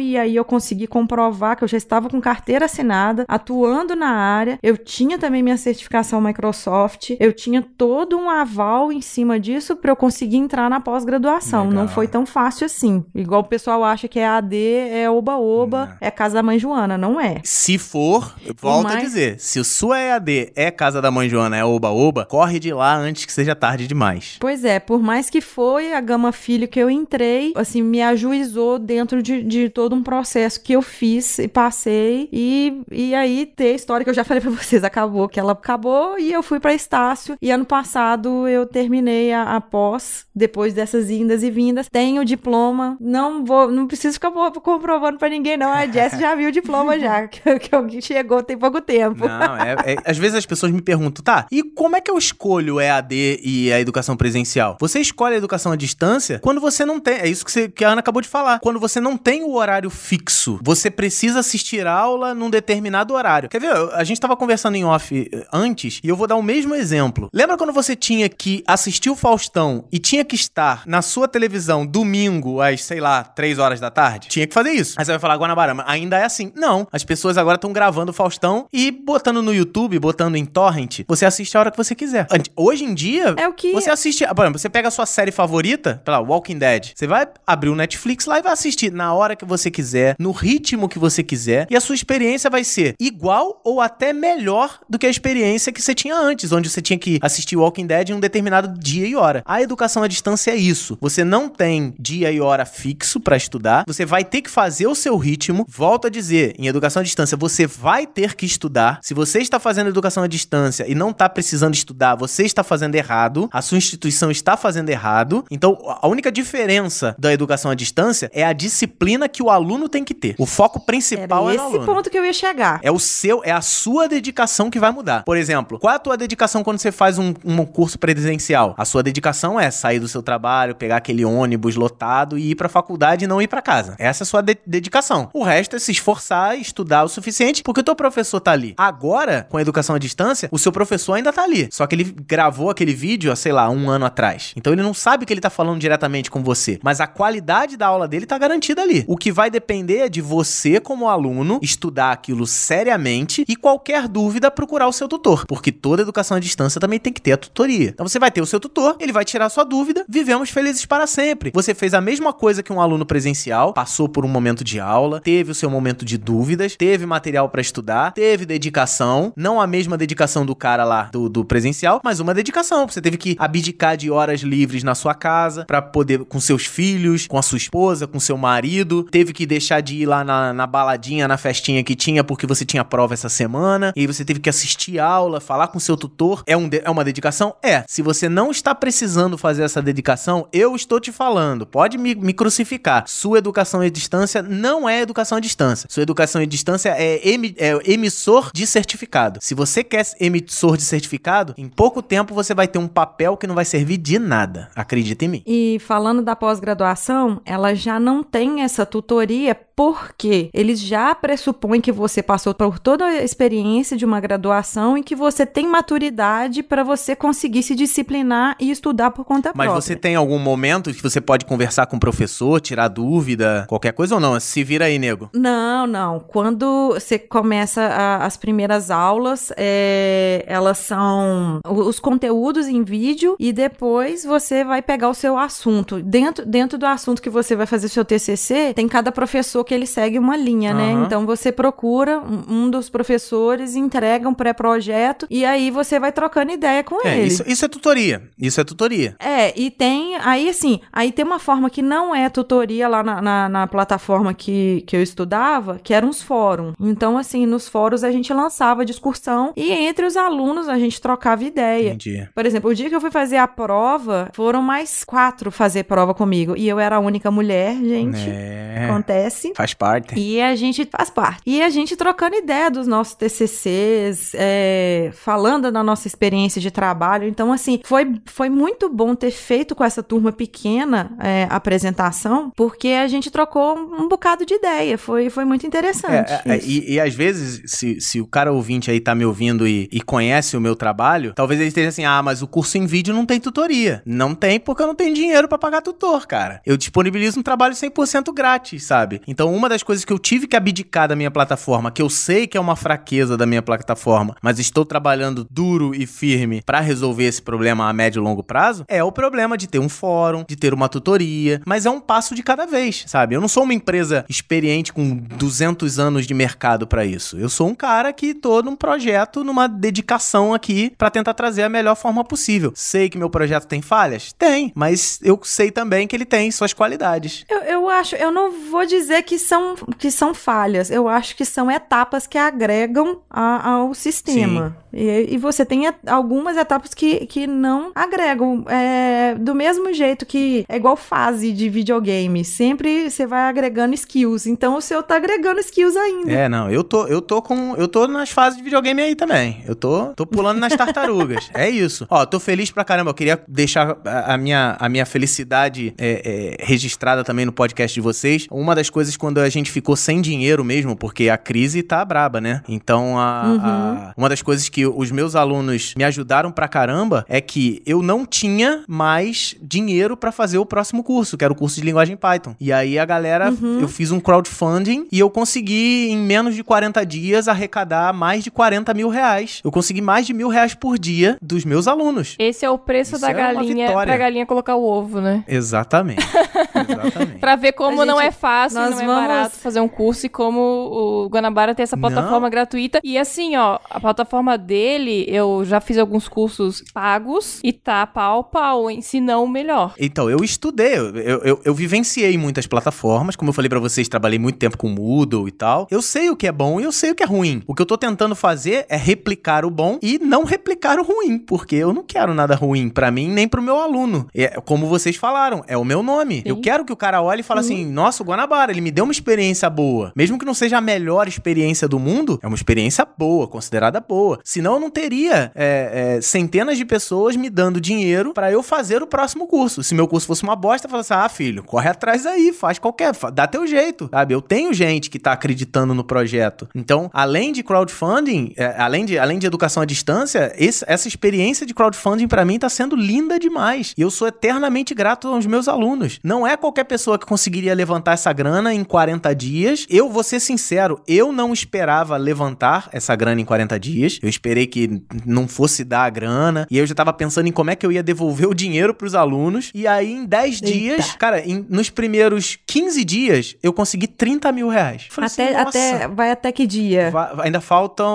e 0.00 0.16
aí 0.16 0.36
eu 0.36 0.44
consegui 0.44 0.86
comprovar 0.86 1.56
que 1.56 1.64
eu 1.64 1.68
já 1.68 1.76
estava 1.76 2.08
com 2.08 2.20
carteira 2.20 2.66
assinada, 2.66 3.24
atuando 3.28 3.94
na 3.96 4.10
área. 4.10 4.58
Eu 4.62 4.76
tinha 4.76 5.18
também 5.18 5.42
minha 5.42 5.56
certificação 5.56 6.20
Microsoft, 6.20 7.16
eu 7.18 7.32
tinha 7.32 7.62
todo 7.62 8.16
um 8.16 8.28
aval 8.28 8.92
em 8.92 9.00
cima 9.00 9.38
disso 9.38 9.76
para 9.76 9.90
eu 9.92 9.96
conseguir 9.96 10.36
entrar 10.36 10.68
na 10.68 10.80
pós-graduação. 10.80 11.70
Não 11.70 11.88
foi 11.88 12.06
tão 12.06 12.26
fácil 12.26 12.66
assim. 12.66 13.04
Igual 13.14 13.42
o 13.42 13.44
pessoal 13.44 13.84
acha 13.84 14.08
que 14.08 14.18
é 14.18 14.26
AD, 14.26 14.56
é 14.56 15.10
oba-oba, 15.10 15.96
é 16.00 16.10
casa 16.10 16.34
da 16.34 16.42
mãe 16.42 16.58
Joana. 16.58 16.98
Não 16.98 17.20
é. 17.20 17.40
Se 17.44 17.78
for, 17.78 18.34
eu 18.44 18.54
volto 18.60 18.88
a 18.88 18.96
dizer, 18.96 19.38
se 19.40 19.58
o 19.58 19.64
sua 19.64 19.98
EAD 19.98 20.52
é 20.54 20.70
casa 20.70 21.00
da 21.00 21.10
mãe 21.10 21.28
Joana, 21.28 21.56
é 21.56 21.64
oba-oba, 21.64 22.24
corre 22.24 22.58
de 22.58 22.72
lá 22.72 22.96
antes 22.96 23.24
que 23.24 23.32
seja 23.32 23.54
tarde 23.54 23.86
demais. 23.86 24.36
Pois 24.40 24.64
é, 24.64 24.78
por 24.78 25.00
mais 25.00 25.30
que 25.30 25.40
foi 25.40 25.92
a 25.92 26.00
Gama 26.00 26.32
Filho 26.32 26.68
que 26.68 26.78
eu 26.78 26.90
entrei, 26.90 27.52
assim, 27.56 27.82
me 27.82 28.02
ajuizou 28.02 28.78
dentro 28.90 29.22
de, 29.22 29.40
de 29.44 29.68
todo 29.68 29.94
um 29.94 30.02
processo 30.02 30.60
que 30.60 30.72
eu 30.72 30.82
fiz 30.82 31.38
e 31.38 31.46
passei. 31.46 32.28
E, 32.32 32.82
e 32.90 33.14
aí, 33.14 33.46
ter 33.46 33.68
a 33.72 33.74
história 33.76 34.02
que 34.02 34.10
eu 34.10 34.14
já 34.14 34.24
falei 34.24 34.40
pra 34.40 34.50
vocês, 34.50 34.82
acabou, 34.82 35.28
que 35.28 35.38
ela 35.38 35.52
acabou 35.52 36.18
e 36.18 36.32
eu 36.32 36.42
fui 36.42 36.58
pra 36.58 36.74
Estácio. 36.74 37.36
E 37.40 37.52
ano 37.52 37.64
passado 37.64 38.48
eu 38.48 38.66
terminei 38.66 39.32
a, 39.32 39.54
a 39.54 39.60
pós, 39.60 40.26
depois 40.34 40.74
dessas 40.74 41.08
indas 41.08 41.44
e 41.44 41.50
vindas. 41.52 41.86
Tenho 41.88 42.24
diploma, 42.24 42.96
não 43.00 43.44
vou, 43.44 43.70
não 43.70 43.86
preciso 43.86 44.14
ficar 44.14 44.32
comprovando 44.60 45.18
pra 45.18 45.28
ninguém, 45.28 45.56
não. 45.56 45.72
A 45.72 45.86
Jess 45.86 46.18
já 46.18 46.34
viu 46.34 46.48
o 46.48 46.52
diploma 46.52 46.98
já, 46.98 47.28
que, 47.28 47.40
que 47.88 48.02
chegou 48.02 48.42
tem 48.42 48.58
pouco 48.58 48.80
tempo. 48.80 49.24
Não, 49.28 49.56
é, 49.56 49.76
é- 49.94 49.96
Às 50.04 50.18
vezes 50.18 50.36
as 50.36 50.46
pessoas 50.46 50.72
me 50.72 50.82
perguntam, 50.82 51.22
tá, 51.22 51.46
e 51.52 51.62
como 51.62 51.94
é 51.94 52.00
que 52.00 52.10
eu 52.10 52.18
escolho 52.18 52.80
EAD 52.80 53.40
e 53.44 53.72
a 53.72 53.78
educação 53.78 54.16
presencial? 54.16 54.76
Você 54.80 54.98
escolhe 55.00 55.34
a 55.36 55.38
educação 55.38 55.70
à 55.70 55.76
distância 55.76 56.40
quando 56.40 56.60
você 56.60 56.84
não 56.84 56.98
tem. 56.98 57.14
É 57.20 57.28
isso 57.28 57.44
que, 57.44 57.52
você- 57.52 57.68
que 57.68 57.84
a 57.84 57.90
Ana 57.90 58.00
acabou 58.00 58.20
de 58.22 58.28
falar. 58.28 58.58
Quando 58.60 58.79
você 58.80 59.00
não 59.00 59.16
tem 59.16 59.42
o 59.44 59.54
horário 59.54 59.90
fixo, 59.90 60.58
você 60.62 60.90
precisa 60.90 61.40
assistir 61.40 61.86
aula 61.86 62.34
num 62.34 62.50
determinado 62.50 63.14
horário. 63.14 63.48
Quer 63.48 63.60
ver? 63.60 63.72
A 63.92 64.02
gente 64.04 64.20
tava 64.20 64.36
conversando 64.36 64.74
em 64.76 64.84
off 64.84 65.28
eh, 65.32 65.46
antes 65.52 66.00
e 66.02 66.08
eu 66.08 66.16
vou 66.16 66.26
dar 66.26 66.36
o 66.36 66.42
mesmo 66.42 66.74
exemplo. 66.74 67.28
Lembra 67.32 67.56
quando 67.56 67.72
você 67.72 67.94
tinha 67.94 68.28
que 68.28 68.64
assistir 68.66 69.10
o 69.10 69.16
Faustão 69.16 69.84
e 69.92 69.98
tinha 69.98 70.24
que 70.24 70.34
estar 70.34 70.82
na 70.86 71.02
sua 71.02 71.28
televisão 71.28 71.86
domingo 71.86 72.60
às, 72.60 72.82
sei 72.82 73.00
lá, 73.00 73.22
3 73.22 73.58
horas 73.58 73.78
da 73.80 73.90
tarde? 73.90 74.28
Tinha 74.28 74.46
que 74.46 74.54
fazer 74.54 74.70
isso. 74.70 74.94
Aí 74.98 75.04
você 75.04 75.12
vai 75.12 75.20
falar, 75.20 75.36
Guanabara, 75.36 75.74
mas 75.74 75.86
ainda 75.88 76.18
é 76.18 76.24
assim. 76.24 76.52
Não. 76.56 76.86
As 76.90 77.04
pessoas 77.04 77.36
agora 77.38 77.56
estão 77.56 77.72
gravando 77.72 78.10
o 78.10 78.14
Faustão 78.14 78.66
e 78.72 78.90
botando 78.90 79.42
no 79.42 79.54
YouTube, 79.54 79.98
botando 79.98 80.36
em 80.36 80.44
torrent. 80.44 81.00
Você 81.06 81.24
assiste 81.26 81.56
a 81.56 81.60
hora 81.60 81.70
que 81.70 81.76
você 81.76 81.94
quiser. 81.94 82.26
Hoje 82.56 82.84
em 82.84 82.94
dia, 82.94 83.34
É 83.36 83.46
o 83.48 83.52
que- 83.52 83.72
você 83.72 83.90
assiste. 83.90 84.26
Por 84.34 84.42
exemplo, 84.44 84.58
você 84.58 84.68
pega 84.68 84.88
a 84.88 84.90
sua 84.90 85.06
série 85.06 85.30
favorita, 85.32 86.02
lá, 86.06 86.18
Walking 86.18 86.58
Dead. 86.58 86.92
Você 86.94 87.06
vai 87.06 87.26
abrir 87.46 87.68
o 87.68 87.74
Netflix 87.74 88.26
lá 88.26 88.38
e 88.38 88.42
vai 88.42 88.52
assistir 88.60 88.92
na 88.92 89.12
hora 89.14 89.34
que 89.34 89.44
você 89.44 89.70
quiser, 89.70 90.14
no 90.18 90.30
ritmo 90.30 90.88
que 90.88 90.98
você 90.98 91.22
quiser. 91.22 91.66
E 91.70 91.76
a 91.76 91.80
sua 91.80 91.94
experiência 91.94 92.50
vai 92.50 92.62
ser 92.62 92.94
igual 93.00 93.60
ou 93.64 93.80
até 93.80 94.12
melhor 94.12 94.80
do 94.88 94.98
que 94.98 95.06
a 95.06 95.10
experiência 95.10 95.72
que 95.72 95.80
você 95.80 95.94
tinha 95.94 96.14
antes, 96.14 96.52
onde 96.52 96.68
você 96.68 96.82
tinha 96.82 96.98
que 96.98 97.18
assistir 97.22 97.56
Walking 97.56 97.86
Dead 97.86 98.10
em 98.10 98.14
um 98.14 98.20
determinado 98.20 98.78
dia 98.78 99.06
e 99.06 99.16
hora. 99.16 99.42
A 99.46 99.62
educação 99.62 100.02
à 100.02 100.08
distância 100.08 100.50
é 100.50 100.56
isso. 100.56 100.98
Você 101.00 101.24
não 101.24 101.48
tem 101.48 101.94
dia 101.98 102.30
e 102.30 102.40
hora 102.40 102.66
fixo 102.66 103.18
pra 103.18 103.36
estudar. 103.36 103.84
Você 103.86 104.04
vai 104.04 104.24
ter 104.24 104.42
que 104.42 104.50
fazer 104.50 104.86
o 104.86 104.94
seu 104.94 105.16
ritmo. 105.16 105.66
Volto 105.68 106.06
a 106.06 106.10
dizer, 106.10 106.54
em 106.58 106.66
educação 106.66 107.00
à 107.00 107.04
distância, 107.04 107.36
você 107.36 107.66
vai 107.66 108.06
ter 108.06 108.34
que 108.34 108.44
estudar. 108.44 109.00
Se 109.02 109.14
você 109.14 109.38
está 109.40 109.58
fazendo 109.58 109.88
educação 109.88 110.22
à 110.22 110.26
distância 110.26 110.84
e 110.86 110.94
não 110.94 111.10
está 111.10 111.28
precisando 111.28 111.74
estudar, 111.74 112.14
você 112.14 112.42
está 112.42 112.62
fazendo 112.62 112.94
errado. 112.94 113.48
A 113.52 113.62
sua 113.62 113.78
instituição 113.78 114.30
está 114.30 114.56
fazendo 114.56 114.90
errado. 114.90 115.44
Então, 115.50 115.78
a 116.02 116.06
única 116.06 116.30
diferença 116.30 117.14
da 117.18 117.32
educação 117.32 117.70
à 117.70 117.74
distância 117.74 118.30
é 118.34 118.44
a 118.44 118.49
disciplina 118.52 119.28
que 119.28 119.42
o 119.42 119.50
aluno 119.50 119.88
tem 119.88 120.04
que 120.04 120.14
ter. 120.14 120.34
O 120.38 120.46
foco 120.46 120.78
Era 120.78 120.86
principal 120.86 121.50
é 121.50 121.54
no 121.54 121.54
esse 121.54 121.64
aluno. 121.76 121.86
ponto 121.86 122.10
que 122.10 122.18
eu 122.18 122.24
ia 122.24 122.32
chegar. 122.32 122.80
É 122.82 122.90
o 122.90 122.98
seu, 122.98 123.42
é 123.44 123.50
a 123.50 123.60
sua 123.60 124.06
dedicação 124.08 124.70
que 124.70 124.78
vai 124.78 124.90
mudar. 124.90 125.24
Por 125.24 125.36
exemplo, 125.36 125.78
qual 125.78 125.92
é 125.92 125.96
a 125.96 125.98
tua 125.98 126.16
dedicação 126.16 126.62
quando 126.62 126.78
você 126.78 126.92
faz 126.92 127.18
um, 127.18 127.32
um 127.44 127.64
curso 127.64 127.98
presencial? 127.98 128.74
A 128.76 128.84
sua 128.84 129.02
dedicação 129.02 129.58
é 129.58 129.70
sair 129.70 129.98
do 129.98 130.08
seu 130.08 130.22
trabalho, 130.22 130.74
pegar 130.74 130.96
aquele 130.96 131.24
ônibus 131.24 131.76
lotado 131.76 132.36
e 132.38 132.50
ir 132.50 132.54
pra 132.54 132.68
faculdade 132.68 133.24
e 133.24 133.28
não 133.28 133.40
ir 133.40 133.48
pra 133.48 133.62
casa. 133.62 133.94
Essa 133.98 134.22
é 134.22 134.24
a 134.24 134.26
sua 134.26 134.42
de- 134.42 134.58
dedicação. 134.66 135.30
O 135.32 135.42
resto 135.42 135.76
é 135.76 135.78
se 135.78 135.90
esforçar, 135.92 136.56
estudar 136.58 137.04
o 137.04 137.08
suficiente, 137.08 137.62
porque 137.62 137.80
o 137.80 137.84
teu 137.84 137.96
professor 137.96 138.40
tá 138.40 138.52
ali. 138.52 138.74
Agora, 138.76 139.46
com 139.48 139.56
a 139.56 139.62
educação 139.62 139.96
à 139.96 139.98
distância, 139.98 140.48
o 140.52 140.58
seu 140.58 140.72
professor 140.72 141.14
ainda 141.14 141.32
tá 141.32 141.42
ali. 141.42 141.68
Só 141.70 141.86
que 141.86 141.94
ele 141.94 142.04
gravou 142.26 142.70
aquele 142.70 142.92
vídeo 142.94 143.30
sei 143.36 143.52
lá, 143.52 143.70
um 143.70 143.88
ano 143.88 144.04
atrás. 144.04 144.52
Então 144.56 144.72
ele 144.72 144.82
não 144.82 144.92
sabe 144.92 145.24
que 145.24 145.32
ele 145.32 145.40
tá 145.40 145.50
falando 145.50 145.78
diretamente 145.80 146.30
com 146.30 146.42
você. 146.42 146.78
Mas 146.82 147.00
a 147.00 147.06
qualidade 147.06 147.76
da 147.76 147.86
aula 147.86 148.06
dele 148.08 148.26
tá 148.26 148.36
garantida 148.40 148.82
ali. 148.82 149.04
O 149.06 149.16
que 149.16 149.30
vai 149.30 149.50
depender 149.50 149.98
é 149.98 150.08
de 150.08 150.20
você, 150.20 150.80
como 150.80 151.08
aluno, 151.08 151.60
estudar 151.62 152.10
aquilo 152.10 152.46
seriamente 152.46 153.44
e 153.46 153.54
qualquer 153.54 154.08
dúvida 154.08 154.50
procurar 154.50 154.88
o 154.88 154.92
seu 154.92 155.06
tutor. 155.06 155.46
Porque 155.46 155.70
toda 155.70 156.02
educação 156.02 156.36
à 156.36 156.40
distância 156.40 156.80
também 156.80 156.98
tem 156.98 157.12
que 157.12 157.20
ter 157.20 157.32
a 157.32 157.36
tutoria. 157.36 157.90
Então 157.90 158.08
você 158.08 158.18
vai 158.18 158.30
ter 158.30 158.40
o 158.40 158.46
seu 158.46 158.58
tutor, 158.58 158.96
ele 158.98 159.12
vai 159.12 159.24
tirar 159.24 159.48
sua 159.48 159.64
dúvida, 159.64 160.04
vivemos 160.08 160.50
felizes 160.50 160.84
para 160.86 161.06
sempre. 161.06 161.52
Você 161.54 161.74
fez 161.74 161.94
a 161.94 162.00
mesma 162.00 162.32
coisa 162.32 162.62
que 162.62 162.72
um 162.72 162.80
aluno 162.80 163.06
presencial, 163.06 163.72
passou 163.72 164.08
por 164.08 164.24
um 164.24 164.28
momento 164.28 164.64
de 164.64 164.80
aula, 164.80 165.20
teve 165.20 165.52
o 165.52 165.54
seu 165.54 165.70
momento 165.70 166.04
de 166.04 166.16
dúvidas, 166.16 166.76
teve 166.76 167.06
material 167.06 167.48
para 167.48 167.60
estudar, 167.60 168.12
teve 168.12 168.46
dedicação, 168.46 169.32
não 169.36 169.60
a 169.60 169.66
mesma 169.66 169.96
dedicação 169.96 170.46
do 170.46 170.56
cara 170.56 170.84
lá 170.84 171.10
do, 171.12 171.28
do 171.28 171.44
presencial, 171.44 172.00
mas 172.02 172.20
uma 172.20 172.32
dedicação. 172.32 172.86
Você 172.88 173.00
teve 173.00 173.16
que 173.16 173.36
abdicar 173.38 173.96
de 173.96 174.10
horas 174.10 174.40
livres 174.40 174.82
na 174.82 174.94
sua 174.94 175.14
casa 175.14 175.64
para 175.64 175.82
poder 175.82 176.24
com 176.24 176.40
seus 176.40 176.66
filhos, 176.66 177.26
com 177.26 177.38
a 177.38 177.42
sua 177.42 177.58
esposa, 177.58 178.06
com 178.06 178.18
marido, 178.38 179.04
teve 179.04 179.32
que 179.32 179.46
deixar 179.46 179.80
de 179.80 179.96
ir 179.96 180.06
lá 180.06 180.24
na, 180.24 180.52
na 180.52 180.66
baladinha, 180.66 181.26
na 181.28 181.36
festinha 181.36 181.82
que 181.82 181.94
tinha 181.94 182.22
porque 182.24 182.46
você 182.46 182.64
tinha 182.64 182.84
prova 182.84 183.14
essa 183.14 183.28
semana, 183.28 183.92
e 183.96 184.00
aí 184.00 184.06
você 184.06 184.24
teve 184.24 184.40
que 184.40 184.48
assistir 184.50 184.98
aula, 184.98 185.40
falar 185.40 185.68
com 185.68 185.78
seu 185.78 185.96
tutor. 185.96 186.42
É, 186.46 186.56
um 186.56 186.68
de- 186.68 186.82
é 186.84 186.90
uma 186.90 187.04
dedicação? 187.04 187.54
É. 187.62 187.84
Se 187.86 188.02
você 188.02 188.28
não 188.28 188.50
está 188.50 188.74
precisando 188.74 189.36
fazer 189.38 189.62
essa 189.62 189.80
dedicação, 189.82 190.46
eu 190.52 190.74
estou 190.74 191.00
te 191.00 191.12
falando, 191.12 191.66
pode 191.66 191.96
me, 191.98 192.14
me 192.14 192.32
crucificar. 192.32 193.04
Sua 193.06 193.38
educação 193.38 193.80
à 193.80 193.88
distância 193.88 194.42
não 194.42 194.88
é 194.88 195.00
educação 195.00 195.38
à 195.38 195.40
distância. 195.40 195.86
Sua 195.90 196.02
educação 196.02 196.40
à 196.42 196.44
distância 196.44 196.90
é, 196.96 197.20
é 197.24 197.78
emissor 197.92 198.50
de 198.52 198.66
certificado. 198.66 199.38
Se 199.42 199.54
você 199.54 199.82
quer 199.84 200.06
emissor 200.20 200.76
de 200.76 200.82
certificado, 200.82 201.54
em 201.56 201.68
pouco 201.68 202.02
tempo 202.02 202.34
você 202.34 202.54
vai 202.54 202.66
ter 202.68 202.78
um 202.78 202.88
papel 202.88 203.36
que 203.36 203.46
não 203.46 203.54
vai 203.54 203.64
servir 203.64 203.96
de 203.96 204.18
nada. 204.18 204.68
Acredita 204.74 205.24
em 205.24 205.28
mim. 205.28 205.42
E 205.46 205.78
falando 205.86 206.22
da 206.22 206.34
pós-graduação, 206.36 207.40
ela 207.44 207.74
já 207.74 207.98
não 207.98 208.19
tem 208.22 208.62
essa 208.62 208.84
tutoria 208.86 209.54
porque 209.76 210.50
eles 210.52 210.78
já 210.78 211.14
pressupõem 211.14 211.80
que 211.80 211.90
você 211.90 212.22
passou 212.22 212.52
por 212.52 212.78
toda 212.78 213.04
a 213.06 213.22
experiência 213.24 213.96
de 213.96 214.04
uma 214.04 214.20
graduação 214.20 214.98
e 214.98 215.02
que 215.02 215.14
você 215.16 215.46
tem 215.46 215.66
maturidade 215.66 216.62
para 216.62 216.84
você 216.84 217.16
conseguir 217.16 217.62
se 217.62 217.74
disciplinar 217.74 218.56
e 218.60 218.70
estudar 218.70 219.10
por 219.10 219.24
conta 219.24 219.52
Mas 219.54 219.66
própria. 219.66 219.80
você 219.80 219.96
tem 219.96 220.14
algum 220.16 220.38
momento 220.38 220.92
que 220.92 221.02
você 221.02 221.20
pode 221.20 221.46
conversar 221.46 221.86
com 221.86 221.96
o 221.96 222.00
professor, 222.00 222.60
tirar 222.60 222.88
dúvida, 222.88 223.64
qualquer 223.68 223.92
coisa 223.92 224.14
ou 224.16 224.20
não? 224.20 224.38
Se 224.38 224.62
vira 224.62 224.84
aí, 224.84 224.98
nego. 224.98 225.30
Não, 225.34 225.86
não. 225.86 226.20
Quando 226.20 226.90
você 226.94 227.18
começa 227.18 227.80
a- 227.82 228.26
as 228.26 228.36
primeiras 228.36 228.90
aulas, 228.90 229.50
é, 229.56 230.44
elas 230.46 230.78
são 230.78 231.60
os 231.66 231.98
conteúdos 231.98 232.66
em 232.68 232.82
vídeo 232.84 233.34
e 233.38 233.52
depois 233.52 234.24
você 234.24 234.62
vai 234.64 234.82
pegar 234.82 235.08
o 235.08 235.14
seu 235.14 235.38
assunto. 235.38 236.02
Dentro, 236.02 236.44
dentro 236.44 236.76
do 236.78 236.84
assunto 236.86 237.22
que 237.22 237.30
você 237.30 237.56
vai 237.56 237.66
fazer 237.66 237.88
seu 237.88 238.04
TCC, 238.14 238.72
tem 238.74 238.88
cada 238.88 239.12
professor 239.12 239.64
que 239.64 239.72
ele 239.72 239.86
segue 239.86 240.18
uma 240.18 240.36
linha, 240.36 240.74
né? 240.74 240.92
Aham. 240.92 241.04
Então 241.04 241.26
você 241.26 241.50
procura 241.52 242.20
um, 242.20 242.68
dos 242.70 242.88
professores, 242.90 243.74
entrega 243.76 244.28
um 244.28 244.34
pré-projeto 244.34 245.26
e 245.30 245.44
aí 245.44 245.70
você 245.70 245.98
vai 245.98 246.12
trocando 246.12 246.52
ideia 246.52 246.82
com 246.82 247.06
É, 247.06 247.18
ele. 247.18 247.28
isso, 247.28 247.44
isso 247.46 247.64
é 247.64 247.68
tutoria. 247.68 248.22
Isso 248.38 248.60
é 248.60 248.64
tutoria. 248.64 249.16
É, 249.18 249.30
É, 249.40 249.52
e 249.56 249.70
tem, 249.70 250.16
aí 250.16 250.48
assim, 250.48 250.80
aí 250.92 251.12
tem 251.12 251.24
uma 251.24 251.38
forma 251.38 251.70
que 251.70 251.80
não 251.80 252.14
é 252.14 252.28
tutoria 252.28 252.88
lá 252.88 253.02
na, 253.02 253.22
na, 253.22 253.48
na 253.48 253.66
plataforma 253.66 254.34
que, 254.34 254.82
que 254.86 254.96
eu 254.96 255.02
estudava, 255.02 255.78
que 255.82 255.94
eram 255.94 256.08
os 256.08 256.20
fóruns. 256.20 256.74
Então, 256.80 257.16
assim, 257.16 257.46
nos 257.46 257.68
fóruns 257.68 258.02
a 258.04 258.10
gente 258.10 258.32
lançava 258.32 258.84
discussão 258.84 259.52
e 259.56 259.70
entre 259.72 260.04
os 260.04 260.16
alunos 260.16 260.68
a 260.68 260.78
gente 260.78 261.00
trocava 261.00 261.44
ideia. 261.44 261.90
Entendi. 261.90 262.28
Por 262.34 262.44
exemplo, 262.44 262.70
o 262.70 262.74
dia 262.74 262.88
que 262.88 262.94
eu 262.94 263.00
fui 263.00 263.10
fazer 263.10 263.36
a 263.36 263.46
prova, 263.48 264.28
foram 264.34 264.60
mais 264.60 265.04
quatro 265.04 265.50
fazer 265.50 265.84
prova 265.84 266.12
comigo. 266.12 266.54
E 266.56 266.68
eu 266.68 266.78
era 266.78 266.96
a 266.96 267.00
única 267.00 267.30
mulher, 267.30 267.74
gente. 267.76 267.99
É. 268.08 268.84
Acontece. 268.84 269.52
Faz 269.54 269.74
parte. 269.74 270.18
E 270.18 270.40
a 270.40 270.54
gente 270.56 270.88
faz 270.90 271.10
parte. 271.10 271.42
E 271.44 271.62
a 271.62 271.68
gente 271.68 271.96
trocando 271.96 272.36
ideia 272.36 272.70
dos 272.70 272.86
nossos 272.86 273.14
TCCs, 273.14 274.32
é, 274.34 275.10
falando 275.12 275.70
da 275.70 275.82
nossa 275.82 276.06
experiência 276.06 276.60
de 276.60 276.70
trabalho. 276.70 277.28
Então, 277.28 277.52
assim, 277.52 277.80
foi, 277.84 278.20
foi 278.26 278.48
muito 278.48 278.88
bom 278.88 279.14
ter 279.14 279.30
feito 279.30 279.74
com 279.74 279.84
essa 279.84 280.02
turma 280.02 280.32
pequena 280.32 281.12
é, 281.18 281.46
a 281.50 281.56
apresentação, 281.56 282.52
porque 282.56 282.88
a 282.88 283.08
gente 283.08 283.30
trocou 283.30 283.76
um 283.76 284.08
bocado 284.08 284.46
de 284.46 284.54
ideia. 284.54 284.96
Foi, 284.96 285.30
foi 285.30 285.44
muito 285.44 285.66
interessante. 285.66 286.32
É, 286.32 286.42
é, 286.46 286.56
isso. 286.56 286.68
e, 286.68 286.94
e 286.94 287.00
às 287.00 287.14
vezes, 287.14 287.62
se, 287.66 288.00
se 288.00 288.20
o 288.20 288.26
cara 288.26 288.52
ouvinte 288.52 288.90
aí 288.90 289.00
tá 289.00 289.14
me 289.14 289.24
ouvindo 289.24 289.66
e, 289.66 289.88
e 289.92 290.00
conhece 290.00 290.56
o 290.56 290.60
meu 290.60 290.74
trabalho, 290.74 291.32
talvez 291.34 291.60
ele 291.60 291.68
esteja 291.68 291.88
assim: 291.88 292.04
ah, 292.04 292.22
mas 292.22 292.42
o 292.42 292.46
curso 292.46 292.78
em 292.78 292.86
vídeo 292.86 293.14
não 293.14 293.26
tem 293.26 293.40
tutoria. 293.40 294.02
Não 294.06 294.34
tem 294.34 294.58
porque 294.58 294.82
eu 294.82 294.86
não 294.86 294.94
tenho 294.94 295.14
dinheiro 295.14 295.48
pra 295.48 295.58
pagar 295.58 295.82
tutor, 295.82 296.26
cara. 296.26 296.60
Eu 296.64 296.76
disponibilizo 296.76 297.38
um 297.38 297.42
trabalho 297.42 297.74
100% 297.74 297.89
grátis, 298.32 298.84
sabe? 298.84 299.20
Então, 299.26 299.54
uma 299.54 299.68
das 299.68 299.82
coisas 299.82 300.04
que 300.04 300.12
eu 300.12 300.18
tive 300.18 300.46
que 300.46 300.56
abdicar 300.56 301.08
da 301.08 301.16
minha 301.16 301.30
plataforma, 301.30 301.90
que 301.90 302.02
eu 302.02 302.08
sei 302.08 302.46
que 302.46 302.56
é 302.56 302.60
uma 302.60 302.76
fraqueza 302.76 303.36
da 303.36 303.46
minha 303.46 303.62
plataforma, 303.62 304.36
mas 304.42 304.58
estou 304.58 304.84
trabalhando 304.84 305.46
duro 305.50 305.94
e 305.94 306.06
firme 306.06 306.62
pra 306.64 306.80
resolver 306.80 307.24
esse 307.24 307.42
problema 307.42 307.88
a 307.88 307.92
médio 307.92 308.20
e 308.20 308.22
longo 308.22 308.42
prazo, 308.42 308.84
é 308.88 309.02
o 309.02 309.12
problema 309.12 309.56
de 309.56 309.66
ter 309.66 309.78
um 309.78 309.88
fórum, 309.88 310.44
de 310.48 310.56
ter 310.56 310.74
uma 310.74 310.88
tutoria, 310.88 311.60
mas 311.66 311.86
é 311.86 311.90
um 311.90 312.00
passo 312.00 312.34
de 312.34 312.42
cada 312.42 312.66
vez, 312.66 313.04
sabe? 313.06 313.34
Eu 313.34 313.40
não 313.40 313.48
sou 313.48 313.64
uma 313.64 313.74
empresa 313.74 314.24
experiente 314.28 314.92
com 314.92 315.16
200 315.16 315.98
anos 315.98 316.26
de 316.26 316.34
mercado 316.34 316.86
pra 316.86 317.04
isso. 317.04 317.38
Eu 317.38 317.48
sou 317.48 317.68
um 317.68 317.74
cara 317.74 318.12
que 318.12 318.34
tô 318.34 318.62
num 318.62 318.76
projeto, 318.76 319.44
numa 319.44 319.66
dedicação 319.66 320.54
aqui 320.54 320.92
pra 320.96 321.10
tentar 321.10 321.34
trazer 321.34 321.62
a 321.62 321.68
melhor 321.68 321.94
forma 321.94 322.24
possível. 322.24 322.72
Sei 322.74 323.08
que 323.08 323.18
meu 323.18 323.30
projeto 323.30 323.66
tem 323.66 323.82
falhas? 323.82 324.32
Tem, 324.32 324.72
mas 324.74 325.18
eu 325.22 325.38
sei 325.42 325.70
também 325.70 326.06
que 326.06 326.16
ele 326.16 326.24
tem 326.24 326.50
suas 326.50 326.72
qualidades. 326.72 327.44
Eu, 327.48 327.58
eu 327.60 327.79
acho, 327.88 328.16
eu 328.16 328.30
não 328.30 328.50
vou 328.70 328.84
dizer 328.86 329.22
que 329.22 329.38
são, 329.38 329.74
que 329.98 330.10
são 330.10 330.34
falhas, 330.34 330.90
eu 330.90 331.08
acho 331.08 331.36
que 331.36 331.44
são 331.44 331.70
etapas 331.70 332.26
que 332.26 332.36
agregam 332.38 333.20
a- 333.30 333.70
ao 333.70 333.94
sistema. 333.94 334.76
E, 334.92 335.28
e 335.30 335.36
você 335.38 335.64
tem 335.64 335.84
algumas 336.06 336.56
etapas 336.56 336.94
que, 336.94 337.26
que 337.26 337.46
não 337.46 337.92
agregam. 337.94 338.64
É, 338.68 339.34
do 339.34 339.54
mesmo 339.54 339.92
jeito 339.92 340.26
que 340.26 340.64
é 340.68 340.76
igual 340.76 340.96
fase 340.96 341.52
de 341.52 341.68
videogame. 341.68 342.44
Sempre 342.44 343.08
você 343.10 343.26
vai 343.26 343.42
agregando 343.48 343.94
skills. 343.94 344.46
Então 344.46 344.76
o 344.76 344.80
seu 344.80 345.02
tá 345.02 345.16
agregando 345.16 345.60
skills 345.60 345.96
ainda. 345.96 346.32
É, 346.32 346.48
não, 346.48 346.70
eu 346.70 346.82
tô, 346.84 347.06
eu 347.06 347.20
tô 347.20 347.40
com, 347.42 347.74
eu 347.76 347.86
tô 347.88 348.06
nas 348.06 348.30
fases 348.30 348.56
de 348.58 348.62
videogame 348.64 349.00
aí 349.02 349.14
também. 349.14 349.62
Eu 349.66 349.74
tô, 349.74 350.06
tô 350.14 350.26
pulando 350.26 350.58
nas 350.58 350.74
tartarugas. 350.74 351.50
é 351.54 351.68
isso. 351.68 352.06
Ó, 352.10 352.24
tô 352.26 352.40
feliz 352.40 352.70
pra 352.70 352.84
caramba. 352.84 353.10
Eu 353.10 353.14
queria 353.14 353.40
deixar 353.48 353.96
a, 354.04 354.34
a 354.34 354.36
minha, 354.38 354.76
a 354.78 354.88
minha 354.88 355.06
felicidade 355.06 355.94
é, 355.98 356.56
é, 356.60 356.64
registrada 356.64 357.22
também 357.24 357.44
no 357.46 357.52
podcast 357.52 357.94
de 357.94 358.00
vocês. 358.00 358.46
Uma 358.50 358.74
das 358.74 358.90
coisas 358.90 359.16
quando 359.16 359.38
a 359.38 359.48
gente 359.48 359.70
ficou 359.70 359.96
sem 359.96 360.20
dinheiro 360.20 360.64
mesmo, 360.64 360.96
porque 360.96 361.28
a 361.28 361.36
crise 361.38 361.82
tá 361.82 362.04
braba, 362.04 362.40
né? 362.40 362.62
Então, 362.68 363.18
a, 363.18 363.42
a- 363.42 364.14
uma 364.16 364.28
das 364.28 364.42
coisas 364.42 364.68
que 364.68 364.79
os 364.86 365.10
meus 365.10 365.34
alunos 365.36 365.94
me 365.96 366.04
ajudaram 366.04 366.50
pra 366.52 366.68
caramba 366.68 367.24
é 367.28 367.40
que 367.40 367.82
eu 367.86 368.02
não 368.02 368.24
tinha 368.26 368.82
mais 368.88 369.54
dinheiro 369.60 370.16
pra 370.16 370.32
fazer 370.32 370.58
o 370.58 370.66
próximo 370.66 371.02
curso, 371.02 371.36
que 371.36 371.44
era 371.44 371.52
o 371.52 371.56
curso 371.56 371.76
de 371.80 371.86
linguagem 371.86 372.16
Python. 372.16 372.54
E 372.60 372.72
aí 372.72 372.98
a 372.98 373.04
galera, 373.04 373.52
eu 373.80 373.88
fiz 373.88 374.10
um 374.10 374.20
crowdfunding 374.20 375.06
e 375.10 375.18
eu 375.18 375.30
consegui, 375.30 376.08
em 376.10 376.16
menos 376.18 376.54
de 376.54 376.62
40 376.64 377.04
dias, 377.04 377.48
arrecadar 377.48 378.12
mais 378.12 378.44
de 378.44 378.50
40 378.50 378.92
mil 378.94 379.08
reais. 379.08 379.60
Eu 379.64 379.70
consegui 379.70 380.00
mais 380.00 380.26
de 380.26 380.32
mil 380.32 380.48
reais 380.48 380.74
por 380.74 380.98
dia 380.98 381.36
dos 381.40 381.64
meus 381.64 381.86
alunos. 381.88 382.36
Esse 382.38 382.64
é 382.64 382.70
o 382.70 382.78
preço 382.78 383.12
Isso 383.16 383.20
da 383.22 383.30
é 383.30 383.34
galinha 383.34 383.92
pra 383.92 384.16
galinha 384.16 384.46
colocar 384.46 384.74
o 384.76 384.84
ovo, 384.84 385.20
né? 385.20 385.44
Exatamente. 385.48 386.24
Exatamente. 386.74 387.38
Pra 387.38 387.56
ver 387.56 387.72
como 387.72 388.02
A 388.02 388.06
não 388.06 388.16
gente- 388.16 388.28
é 388.28 388.30
fácil, 388.30 388.78
não 388.78 388.86
é 388.86 388.90
vamos- 388.90 389.06
barato 389.06 389.56
fazer 389.56 389.80
um 389.80 389.88
curso 389.88 390.26
e 390.26 390.28
como 390.28 390.60
o 390.60 391.28
Guanabara 391.28 391.74
tem 391.74 391.82
essa 391.82 391.96
plataforma 391.96 392.40
Não. 392.40 392.50
gratuita. 392.50 393.00
E 393.02 393.18
assim, 393.18 393.56
ó, 393.56 393.78
a 393.88 394.00
plataforma 394.00 394.56
dele, 394.70 395.24
eu 395.28 395.64
já 395.64 395.80
fiz 395.80 395.98
alguns 395.98 396.28
cursos 396.28 396.82
pagos 396.94 397.58
e 397.64 397.72
tá 397.72 398.06
pau 398.06 398.44
pau, 398.44 398.88
hein? 398.88 399.02
Se 399.02 399.20
não, 399.20 399.46
melhor. 399.48 399.94
Então, 399.98 400.30
eu 400.30 400.38
estudei, 400.44 400.94
eu, 400.96 401.16
eu, 401.16 401.60
eu- 401.64 401.74
vivenciei 401.74 402.38
muitas 402.38 402.66
plataformas, 402.68 403.34
como 403.34 403.48
eu 403.48 403.52
falei 403.52 403.68
pra 403.68 403.80
vocês, 403.80 404.08
trabalhei 404.08 404.38
muito 404.38 404.58
tempo 404.58 404.78
com 404.78 404.88
Moodle 404.88 405.48
e 405.48 405.50
tal. 405.50 405.88
Eu 405.90 406.00
sei 406.00 406.30
o 406.30 406.36
que 406.36 406.46
é 406.46 406.52
bom 406.52 406.80
e 406.80 406.84
eu 406.84 406.92
sei 406.92 407.10
o 407.10 407.14
que 407.16 407.22
é 407.22 407.26
ruim. 407.26 407.62
O 407.66 407.74
que 407.74 407.82
eu 407.82 407.86
tô 407.86 407.98
tentando 407.98 408.36
fazer 408.36 408.86
é 408.88 408.96
replicar 408.96 409.64
o 409.64 409.70
bom 409.70 409.98
e 410.00 410.18
não 410.20 410.44
replicar 410.44 410.98
o 411.00 411.02
ruim, 411.02 411.36
porque 411.38 411.74
eu 411.76 411.92
não 411.92 412.04
quero 412.04 412.32
nada 412.32 412.54
ruim 412.54 412.88
pra 412.88 413.10
mim 413.10 413.28
nem 413.28 413.48
pro 413.48 413.60
meu 413.62 413.76
aluno. 413.80 414.28
É, 414.34 414.60
como 414.60 414.86
vocês 414.86 415.16
falaram, 415.16 415.64
é 415.66 415.76
o 415.76 415.84
meu 415.84 416.02
nome. 416.02 416.42
Eu 416.44 416.60
quero 416.60 416.84
que 416.84 416.92
o 416.92 416.96
cara 416.96 417.20
olhe 417.22 417.40
e 417.40 417.44
fale 417.44 417.60
assim: 417.60 417.84
nossa, 417.86 418.22
o 418.22 418.26
Guanabara, 418.26 418.70
ele 418.70 418.80
me 418.80 418.90
deu 418.92 419.04
uma 419.04 419.12
experiência 419.12 419.68
boa. 419.68 420.12
Mesmo 420.14 420.38
que 420.38 420.44
não 420.44 420.54
seja 420.54 420.78
a 420.78 420.80
melhor 420.80 421.26
experiência 421.26 421.88
do 421.88 421.98
mundo, 421.98 422.38
é 422.42 422.46
uma 422.46 422.54
experiência 422.56 423.06
boa, 423.18 423.48
considerada 423.48 424.00
boa. 424.00 424.38
Senão 424.60 424.74
eu 424.74 424.80
não 424.80 424.90
teria 424.90 425.50
é, 425.54 426.16
é, 426.16 426.20
centenas 426.20 426.76
de 426.76 426.84
pessoas 426.84 427.34
me 427.34 427.48
dando 427.48 427.80
dinheiro 427.80 428.34
pra 428.34 428.52
eu 428.52 428.62
fazer 428.62 429.02
o 429.02 429.06
próximo 429.06 429.46
curso. 429.46 429.82
Se 429.82 429.94
meu 429.94 430.06
curso 430.06 430.26
fosse 430.26 430.42
uma 430.42 430.54
bosta, 430.54 430.86
eu 430.86 430.90
falasse, 430.90 431.14
ah, 431.14 431.26
filho, 431.30 431.62
corre 431.64 431.88
atrás 431.88 432.26
aí, 432.26 432.52
faz 432.52 432.78
qualquer, 432.78 433.12
dá 433.32 433.46
teu 433.46 433.66
jeito, 433.66 434.06
sabe? 434.10 434.34
Eu 434.34 434.42
tenho 434.42 434.74
gente 434.74 435.08
que 435.08 435.18
tá 435.18 435.32
acreditando 435.32 435.94
no 435.94 436.04
projeto. 436.04 436.68
Então, 436.74 437.08
além 437.14 437.52
de 437.52 437.62
crowdfunding, 437.62 438.52
é, 438.54 438.74
além, 438.78 439.06
de, 439.06 439.18
além 439.18 439.38
de 439.38 439.46
educação 439.46 439.82
à 439.82 439.86
distância, 439.86 440.52
esse- 440.58 440.84
essa 440.86 441.08
experiência 441.08 441.64
de 441.64 441.72
crowdfunding 441.72 442.28
pra 442.28 442.44
mim 442.44 442.58
tá 442.58 442.68
sendo 442.68 442.94
linda 442.94 443.38
demais. 443.38 443.94
E 443.96 444.02
eu 444.02 444.10
sou 444.10 444.28
eternamente 444.28 444.92
grato 444.94 445.26
aos 445.28 445.46
meus 445.46 445.68
alunos. 445.68 446.20
Não 446.22 446.46
é 446.46 446.54
qualquer 446.54 446.84
pessoa 446.84 447.18
que 447.18 447.24
conseguiria 447.24 447.74
levantar 447.74 448.12
essa 448.12 448.30
grana 448.32 448.74
em 448.74 448.84
40 448.84 449.34
dias. 449.34 449.86
Eu 449.88 450.10
vou 450.10 450.22
ser 450.22 450.38
sincero, 450.38 451.00
eu 451.08 451.32
não 451.32 451.50
esperava 451.50 452.18
levantar 452.18 452.90
essa 452.92 453.16
grana 453.16 453.40
em 453.40 453.44
40 453.46 453.80
dias. 453.80 454.18
Eu 454.22 454.28
esperei 454.50 454.66
que 454.66 455.00
não 455.24 455.46
fosse 455.46 455.84
dar 455.84 456.02
a 456.04 456.10
grana. 456.10 456.66
E 456.70 456.76
eu 456.78 456.86
já 456.86 456.94
tava 456.94 457.12
pensando 457.12 457.46
em 457.46 457.52
como 457.52 457.70
é 457.70 457.76
que 457.76 457.86
eu 457.86 457.92
ia 457.92 458.02
devolver 458.02 458.48
o 458.48 458.54
dinheiro 458.54 458.92
pros 458.92 459.14
alunos. 459.14 459.70
E 459.72 459.86
aí, 459.86 460.12
em 460.12 460.24
10 460.24 460.60
dias, 460.60 461.14
cara, 461.14 461.40
em- 461.40 461.64
nos 461.68 461.88
primeiros 461.88 462.58
15 462.66 463.04
dias, 463.04 463.56
eu 463.62 463.72
consegui 463.72 464.06
30 464.08 464.50
mil 464.50 464.68
reais. 464.68 465.06
Falei 465.10 465.30
Até, 465.32 465.44
assim, 465.54 465.64
"Nossa, 465.64 465.68
até, 465.96 466.08
vai 466.08 466.30
até 466.32 466.50
que 466.52 466.66
dia? 466.66 467.10
va- 467.10 467.36
ainda 467.42 467.60
faltam. 467.60 468.08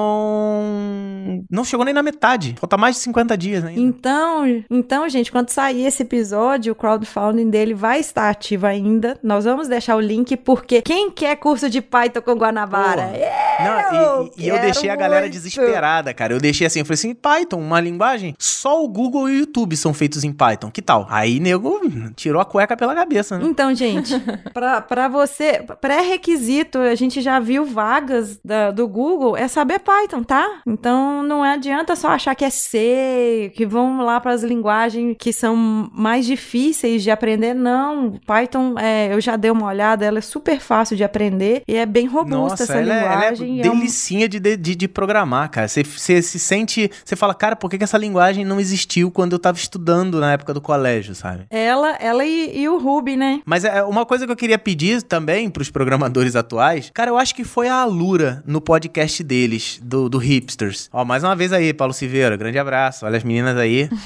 Não 1.49 1.63
chegou 1.63 1.86
nem 1.86 1.93
na 1.93 2.03
metade. 2.03 2.55
Falta 2.59 2.77
mais 2.77 2.95
de 2.95 3.01
50 3.01 3.38
dias 3.38 3.63
ainda. 3.63 3.79
Então, 3.79 4.63
então, 4.69 5.07
gente, 5.09 5.31
quando 5.31 5.49
sair 5.49 5.86
esse 5.86 6.03
episódio, 6.03 6.73
o 6.73 6.75
crowdfunding 6.75 7.49
dele 7.49 7.73
vai 7.73 7.99
estar 7.99 8.29
ativo 8.29 8.65
ainda. 8.65 9.17
Nós 9.23 9.45
vamos 9.45 9.67
deixar 9.67 9.95
o 9.95 9.99
link, 10.01 10.36
porque 10.38 10.81
quem 10.81 11.09
quer 11.11 11.36
curso 11.38 11.69
de 11.69 11.81
Python 11.81 12.21
com 12.21 12.33
Guanabara? 12.33 13.03
Porra. 13.03 13.17
É, 13.17 13.63
Não, 13.63 14.25
e, 14.38 14.43
e 14.43 14.47
eu 14.49 14.59
deixei 14.59 14.89
a 14.89 14.95
galera 14.95 15.29
desesperada, 15.29 16.13
cara. 16.13 16.24
Eu 16.34 16.39
deixei 16.39 16.65
assim, 16.67 16.80
eu 16.80 16.86
falei 16.86 16.95
assim, 16.95 17.13
Python, 17.13 17.59
uma 17.59 17.80
linguagem, 17.80 18.36
só 18.39 18.84
o 18.84 18.88
Google 18.88 19.30
e 19.30 19.34
o 19.36 19.39
YouTube 19.39 19.76
são 19.78 19.93
feitos 19.93 20.23
em 20.23 20.32
Python. 20.32 20.69
Que 20.71 20.82
tal? 20.82 21.05
Aí, 21.09 21.39
nego, 21.39 21.80
tirou 22.15 22.41
a 22.41 22.45
cueca 22.45 22.76
pela 22.76 22.93
cabeça, 22.95 23.38
né? 23.38 23.45
Então, 23.47 23.73
gente, 23.73 24.13
pra, 24.53 24.82
pra 24.82 25.07
você, 25.07 25.63
pré-requisito, 25.80 26.78
a 26.80 26.95
gente 26.95 27.21
já 27.21 27.39
viu 27.39 27.65
vagas 27.65 28.39
da- 28.43 28.71
do 28.71 28.88
Google, 28.88 29.36
é 29.38 29.47
saber 29.47 29.80
Python, 29.80 30.23
tá? 30.23 30.61
Então, 30.67 31.23
não 31.23 31.41
adianta 31.43 31.95
só 31.95 32.09
achar 32.09 32.36
que 32.36 32.45
é 32.45 32.49
C, 32.49 33.51
que 33.55 33.65
vão 33.65 34.01
lá 34.01 34.19
para 34.19 34.32
as 34.32 34.43
linguagens 34.43 35.15
que 35.19 35.32
são 35.34 35.55
mais 35.93 36.26
difíceis 36.26 37.01
de 37.03 37.09
aprender. 37.11 37.53
Não, 37.53 38.19
Python, 38.26 38.76
é, 38.78 39.13
eu 39.13 39.21
já 39.21 39.36
dei 39.36 39.51
uma 39.51 39.67
olhada, 39.67 40.05
ela 40.05 40.19
é 40.19 40.21
super 40.21 40.59
fácil 40.59 40.95
de 40.95 41.03
aprender 41.03 41.63
e 41.67 41.76
é 41.76 41.86
bem 41.86 42.05
robusta 42.07 42.36
Nossa, 42.38 42.63
essa 42.63 42.73
ela, 42.78 42.93
é- 42.93 42.99
ela 42.99 43.13
linguagem. 43.15 43.59
é 43.61 43.63
e 43.63 43.67
é 43.67 43.71
um- 43.71 43.76
delicinha 43.80 44.28
de, 44.30 44.39
de, 44.39 44.76
de 44.76 44.88
programar, 44.88 45.49
cara. 45.49 45.67
Você, 45.67 45.84
você 46.22 46.22
se 46.22 46.39
sente. 46.39 46.89
Você 47.03 47.16
fala, 47.16 47.34
cara, 47.34 47.55
por 47.55 47.70
que, 47.70 47.78
que 47.78 47.84
essa 47.84 47.97
linguagem 47.97 48.43
não 48.45 48.59
existiu 48.59 49.09
quando 49.11 49.34
eu 49.34 49.39
tava 49.39 49.57
estudando 49.57 50.20
na 50.20 50.34
época 50.34 50.53
do 50.53 50.61
colégio, 50.61 51.13
sabe? 51.16 51.45
Ela, 51.49 51.95
ela 51.99 52.26
e, 52.26 52.59
e 52.61 52.70
o 52.70 52.78
Ruby, 52.78 53.16
né? 53.16 53.41
Mas 53.45 53.63
é 53.66 53.84
uma 53.84 54.05
coisa 54.05 54.26
que 54.26 54.32
eu 54.32 54.36
queria 54.36 54.57
pedir 54.57 55.01
também 55.01 55.49
pros 55.49 55.70
programadores 55.70 56.36
atuais, 56.36 56.91
cara, 56.93 57.09
eu 57.11 57.18
acho 57.18 57.34
que 57.36 57.43
foi 57.43 57.68
a 57.68 57.76
Alura 57.76 58.43
no 58.45 58.59
podcast 58.61 59.24
deles, 59.24 59.80
do, 59.84 60.09
do 60.09 60.18
Hipsters. 60.18 60.89
Ó, 60.91 61.03
mais 61.05 61.24
uma 61.24 61.36
vez 61.36 61.51
aí, 61.53 61.74
Paulo 61.74 61.93
Silveira, 61.93 62.36
grande 62.36 62.57
abraço. 62.57 63.05
Olha 63.05 63.18
as 63.18 63.24
meninas 63.24 63.57
aí. 63.57 63.89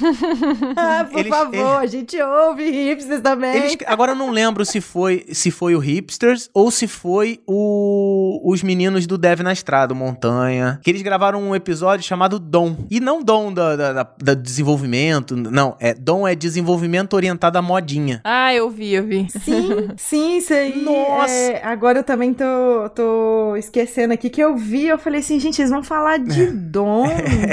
Ah, 0.75 1.05
por 1.09 1.19
Eles- 1.19 1.29
favor, 1.29 1.77
a 1.81 1.85
gente 1.85 2.19
ouve 2.21 2.69
hipsters 2.69 3.21
também. 3.21 3.55
Eles, 3.55 3.77
agora 3.85 4.11
eu 4.11 4.15
não 4.15 4.31
lembro 4.31 4.65
se 4.65 4.79
foi 4.81 5.25
se 5.31 5.51
foi 5.51 5.75
o 5.75 5.79
Hipsters 5.79 6.49
ou 6.53 6.71
se 6.71 6.87
foi 6.87 7.39
o 7.45 7.59
o- 8.41 8.51
os 8.51 8.63
meninos 8.63 9.05
do 9.05 9.17
Dev 9.17 9.41
na 9.41 9.51
Estrada, 9.53 9.93
o 9.93 9.95
Montanha, 9.95 10.79
que 10.83 10.89
eles 10.89 11.01
gravaram 11.01 11.41
um 11.41 11.55
episódio 11.55 11.98
chamado 12.01 12.39
Dom. 12.39 12.75
E 12.89 12.99
não 12.99 13.23
Dom 13.23 13.53
da, 13.53 13.75
da, 13.75 13.93
da- 13.93 14.09
da 14.21 14.33
desenvolvimento, 14.33 15.35
não. 15.35 15.75
É 15.79 15.93
Dom 15.93 16.27
é 16.27 16.35
desenvolvimento 16.35 17.13
orientado 17.13 17.57
à 17.57 17.61
modinha. 17.61 18.21
Ah, 18.23 18.53
eu 18.53 18.69
vi, 18.69 18.93
eu 18.93 19.03
vi. 19.03 19.27
Sim, 19.43 19.89
sim, 19.97 20.37
isso 20.37 20.53
aí. 20.53 20.81
Nossa. 20.83 21.31
é, 21.33 21.63
agora 21.63 21.99
eu 21.99 22.03
também 22.03 22.33
tô, 22.33 22.89
tô 22.95 23.55
esquecendo 23.57 24.13
aqui 24.13 24.29
que 24.29 24.41
eu 24.41 24.55
vi, 24.55 24.87
eu 24.87 24.97
falei 24.97 25.19
assim, 25.19 25.39
gente, 25.39 25.59
eles 25.61 25.71
vão 25.71 25.83
falar 25.83 26.17
de 26.19 26.47
dom, 26.51 27.07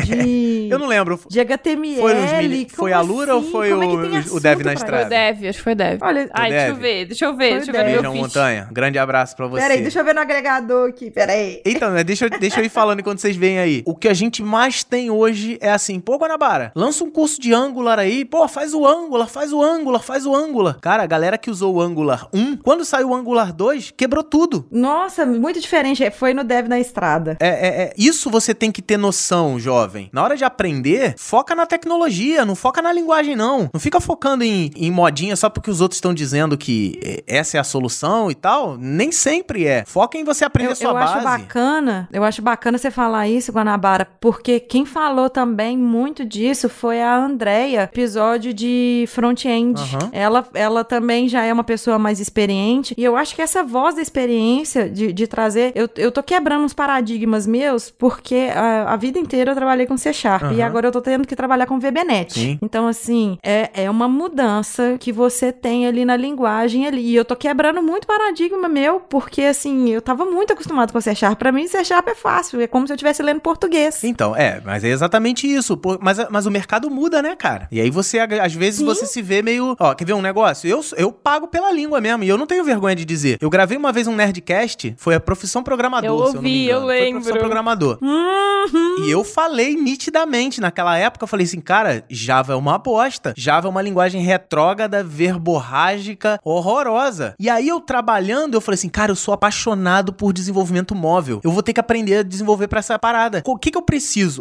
de. 0.05 0.68
Eu 0.70 0.78
não 0.80 0.86
lembro. 0.88 1.18
De 1.28 1.38
HTML. 1.40 2.01
Foi 2.01 2.12
os 2.12 2.30
como 2.30 2.68
foi 2.76 2.92
a 2.92 3.01
Lura 3.01 3.34
ou 3.34 3.40
assim? 3.40 3.51
foi 3.53 3.70
Como 3.70 3.82
é 3.82 3.86
o- 3.86 4.01
tem 4.22 4.32
o 4.32 4.40
Dev 4.40 4.61
na 4.62 4.72
estrada? 4.74 4.97
Foi 4.97 5.07
o 5.07 5.09
Dev, 5.09 5.49
acho 5.49 5.59
que 5.59 5.64
foi 5.64 5.72
o 5.72 5.76
Dev. 5.76 6.03
Olha, 6.03 6.28
Ai, 6.32 6.51
deixa 6.51 6.66
eu 6.66 6.72
Dev. 6.74 6.82
ver, 6.82 7.05
deixa 7.07 7.24
eu 7.24 7.36
ver, 7.36 7.49
Foi 7.49 7.57
deixa 7.59 7.70
eu 7.70 7.72
ver 7.74 7.84
Dev. 7.84 7.94
Beijão. 8.03 8.14
Montanha. 8.16 8.68
Grande 8.72 8.99
abraço 8.99 9.36
pra 9.36 9.47
você. 9.47 9.62
Peraí, 9.62 9.82
deixa 9.82 10.01
eu 10.01 10.05
ver 10.05 10.14
no 10.14 10.20
agregador 10.20 10.88
aqui, 10.88 11.11
peraí. 11.11 11.61
Então, 11.64 11.92
né, 11.92 12.03
deixa, 12.03 12.26
eu- 12.26 12.30
deixa 12.38 12.61
eu 12.61 12.64
ir 12.64 12.68
falando 12.68 12.99
enquanto 13.01 13.20
vocês 13.20 13.36
veem 13.36 13.59
aí. 13.59 13.82
O 13.86 13.94
que 13.94 14.09
a 14.09 14.14
gente 14.14 14.36
mais 14.43 14.82
tem 14.84 15.11
hoje 15.11 15.59
é 15.61 15.70
assim, 15.70 15.99
pô, 16.01 16.16
Guanabara, 16.16 16.72
lança 16.74 17.05
um 17.05 17.11
curso 17.11 17.41
de 17.41 17.53
Angular 17.53 17.99
aí, 17.99 18.24
pô, 18.24 18.47
faz 18.49 18.74
o 18.74 18.87
Angular, 18.87 19.28
faz 19.28 19.53
o 19.53 19.62
Angular, 19.62 20.03
faz 20.03 20.26
o 20.26 20.34
Angular. 20.34 20.78
Cara, 20.80 21.03
a 21.03 21.07
galera 21.07 21.39
que 21.39 21.51
usou 21.51 21.74
o 21.76 21.80
Angular 21.80 22.28
1, 22.32 22.59
quando 22.59 22.84
saiu 22.84 23.11
o 23.11 23.14
Angular 23.14 23.53
2, 23.53 23.93
quebrou 23.97 24.22
tudo. 24.22 24.66
Nossa, 24.70 25.24
muito 25.26 25.61
diferente. 25.61 26.03
é, 26.05 26.11
Foi 26.11 26.32
no 26.34 26.45
Dev 26.45 26.68
na 26.68 26.78
estrada. 26.78 27.37
É, 27.41 27.49
é, 27.49 27.82
é, 27.84 27.93
isso 27.97 28.30
você 28.30 28.55
tem 28.55 28.70
que 28.72 28.82
ter 28.82 28.97
noção, 28.97 29.59
jovem. 29.59 30.09
Na 30.12 30.22
hora 30.22 30.37
de 30.37 30.45
aprender, 30.45 31.14
foca 31.16 31.55
na 31.55 31.66
tecnologia, 31.66 32.45
não 32.45 32.55
foca 32.55 32.80
na 32.82 32.93
linguagem, 32.93 33.37
não. 33.37 33.70
Não 33.72 33.80
fica 33.80 34.01
focando 34.01 34.45
em, 34.45 34.70
em 34.76 34.91
modinha 34.91 35.37
só 35.37 35.49
porque 35.49 35.70
os 35.70 35.80
outros 35.80 35.97
estão 35.97 36.12
dizendo 36.14 36.57
que 36.57 36.99
é, 37.03 37.24
essa 37.26 37.57
é 37.57 37.61
a 37.61 37.64
solução 37.64 38.30
e 38.30 38.34
tal. 38.34 38.76
Nem 38.78 39.11
sempre 39.12 39.66
é. 39.66 39.84
Foca 39.87 40.18
em 40.18 40.24
você 40.24 40.45
aprender 40.45 40.70
Eu, 40.72 40.76
sua 40.76 40.91
eu 40.91 40.95
base. 40.95 41.14
acho 41.14 41.24
bacana, 41.24 42.09
eu 42.12 42.24
acho 42.24 42.43
bacana 42.43 42.78
você 42.78 42.91
falar 42.91 43.28
isso, 43.28 43.53
Guanabara, 43.53 44.07
porque 44.20 44.60
quem 44.60 44.84
falou 44.84 45.28
também 45.30 45.76
muito 45.76 46.24
disso 46.24 46.68
foi 46.68 47.00
a 47.00 47.16
Andrea, 47.16 47.82
episódio 47.82 48.52
de 48.52 49.04
front-end. 49.08 49.80
Aham. 49.80 50.10
Ela, 50.12 50.48
ela 50.54 50.84
também 50.84 51.28
já 51.28 51.44
é 51.44 51.52
uma 51.52 51.64
pessoa 51.64 51.98
mais 51.98 52.20
experiente, 52.20 52.94
e 52.96 53.04
eu 53.04 53.16
acho 53.16 53.34
que 53.34 53.42
essa 53.42 53.62
voz 53.62 53.94
da 53.96 54.02
experiência 54.02 54.88
de, 54.88 55.12
de 55.12 55.26
trazer, 55.26 55.72
eu, 55.74 55.88
eu 55.96 56.10
tô 56.12 56.22
quebrando 56.22 56.64
uns 56.64 56.72
paradigmas 56.72 57.46
meus, 57.46 57.90
porque 57.90 58.48
a, 58.54 58.92
a 58.92 58.96
vida 58.96 59.18
inteira 59.18 59.52
eu 59.52 59.56
trabalhei 59.56 59.86
com 59.86 59.96
C 59.96 60.12
Sharp, 60.12 60.52
e 60.52 60.60
Aham. 60.60 60.66
agora 60.66 60.88
eu 60.88 60.92
tô 60.92 61.00
tendo 61.00 61.26
que 61.26 61.36
trabalhar 61.36 61.66
com 61.66 61.78
VBNet. 61.78 62.32
Sim. 62.32 62.58
Então, 62.62 62.86
assim, 62.86 63.38
é, 63.42 63.70
é 63.74 63.90
uma 63.90 64.08
mudança 64.08 64.96
que 64.98 65.12
você 65.12 65.52
tem 65.52 65.86
ali 65.86 66.04
na 66.04 66.16
linguagem 66.16 66.86
ali. 66.86 67.00
E 67.00 67.14
eu 67.14 67.24
tô 67.24 67.36
quebrando 67.36 67.82
muito 67.82 68.06
paradigma 68.06 68.68
meu, 68.68 69.00
porque, 69.00 69.42
assim, 69.42 69.88
eu 69.90 70.02
tava 70.02 70.24
muito 70.24 70.52
acostumado 70.52 70.92
com 70.92 71.00
C 71.00 71.14
Sharp. 71.14 71.38
Pra 71.38 71.52
mim, 71.52 71.66
C 71.68 71.84
Sharp 71.84 72.08
é 72.08 72.14
fácil. 72.14 72.60
É 72.60 72.66
como 72.66 72.86
se 72.86 72.92
eu 72.92 72.96
estivesse 72.96 73.22
lendo 73.22 73.40
português. 73.40 74.02
Então, 74.09 74.34
é, 74.36 74.61
mas 74.64 74.84
é 74.84 74.88
exatamente 74.88 75.46
isso. 75.46 75.76
pô, 75.76 75.98
mas, 76.00 76.18
mas 76.30 76.46
o 76.46 76.50
mercado 76.50 76.90
muda, 76.90 77.20
né, 77.20 77.34
cara? 77.36 77.68
E 77.70 77.80
aí 77.80 77.90
você, 77.90 78.18
às 78.18 78.54
vezes, 78.54 78.80
Sim. 78.80 78.84
você 78.84 79.07
se 79.07 79.22
vê 79.22 79.42
meio. 79.42 79.76
Ó, 79.78 79.94
quer 79.94 80.04
ver 80.04 80.14
um 80.14 80.22
negócio? 80.22 80.68
Eu, 80.68 80.84
eu 80.96 81.12
pago 81.12 81.48
pela 81.48 81.72
língua 81.72 82.00
mesmo, 82.00 82.24
e 82.24 82.28
eu 82.28 82.38
não 82.38 82.46
tenho 82.46 82.64
vergonha 82.64 82.94
de 82.94 83.04
dizer. 83.04 83.38
Eu 83.40 83.50
gravei 83.50 83.76
uma 83.76 83.92
vez 83.92 84.07
um 84.07 84.14
Nerdcast, 84.14 84.94
foi 84.96 85.14
a 85.14 85.20
profissão 85.20 85.62
programador, 85.62 86.11
Eu 86.11 86.26
se 86.26 86.34
eu 86.34 86.36
ouvi, 86.38 86.68
eu 86.68 86.78
engano. 86.78 86.86
Foi 86.86 86.96
a 86.96 87.11
profissão 87.11 87.32
lembro. 87.32 87.40
programador. 87.40 87.98
Uhum. 88.00 89.04
E 89.04 89.11
eu 89.11 89.22
falei 89.24 89.74
nitidamente 89.76 90.61
naquela 90.61 90.96
época, 90.96 91.24
eu 91.24 91.28
falei 91.28 91.46
assim, 91.46 91.61
cara, 91.61 92.04
Java 92.09 92.52
é 92.52 92.57
uma 92.57 92.78
bosta. 92.78 93.34
Java 93.36 93.68
é 93.68 93.70
uma 93.70 93.82
linguagem 93.82 94.22
retrógrada, 94.22 95.02
verborrágica, 95.04 96.38
horrorosa. 96.44 97.34
E 97.38 97.48
aí 97.48 97.68
eu 97.68 97.80
trabalhando, 97.80 98.54
eu 98.54 98.61
falei 98.61 98.76
assim, 98.76 98.88
cara, 98.88 99.12
eu 99.12 99.16
sou 99.16 99.34
apaixonado 99.34 100.12
por 100.12 100.32
desenvolvimento 100.32 100.94
móvel. 100.94 101.40
Eu 101.44 101.50
vou 101.50 101.62
ter 101.62 101.72
que 101.72 101.80
aprender 101.80 102.18
a 102.18 102.22
desenvolver 102.22 102.68
pra 102.68 102.80
essa 102.80 102.98
parada. 102.98 103.42
O 103.44 103.57
que 103.57 103.70
que 103.70 103.78
eu 103.78 103.82
preciso? 103.82 103.95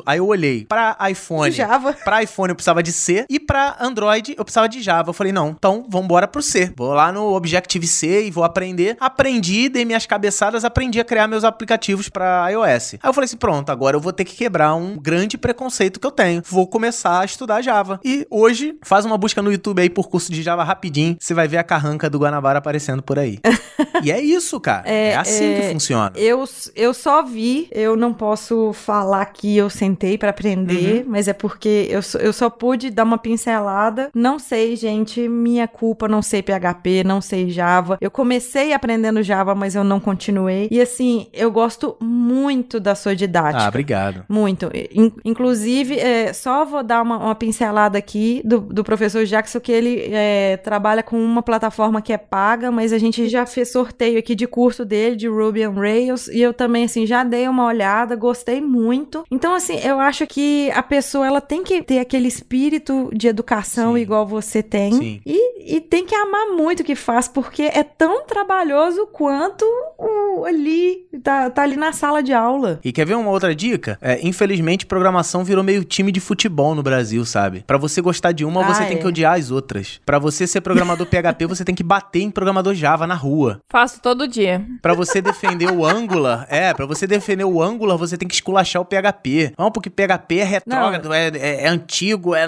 Aí 0.05 0.19
eu 0.19 0.27
olhei 0.27 0.65
pra 0.65 0.97
iPhone. 1.09 1.51
Java. 1.51 1.93
Pra 2.05 2.21
iPhone 2.21 2.49
eu 2.49 2.55
precisava 2.55 2.83
de 2.83 2.91
C 2.91 3.25
e 3.29 3.39
pra 3.39 3.77
Android 3.79 4.35
eu 4.37 4.43
precisava 4.43 4.69
de 4.69 4.81
Java. 4.81 5.09
Eu 5.09 5.13
falei, 5.13 5.31
não, 5.31 5.49
então 5.49 5.85
vambora 5.89 6.27
pro 6.27 6.41
C. 6.41 6.71
Vou 6.75 6.93
lá 6.93 7.11
no 7.11 7.33
Objective-C 7.33 8.25
e 8.27 8.31
vou 8.31 8.43
aprender. 8.43 8.95
Aprendi, 8.99 9.69
dei 9.69 9.85
minhas 9.85 10.05
cabeçadas, 10.05 10.63
aprendi 10.63 10.99
a 10.99 11.03
criar 11.03 11.27
meus 11.27 11.43
aplicativos 11.43 12.09
pra 12.09 12.49
iOS. 12.49 12.95
Aí 12.95 12.99
eu 13.09 13.13
falei 13.13 13.25
assim, 13.25 13.37
pronto, 13.37 13.71
agora 13.71 13.95
eu 13.95 14.01
vou 14.01 14.13
ter 14.13 14.25
que 14.25 14.35
quebrar 14.35 14.75
um 14.75 14.97
grande 14.97 15.37
preconceito 15.37 15.99
que 15.99 16.05
eu 16.05 16.11
tenho. 16.11 16.41
Vou 16.47 16.67
começar 16.67 17.21
a 17.21 17.25
estudar 17.25 17.61
Java. 17.61 17.99
E 18.03 18.27
hoje, 18.29 18.77
faz 18.83 19.05
uma 19.05 19.17
busca 19.17 19.41
no 19.41 19.51
YouTube 19.51 19.81
aí 19.81 19.89
por 19.89 20.09
curso 20.09 20.31
de 20.31 20.43
Java 20.43 20.63
rapidinho, 20.63 21.17
você 21.19 21.33
vai 21.33 21.47
ver 21.47 21.57
a 21.57 21.63
carranca 21.63 22.09
do 22.09 22.19
Guanabara 22.19 22.59
aparecendo 22.59 23.01
por 23.01 23.17
aí. 23.17 23.39
e 24.03 24.11
é 24.11 24.19
isso, 24.21 24.59
cara. 24.59 24.87
É, 24.87 25.05
É, 25.05 25.15
assim 25.15 25.45
é, 25.45 25.61
que 25.61 25.73
funciona. 25.73 26.11
Eu, 26.15 26.43
eu 26.75 26.93
só 26.93 27.23
vi, 27.23 27.67
eu 27.71 27.95
não 27.95 28.13
posso 28.13 28.73
falar 28.73 29.25
que 29.27 29.44
eu 29.57 29.69
sentei 29.69 30.17
pra 30.17 30.29
aprender, 30.29 31.03
Uhum. 31.03 31.11
mas 31.11 31.27
é 31.27 31.33
porque 31.33 31.87
eu, 31.89 32.01
só- 32.01 32.19
eu 32.19 32.31
só 32.31 32.49
pude 32.49 32.89
dar 32.89 33.03
uma 33.03 33.17
pincelada. 33.17 34.09
Não 34.13 34.39
sei, 34.39 34.75
gente, 34.75 35.27
minha 35.27 35.67
culpa, 35.67 36.07
não 36.07 36.21
sei 36.21 36.41
PHP, 36.41 37.03
não 37.03 37.19
sei 37.21 37.49
Java. 37.49 37.97
Eu 37.99 38.09
comecei 38.11 38.73
aprendendo 38.73 39.21
Java, 39.21 39.53
mas 39.53 39.75
eu 39.75 39.83
não 39.83 39.99
continuei. 39.99 40.67
E 40.71 40.79
assim, 40.81 41.27
eu 41.33 41.51
gosto 41.51 41.95
muito 42.01 42.79
da 42.79 42.95
sua 42.95 43.15
didática. 43.15 43.63
Ah, 43.63 43.67
obrigado. 43.67 44.23
Muito. 44.29 44.69
In- 44.93 45.11
inclusive, 45.23 45.99
é, 45.99 46.31
só 46.33 46.63
vou 46.65 46.83
dar 46.83 47.01
uma, 47.01 47.17
uma 47.17 47.35
pincelada 47.35 47.97
aqui 47.97 48.41
do, 48.45 48.59
do 48.61 48.83
professor 48.83 49.25
Jackson, 49.25 49.59
que 49.59 49.71
ele 49.71 50.09
é, 50.11 50.57
trabalha 50.57 51.03
com 51.03 51.17
uma 51.19 51.41
plataforma 51.43 52.01
que 52.01 52.13
é 52.13 52.17
paga, 52.17 52.71
mas 52.71 52.93
a 52.93 52.97
gente 52.97 53.27
já 53.27 53.45
fez 53.45 53.71
sorteio 53.71 54.17
aqui 54.19 54.33
de 54.35 54.47
curso 54.47 54.85
dele, 54.85 55.15
de 55.15 55.27
Ruby 55.27 55.65
on 55.67 55.73
Rails, 55.73 56.27
e 56.27 56.41
eu 56.41 56.53
também, 56.53 56.85
assim, 56.85 57.05
já 57.05 57.23
dei 57.23 57.47
uma 57.47 57.65
olhada, 57.65 58.15
gostei 58.15 58.61
muito. 58.61 59.23
Então, 59.35 59.53
assim, 59.53 59.77
eu 59.83 59.99
acho 59.99 60.25
que 60.25 60.71
a 60.71 60.81
pessoa, 60.81 61.27
ela 61.27 61.41
tem 61.41 61.61
que 61.61 61.81
ter 61.83 61.99
aquele 61.99 62.25
espírito 62.29 63.09
de 63.13 63.27
educação 63.27 63.93
Sim. 63.95 63.99
igual 63.99 64.25
você 64.25 64.63
tem, 64.63 64.93
Sim. 64.93 65.21
e, 65.25 65.75
e 65.75 65.81
tem 65.81 66.05
que 66.05 66.15
amar 66.15 66.47
muito 66.55 66.79
o 66.79 66.83
que 66.85 66.95
faz, 66.95 67.27
porque 67.27 67.63
é 67.63 67.83
tão 67.83 68.25
trabalhoso 68.25 69.05
quanto 69.11 69.65
o, 69.97 70.45
ali, 70.45 71.05
tá, 71.21 71.49
tá 71.49 71.63
ali 71.63 71.75
na 71.75 71.91
sala 71.91 72.23
de 72.23 72.31
aula. 72.31 72.79
E 72.81 72.93
quer 72.93 73.05
ver 73.05 73.15
uma 73.15 73.29
outra 73.29 73.53
dica? 73.53 73.97
É, 74.01 74.25
infelizmente, 74.25 74.85
programação 74.85 75.43
virou 75.43 75.65
meio 75.65 75.83
time 75.83 76.13
de 76.13 76.21
futebol 76.21 76.73
no 76.73 76.81
Brasil, 76.81 77.25
sabe? 77.25 77.61
Pra 77.67 77.77
você 77.77 77.99
gostar 78.01 78.31
de 78.31 78.45
uma, 78.45 78.63
Ah, 78.63 78.73
você 78.73 78.85
tem 78.85 78.95
é. 78.97 78.99
que 79.01 79.07
odiar 79.07 79.37
as 79.37 79.51
outras. 79.51 79.99
Pra 80.05 80.17
você 80.17 80.47
ser 80.47 80.61
programador 80.61 81.07
PHP, 81.07 81.45
você 81.49 81.65
tem 81.65 81.75
que 81.75 81.83
bater 81.83 82.21
em 82.21 82.31
programador 82.31 82.73
Java 82.73 83.05
na 83.05 83.15
rua. 83.15 83.59
Faço 83.67 84.01
todo 84.01 84.29
dia. 84.29 84.65
Pra 84.81 84.93
você 84.93 85.21
defender 85.21 85.69
o 85.69 85.85
Angular, 85.85 86.47
é, 86.49 86.73
pra 86.73 86.85
você 86.85 87.05
defender 87.05 87.43
o 87.43 87.61
Angular, 87.61 87.97
você 87.97 88.17
tem 88.17 88.29
que 88.29 88.35
esculachar 88.35 88.81
o 88.81 88.85
PHP. 88.85 89.24
Não, 89.57 89.71
porque 89.71 89.89
PHP 89.89 90.39
é 90.39 90.43
retrógrado, 90.43 91.13
é, 91.13 91.27
é- 91.29 91.63
é 91.63 91.67
antigo, 91.67 92.33
é... 92.35 92.45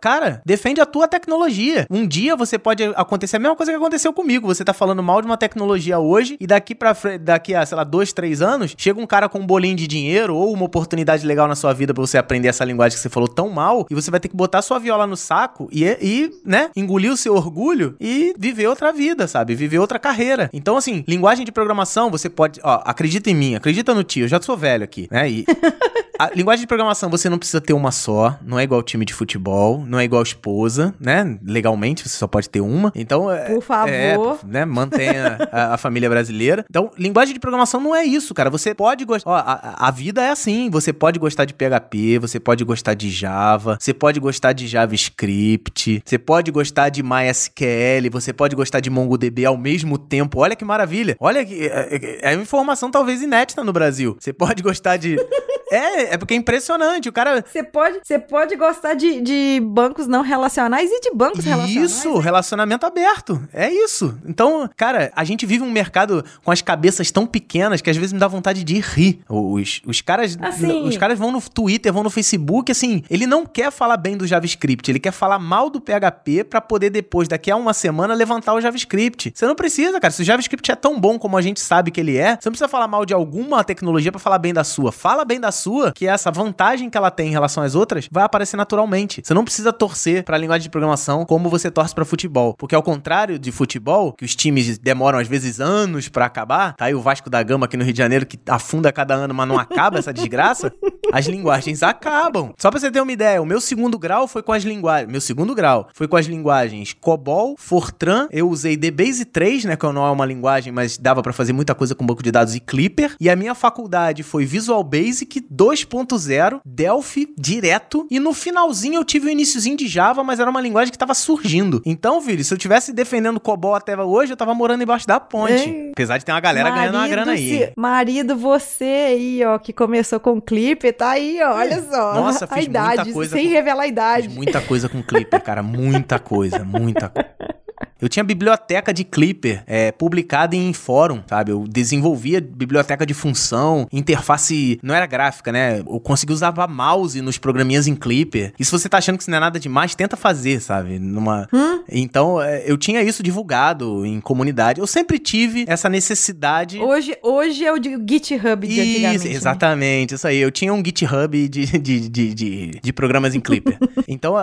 Cara, 0.00 0.40
defende 0.44 0.80
a 0.80 0.86
tua 0.86 1.06
tecnologia. 1.08 1.86
Um 1.90 2.06
dia 2.06 2.34
você 2.36 2.58
pode 2.58 2.82
acontecer 2.82 3.36
a 3.36 3.38
mesma 3.40 3.56
coisa 3.56 3.72
que 3.72 3.76
aconteceu 3.76 4.12
comigo. 4.12 4.46
Você 4.46 4.64
tá 4.64 4.72
falando 4.72 5.02
mal 5.02 5.20
de 5.20 5.26
uma 5.26 5.36
tecnologia 5.36 5.98
hoje 5.98 6.36
e 6.40 6.46
daqui 6.46 6.74
pra 6.74 6.94
fre- 6.94 7.18
daqui 7.18 7.54
a, 7.54 7.64
sei 7.64 7.76
lá, 7.76 7.84
dois, 7.84 8.12
três 8.12 8.42
anos, 8.42 8.74
chega 8.76 9.00
um 9.00 9.06
cara 9.06 9.28
com 9.28 9.38
um 9.38 9.46
bolinho 9.46 9.76
de 9.76 9.86
dinheiro 9.86 10.34
ou 10.34 10.52
uma 10.52 10.64
oportunidade 10.64 11.26
legal 11.26 11.46
na 11.48 11.54
sua 11.54 11.72
vida 11.72 11.92
pra 11.94 12.00
você 12.00 12.18
aprender 12.18 12.48
essa 12.48 12.64
linguagem 12.64 12.96
que 12.96 13.02
você 13.02 13.08
falou 13.08 13.28
tão 13.28 13.48
mal 13.50 13.86
e 13.90 13.94
você 13.94 14.10
vai 14.10 14.20
ter 14.20 14.28
que 14.28 14.36
botar 14.36 14.62
sua 14.62 14.78
viola 14.78 15.06
no 15.06 15.16
saco 15.16 15.68
e, 15.72 15.84
e 15.84 16.30
né, 16.44 16.70
engolir 16.76 17.12
o 17.12 17.16
seu 17.16 17.34
orgulho 17.34 17.96
e 18.00 18.34
viver 18.38 18.66
outra 18.66 18.92
vida, 18.92 19.26
sabe? 19.26 19.54
Viver 19.54 19.78
outra 19.78 19.98
carreira. 19.98 20.50
Então, 20.52 20.76
assim, 20.76 21.04
linguagem 21.06 21.44
de 21.44 21.52
programação, 21.52 22.10
você 22.10 22.28
pode, 22.28 22.60
ó, 22.62 22.82
acredita 22.84 23.30
em 23.30 23.34
mim, 23.34 23.54
acredita 23.54 23.94
no 23.94 24.02
tio, 24.04 24.24
eu 24.24 24.28
já 24.28 24.40
sou 24.40 24.56
velho 24.56 24.84
aqui, 24.84 25.08
né? 25.10 25.28
E 25.30 25.44
a 26.18 26.30
linguagem 26.34 26.62
de 26.62 26.66
programação 26.66 27.10
você 27.10 27.28
não 27.28 27.38
precisa 27.38 27.60
ter 27.60 27.72
uma 27.72 27.90
só, 27.90 28.38
não 28.42 28.58
é 28.58 28.62
igual 28.62 28.82
time 28.82 29.04
de 29.04 29.14
futebol, 29.14 29.84
não 29.86 29.98
é 29.98 30.04
igual 30.04 30.22
esposa, 30.22 30.94
né? 31.00 31.38
Legalmente 31.44 32.02
você 32.08 32.16
só 32.16 32.26
pode 32.26 32.48
ter 32.48 32.60
uma. 32.60 32.92
Então, 32.94 33.30
é, 33.30 33.46
Por 33.46 33.62
favor. 33.62 33.88
é, 33.90 34.16
né? 34.46 34.64
Mantenha 34.64 35.38
a, 35.52 35.74
a 35.74 35.78
família 35.78 36.08
brasileira. 36.08 36.64
Então, 36.68 36.90
linguagem 36.98 37.34
de 37.34 37.40
programação 37.40 37.80
não 37.80 37.94
é 37.94 38.04
isso, 38.04 38.34
cara. 38.34 38.50
Você 38.50 38.74
pode 38.74 39.04
gostar. 39.04 39.30
Ó, 39.30 39.34
a, 39.34 39.76
a 39.88 39.90
vida 39.90 40.22
é 40.22 40.30
assim. 40.30 40.70
Você 40.70 40.92
pode 40.92 41.18
gostar 41.18 41.44
de 41.44 41.54
PHP, 41.54 42.18
você 42.18 42.38
pode 42.40 42.64
gostar 42.64 42.94
de 42.94 43.10
Java, 43.10 43.76
você 43.80 43.92
pode 43.94 44.20
gostar 44.20 44.52
de 44.52 44.66
JavaScript, 44.66 46.02
você 46.04 46.18
pode 46.18 46.50
gostar 46.50 46.88
de 46.88 47.02
MySQL, 47.02 48.10
você 48.10 48.32
pode 48.32 48.54
gostar 48.56 48.80
de 48.80 48.90
MongoDB 48.90 49.44
ao 49.44 49.56
mesmo 49.56 49.98
tempo. 49.98 50.40
Olha 50.40 50.56
que 50.56 50.64
maravilha. 50.64 51.16
Olha 51.20 51.44
que. 51.44 51.66
É, 51.66 51.96
é- 51.96 52.32
é 52.32 52.36
uma 52.36 52.42
informação 52.42 52.90
talvez 52.90 53.22
inédita 53.22 53.62
no 53.64 53.72
Brasil. 53.72 54.16
Você 54.18 54.32
pode 54.32 54.62
gostar 54.62 54.96
de. 54.96 55.16
É, 55.68 56.05
é 56.12 56.16
porque 56.18 56.34
é 56.34 56.36
impressionante. 56.36 57.08
O 57.08 57.12
cara. 57.12 57.44
Você 57.46 57.62
pode, 57.62 57.98
você 58.02 58.18
pode 58.18 58.56
gostar 58.56 58.94
de, 58.94 59.20
de 59.20 59.60
bancos 59.62 60.06
não 60.06 60.22
relacionais 60.22 60.90
e 60.90 61.00
de 61.00 61.10
bancos 61.14 61.44
relacionais. 61.44 61.90
Isso, 61.90 62.18
relacionamento 62.18 62.84
aberto. 62.86 63.46
É 63.52 63.70
isso. 63.70 64.18
Então, 64.26 64.68
cara, 64.76 65.12
a 65.14 65.24
gente 65.24 65.44
vive 65.46 65.62
um 65.64 65.70
mercado 65.70 66.24
com 66.44 66.50
as 66.50 66.62
cabeças 66.62 67.10
tão 67.10 67.26
pequenas 67.26 67.80
que 67.80 67.90
às 67.90 67.96
vezes 67.96 68.12
me 68.12 68.18
dá 68.18 68.28
vontade 68.28 68.62
de 68.64 68.78
rir. 68.80 69.20
Os, 69.28 69.80
os 69.86 70.00
caras. 70.00 70.36
Assim- 70.40 70.86
Os 70.88 70.96
caras 70.96 71.18
vão 71.18 71.30
no 71.32 71.40
Twitter, 71.40 71.92
vão 71.92 72.02
no 72.02 72.10
Facebook, 72.10 72.70
assim, 72.72 73.02
ele 73.10 73.26
não 73.26 73.44
quer 73.46 73.70
falar 73.70 73.96
bem 73.96 74.16
do 74.16 74.26
JavaScript, 74.26 74.90
ele 74.90 74.98
quer 75.00 75.12
falar 75.12 75.38
mal 75.38 75.68
do 75.70 75.80
PHP 75.80 76.44
pra 76.44 76.60
poder 76.60 76.90
depois, 76.90 77.28
daqui 77.28 77.50
a 77.50 77.56
uma 77.56 77.72
semana, 77.72 78.14
levantar 78.14 78.54
o 78.54 78.60
JavaScript. 78.60 79.32
Você 79.34 79.46
não 79.46 79.54
precisa, 79.54 79.98
cara. 80.00 80.10
Se 80.12 80.22
o 80.22 80.24
JavaScript 80.24 80.70
é 80.70 80.74
tão 80.76 80.98
bom 81.00 81.18
como 81.18 81.36
a 81.36 81.42
gente 81.42 81.60
sabe 81.60 81.90
que 81.90 82.00
ele 82.00 82.16
é, 82.16 82.30
você 82.36 82.48
não 82.48 82.52
precisa 82.52 82.68
falar 82.68 82.86
mal 82.88 83.04
de 83.04 83.14
alguma 83.14 83.62
tecnologia 83.64 84.10
pra 84.12 84.18
falar 84.20 84.38
bem 84.38 84.52
da 84.52 84.64
sua. 84.64 84.92
Fala 84.92 85.24
bem 85.24 85.40
da 85.40 85.50
sua, 85.52 85.92
que 85.96 86.06
essa 86.06 86.30
vantagem 86.30 86.90
que 86.90 86.98
ela 86.98 87.10
tem 87.10 87.28
em 87.28 87.30
relação 87.30 87.62
às 87.62 87.74
outras 87.74 88.06
vai 88.12 88.22
aparecer 88.22 88.58
naturalmente. 88.58 89.22
Você 89.24 89.32
não 89.32 89.44
precisa 89.44 89.72
torcer 89.72 90.22
pra 90.24 90.36
linguagem 90.36 90.64
de 90.64 90.70
programação 90.70 91.24
como 91.24 91.48
você 91.48 91.70
torce 91.70 91.94
pra 91.94 92.04
futebol. 92.04 92.54
Porque 92.54 92.74
ao 92.74 92.82
contrário 92.82 93.38
de 93.38 93.50
futebol, 93.50 94.12
que 94.12 94.24
os 94.24 94.36
times 94.36 94.76
demoram 94.76 95.18
às 95.18 95.26
vezes 95.26 95.58
anos 95.58 96.10
pra 96.10 96.26
acabar, 96.26 96.74
tá 96.76 96.84
aí 96.84 96.94
o 96.94 97.00
Vasco 97.00 97.30
da 97.30 97.42
Gama 97.42 97.64
aqui 97.64 97.78
no 97.78 97.82
Rio 97.82 97.94
de 97.94 97.98
Janeiro 97.98 98.26
que 98.26 98.38
afunda 98.46 98.92
cada 98.92 99.14
ano, 99.14 99.32
mas 99.32 99.48
não 99.48 99.58
acaba 99.58 99.98
essa 99.98 100.12
desgraça, 100.12 100.70
as 101.10 101.24
linguagens 101.24 101.82
acabam. 101.82 102.52
Só 102.58 102.70
pra 102.70 102.78
você 102.78 102.90
ter 102.90 103.00
uma 103.00 103.12
ideia, 103.12 103.40
o 103.40 103.46
meu 103.46 103.60
segundo 103.60 103.98
grau 103.98 104.28
foi 104.28 104.42
com 104.42 104.52
as 104.52 104.64
linguagens, 104.64 105.10
meu 105.10 105.20
segundo 105.20 105.54
grau 105.54 105.88
foi 105.94 106.06
com 106.06 106.16
as 106.16 106.26
linguagens 106.26 106.92
COBOL, 106.92 107.54
Fortran, 107.56 108.28
eu 108.30 108.50
usei 108.50 108.76
DBase 108.76 109.24
3, 109.24 109.64
né, 109.64 109.76
que 109.76 109.86
não 109.86 110.06
é 110.06 110.10
uma 110.10 110.26
linguagem, 110.26 110.72
mas 110.74 110.98
dava 110.98 111.22
pra 111.22 111.32
fazer 111.32 111.54
muita 111.54 111.74
coisa 111.74 111.94
com 111.94 112.04
banco 112.04 112.22
de 112.22 112.30
dados 112.30 112.54
e 112.54 112.60
Clipper, 112.60 113.16
e 113.18 113.30
a 113.30 113.36
minha 113.36 113.54
faculdade 113.54 114.22
foi 114.22 114.44
Visual 114.44 114.84
Basic 114.84 115.40
2.0, 115.86 116.60
Delphi 116.64 117.28
direto, 117.38 118.06
e 118.10 118.18
no 118.18 118.32
finalzinho 118.32 118.96
eu 118.96 119.04
tive 119.04 119.26
o 119.28 119.30
iniciozinho 119.30 119.76
de 119.76 119.86
Java, 119.86 120.22
mas 120.24 120.40
era 120.40 120.50
uma 120.50 120.60
linguagem 120.60 120.92
que 120.92 120.98
tava 120.98 121.14
surgindo. 121.14 121.80
Então, 121.84 122.20
filho, 122.20 122.44
se 122.44 122.52
eu 122.52 122.58
tivesse 122.58 122.92
defendendo 122.92 123.40
COBOL 123.40 123.74
até 123.74 123.96
hoje, 123.96 124.32
eu 124.32 124.36
tava 124.36 124.54
morando 124.54 124.82
embaixo 124.82 125.06
da 125.06 125.18
ponte. 125.20 125.52
Ei. 125.52 125.90
Apesar 125.92 126.18
de 126.18 126.24
ter 126.24 126.32
uma 126.32 126.40
galera 126.40 126.70
ganhando 126.70 126.96
uma 126.96 127.08
grana 127.08 127.32
aí. 127.32 127.48
se- 127.48 127.72
marido, 127.76 128.36
você 128.36 128.84
aí, 128.84 129.44
ó, 129.44 129.58
que 129.58 129.72
começou 129.72 130.20
com 130.20 130.40
clipe, 130.40 130.92
tá 130.92 131.10
aí, 131.10 131.38
ó, 131.42 131.54
olha 131.56 131.82
só. 131.82 132.14
Nossa, 132.14 132.44
a 132.44 132.48
fiz 132.48 132.56
muita 132.66 132.70
idade, 132.94 133.12
coisa 133.12 133.36
sem 133.36 133.46
com- 133.46 133.52
revelar 133.52 133.82
a 133.82 133.84
Fiz 133.84 133.92
idade. 133.92 134.28
muita 134.28 134.60
coisa 134.60 134.88
com 134.88 135.02
Clipper, 135.02 135.42
cara. 135.42 135.62
Muita 135.62 136.18
coisa, 136.18 136.64
muita 136.64 137.08
coisa. 137.08 137.28
Eu 138.00 138.08
tinha 138.08 138.22
biblioteca 138.22 138.92
de 138.92 139.04
Clipper 139.04 139.62
é, 139.66 139.90
publicada 139.90 140.54
em 140.54 140.72
fórum, 140.72 141.22
sabe? 141.26 141.50
Eu 141.50 141.64
desenvolvia 141.66 142.40
biblioteca 142.40 143.06
de 143.06 143.14
função, 143.14 143.86
interface. 143.90 144.78
Não 144.82 144.94
era 144.94 145.06
gráfica, 145.06 145.50
né? 145.50 145.78
Eu 145.78 146.00
consegui 146.00 146.32
usar 146.32 146.52
mouse 146.68 147.20
nos 147.20 147.38
programinhas 147.38 147.86
em 147.86 147.94
Clipper. 147.94 148.52
E 148.58 148.64
se 148.64 148.70
você 148.70 148.88
tá 148.88 148.98
achando 148.98 149.16
que 149.16 149.22
isso 149.22 149.30
não 149.30 149.38
é 149.38 149.40
nada 149.40 149.58
demais, 149.58 149.94
tenta 149.94 150.16
fazer, 150.16 150.60
sabe? 150.60 150.98
Numa. 150.98 151.48
Então, 151.88 152.40
é, 152.40 152.64
eu 152.66 152.76
tinha 152.76 153.02
isso 153.02 153.22
divulgado 153.22 154.04
em 154.04 154.20
comunidade. 154.20 154.80
Eu 154.80 154.86
sempre 154.86 155.18
tive 155.18 155.64
essa 155.66 155.88
necessidade. 155.88 156.78
Hoje, 156.78 157.16
hoje 157.22 157.64
é 157.64 157.72
o 157.72 157.76
GitHub 157.76 158.66
de. 158.66 158.80
Isso, 158.80 159.26
né? 159.26 159.32
exatamente, 159.32 160.14
isso 160.14 160.26
aí. 160.26 160.38
Eu 160.38 160.50
tinha 160.50 160.72
um 160.72 160.84
GitHub 160.84 161.48
de, 161.48 161.66
de, 161.78 162.08
de, 162.08 162.34
de, 162.34 162.70
de 162.82 162.92
programas 162.92 163.34
em 163.34 163.40
Clipper. 163.40 163.78
então, 164.06 164.34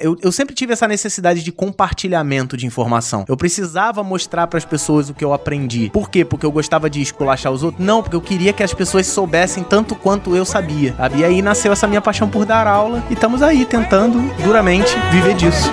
eu, 0.00 0.16
eu 0.22 0.32
sempre 0.32 0.54
tive 0.54 0.72
essa 0.72 0.86
necessidade 0.86 1.42
de 1.42 1.52
compartilhamento 1.52 2.56
de 2.56 2.66
Eu 3.28 3.36
precisava 3.36 4.02
mostrar 4.02 4.46
para 4.46 4.58
as 4.58 4.64
pessoas 4.64 5.08
o 5.10 5.14
que 5.14 5.24
eu 5.24 5.32
aprendi. 5.32 5.90
Por 5.90 6.10
quê? 6.10 6.24
Porque 6.24 6.44
eu 6.44 6.52
gostava 6.52 6.88
de 6.88 7.00
esculachar 7.00 7.52
os 7.52 7.62
outros? 7.62 7.84
Não, 7.84 8.02
porque 8.02 8.16
eu 8.16 8.20
queria 8.20 8.52
que 8.52 8.62
as 8.62 8.74
pessoas 8.74 9.06
soubessem 9.06 9.62
tanto 9.62 9.94
quanto 9.94 10.34
eu 10.34 10.44
sabia. 10.44 10.94
Sabe? 10.96 11.18
E 11.18 11.24
aí 11.24 11.42
nasceu 11.42 11.72
essa 11.72 11.86
minha 11.86 12.00
paixão 12.00 12.28
por 12.28 12.44
dar 12.44 12.66
aula 12.66 13.02
e 13.10 13.14
estamos 13.14 13.42
aí 13.42 13.64
tentando 13.64 14.18
duramente 14.42 14.94
viver 15.10 15.34
disso. 15.34 15.70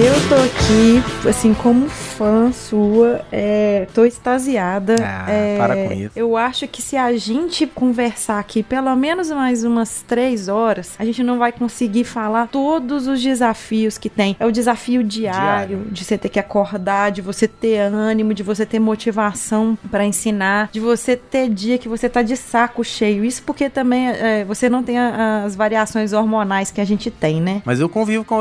Eu 0.00 0.14
tô 0.28 0.36
aqui, 0.36 1.02
assim, 1.28 1.52
como 1.52 1.88
fã 2.18 2.50
sua, 2.50 3.20
é, 3.30 3.86
tô 3.94 4.04
extasiada. 4.04 4.96
Ah, 5.00 5.30
é, 5.30 5.56
para 5.56 5.76
com 5.76 5.92
isso. 5.92 6.10
Eu 6.16 6.36
acho 6.36 6.66
que 6.66 6.82
se 6.82 6.96
a 6.96 7.16
gente 7.16 7.64
conversar 7.64 8.40
aqui 8.40 8.60
pelo 8.64 8.94
menos 8.96 9.30
mais 9.30 9.62
umas 9.62 10.02
três 10.02 10.48
horas, 10.48 10.96
a 10.98 11.04
gente 11.04 11.22
não 11.22 11.38
vai 11.38 11.52
conseguir 11.52 12.02
falar 12.02 12.48
todos 12.48 13.06
os 13.06 13.22
desafios 13.22 13.96
que 13.98 14.10
tem. 14.10 14.34
É 14.40 14.44
o 14.44 14.50
desafio 14.50 15.04
diário, 15.04 15.86
de 15.92 16.04
você 16.04 16.18
ter 16.18 16.28
que 16.28 16.40
acordar, 16.40 17.10
de 17.12 17.22
você 17.22 17.46
ter 17.46 17.78
ânimo, 17.78 18.34
de 18.34 18.42
você 18.42 18.66
ter 18.66 18.80
motivação 18.80 19.78
pra 19.88 20.04
ensinar, 20.04 20.70
de 20.72 20.80
você 20.80 21.14
ter 21.16 21.48
dia 21.48 21.78
que 21.78 21.88
você 21.88 22.08
tá 22.08 22.20
de 22.22 22.36
saco 22.36 22.82
cheio. 22.82 23.24
Isso 23.24 23.44
porque 23.44 23.70
também 23.70 24.08
é, 24.08 24.44
você 24.44 24.68
não 24.68 24.82
tem 24.82 24.98
a- 24.98 25.44
as 25.44 25.54
variações 25.54 26.12
hormonais 26.12 26.72
que 26.72 26.80
a 26.80 26.84
gente 26.84 27.12
tem, 27.12 27.40
né? 27.40 27.62
Mas 27.64 27.78
eu 27.78 27.88
convivo 27.88 28.24
com, 28.24 28.36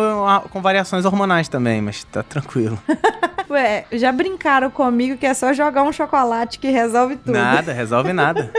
com 0.50 0.62
variações 0.64 1.06
hormonais 1.06 1.48
também, 1.48 1.80
mas 1.80 2.04
tá 2.06 2.24
tranquilo. 2.24 2.80
Ué, 3.50 3.67
já 3.92 4.12
brincaram 4.12 4.70
comigo 4.70 5.18
que 5.18 5.26
é 5.26 5.34
só 5.34 5.54
jogar 5.54 5.84
um 5.84 5.92
chocolate 5.92 6.60
que 6.60 6.70
resolve 6.70 7.16
tudo. 7.18 7.34
Nada, 7.34 7.72
resolve 7.74 8.14
nada. 8.14 8.52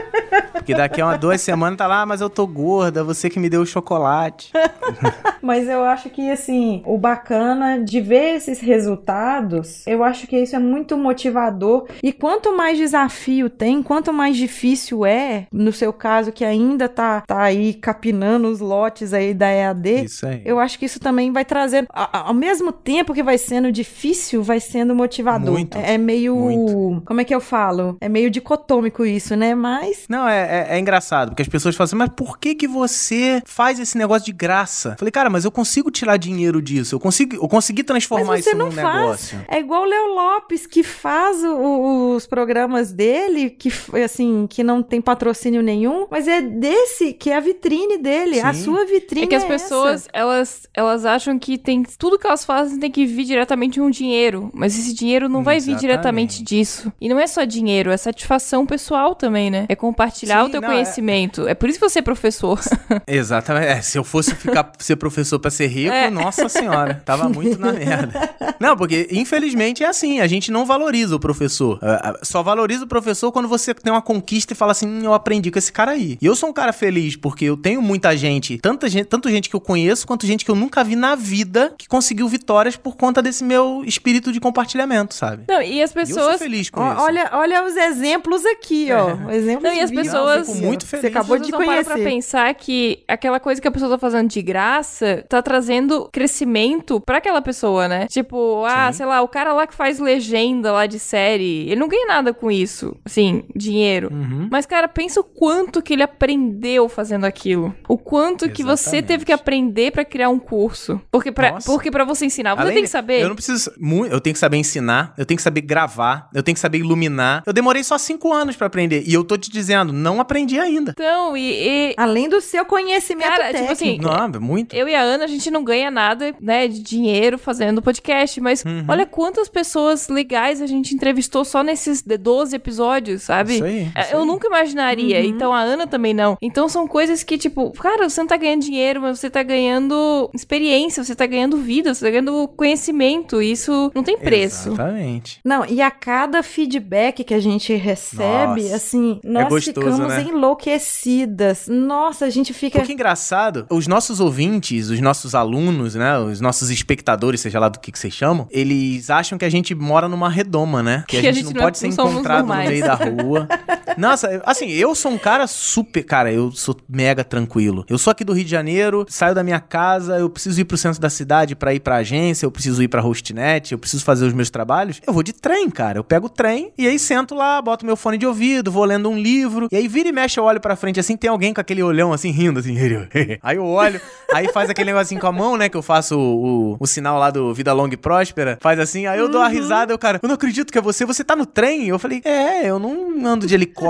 Porque 0.53 0.75
daqui 0.75 1.01
a 1.01 1.07
uma, 1.07 1.17
duas 1.19 1.41
semanas 1.41 1.79
tá 1.79 1.87
lá, 1.87 2.03
"Ah, 2.03 2.07
mas 2.07 2.21
eu 2.21 2.29
tô 2.29 2.47
gorda, 2.47 3.03
você 3.03 3.31
que 3.31 3.39
me 3.41 3.49
deu 3.49 3.63
o 3.63 3.67
chocolate. 3.67 4.51
Mas 5.41 5.69
eu 5.69 5.85
acho 5.85 6.11
que, 6.11 6.31
assim, 6.31 6.83
o 6.85 6.99
bacana 6.99 7.79
de 7.83 8.01
ver 8.01 8.37
esses 8.37 8.61
resultados, 8.61 9.87
eu 9.87 10.03
acho 10.05 10.27
que 10.27 10.37
isso 10.37 10.55
é 10.57 10.59
muito 10.59 10.97
motivador. 10.99 11.87
E 12.03 12.13
quanto 12.13 12.55
mais 12.57 12.77
desafio 12.77 13.49
tem, 13.49 13.83
quanto 13.83 14.13
mais 14.13 14.37
difícil 14.37 15.07
é, 15.07 15.47
no 15.53 15.73
seu 15.73 15.93
caso, 15.93 16.33
que 16.33 16.45
ainda 16.45 16.89
tá, 16.89 17.23
tá 17.27 17.41
aí 17.41 17.73
capinando 17.73 18.49
os 18.49 18.61
lotes 18.61 19.13
aí 19.15 19.33
da 19.33 19.49
EAD, 19.49 20.05
Isso 20.05 20.27
aí. 20.27 20.43
eu 20.45 20.59
acho 20.59 20.79
que 20.79 20.85
isso 20.85 20.99
também 21.01 21.33
vai 21.33 21.45
a- 21.91 22.29
ao 22.29 22.35
mesmo 22.35 22.73
tempo 22.73 23.15
que 23.15 23.23
vai 23.23 23.39
sendo 23.39 23.71
difícil, 23.73 24.43
vai 24.43 24.59
sendo 24.61 24.95
motivador. 24.99 25.53
Muito, 25.53 25.77
É, 25.79 25.95
é 25.95 25.99
meio, 25.99 26.35
muito. 26.37 27.03
como 27.07 27.21
é 27.21 27.25
que 27.25 27.35
eu 27.35 27.41
falo? 27.41 27.97
É 28.01 28.09
meio 28.09 28.31
dicotômico 28.31 29.05
isso, 29.07 29.35
né? 29.37 29.55
Mas 29.55 30.05
Não, 30.09 30.29
é, 30.29 30.67
é, 30.71 30.77
é 30.77 30.79
engraçado, 30.79 31.31
porque 31.31 31.43
as 31.43 31.49
pessoas 31.49 31.75
falam 31.77 31.87
assim, 31.87 31.97
mas 31.97 32.11
por 32.15 32.39
que 32.39 32.55
que 32.55 32.69
você 32.69 33.43
faz 33.47 33.79
esse 33.79 33.97
negócio 33.97 34.27
de 34.27 34.33
graça? 34.33 34.97
Falei, 34.99 35.13
cara, 35.13 35.31
mas 35.31 35.45
eu 35.45 35.51
consigo 35.51 35.91
tirar 35.91 36.17
dinheiro 36.17 36.61
disso, 36.61 36.95
eu 36.95 37.01
consigo, 37.01 37.37
eu 37.37 37.49
consegui 37.49 37.83
transformar 37.83 38.27
Mas 38.33 38.45
você 38.45 38.51
isso 38.51 38.59
não 38.59 38.67
num 38.67 38.73
faz. 38.73 38.95
negócio. 39.01 39.39
É 39.49 39.59
igual 39.59 39.83
o 39.83 39.87
Léo 39.87 40.07
Lopes, 40.15 40.67
que 40.67 40.83
faz 40.83 41.43
o- 41.45 42.15
os 42.17 42.27
programas 42.27 42.93
dele, 42.93 43.51
que 43.51 43.71
assim, 44.05 44.47
que 44.49 44.63
não 44.63 44.83
tem 44.83 45.01
patrocínio 45.01 45.63
nenhum, 45.63 46.07
mas 46.11 46.27
é 46.29 46.41
desse 46.43 47.13
que 47.13 47.31
é 47.31 47.37
a 47.37 47.41
vitrine 47.41 47.99
dele. 47.99 48.41
A 48.41 48.53
Sim. 48.53 48.65
sua 48.65 48.85
vitrine 48.85 49.25
É 49.27 49.29
que 49.29 49.35
as 49.35 49.45
essa. 49.45 49.53
pessoas, 49.53 50.09
elas, 50.13 50.67
elas 50.75 51.05
acham 51.05 51.39
que 51.39 51.57
tem 51.57 51.83
tudo 51.99 52.19
que 52.19 52.27
elas 52.27 52.45
fazem 52.45 52.79
tem 52.79 52.91
que 52.91 53.07
vir 53.07 53.25
diretamente 53.25 53.75
de 53.75 53.81
um 53.81 53.91
dinheiro, 53.91 54.51
mas 54.53 54.75
esse 54.89 54.95
dinheiro 54.97 55.29
não 55.29 55.43
vai 55.43 55.61
vir 55.61 55.77
diretamente 55.77 56.43
disso. 56.43 56.93
E 57.01 57.09
não 57.09 57.19
é 57.19 57.27
só 57.27 57.45
dinheiro, 57.45 57.91
é 57.91 57.97
satisfação 57.97 58.67
pessoal 58.67 59.15
também, 59.15 59.51
né? 59.51 59.67
É 59.69 59.77
compartilhar 59.77 60.43
Sim, 60.43 60.49
o 60.49 60.51
teu 60.51 60.61
não, 60.61 60.69
é- 60.69 60.73
conhecimento. 60.73 61.47
É... 61.47 61.55
por 61.55 61.69
isso 61.69 61.79
que 61.79 61.89
você 61.89 61.99
é 61.99 62.03
professor. 62.03 62.59
Exatamente. 63.07 63.67
É, 63.67 63.81
se 63.83 63.99
eu 63.99 64.05
fosse 64.05 64.35
ficar 64.35 64.73
ser 64.79 64.97
professor 64.97 65.39
pra 65.39 65.51
ser 65.51 65.67
rico, 65.67 65.93
É. 65.93 66.11
nossa 66.11 66.49
senhora, 66.49 67.03
tava 67.05 67.29
muito 67.29 67.59
na 67.59 67.73
merda. 67.73 68.29
Não, 68.61 68.77
porque 68.77 69.09
infelizmente 69.13 69.85
é 69.85 69.87
assim, 69.89 70.21
a 70.21 70.27
gente 70.27 70.51
não 70.51 70.67
valoriza 70.67 71.15
o 71.15 71.21
professor. 71.21 71.79
Ah, 71.83 72.13
ah, 72.15 72.19
Só 72.23 72.43
valoriza 72.43 72.85
o 72.85 72.89
professor 72.89 73.31
quando 73.31 73.49
você 73.49 73.73
tem 73.73 73.93
uma 73.93 74.03
conquista 74.03 74.53
e 74.53 74.57
fala 74.57 74.73
assim, 74.73 74.87
"Hum, 74.89 75.01
eu 75.05 75.15
aprendi 75.15 75.51
com 75.51 75.59
esse 75.59 75.73
cara 75.73 75.93
aí. 75.93 76.19
E 76.21 76.27
eu 76.27 76.35
sou 76.35 76.49
um 76.49 76.53
cara 76.53 76.73
feliz 76.73 77.15
porque 77.17 77.45
eu 77.45 77.57
tenho 77.57 77.81
muita 77.81 78.17
gente, 78.17 78.59
tanta 78.59 78.89
gente, 78.89 79.07
tanto 79.07 79.31
gente 79.31 79.49
que 79.49 79.55
eu 79.55 79.61
conheço 79.61 80.07
quanto 80.07 80.27
gente 80.27 80.45
que 80.45 80.51
eu 80.51 80.57
nunca 80.57 80.83
vi 80.83 80.97
na 80.97 81.15
vida 81.15 81.73
que 81.79 81.87
conseguiu 81.87 82.27
vitórias 82.29 82.77
por 82.77 82.97
conta 82.97 83.23
desse 83.23 83.45
meu 83.45 83.83
espírito 83.85 84.33
de 84.33 84.41
compartilhamento, 84.41 84.69
sabe? 85.15 85.45
Não, 85.49 85.61
e 85.63 85.83
as 85.83 85.95
E 85.95 85.99
eu 85.99 86.07
sou 86.07 86.17
pessoas 86.17 86.39
feliz 86.39 86.71
com 86.71 86.81
Ó, 86.81 86.93
isso. 86.93 87.03
Olha, 87.03 87.31
olha 87.33 87.65
os 87.65 87.77
exemplos 87.77 88.45
aqui, 88.47 88.89
ó. 88.93 89.31
Exemplos 89.31 89.65
Não, 89.65 89.75
e 89.75 89.81
as 89.81 89.91
pessoas 89.91 90.09
pessoas- 90.09 90.47
Fico 90.49 90.67
muito 90.67 90.85
Você 90.85 90.97
feliz. 90.99 91.17
acabou 91.17 91.37
As 91.37 91.43
de 91.43 91.51
pessoas 91.53 91.67
não 91.69 91.85
conhecer. 91.85 92.05
pensar 92.05 92.55
que 92.55 93.05
aquela 93.07 93.39
coisa 93.41 93.61
que 93.61 93.69
a 93.69 93.71
pessoa 93.71 93.91
tá 93.91 93.99
fazendo 93.99 94.29
de 94.29 94.41
graça 94.43 95.25
tá 95.29 95.41
trazendo 95.43 96.09
crescimento 96.13 97.01
pra 97.01 97.19
aquela 97.19 97.43
pessoa, 97.43 97.89
né? 97.89 98.07
Tipo, 98.09 98.65
ah, 98.65 98.91
Sim. 98.93 98.99
sei 98.99 99.07
lá, 99.07 99.21
o 99.23 99.29
cara 99.29 99.53
lá 99.53 99.67
que 99.67 99.75
faz 99.75 99.99
legenda 99.99 100.73
lá 100.73 100.87
de 100.87 100.99
série, 100.99 101.67
ele 101.69 101.77
não 101.81 101.89
ganha 101.89 102.07
nada 102.07 102.33
com 102.33 102.51
isso, 102.51 102.97
assim, 103.05 103.45
dinheiro. 103.55 104.09
Uhum. 104.13 104.49
Mas, 104.51 104.67
cara, 104.67 104.89
pensa 104.89 105.21
o 105.21 105.25
quanto 105.25 105.83
que 105.83 105.93
ele 105.93 106.03
aprendeu 106.03 106.89
fazendo 106.89 107.25
aquilo. 107.25 107.75
O 107.89 107.99
quanto 107.99 108.49
que 108.49 108.63
você 108.63 108.97
Exatamente. 108.99 109.07
teve 109.07 109.25
que 109.25 109.33
aprender 109.33 109.91
pra 109.93 110.05
criar 110.05 110.29
um 110.29 110.39
curso. 110.39 111.01
Porque 111.11 111.33
pra, 111.33 111.53
Nossa. 111.53 111.71
porque 111.71 111.91
pra 111.91 112.05
você 112.05 112.27
ensinar, 112.27 112.55
você 112.55 112.63
Além 112.63 112.75
tem 112.75 112.83
que 112.85 112.89
saber. 112.91 113.23
Eu 113.23 113.29
não 113.29 113.35
preciso. 113.37 113.71
Eu 114.11 114.21
tenho 114.21 114.35
que 114.35 114.41
saber 114.41 114.57
ensinar, 114.69 115.15
eu 115.17 115.25
tenho 115.25 115.37
que 115.37 115.43
saber 115.43 115.61
gravar, 115.63 116.29
eu 116.35 116.43
tenho 116.43 116.55
que 116.55 116.61
saber 116.61 116.79
iluminar. 116.79 117.43
Eu 117.47 117.53
demorei 117.53 117.83
só 117.83 117.97
cinco 117.99 118.33
anos 118.33 118.57
pra 118.57 118.67
aprender. 118.67 119.03
E 119.07 119.15
eu 119.15 119.25
tô 119.25 119.37
te 119.37 119.51
dizendo, 119.51 119.93
não 119.93 120.21
aprendi 120.21 120.59
ainda. 120.59 120.93
Então, 120.93 121.37
e, 121.37 121.91
e- 121.91 121.95
Além 121.97 122.29
do 122.29 122.41
seu 122.41 122.65
conhecimento 122.65 123.29
Cara, 123.29 123.45
técnico. 123.53 123.61
tipo 123.63 123.73
assim, 123.73 123.99
Não, 124.33 124.41
muito. 124.41 124.75
Eu 124.75 124.89
e 124.89 124.95
a 124.95 125.01
Ana, 125.03 125.25
a 125.25 125.29
gente 125.29 125.51
não 125.51 125.65
ganha 125.65 125.91
nada, 125.91 126.35
né, 126.41 126.69
de 126.69 126.81
dinheiro 126.81 127.39
fazendo 127.39 127.81
podcast, 127.83 128.41
mas 128.41 128.65
Uhum. 128.65 128.85
olha 128.89 129.07
quantas 129.07 129.49
pessoas 129.49 130.09
legais 130.09 130.61
a 130.61 130.67
gente 130.67 130.95
entrevistou 130.95 131.45
só 131.45 131.63
nesses 131.63 132.03
de- 132.03 132.19
12 132.19 132.55
episódios, 132.57 133.23
sabe? 133.23 133.55
Isso 133.55 133.65
aí, 133.65 133.91
É, 133.95 134.01
isso 134.03 134.15
Eu 134.15 134.21
aí. 134.21 134.27
nunca 134.27 134.47
imaginaria, 134.49 135.25
então 135.25 135.53
a 135.53 135.61
Ana 135.61 135.87
também 135.87 136.13
não. 136.15 136.37
Então 136.43 136.69
são 136.69 136.87
coisas 136.87 137.23
que, 137.23 137.39
tipo, 137.39 137.71
cara, 137.73 138.09
você 138.09 138.21
não 138.21 138.27
tá 138.29 138.37
ganhando 138.37 138.63
dinheiro, 138.63 139.01
mas 139.01 139.19
você 139.19 139.31
tá 139.31 139.43
ganhando 139.43 140.31
experiência, 140.35 141.03
você 141.05 141.15
tá 141.15 141.27
ganhando 141.27 141.57
vida, 141.59 141.95
você 141.95 142.05
tá 142.05 142.11
ganhando 142.11 142.49
conhecimento. 142.57 143.41
e 143.43 143.53
Isso 143.53 143.91
não 143.95 144.03
tem 144.03 144.19
preço. 144.19 144.48
Exatamente. 144.49 145.41
Não, 145.45 145.65
e 145.65 145.81
a 145.81 145.91
cada 145.91 146.43
feedback 146.43 147.25
que 147.25 147.35
a 147.35 147.41
gente 147.41 147.75
recebe, 147.75 148.63
Nossa, 148.63 148.77
assim, 148.77 149.21
nós 149.25 149.49
gostoso, 149.49 149.81
ficamos 149.81 150.09
né? 150.15 150.23
enlouquecidas. 150.29 151.67
Nossa, 151.69 152.25
a 152.25 152.31
gente 152.31 152.53
fica. 152.53 152.79
Porque 152.79 152.93
engraçado, 152.93 153.67
os 153.71 153.87
nossos 153.87 154.21
ouvintes, 154.21 154.89
os 154.91 155.01
nossos 155.01 155.35
alunos, 155.35 155.95
né? 155.95 156.19
Os 156.19 156.41
nossos 156.41 156.71
espectadores, 156.71 157.41
seja 157.41 157.59
lá 157.59 157.69
do 157.69 157.79
que, 157.79 157.93
que 157.93 157.99
vocês 157.99 158.15
chamam, 158.15 158.47
eles 158.51 159.11
acham 159.11 159.39
que 159.39 159.45
a 159.45 159.51
gente 159.51 159.75
mora 159.75 160.09
numa 160.09 160.29
redoma, 160.29 160.83
né? 160.83 161.05
Que, 161.07 161.19
a, 161.19 161.33
gente 161.33 161.45
não 161.45 161.53
não 161.53 161.61
é- 161.61 161.65
pode 161.65 161.79
ser 161.79 161.89
não 161.89 162.11
encontrado 162.11 162.47
no 162.47 162.55
meio 162.55 162.83
da 162.83 162.95
rua. 162.95 163.49
Nossa, 163.99 164.41
assim, 164.47 164.69
eu 164.69 164.95
sou 164.95 165.11
um 165.11 165.19
cara 165.19 165.49
super. 165.49 166.05
Cara, 166.05 166.33
eu 166.33 166.53
sou 166.53 166.77
mega 166.89 167.25
tranquilo. 167.25 167.85
Eu 167.89 167.99
sou 167.99 168.13
aqui 168.13 168.23
do 168.23 168.33
Rio 168.33 168.45
de 168.45 168.51
Janeiro, 168.51 169.05
saio 169.09 169.35
da 169.35 169.43
minha 169.43 169.59
casa, 169.59 170.19
eu 170.19 170.31
preciso 170.31 170.61
ir 170.61 170.65
pro 170.65 170.77
centro 170.77 171.01
da 171.01 171.11
cidade 171.11 171.57
pra 171.57 171.75
ir 171.75 171.81
pra 171.81 171.97
agência, 171.97 172.47
eu 172.47 172.51
preciso 172.51 172.81
ir 172.81 172.87
pra 172.87 173.01
hostnet, 173.01 173.73
eu 173.73 173.79
preciso 173.79 174.05
fazer 174.05 174.25
os 174.25 174.33
meus 174.33 174.51
trabalhos. 174.51 175.01
Eu 175.05 175.13
vou 175.13 175.25
de 175.25 175.33
trem, 175.33 175.69
cara. 175.69 175.99
Eu 175.99 176.05
pego 176.05 176.27
o 176.27 176.31
trem 176.31 176.73
e 176.79 176.87
aí 176.87 176.97
sento 176.97 177.35
lá, 177.35 177.61
boto 177.61 177.85
meu 177.85 177.97
fone 177.97 178.17
de 178.17 178.25
ouvido, 178.25 178.71
vou 178.71 178.85
lendo 178.85 179.11
um 179.11 179.19
livro. 179.19 179.67
E 179.73 179.77
aí 179.77 179.89
vira 179.89 180.09
e 180.09 180.13
mexe, 180.13 180.39
eu 180.39 180.45
olho 180.45 180.61
pra 180.61 180.77
frente 180.77 181.01
assim, 181.01 181.17
tem 181.17 181.29
alguém 181.29 181.53
com 181.53 181.61
aquele 181.61 181.83
olhão 181.83 182.13
assim, 182.13 182.31
rindo 182.31 182.61
assim. 182.61 182.77
aí 183.43 183.57
eu 183.57 183.65
olho, 183.65 184.01
aí 184.33 184.49
faz 184.53 184.71
aquele 184.71 184.93
negocinho 184.93 185.21
com 185.21 185.27
a 185.27 185.33
mão, 185.33 185.57
né? 185.57 185.69
Que 185.69 185.77
eu 185.77 185.83
faço 185.83 186.17
o, 186.17 186.75
o, 186.75 186.77
o 186.79 186.87
sinal 186.87 187.19
lá 187.19 187.31
do 187.31 187.53
Vida 187.53 187.73
Longa 187.73 187.95
e 187.95 187.97
Próspera. 187.97 188.59
Faz 188.61 188.79
assim, 188.79 189.07
aí 189.07 189.19
eu 189.19 189.29
dou 189.29 189.41
uma 189.41 189.49
risada, 189.49 189.93
eu, 189.93 189.99
cara, 189.99 190.21
eu 190.23 190.29
não 190.29 190.37
acredito 190.37 190.73
que 190.73 190.79
é 190.79 190.81
você, 190.81 191.05
você 191.05 191.25
tá 191.25 191.35
no 191.35 191.45
trem? 191.45 191.89
Eu 191.89 191.99
falei, 191.99 192.23
é, 192.25 192.71
eu 192.71 192.79
não 192.79 193.27
ando 193.27 193.45
de 193.45 193.55
helicóptero. 193.55 193.88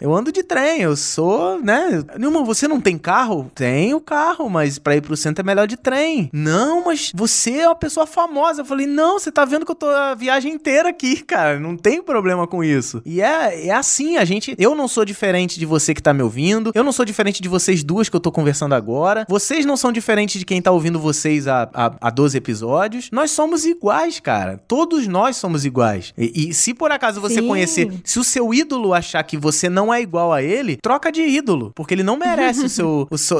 Eu 0.00 0.14
ando 0.14 0.30
de 0.30 0.42
trem, 0.42 0.82
eu 0.82 0.96
sou, 0.96 1.60
né? 1.60 2.02
Nilma, 2.18 2.44
você 2.44 2.68
não 2.68 2.80
tem 2.80 2.98
carro? 2.98 3.50
Tenho 3.54 4.00
carro, 4.00 4.48
mas 4.48 4.78
pra 4.78 4.96
ir 4.96 5.00
pro 5.00 5.16
centro 5.16 5.42
é 5.42 5.46
melhor 5.46 5.66
de 5.66 5.76
trem. 5.76 6.30
Não, 6.32 6.84
mas 6.84 7.12
você 7.14 7.58
é 7.58 7.68
uma 7.68 7.74
pessoa 7.74 8.06
famosa. 8.06 8.62
Eu 8.62 8.64
falei, 8.64 8.86
não, 8.86 9.18
você 9.18 9.32
tá 9.32 9.44
vendo 9.44 9.64
que 9.64 9.70
eu 9.70 9.76
tô 9.76 9.86
a 9.86 10.14
viagem 10.14 10.52
inteira 10.52 10.88
aqui, 10.88 11.22
cara. 11.22 11.58
Não 11.58 11.76
tem 11.76 12.02
problema 12.02 12.46
com 12.46 12.62
isso. 12.62 13.02
E 13.04 13.20
é, 13.20 13.66
é 13.66 13.70
assim, 13.72 14.16
a 14.16 14.24
gente. 14.24 14.54
Eu 14.58 14.74
não 14.74 14.88
sou 14.88 15.04
diferente 15.04 15.58
de 15.58 15.66
você 15.66 15.94
que 15.94 16.02
tá 16.02 16.12
me 16.12 16.22
ouvindo. 16.22 16.70
Eu 16.74 16.84
não 16.84 16.92
sou 16.92 17.04
diferente 17.04 17.42
de 17.42 17.48
vocês 17.48 17.82
duas 17.82 18.08
que 18.08 18.16
eu 18.16 18.20
tô 18.20 18.30
conversando 18.30 18.74
agora. 18.74 19.26
Vocês 19.28 19.64
não 19.64 19.76
são 19.76 19.92
diferentes 19.92 20.38
de 20.38 20.44
quem 20.44 20.60
tá 20.60 20.70
ouvindo 20.70 20.98
vocês 20.98 21.46
há, 21.46 21.68
há, 21.72 21.92
há 22.00 22.10
12 22.10 22.36
episódios. 22.36 23.10
Nós 23.10 23.30
somos 23.30 23.64
iguais, 23.64 24.20
cara. 24.20 24.60
Todos 24.68 25.06
nós 25.06 25.36
somos 25.36 25.64
iguais. 25.64 26.12
E, 26.16 26.48
e 26.48 26.54
se 26.54 26.74
por 26.74 26.90
acaso 26.90 27.20
você 27.20 27.40
Sim. 27.40 27.46
conhecer, 27.46 27.92
se 28.04 28.18
o 28.18 28.24
seu 28.24 28.52
ídolo 28.52 28.92
achar 29.06 29.22
que 29.22 29.36
você 29.36 29.68
não 29.68 29.92
é 29.94 30.00
igual 30.00 30.32
a 30.32 30.42
ele, 30.42 30.76
troca 30.76 31.10
de 31.12 31.22
ídolo. 31.22 31.72
Porque 31.74 31.94
ele 31.94 32.02
não 32.02 32.16
merece 32.16 32.64
o 32.64 32.68
seu. 32.68 33.06
O 33.10 33.16
seu, 33.18 33.38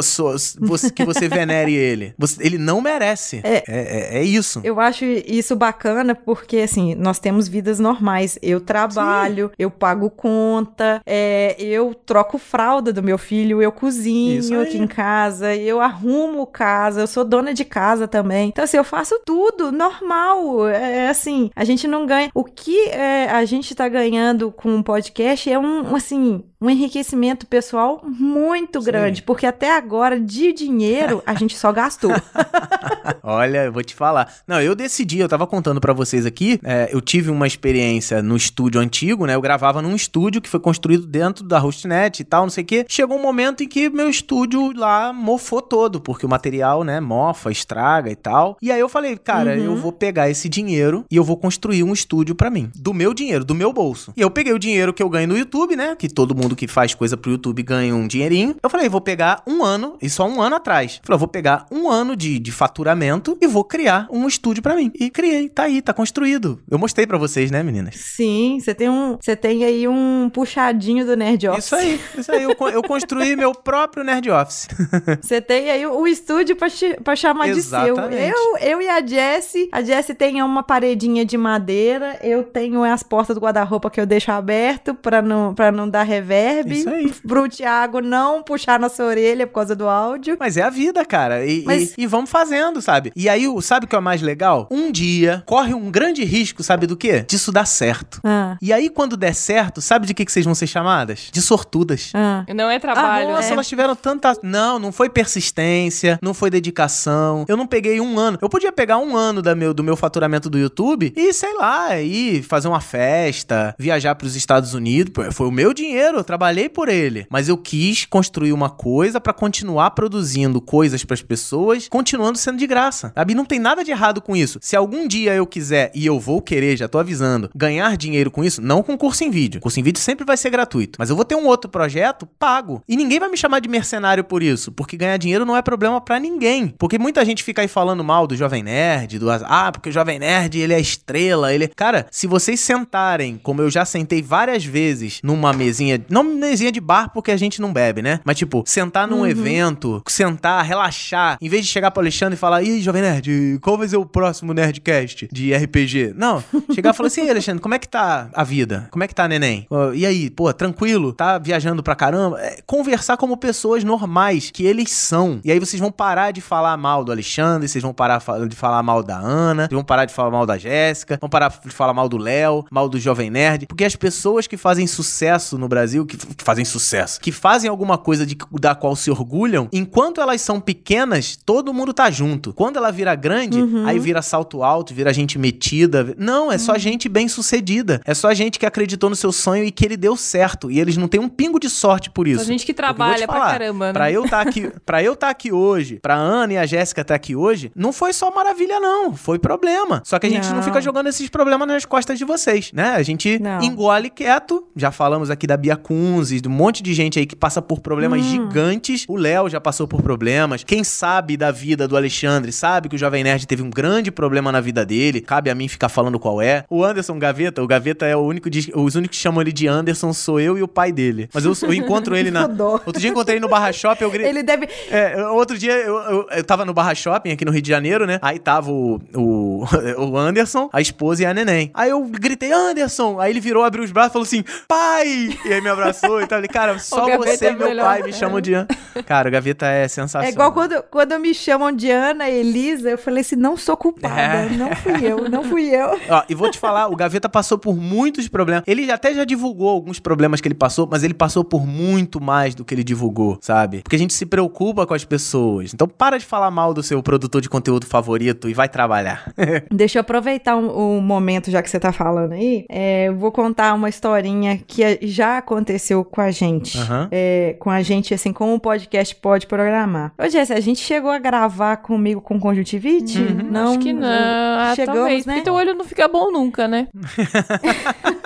você- 0.61 0.91
que 0.91 1.05
você 1.05 1.29
venere 1.29 1.75
ele. 1.75 2.15
Você- 2.19 2.43
ele 2.47 2.59
não 2.59 2.81
merece. 2.81 3.41
É. 3.43 3.63
é, 3.69 4.19
é 4.19 4.23
isso. 4.25 4.61
Eu 4.63 4.79
acho 4.81 5.05
isso 5.05 5.57
bacana 5.57 6.15
porque, 6.15 6.59
assim, 6.59 6.95
nós 6.95 7.19
temos 7.19 7.49
vidas 7.49 7.79
normais. 7.81 8.39
Eu 8.41 8.61
trabalho, 8.61 9.51
eu 9.59 9.71
pago 9.71 10.09
conta, 10.11 11.01
é, 11.05 11.57
eu 11.59 11.95
troco 11.95 12.39
fralda 12.39 12.93
do 12.93 13.03
meu 13.03 13.19
filho, 13.19 13.61
eu 13.61 13.73
cozinho 13.73 14.61
aqui 14.61 14.79
em 14.79 14.87
casa, 14.87 15.55
eu 15.55 15.81
arrumo 15.81 16.47
casa, 16.47 17.01
eu 17.01 17.07
sou 17.07 17.25
dona 17.25 17.53
de 17.53 17.65
casa 17.65 18.07
também. 18.07 18.49
Então, 18.49 18.65
assim, 18.65 18.77
eu 18.77 18.85
faço 18.85 19.19
tudo 19.25 19.73
normal. 19.73 20.69
É 20.69 21.09
assim, 21.09 21.51
a 21.57 21.65
gente 21.65 21.87
não 21.89 22.07
ganha. 22.07 22.31
O 22.35 22.45
que 22.45 22.89
é, 22.91 23.29
a 23.31 23.45
gente 23.45 23.75
tá 23.75 23.89
ganhando 23.89 24.51
com 24.53 24.79
o 24.79 24.85
podcast 24.85 25.51
é 25.51 25.56
um, 25.59 25.83
um, 25.91 25.97
assim, 25.97 26.45
um 26.61 26.71
enriquecimento 26.71 27.47
pessoal 27.47 28.03
muito 28.05 28.81
Sim. 28.81 28.87
grande, 28.87 29.23
porque 29.23 29.47
até 29.47 29.77
agora, 29.77 30.19
de 30.19 30.53
dinheiro, 30.53 31.23
a 31.27 31.35
gente 31.35 31.57
só 31.57 31.73
gastou. 31.73 32.13
Olha, 33.23 33.65
eu 33.65 33.73
vou 33.73 33.83
te 33.83 33.95
falar. 33.95 34.33
Não, 34.47 34.61
eu 34.61 34.75
decidi, 34.75 35.19
eu 35.19 35.29
tava 35.29 35.47
contando 35.47 35.81
pra 35.81 35.93
vocês 35.93 36.25
aqui, 36.25 36.59
é, 36.65 36.89
eu 36.93 37.01
tive 37.01 37.31
uma 37.31 37.47
experiência 37.47 38.23
no 38.23 38.37
estúdio 38.37 38.81
antigo, 38.81 39.27
né? 39.27 39.35
Eu 39.35 39.41
gravava 39.41 39.83
num 39.83 39.95
estúdio 39.95 40.41
que 40.41 40.49
foi 40.49 40.61
construído 40.61 41.07
dentro 41.07 41.45
da 41.45 41.59
Hostnet 41.59 42.21
e 42.21 42.25
tal, 42.25 42.43
não 42.43 42.51
sei 42.51 42.63
o 42.65 42.67
quê. 42.67 42.87
Chegou 42.89 43.19
um 43.19 43.23
momento 43.23 43.63
em 43.63 43.69
que 43.69 43.89
meu 43.91 44.09
estúdio 44.09 44.73
lá 44.77 45.13
mofou 45.13 45.61
todo, 45.61 46.01
porque 46.01 46.25
o 46.25 46.29
material, 46.29 46.85
né, 46.85 47.01
mofa, 47.01 47.51
estraga 47.51 48.11
e 48.11 48.17
tal. 48.17 48.57
E 48.63 48.71
aí 48.71 48.81
eu 48.81 48.89
falei, 48.89 49.17
cara, 49.17 49.57
Uhum. 49.57 49.65
eu 49.65 49.77
vou 49.77 49.93
pegar 49.93 50.31
esse 50.31 50.49
dinheiro 50.49 51.05
e 51.11 51.17
eu 51.17 51.25
vou 51.25 51.37
construir 51.37 51.83
um 51.83 51.93
estúdio 51.93 52.35
pra 52.35 52.51
mim. 52.51 52.71
Do 52.77 52.93
meu 52.95 53.13
dinheiro, 53.13 53.45
do 53.45 53.55
meu 53.55 53.73
bolso. 53.73 54.13
E 54.17 54.21
eu 54.21 54.31
peguei 54.31 54.53
o 54.53 54.59
dinheiro 54.59 54.93
que 54.93 55.03
eu 55.03 55.09
ganho 55.09 55.29
no 55.29 55.37
YouTube, 55.37 55.75
né? 55.77 55.97
Que 55.99 56.09
todo 56.09 56.35
mundo 56.35 56.46
que 56.55 56.69
faz 56.69 56.95
coisa 56.95 57.17
pro 57.17 57.33
YouTube 57.33 57.63
ganha 57.63 57.95
um 57.95 58.07
dinheirinho. 58.07 58.57
Eu 58.63 58.71
falei, 58.71 58.89
vou 58.89 59.01
pegar 59.01 59.43
um 59.47 59.65
ano, 59.65 59.97
e 60.01 60.09
só 60.09 60.29
um 60.29 60.41
ano 60.41 60.57
atrás. 60.57 61.01
Falei, 61.03 61.17
eu 61.17 61.19
vou 61.19 61.29
pegar 61.29 61.67
um 61.71 61.91
ano 61.91 62.15
de, 62.15 62.39
de 62.39 62.53
faturamento 62.53 63.37
e 63.41 63.47
vou 63.47 63.65
criar 63.65 64.07
um 64.11 64.29
estúdio 64.29 64.63
pra 64.63 64.77
mim. 64.77 64.93
E 64.95 65.11
criei, 65.11 65.49
tá 65.49 65.65
aí, 65.65 65.83
tá 65.83 65.93
construído. 65.93 66.61
Eu 66.71 66.79
mostrei 66.79 67.07
pra 67.07 67.19
vocês, 67.19 67.51
né, 67.51 67.63
meninas? 67.63 67.95
Sim, 67.97 68.59
você 68.61 68.75
tem 68.75 68.89
um, 68.89 69.17
você 69.21 69.35
tem 69.35 69.65
aí 69.65 69.89
um 69.89 70.31
puxadinho 70.33 71.05
do 71.05 71.17
Nerd 71.17 71.49
Office. 71.49 71.65
Isso 71.65 71.75
aí, 71.75 72.01
isso 72.19 72.33
aí. 72.33 72.43
Eu, 72.43 72.55
eu 72.73 72.83
construí 72.83 73.35
meu 73.35 73.53
próprio 73.53 74.05
Nerd 74.05 74.31
Office. 74.31 74.69
Você 75.21 75.41
tem 75.41 75.71
aí 75.71 75.87
o 75.87 76.07
estúdio 76.07 76.57
pra, 76.57 76.69
pra 77.03 77.17
chamar 77.17 77.53
de 77.53 77.63
seu. 77.63 77.95
Exatamente. 77.95 78.33
Eu, 78.33 78.57
eu 78.59 78.83
e 78.83 78.89
a 78.89 79.05
Jessie, 79.05 79.69
a 79.73 79.83
Jessie 79.83 80.15
tem 80.15 80.43
uma 80.43 80.63
paredinha 80.63 81.25
de 81.25 81.37
madeira, 81.37 82.19
eu 82.23 82.43
tenho 82.43 82.83
as 82.83 83.03
portas 83.03 83.35
do 83.35 83.41
guarda-roupa 83.41 83.91
que 83.91 84.01
eu 84.01 84.07
deixo 84.07 84.31
aberto 84.31 84.95
pra 84.95 85.23
não, 85.23 85.55
pra 85.55 85.73
não 85.73 85.89
dar 85.89 86.03
reverb. 86.37 86.73
Isso 86.73 86.89
aí. 86.89 87.13
Pro 87.27 87.49
Thiago 87.49 88.01
não 88.01 88.43
puxar 88.43 88.79
nossa 88.79 89.05
orelha 89.05 89.47
por 89.47 89.55
causa 89.55 89.75
do 89.75 89.89
áudio. 89.89 90.37
Mas 90.39 90.57
é 90.57 90.63
a 90.63 90.71
vida, 90.71 91.05
cara. 91.05 91.45
E, 91.47 91.63
Mas- 91.65 91.91
e- 91.97 92.03
e 92.03 92.07
vamos 92.07 92.31
fazendo, 92.31 92.81
sabe? 92.83 93.13
E 93.17 93.29
aí, 93.29 93.45
sabe 93.63 93.87
o 93.87 93.89
que 93.89 93.95
é 93.95 93.99
o 93.99 94.03
mais 94.03 94.21
legal? 94.23 94.69
Um 94.71 94.91
dia 94.93 95.43
corre 95.47 95.75
um 95.75 95.91
grande 95.91 96.25
risco, 96.25 96.63
sabe 96.63 96.87
do 96.87 96.97
quê? 96.97 97.25
Disso 97.29 97.51
dar 97.53 97.67
certo. 97.67 98.21
Ah, 98.25 98.57
E 98.61 98.73
aí, 98.73 98.89
quando 98.89 99.17
der 99.17 99.35
certo, 99.35 99.81
sabe 99.81 100.07
de 100.07 100.15
que, 100.15 100.25
que 100.25 100.33
vocês 100.33 100.45
vão 100.45 100.55
ser 100.55 100.67
chamadas? 100.67 101.29
De 101.33 101.41
sortudas. 101.43 102.11
ah. 102.15 102.45
Não 102.55 102.71
é 102.71 102.79
trabalho, 102.79 103.29
Nossa, 103.29 103.49
né? 103.49 103.53
elas 103.53 103.69
tiveram 103.69 103.95
tanta. 103.95 104.35
Não, 104.43 104.79
não 104.79 104.91
foi 104.93 105.09
persistência, 105.11 106.19
não 106.23 106.33
foi 106.35 106.51
dedicação. 106.51 107.45
Eu 107.49 107.57
não 107.57 107.67
peguei 107.67 108.01
um 108.01 108.19
ano. 108.19 108.39
Eu 108.41 108.49
podia 108.49 108.73
pegar 108.73 108.99
um 108.99 109.17
ano 109.17 109.43
da 109.43 109.55
meu, 109.55 109.73
do 109.75 109.83
meu 109.85 109.97
faturamento 109.97 110.49
do 110.51 110.59
YouTube 110.59 111.13
e, 111.17 111.33
sei 111.33 111.55
lá, 111.55 111.99
ir 112.01 112.43
fazer 112.43 112.69
uma 112.69 112.81
festa, 112.81 113.75
viajar 113.79 114.15
pros 114.15 114.37
Estados 114.37 114.75
Unidos. 114.75 115.13
Foi 115.33 115.47
o 115.47 115.51
meu 115.51 115.73
dinheiro, 115.73 116.23
trabalhei 116.27 116.69
por 116.69 116.89
ele. 116.89 117.27
Mas 117.31 117.49
eu 117.49 117.57
quis 117.57 118.05
construir 118.05 118.53
uma 118.53 118.69
coisa 118.69 119.19
pra 119.21 119.33
continuar 119.33 119.93
produzindo 119.93 120.61
coisas 120.61 121.05
pras 121.05 121.23
pessoas, 121.23 121.89
continuando 121.89 122.37
sendo 122.37 122.59
de 122.59 122.67
graça. 122.67 123.13
Sabe? 123.15 123.35
Não 123.35 123.45
tem 123.45 123.59
nada 123.59 123.83
de 123.83 123.91
errado 123.91 124.21
com 124.21 124.37
isso. 124.37 124.59
Se 124.61 124.77
algum 124.77 125.09
dia 125.09 125.35
eu 125.35 125.47
quiser, 125.47 125.91
e 125.95 126.05
eu 126.05 126.21
vou 126.21 126.43
querer, 126.43 126.77
já 126.77 126.89
tô 126.89 126.99
avisando, 126.99 127.51
ganhar 127.55 127.97
dinheiro 127.97 128.31
com 128.31 128.45
isso, 128.45 128.61
não 128.61 128.83
com 128.83 128.99
curso 128.99 129.25
em 129.25 129.31
vídeo. 129.31 129.61
Curso 129.61 129.81
em 129.81 129.83
vídeo 129.83 130.01
sempre 130.01 130.25
vai 130.25 130.37
ser 130.37 130.51
gratuito. 130.51 130.97
Mas 130.99 131.09
eu 131.09 131.17
vou 131.17 131.25
ter 131.25 131.37
um 131.37 131.47
outro 131.47 131.71
projeto 131.71 132.27
pago. 132.39 132.83
E 132.89 132.97
ninguém 132.97 133.21
vai 133.21 133.31
me 133.31 133.37
chamar 133.37 133.61
de 133.61 133.69
mercenário 133.69 134.25
por 134.25 134.43
isso. 134.43 134.73
Porque 134.73 134.97
ganhar 134.97 135.17
dinheiro 135.17 135.47
não 135.47 135.57
é 135.57 135.63
problema 135.63 136.01
pra 136.01 136.19
ninguém. 136.19 136.69
Porque 136.79 136.99
muita 136.99 137.25
gente 137.25 137.43
fica 137.45 137.63
aí 137.63 137.69
falando 137.69 138.03
mal 138.03 138.27
do 138.27 138.37
Jovem 138.37 138.63
Nerd, 138.63 139.19
do 139.19 139.31
ah, 139.31 139.71
porque 139.73 139.89
o 139.89 139.93
Jovem 139.93 140.19
Nerd 140.19 140.59
ele 140.59 140.75
é 140.75 140.81
estrela, 140.81 141.53
ele. 141.53 141.69
Cara, 141.69 142.07
se 142.11 142.27
vocês 142.27 142.61
sentarem, 142.61 143.39
como 143.43 143.63
eu 143.63 143.71
já 143.71 143.85
sentei 143.85 144.23
várias 144.23 144.65
vezes 144.65 145.21
numa 145.23 145.53
mesinha. 145.53 146.05
Não 146.17 146.25
mesinha 146.25 146.73
de 146.73 146.81
bar 146.81 147.11
porque 147.13 147.31
a 147.31 147.37
gente 147.37 147.61
não 147.61 147.71
bebe, 147.75 148.01
né? 148.01 148.21
Mas, 148.25 148.39
tipo, 148.39 148.65
sentar 148.67 149.07
num 149.07 149.27
evento, 149.27 150.03
sentar, 150.09 150.65
relaxar, 150.65 151.37
em 151.43 151.49
vez 151.49 151.67
de 151.67 151.71
chegar 151.71 151.91
pro 151.91 152.01
Alexandre 152.01 152.37
e 152.37 152.39
falar, 152.39 152.63
ih, 152.63 152.81
Jovem 152.81 153.03
Nerd, 153.03 153.59
qual 153.61 153.77
vai 153.77 153.87
ser 153.87 153.99
o 153.99 154.07
próximo 154.07 154.55
Nerdcast 154.55 155.29
de 155.31 155.55
RPG? 155.55 156.15
Não, 156.17 156.43
chegar 156.75 156.95
e 156.95 156.97
falar 156.97 157.09
assim, 157.09 157.21
"E 157.21 157.25
aí, 157.25 157.31
Alexandre, 157.31 157.61
como 157.61 157.75
é 157.75 157.79
que 157.79 157.87
tá 157.87 158.31
a 158.33 158.43
vida? 158.43 158.89
Como 158.91 159.05
é 159.05 159.07
que 159.09 159.15
tá, 159.15 159.29
neném? 159.29 159.67
E 159.95 160.07
aí, 160.07 160.31
pô, 160.31 160.51
tranquilo? 160.55 161.13
Tá 161.13 161.37
viajando 161.37 161.83
pra 161.83 161.95
caramba? 161.95 162.41
É, 162.41 162.61
conversar 162.65 163.19
como 163.19 163.37
pessoas 163.37 163.85
normais, 163.85 164.51
que 164.51 164.65
eles 164.65 164.91
são. 164.93 165.39
E 165.45 165.53
aí 165.53 165.59
vocês 165.59 165.79
vão 165.79 165.93
parar 165.93 166.31
de 166.31 166.41
falar 166.41 166.79
mal 166.79 167.05
do 167.05 167.13
Alexandre, 167.13 167.69
vocês 167.69 167.83
vão 167.83 167.93
parar 167.93 168.23
de 168.49 168.57
falar 168.57 168.83
mal 168.83 169.03
da 169.03 169.19
Ana, 169.19 169.65
vocês 169.65 169.75
vão 169.75 169.85
parar 169.85 170.07
de 170.07 170.15
falar 170.15 170.31
mal 170.31 170.47
da 170.47 170.57
Jéssica, 170.57 171.19
vão 171.21 171.29
parar 171.29 171.53
de 171.63 171.75
falar 171.75 171.93
mal 171.93 172.09
do 172.09 172.17
Léo, 172.17 172.65
mal 172.71 172.89
do 172.89 172.99
Jovem 172.99 173.29
Nerd, 173.29 173.67
porque 173.67 173.85
as 173.85 173.95
pessoas 173.97 174.47
que 174.47 174.57
fazem 174.57 174.87
sucesso 174.87 175.59
no 175.59 175.69
Brasil, 175.69 176.06
que, 176.07 176.17
que 176.17 176.45
fazem 176.45 176.65
sucesso, 176.65 177.21
que 177.21 177.33
fazem 177.33 177.69
alguma 177.69 177.99
coisa 177.99 178.25
de, 178.27 178.37
da 178.61 178.75
qual 178.75 178.95
se 178.97 179.11
orgulham, 179.11 179.69
enquanto 179.73 180.21
elas 180.21 180.41
são 180.41 180.61
pequenas, 180.61 181.37
todo 181.45 181.73
mundo 181.73 181.93
tá 181.93 182.11
junto. 182.11 182.53
Quando 182.53 182.77
ela 182.77 182.91
vira 182.91 183.15
grande, 183.15 183.59
aí 183.85 183.99
vira 183.99 184.23
salto 184.23 184.63
alto, 184.63 184.95
vira 184.95 185.13
gente 185.13 185.39
metida. 185.39 186.15
Não, 186.17 186.51
é 186.51 186.59
só 186.59 186.77
gente 186.79 187.09
bem 187.09 187.29
sucedida. 187.29 188.01
É 188.05 188.15
só 188.15 188.33
gente 188.35 188.59
que 188.59 188.67
acreditou 188.67 189.11
no 189.11 189.17
seu 189.17 189.33
sonho 189.33 189.65
e 189.65 189.71
que 189.71 189.85
ele 189.85 189.97
deu 189.97 190.17
certo. 190.17 190.71
E 190.71 190.79
eles 190.81 190.97
não 190.97 191.09
têm 191.09 191.21
um 191.21 191.29
pingo 191.29 191.59
de 191.59 191.69
sorte 191.69 192.11
por 192.11 192.27
isso. 192.29 192.45
Só 192.45 192.47
gente 192.51 192.65
que 192.65 192.75
trabalha 192.75 193.27
pra 193.27 193.37
falar, 193.37 193.51
caramba, 193.53 193.87
né? 193.89 193.93
Pra 193.97 194.13
eu 194.13 194.25
estar 194.25 194.41
aqui, 194.41 194.71
para 194.85 195.03
eu 195.03 195.15
estar 195.15 195.31
aqui 195.31 195.53
hoje, 195.53 195.99
pra 196.01 196.15
Ana 196.15 196.53
e 196.53 196.59
a 196.59 196.67
Jéssica 196.67 197.01
estar 197.01 197.15
aqui 197.15 197.35
hoje, 197.35 197.73
não 197.75 197.93
foi 197.93 198.13
só 198.13 198.31
maravilha 198.31 198.79
não, 198.79 199.15
foi 199.15 199.39
problema. 199.39 200.03
Só 200.05 200.19
que 200.19 200.27
a 200.27 200.31
gente 200.31 200.49
não, 200.49 200.57
Não. 200.57 200.63
fica 200.63 200.81
jogando 200.81 201.09
esses 201.09 201.29
problemas 201.29 201.67
nas 201.67 201.85
costas 201.85 202.19
de 202.19 202.25
vocês, 202.25 202.71
né? 202.73 202.91
A 202.91 203.03
gente 203.03 203.39
Não. 203.39 203.61
engole 203.63 204.11
quieto. 204.11 204.67
Já 204.77 204.91
falamos 204.91 205.31
aqui 205.31 205.47
da 205.47 205.57
Bia 205.57 205.77
Kunze, 205.97 206.41
de 206.43 206.49
um 206.49 206.53
monte 206.53 206.83
de 206.83 206.93
gente 206.93 207.19
aí 207.19 207.25
que 207.27 207.35
passa 207.35 207.63
por 207.63 207.81
problemas 207.81 208.21
Hum. 208.21 208.29
gigantes. 208.49 209.05
O 209.09 209.17
Léo 209.17 209.49
já 209.49 209.61
passou 209.61 209.89
por 209.89 210.03
problemas. 210.03 210.63
Quem 210.63 210.85
sabe 210.85 211.37
da 211.37 211.51
vida 211.51 211.89
do 211.89 211.97
Alexandre 211.97 212.53
sabe 212.53 212.89
que 212.89 212.97
o 212.97 212.99
Jovem 212.99 213.25
Nerd 213.25 213.47
teve 213.47 213.63
um 213.63 213.71
grande 213.71 214.11
problema 214.11 214.53
na 214.53 214.61
vida 214.61 214.85
dele. 214.85 215.21
Cabe 215.21 215.49
a 215.51 215.55
mim 215.55 215.69
ficar 215.69 215.89
falando 215.89 216.19
qual 216.19 216.41
é. 216.43 216.65
O 216.69 216.85
Anderson 216.85 217.19
Gaveta, 217.19 217.63
o 217.63 217.67
Gaveta 217.67 218.05
é 218.05 218.15
o 218.15 218.21
único, 218.21 218.51
de- 218.51 218.71
os 218.75 218.95
únicos 218.95 219.17
que 219.17 219.23
chamam 219.23 219.41
ele 219.41 219.53
de 219.53 219.67
Anderson 219.67 220.13
sou 220.13 220.39
eu 220.39 220.59
e 220.59 220.63
o 220.63 220.69
pai 220.69 220.93
dele. 220.93 221.29
Mas 221.33 221.45
eu, 221.45 221.53
eu 221.63 221.73
encontro 221.75 222.15
ele 222.15 222.31
na. 222.31 222.47
Outro 222.87 223.01
dia 223.01 223.09
eu 223.09 223.13
encontrei 223.13 223.37
ele 223.37 223.43
no 223.43 223.49
Barra 223.49 223.73
Shopping, 223.73 224.05
eu 224.05 224.11
gritei. 224.11 224.31
Ele 224.31 224.43
deve. 224.43 224.69
É, 224.91 225.27
outro 225.29 225.57
dia 225.59 225.73
eu, 225.73 225.95
eu, 225.97 226.27
eu 226.31 226.45
tava 226.45 226.65
no 226.65 226.75
Barra 226.75 226.95
Shopping 226.95 227.31
aqui 227.33 227.45
no 227.45 227.51
Rio 227.51 227.63
de 227.63 227.69
Janeiro, 227.69 228.07
né? 228.07 228.19
Aí 228.21 228.39
tava 228.39 228.71
o, 228.71 229.01
o, 229.15 229.65
o 229.99 230.17
Anderson, 230.19 230.69
a 230.73 230.81
esposa 230.81 231.23
e 231.23 231.27
a 231.27 231.33
neném. 231.33 231.71
Aí 231.75 231.91
eu 231.91 232.03
gritei, 232.05 232.53
Anderson! 232.53 233.19
Aí 233.21 233.33
ele 233.33 233.41
virou, 233.41 233.65
abriu 233.65 233.83
os 233.85 233.91
braços 233.93 234.11
e 234.11 234.13
falou 234.13 234.25
assim, 234.27 234.45
pai! 234.69 235.07
E 235.45 235.53
aí 235.53 235.61
me 235.61 235.69
abraçou 235.69 235.86
e 235.91 236.27
tal. 236.27 236.39
Eu 236.39 236.47
Falei, 236.47 236.49
cara, 236.49 236.79
só 236.79 237.05
você 237.17 237.47
é 237.47 237.53
e 237.53 237.57
meu 237.57 237.69
melhor. 237.69 237.85
pai 237.85 238.03
me 238.03 238.13
chamam 238.13 238.41
de 238.41 238.55
An. 238.55 238.67
Cara, 239.07 239.29
o 239.29 239.33
Gaveta 239.33 239.67
é 239.67 239.87
sensacional. 239.89 240.29
É 240.29 240.33
igual 240.33 240.53
quando, 240.53 240.83
quando 240.91 241.19
me 241.19 241.35
chamam 241.35 241.73
de 241.73 241.91
Ana 241.91 242.29
Elisa, 242.29 242.91
eu 242.91 242.99
falei 242.99 243.21
assim: 243.21 243.37
não 243.37 243.57
sou 243.57 243.77
culpada. 243.77 244.21
É. 244.21 244.49
Não 244.51 244.75
fui 244.77 245.05
eu, 245.07 245.29
não 245.29 245.45
fui 245.45 245.69
eu. 245.75 245.99
Ó, 246.09 246.23
e 246.29 246.35
vou 246.35 246.51
te 246.51 246.59
falar, 246.59 246.89
o 246.89 246.97
Gaveta 246.97 247.29
passou 247.29 247.59
por 247.59 247.77
muitos 247.77 248.29
problemas. 248.29 248.63
Ele 248.67 248.91
até 248.91 249.15
já 249.15 249.25
divulgou 249.25 249.69
alguns 249.69 249.99
problemas 250.01 250.41
que 250.41 250.49
ele 250.49 250.55
passou, 250.55 250.87
mas 250.91 251.03
ele 251.03 251.15
passou 251.15 251.45
por 251.45 251.67
muito 251.67 252.21
mais 252.21 252.55
do 252.55 252.65
que 252.65 252.75
ele 252.75 252.85
divulgou, 252.85 253.39
sabe? 253.41 253.83
Porque 253.83 253.97
a 253.97 253.99
gente 253.99 254.15
se 254.15 254.27
preocupa 254.27 254.87
com 254.87 254.95
as 254.95 255.05
pessoas. 255.05 255.73
Então 255.75 255.87
para 255.89 256.19
de 256.19 256.25
falar 256.25 256.51
mal 256.51 256.73
do 256.75 256.83
seu 256.83 257.03
produtor 257.03 257.41
de 257.41 257.49
conteúdo 257.49 257.87
favorito 257.87 258.49
e 258.49 258.55
vai 258.55 258.69
trabalhar. 258.69 259.33
Deixa 259.71 259.99
eu 259.99 260.01
aproveitar 260.01 260.57
o, 260.57 260.97
o 260.99 261.01
momento, 261.01 261.51
já 261.51 261.63
que 261.63 261.71
você 261.71 261.79
tá 261.79 261.93
falando 261.93 262.33
aí. 262.33 262.65
É, 262.69 263.09
eu 263.09 263.17
vou 263.17 263.31
contar 263.33 263.75
uma 263.75 263.89
historinha 263.89 264.59
que 264.67 264.83
é- 264.83 264.99
já 265.03 265.39
aconteceu 265.39 265.76
com 266.05 266.21
a 266.21 266.31
gente. 266.31 266.79
Aham. 266.79 267.09
É, 267.11 267.57
com 267.59 267.71
a 267.71 267.83
gente, 267.83 268.13
assim, 268.15 268.33
como 268.33 268.55
o 268.55 268.61
podcast 268.61 269.15
pode 269.17 269.47
programar. 269.47 270.13
Ô, 270.19 270.29
Jess, 270.29 270.51
a 270.51 270.61
gente 270.61 270.81
chegou 270.81 271.11
a 271.11 271.19
gravar 271.19 271.79
comigo 271.79 272.21
com 272.21 272.39
conjuntivite? 272.41 273.19
Não, 273.19 273.71
Acho 273.71 273.79
que 273.79 273.93
não. 273.93 274.07
Ah, 274.09 274.73
chegamos, 274.75 275.01
talvez. 275.01 275.27
né? 275.27 275.35
Porque 275.35 275.45
teu 275.45 275.55
olho 275.55 275.75
não 275.75 275.85
fica 275.85 276.09
bom 276.09 276.31
nunca, 276.31 276.67
né? 276.69 276.89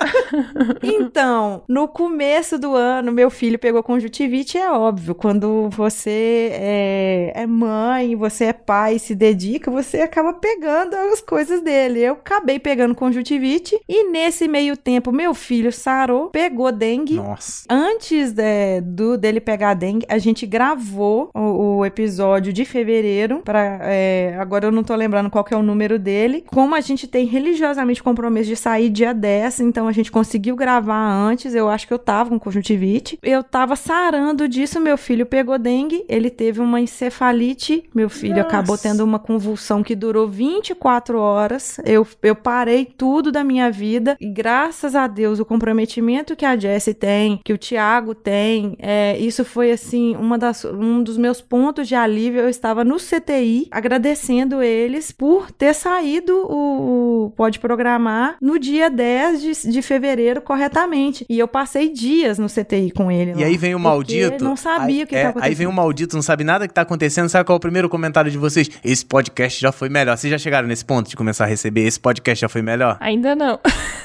Então, 0.83 1.63
no 1.67 1.87
começo 1.87 2.57
do 2.57 2.75
ano, 2.75 3.11
meu 3.11 3.29
filho 3.29 3.59
pegou 3.59 3.83
conjuntivite, 3.83 4.57
é 4.57 4.71
óbvio. 4.71 5.13
Quando 5.15 5.69
você 5.69 6.49
é, 6.53 7.33
é 7.35 7.47
mãe, 7.47 8.15
você 8.15 8.45
é 8.45 8.53
pai, 8.53 8.99
se 8.99 9.15
dedica, 9.15 9.69
você 9.69 10.01
acaba 10.01 10.33
pegando 10.33 10.95
as 10.95 11.21
coisas 11.21 11.61
dele. 11.61 11.99
Eu 11.99 12.13
acabei 12.13 12.59
pegando 12.59 12.95
conjuntivite 12.95 13.79
e 13.87 14.09
nesse 14.09 14.47
meio 14.47 14.75
tempo, 14.75 15.11
meu 15.11 15.33
filho 15.33 15.71
sarou, 15.71 16.29
pegou 16.29 16.71
dengue. 16.71 17.15
Nossa. 17.15 17.65
Antes 17.69 18.33
é, 18.37 18.81
do 18.81 19.17
dele 19.17 19.39
pegar 19.39 19.71
a 19.71 19.73
dengue, 19.73 20.05
a 20.09 20.17
gente 20.17 20.45
gravou 20.45 21.29
o, 21.33 21.77
o 21.77 21.85
episódio 21.85 22.51
de 22.51 22.65
fevereiro. 22.65 23.41
Pra, 23.43 23.79
é, 23.83 24.35
agora 24.39 24.67
eu 24.67 24.71
não 24.71 24.83
tô 24.83 24.95
lembrando 24.95 25.29
qual 25.29 25.45
é 25.51 25.55
o 25.55 25.63
número 25.63 25.97
dele. 25.97 26.43
Como 26.47 26.75
a 26.75 26.81
gente 26.81 27.07
tem 27.07 27.25
religiosamente 27.25 28.03
compromisso 28.03 28.49
de 28.49 28.55
sair 28.55 28.89
dia 28.89 29.13
10, 29.13 29.61
então 29.61 29.87
a 29.87 29.91
gente 29.91 30.11
conseguiu 30.21 30.55
gravar 30.55 31.11
antes. 31.11 31.55
Eu 31.55 31.67
acho 31.67 31.87
que 31.87 31.93
eu 31.93 31.97
tava 31.97 32.29
com 32.29 32.39
conjuntivite. 32.39 33.17
Eu 33.23 33.43
tava 33.43 33.75
sarando 33.75 34.47
disso, 34.47 34.79
meu 34.79 34.95
filho 34.95 35.25
pegou 35.25 35.57
dengue. 35.57 36.05
Ele 36.07 36.29
teve 36.29 36.61
uma 36.61 36.79
encefalite. 36.79 37.83
Meu 37.93 38.07
filho 38.07 38.35
Nossa. 38.35 38.47
acabou 38.47 38.77
tendo 38.77 39.03
uma 39.03 39.17
convulsão 39.17 39.81
que 39.81 39.95
durou 39.95 40.27
24 40.27 41.17
horas. 41.17 41.79
Eu, 41.83 42.07
eu 42.21 42.35
parei 42.35 42.85
tudo 42.85 43.31
da 43.31 43.43
minha 43.43 43.71
vida. 43.71 44.15
E 44.21 44.29
graças 44.29 44.95
a 44.95 45.07
Deus, 45.07 45.39
o 45.39 45.45
comprometimento 45.45 46.35
que 46.35 46.45
a 46.45 46.55
Jessie 46.55 46.93
tem, 46.93 47.39
que 47.43 47.51
o 47.53 47.57
Thiago 47.57 48.13
tem, 48.13 48.75
é, 48.77 49.17
isso 49.17 49.43
foi 49.43 49.71
assim, 49.71 50.15
uma 50.15 50.37
das, 50.37 50.63
um 50.65 51.01
dos 51.01 51.17
meus 51.17 51.41
pontos 51.41 51.87
de 51.87 51.95
alívio. 51.95 52.41
Eu 52.41 52.49
estava 52.49 52.83
no 52.83 52.97
CTI 52.97 53.67
agradecendo 53.71 54.61
eles 54.61 55.11
por 55.11 55.51
ter 55.51 55.73
saído 55.73 56.45
o, 56.47 57.25
o 57.25 57.29
Pode 57.31 57.59
Programar 57.59 58.37
no 58.39 58.59
dia 58.59 58.87
10 58.87 59.41
de, 59.41 59.71
de 59.71 59.81
fevereiro 59.81 60.10
corretamente. 60.41 61.25
E 61.29 61.39
eu 61.39 61.47
passei 61.47 61.89
dias 61.89 62.37
no 62.37 62.47
CTI 62.47 62.91
com 62.91 63.11
ele. 63.11 63.31
E 63.31 63.35
lá, 63.35 63.45
aí 63.45 63.57
vem 63.57 63.75
o 63.75 63.79
maldito. 63.79 64.43
Não 64.43 64.55
sabia 64.55 64.97
aí, 64.97 65.03
o 65.03 65.07
que 65.07 65.15
é, 65.15 65.19
estava 65.19 65.29
acontecendo. 65.31 65.49
Aí 65.49 65.55
vem 65.55 65.67
o 65.67 65.71
maldito, 65.71 66.15
não 66.15 66.23
sabe 66.23 66.43
nada 66.43 66.67
que 66.67 66.73
tá 66.73 66.81
acontecendo. 66.81 67.29
Sabe 67.29 67.45
qual 67.45 67.55
é 67.55 67.57
o 67.57 67.59
primeiro 67.59 67.89
comentário 67.89 68.29
de 68.31 68.37
vocês? 68.37 68.69
Esse 68.83 69.05
podcast 69.05 69.59
já 69.59 69.71
foi 69.71 69.89
melhor. 69.89 70.17
Vocês 70.17 70.31
já 70.31 70.37
chegaram 70.37 70.67
nesse 70.67 70.83
ponto 70.83 71.09
de 71.09 71.15
começar 71.15 71.45
a 71.45 71.47
receber? 71.47 71.85
Esse 71.85 71.99
podcast 71.99 72.41
já 72.41 72.49
foi 72.49 72.61
melhor? 72.61 72.97
Ainda 72.99 73.35
não. 73.35 73.59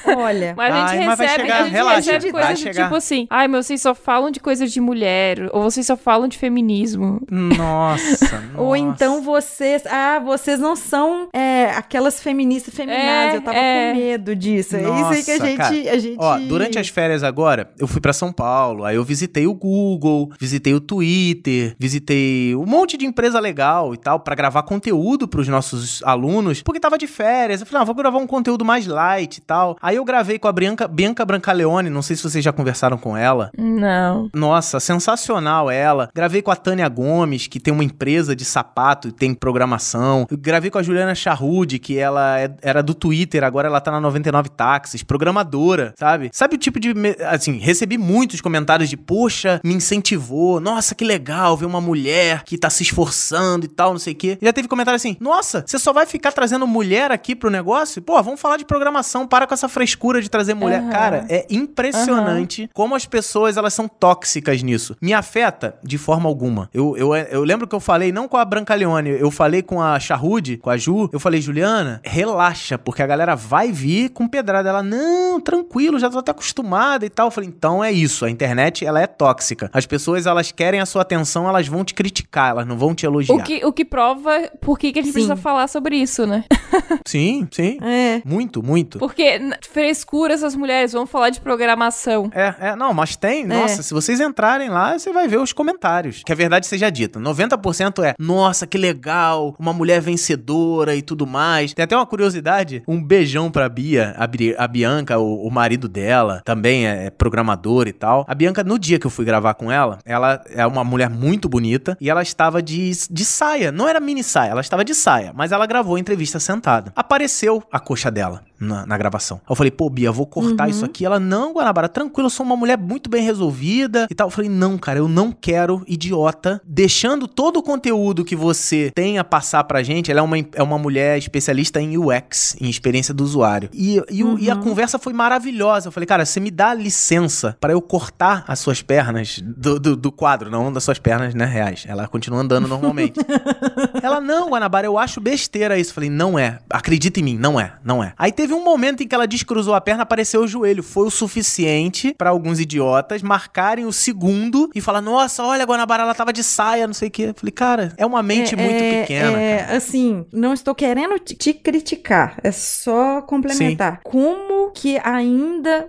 Olha. 0.05 0.53
Mas 0.55 0.73
a 0.73 0.79
gente 0.79 0.89
Ai, 0.89 1.09
recebe, 1.09 1.41
chegar, 1.41 1.57
a 1.57 1.63
gente 1.63 1.73
relaxa, 1.73 2.11
recebe 2.11 2.31
coisas 2.31 2.59
tipo 2.59 2.95
assim, 2.95 3.27
ai, 3.29 3.47
mas 3.47 3.65
vocês 3.65 3.81
só 3.81 3.93
falam 3.93 4.31
de 4.31 4.39
coisas 4.39 4.71
de 4.71 4.79
mulher, 4.79 5.49
ou 5.51 5.63
vocês 5.63 5.85
só 5.85 5.97
falam 5.97 6.27
de 6.27 6.37
feminismo. 6.37 7.21
Nossa. 7.29 8.43
Ou 8.57 8.75
nossa. 8.75 8.77
então 8.77 9.21
vocês, 9.21 9.83
ah, 9.85 10.19
vocês 10.19 10.59
não 10.59 10.75
são 10.75 11.29
é, 11.33 11.65
aquelas 11.75 12.21
feministas 12.21 12.73
feminazes. 12.73 13.33
É, 13.33 13.37
eu 13.37 13.41
tava 13.41 13.57
é. 13.57 13.91
com 13.91 13.99
medo 13.99 14.35
disso. 14.35 14.75
é 14.75 14.81
isso 14.81 14.89
aí 14.89 15.23
que 15.23 15.31
a 15.31 15.37
Nossa, 15.37 15.45
gente, 15.47 15.57
cara. 15.57 15.95
a 15.95 15.96
gente. 15.99 16.17
Ó, 16.19 16.37
durante 16.39 16.77
as 16.79 16.87
férias 16.89 17.23
agora, 17.23 17.69
eu 17.77 17.87
fui 17.87 17.99
pra 18.01 18.13
São 18.13 18.31
Paulo, 18.31 18.83
aí 18.85 18.95
eu 18.95 19.03
visitei 19.03 19.47
o 19.47 19.53
Google, 19.53 20.31
visitei 20.39 20.73
o 20.73 20.79
Twitter, 20.79 21.75
visitei 21.79 22.55
um 22.55 22.65
monte 22.65 22.97
de 22.97 23.05
empresa 23.05 23.39
legal 23.39 23.93
e 23.93 23.97
tal, 23.97 24.19
pra 24.19 24.35
gravar 24.35 24.63
conteúdo 24.63 25.27
pros 25.27 25.47
nossos 25.47 26.01
alunos, 26.03 26.61
porque 26.61 26.79
tava 26.79 26.97
de 26.97 27.07
férias. 27.07 27.61
Eu 27.61 27.67
falei, 27.67 27.81
ah, 27.81 27.85
vou 27.85 27.95
gravar 27.95 28.17
um 28.17 28.27
conteúdo 28.27 28.63
mais 28.65 28.85
light 28.87 29.37
e 29.37 29.41
tal. 29.41 29.77
Aí 29.81 29.95
eu 29.95 30.05
gravei 30.05 30.37
com 30.39 30.47
a 30.47 30.51
Bianca, 30.51 30.87
Bianca 30.87 31.25
Brancaleone, 31.25 31.89
não 31.89 32.01
sei 32.01 32.15
se 32.15 32.23
vocês 32.23 32.43
já 32.43 32.51
conversaram 32.51 32.97
com 32.97 33.15
ela. 33.15 33.51
Não. 33.57 34.29
Nossa, 34.33 34.79
sensacional 34.79 35.69
ela. 35.69 36.09
Gravei 36.13 36.41
com 36.41 36.51
a 36.51 36.55
Tânia 36.55 36.87
Gomes, 36.89 37.47
que 37.47 37.59
tem 37.59 37.73
uma 37.73 37.83
empresa 37.83 38.35
de 38.35 38.45
sapato 38.45 39.07
e 39.07 39.11
tem 39.11 39.33
programação. 39.33 40.25
Eu 40.29 40.37
gravei 40.37 40.69
com 40.69 40.77
a 40.77 40.83
Juliana 40.83 41.13
Charrude, 41.15 41.79
que 41.79 41.97
ela 41.97 42.39
é- 42.39 42.55
era 42.61 42.81
do 42.81 42.93
Twitter, 42.93 43.43
agora 43.43 43.67
ela 43.67 43.79
tá 43.81 43.91
na 43.91 43.99
99 43.99 44.49
Táxis, 44.49 45.03
programadora, 45.03 45.76
sabe? 45.95 46.29
Sabe 46.33 46.55
o 46.55 46.57
tipo 46.57 46.79
de. 46.79 46.93
Assim, 47.29 47.57
recebi 47.57 47.97
muitos 47.97 48.41
comentários 48.41 48.89
de, 48.89 48.97
poxa, 48.97 49.59
me 49.63 49.73
incentivou, 49.73 50.59
nossa, 50.59 50.95
que 50.95 51.05
legal 51.05 51.55
ver 51.57 51.65
uma 51.65 51.81
mulher 51.81 52.43
que 52.43 52.57
tá 52.57 52.69
se 52.69 52.83
esforçando 52.83 53.65
e 53.65 53.69
tal, 53.69 53.91
não 53.91 53.99
sei 53.99 54.13
o 54.13 54.15
quê. 54.15 54.37
E 54.41 54.45
já 54.45 54.53
teve 54.53 54.67
comentário 54.67 54.95
assim, 54.95 55.17
nossa, 55.19 55.63
você 55.65 55.79
só 55.79 55.93
vai 55.93 56.05
ficar 56.05 56.31
trazendo 56.31 56.65
mulher 56.65 57.11
aqui 57.11 57.35
pro 57.35 57.49
negócio? 57.49 58.01
Pô, 58.01 58.21
vamos 58.21 58.39
falar 58.39 58.57
de 58.57 58.65
programação, 58.65 59.27
para 59.27 59.45
com 59.47 59.53
essa 59.53 59.69
frescura 59.69 60.21
de 60.21 60.29
trazer 60.29 60.53
mulher. 60.53 60.81
Aham. 60.81 60.89
Cara, 60.89 61.25
é 61.29 61.45
impressionante 61.49 62.69
como 62.73 62.95
as 62.95 63.05
pessoas 63.05 63.57
elas 63.57 63.73
são 63.73 63.87
tóxicas 63.87 64.61
nisso. 64.63 64.95
Me 65.01 65.13
afeta 65.13 65.75
de 65.83 65.97
forma 65.97 66.27
alguma. 66.27 66.69
Eu, 66.73 66.95
eu, 66.97 67.15
eu 67.15 67.43
lembro 67.43 67.67
que 67.67 67.75
eu 67.75 67.79
falei, 67.79 68.11
não 68.11 68.27
com 68.27 68.37
a 68.37 68.45
Brancaleone, 68.45 69.09
eu 69.09 69.31
falei 69.31 69.61
com 69.61 69.81
a 69.81 69.99
Charrude, 69.99 70.57
com 70.57 70.69
a 70.69 70.77
Ju, 70.77 71.09
eu 71.11 71.19
falei, 71.19 71.41
Juliana, 71.41 72.01
relaxa, 72.03 72.77
porque 72.77 73.01
a 73.01 73.07
galera 73.07 73.35
vai 73.35 73.71
vir 73.71 74.09
com 74.09 74.27
pedrada. 74.27 74.69
Ela, 74.69 74.83
não, 74.83 75.39
tranquilo 75.39 75.66
tranquilo, 75.67 75.99
já 75.99 76.09
tô 76.09 76.19
até 76.19 76.31
acostumada 76.31 77.05
e 77.05 77.09
tal. 77.09 77.27
Eu 77.27 77.31
falei, 77.31 77.49
então 77.49 77.83
é 77.83 77.91
isso, 77.91 78.25
a 78.25 78.29
internet, 78.29 78.85
ela 78.85 79.01
é 79.01 79.07
tóxica. 79.07 79.69
As 79.73 79.85
pessoas, 79.85 80.25
elas 80.25 80.51
querem 80.51 80.79
a 80.79 80.85
sua 80.85 81.01
atenção, 81.01 81.47
elas 81.47 81.67
vão 81.67 81.83
te 81.83 81.93
criticar, 81.93 82.51
elas 82.51 82.65
não 82.65 82.77
vão 82.77 82.95
te 82.95 83.05
elogiar. 83.05 83.35
O 83.35 83.43
que, 83.43 83.65
o 83.65 83.73
que 83.73 83.85
prova 83.85 84.49
por 84.61 84.79
que, 84.79 84.91
que 84.91 84.99
a 84.99 85.01
gente 85.01 85.09
Sim. 85.09 85.13
precisa 85.13 85.35
falar 85.35 85.67
sobre 85.67 85.97
isso, 85.97 86.25
né? 86.25 86.43
Sim, 87.05 87.47
sim. 87.51 87.77
É. 87.81 88.21
Muito, 88.25 88.61
muito. 88.63 88.99
Porque 88.99 89.39
frescura 89.69 90.33
essas 90.33 90.55
mulheres, 90.55 90.91
vamos 90.93 91.09
falar 91.09 91.29
de 91.29 91.39
programação. 91.39 92.29
É, 92.33 92.69
é, 92.69 92.75
não, 92.75 92.93
mas 92.93 93.15
tem, 93.15 93.45
nossa, 93.45 93.81
se 93.83 93.93
vocês 93.93 94.19
entrarem 94.19 94.69
lá, 94.69 94.97
você 94.97 95.11
vai 95.11 95.27
ver 95.27 95.39
os 95.39 95.53
comentários. 95.53 96.21
Que 96.25 96.31
a 96.31 96.35
verdade 96.35 96.65
seja 96.67 96.89
dita. 96.89 97.19
90% 97.19 98.03
é, 98.03 98.13
nossa, 98.19 98.67
que 98.67 98.77
legal, 98.77 99.55
uma 99.59 99.73
mulher 99.73 100.01
vencedora 100.01 100.95
e 100.95 101.01
tudo 101.01 101.25
mais. 101.25 101.73
Tem 101.73 101.83
até 101.83 101.95
uma 101.95 102.05
curiosidade, 102.05 102.83
um 102.87 103.01
beijão 103.01 103.49
pra 103.49 103.69
Bia, 103.69 104.13
a, 104.17 104.27
Bri- 104.27 104.55
a 104.57 104.67
Bianca, 104.67 105.17
o, 105.17 105.47
o 105.47 105.51
marido 105.57 105.87
dela, 105.87 106.41
também 106.45 106.85
é 106.87 107.09
programador 107.09 107.87
e 107.87 107.93
tal. 107.93 108.25
A 108.27 108.33
Bianca, 108.35 108.63
no 108.63 108.79
dia 108.79 108.97
que 108.99 109.05
eu 109.05 109.11
fui 109.11 109.25
gravar 109.25 109.53
com 109.55 109.71
ela, 109.71 109.99
ela 110.05 110.41
é 110.49 110.65
uma 110.65 110.83
mulher 110.83 111.09
muito 111.09 111.49
bonita 111.49 111.97
e 111.99 112.09
ela 112.09 112.21
estava 112.21 112.61
de, 112.61 112.91
de 113.09 113.25
saia. 113.25 113.71
Não 113.71 113.87
era 113.87 113.99
mini 113.99 114.23
saia, 114.23 114.51
ela 114.51 114.61
estava 114.61 114.83
de 114.85 114.93
saia, 114.95 115.31
mas 115.35 115.51
ela 115.51 115.65
gravou 115.65 115.95
a 115.95 115.99
entrevista 115.99 116.39
sentada. 116.39 116.91
Apareceu 116.95 117.63
a 117.71 117.79
coxa 117.79 118.09
dela 118.09 118.41
na, 118.59 118.85
na 118.85 118.97
gravação. 118.97 119.39
Eu 119.49 119.55
falei, 119.55 119.71
pô, 119.71 119.89
Bia, 119.89 120.11
vou 120.11 120.25
cortar 120.25 120.69
isso 120.69 120.83
aqui. 120.85 121.05
Ela, 121.05 121.19
não, 121.19 121.53
Guanabara, 121.53 121.87
tranquilo, 121.89 122.27
eu 122.27 122.29
sou 122.31 122.45
uma 122.45 122.55
mulher 122.55 122.77
muito 122.77 123.09
bem 123.09 123.23
resolvida 123.23 124.07
e 124.09 124.15
tal. 124.15 124.27
Eu 124.27 124.31
falei, 124.31 124.49
não, 124.49 124.77
cara, 124.77 124.99
eu 124.99 125.07
não 125.07 125.31
quero, 125.31 125.83
idiota, 125.87 126.61
deixando 126.65 127.27
todo 127.27 127.57
o 127.57 127.63
conteúdo 127.63 128.23
que 128.25 128.35
você 128.35 128.91
tem 128.93 129.17
a 129.19 129.23
passar 129.23 129.63
pra 129.65 129.83
gente. 129.83 130.09
Ela 130.11 130.19
é 130.19 130.23
uma, 130.23 130.37
é 130.53 130.63
uma 130.63 130.77
mulher 130.77 131.17
especialista 131.17 131.79
em 131.81 131.97
UX, 131.97 132.55
em 132.59 132.69
experiência 132.69 133.13
do 133.13 133.23
usuário. 133.23 133.69
E, 133.73 134.01
e, 134.09 134.23
o- 134.23 134.37
e 134.39 134.49
a 134.49 134.55
conversa 134.55 134.97
foi 134.99 135.13
maravilhosa. 135.13 135.46
Eu 135.85 135.91
falei, 135.91 136.07
cara, 136.07 136.25
você 136.25 136.39
me 136.39 136.51
dá 136.51 136.73
licença 136.73 137.57
pra 137.59 137.73
eu 137.73 137.81
cortar 137.81 138.43
as 138.47 138.59
suas 138.59 138.81
pernas 138.81 139.39
do, 139.43 139.79
do, 139.79 139.95
do 139.95 140.11
quadro, 140.11 140.49
não 140.49 140.71
das 140.71 140.83
suas 140.83 140.99
pernas, 140.99 141.33
né, 141.33 141.45
reais. 141.45 141.85
Ela 141.87 142.07
continua 142.07 142.39
andando 142.39 142.67
normalmente. 142.67 143.19
Ela, 144.01 144.19
não, 144.21 144.49
Guanabara, 144.49 144.85
eu 144.87 144.97
acho 144.97 145.19
besteira 145.21 145.77
isso. 145.77 145.93
Falei, 145.93 146.09
não 146.09 146.37
é. 146.37 146.59
Acredita 146.69 147.19
em 147.19 147.23
mim, 147.23 147.37
não 147.37 147.59
é, 147.59 147.73
não 147.83 148.03
é. 148.03 148.13
Aí 148.17 148.31
teve 148.31 148.53
um 148.53 148.63
momento 148.63 149.03
em 149.03 149.07
que 149.07 149.15
ela 149.15 149.27
descruzou 149.27 149.73
a 149.73 149.81
perna, 149.81 150.03
apareceu 150.03 150.41
o 150.41 150.47
joelho. 150.47 150.83
Foi 150.83 151.05
o 151.07 151.11
suficiente 151.11 152.13
pra 152.17 152.29
alguns 152.29 152.59
idiotas 152.59 153.21
marcarem 153.21 153.85
o 153.85 153.93
segundo 153.93 154.69
e 154.75 154.81
falar, 154.81 155.01
nossa, 155.01 155.43
olha, 155.43 155.65
Guanabara, 155.65 156.03
ela 156.03 156.13
tava 156.15 156.33
de 156.33 156.43
saia, 156.43 156.87
não 156.87 156.93
sei 156.93 157.07
o 157.07 157.11
quê. 157.11 157.33
Falei, 157.35 157.51
cara, 157.51 157.93
é 157.97 158.05
uma 158.05 158.21
mente 158.23 158.53
É, 158.53 158.57
muito 158.57 158.83
é, 158.83 159.01
pequena. 159.01 159.39
é, 159.39 159.57
cara. 159.63 159.77
assim, 159.77 160.25
não 160.31 160.53
estou 160.53 160.75
querendo 160.75 161.17
te, 161.19 161.35
te 161.35 161.53
criticar, 161.53 162.37
é 162.43 162.51
só 162.51 163.21
complementar. 163.21 164.01
Como 164.03 164.71
que 164.71 164.97
ainda 165.03 165.36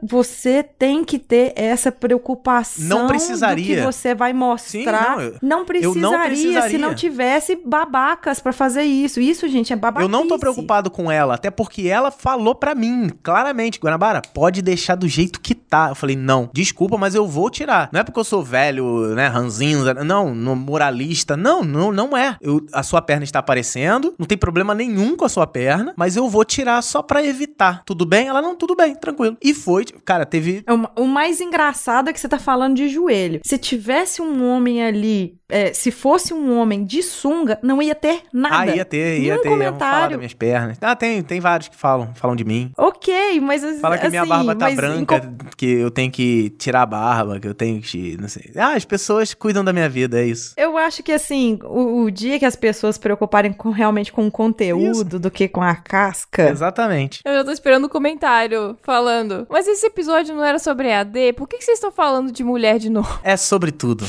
você 0.02 0.62
tem 0.62 1.04
que 1.04 1.18
ter 1.18 1.52
essa 1.56 1.90
preocupação 1.92 2.84
Não 2.86 3.06
precisaria. 3.06 3.64
do 3.64 3.80
que 3.80 3.92
você 3.92 4.14
vai 4.14 4.32
mostrar? 4.32 5.16
não, 5.16 5.20
eu- 5.22 5.34
não 5.42 5.64
precisaria, 5.64 6.00
não 6.02 6.12
se 6.22 6.26
precisaria. 6.28 6.78
não 6.78 6.94
tivesse 6.94 7.56
babacas 7.64 8.40
pra 8.40 8.52
fazer 8.52 8.82
isso. 8.82 9.20
Isso, 9.20 9.46
gente, 9.48 9.72
é 9.72 9.76
babaquice. 9.76 10.04
Eu 10.04 10.08
não 10.08 10.26
tô 10.26 10.38
preocupado 10.38 10.90
com 10.90 11.10
ela, 11.10 11.34
até 11.34 11.50
porque 11.50 11.88
ela 11.88 12.10
falou 12.10 12.54
pra 12.54 12.74
mim, 12.74 13.10
claramente, 13.22 13.78
Guanabara, 13.78 14.22
pode 14.34 14.62
deixar 14.62 14.94
do 14.94 15.08
jeito 15.08 15.40
que 15.40 15.54
tá. 15.54 15.88
Eu 15.90 15.94
falei, 15.94 16.16
não, 16.16 16.50
desculpa, 16.52 16.96
mas 16.98 17.14
eu 17.14 17.26
vou 17.26 17.50
tirar. 17.50 17.88
Não 17.92 18.00
é 18.00 18.04
porque 18.04 18.18
eu 18.20 18.24
sou 18.24 18.42
velho, 18.42 19.14
né, 19.14 19.26
ranzinza, 19.28 19.94
não, 19.94 20.34
no 20.34 20.54
moralista, 20.56 21.36
não, 21.36 21.62
não, 21.64 21.92
não 21.92 22.16
é. 22.16 22.36
Eu- 22.40 22.66
a 22.72 22.82
sua 22.82 23.00
perna 23.00 23.24
está 23.24 23.38
aparecendo, 23.38 24.14
não 24.18 24.26
tem 24.26 24.36
problema 24.36 24.74
nenhum 24.74 25.16
com 25.16 25.24
a 25.24 25.28
sua 25.28 25.46
perna, 25.46 25.92
mas 25.96 26.16
eu 26.16 26.28
vou 26.28 26.44
tirar 26.44 26.82
só 26.82 27.02
pra 27.02 27.24
evitar. 27.24 27.82
Tudo 27.84 28.04
bem? 28.04 28.28
Ela, 28.28 28.42
não, 28.42 28.54
tudo 28.56 28.74
bem, 28.74 28.94
tranquilo. 28.94 29.36
E 29.42 29.54
foi, 29.54 29.84
cara, 30.04 30.26
teve... 30.26 30.62
É 30.66 31.00
O 31.00 31.06
mais 31.06 31.40
engraçado 31.40 32.08
é 32.08 32.12
que 32.12 32.20
você 32.20 32.28
tá 32.28 32.38
falando 32.38 32.76
de 32.76 32.88
joelho. 32.88 33.40
Se 33.44 33.56
tivesse 33.58 34.20
um 34.20 34.44
homem 34.44 34.82
ali, 34.82 35.37
é, 35.48 35.72
se 35.72 35.90
fosse 35.90 36.34
um 36.34 36.58
homem 36.58 36.84
de 36.84 37.02
sunga, 37.02 37.58
não 37.62 37.80
ia 37.80 37.94
ter 37.94 38.22
nada. 38.32 38.72
Ah, 38.72 38.76
ia 38.76 38.84
ter, 38.84 39.18
ia 39.20 39.34
Nenhum 39.34 39.42
ter, 39.42 39.48
falar 39.48 39.56
comentário. 39.58 40.08
das 40.10 40.18
minhas 40.18 40.34
pernas. 40.34 40.78
Ah, 40.80 40.94
tem, 40.94 41.22
tem 41.22 41.40
vários 41.40 41.68
que 41.68 41.76
falam, 41.76 42.12
falam 42.14 42.36
de 42.36 42.44
mim. 42.44 42.70
Ok, 42.76 43.40
mas 43.40 43.62
Fala 43.80 43.98
que 43.98 44.08
minha 44.08 44.22
assim, 44.22 44.28
barba 44.30 44.54
tá 44.54 44.70
branca, 44.70 45.32
que 45.56 45.66
eu 45.66 45.90
tenho 45.90 46.10
que 46.10 46.50
tirar 46.50 46.82
a 46.82 46.86
barba, 46.86 47.40
que 47.40 47.48
eu 47.48 47.54
tenho 47.54 47.80
que. 47.80 48.16
Não 48.20 48.28
sei. 48.28 48.52
Ah, 48.56 48.74
as 48.74 48.84
pessoas 48.84 49.32
cuidam 49.34 49.64
da 49.64 49.72
minha 49.72 49.88
vida, 49.88 50.20
é 50.20 50.24
isso. 50.24 50.52
Eu 50.56 50.76
acho 50.76 51.02
que 51.02 51.12
assim, 51.12 51.58
o, 51.64 52.02
o 52.02 52.10
dia 52.10 52.38
que 52.38 52.44
as 52.44 52.56
pessoas 52.56 52.96
se 52.96 53.00
preocuparem 53.00 53.52
com, 53.52 53.70
realmente 53.70 54.12
com 54.12 54.26
o 54.26 54.30
conteúdo 54.30 55.18
do 55.18 55.30
que 55.30 55.48
com 55.48 55.62
a 55.62 55.74
casca. 55.74 56.50
Exatamente. 56.50 57.20
Eu 57.24 57.34
já 57.34 57.44
tô 57.44 57.50
esperando 57.50 57.84
o 57.84 57.88
comentário 57.88 58.76
falando. 58.82 59.46
Mas 59.48 59.66
esse 59.66 59.86
episódio 59.86 60.34
não 60.34 60.44
era 60.44 60.58
sobre 60.58 60.88
EAD? 60.88 61.32
Por 61.34 61.48
que, 61.48 61.58
que 61.58 61.64
vocês 61.64 61.78
estão 61.78 61.90
falando 61.90 62.30
de 62.32 62.44
mulher 62.44 62.78
de 62.78 62.90
novo? 62.90 63.18
É 63.22 63.36
sobre 63.36 63.70
tudo. 63.72 64.04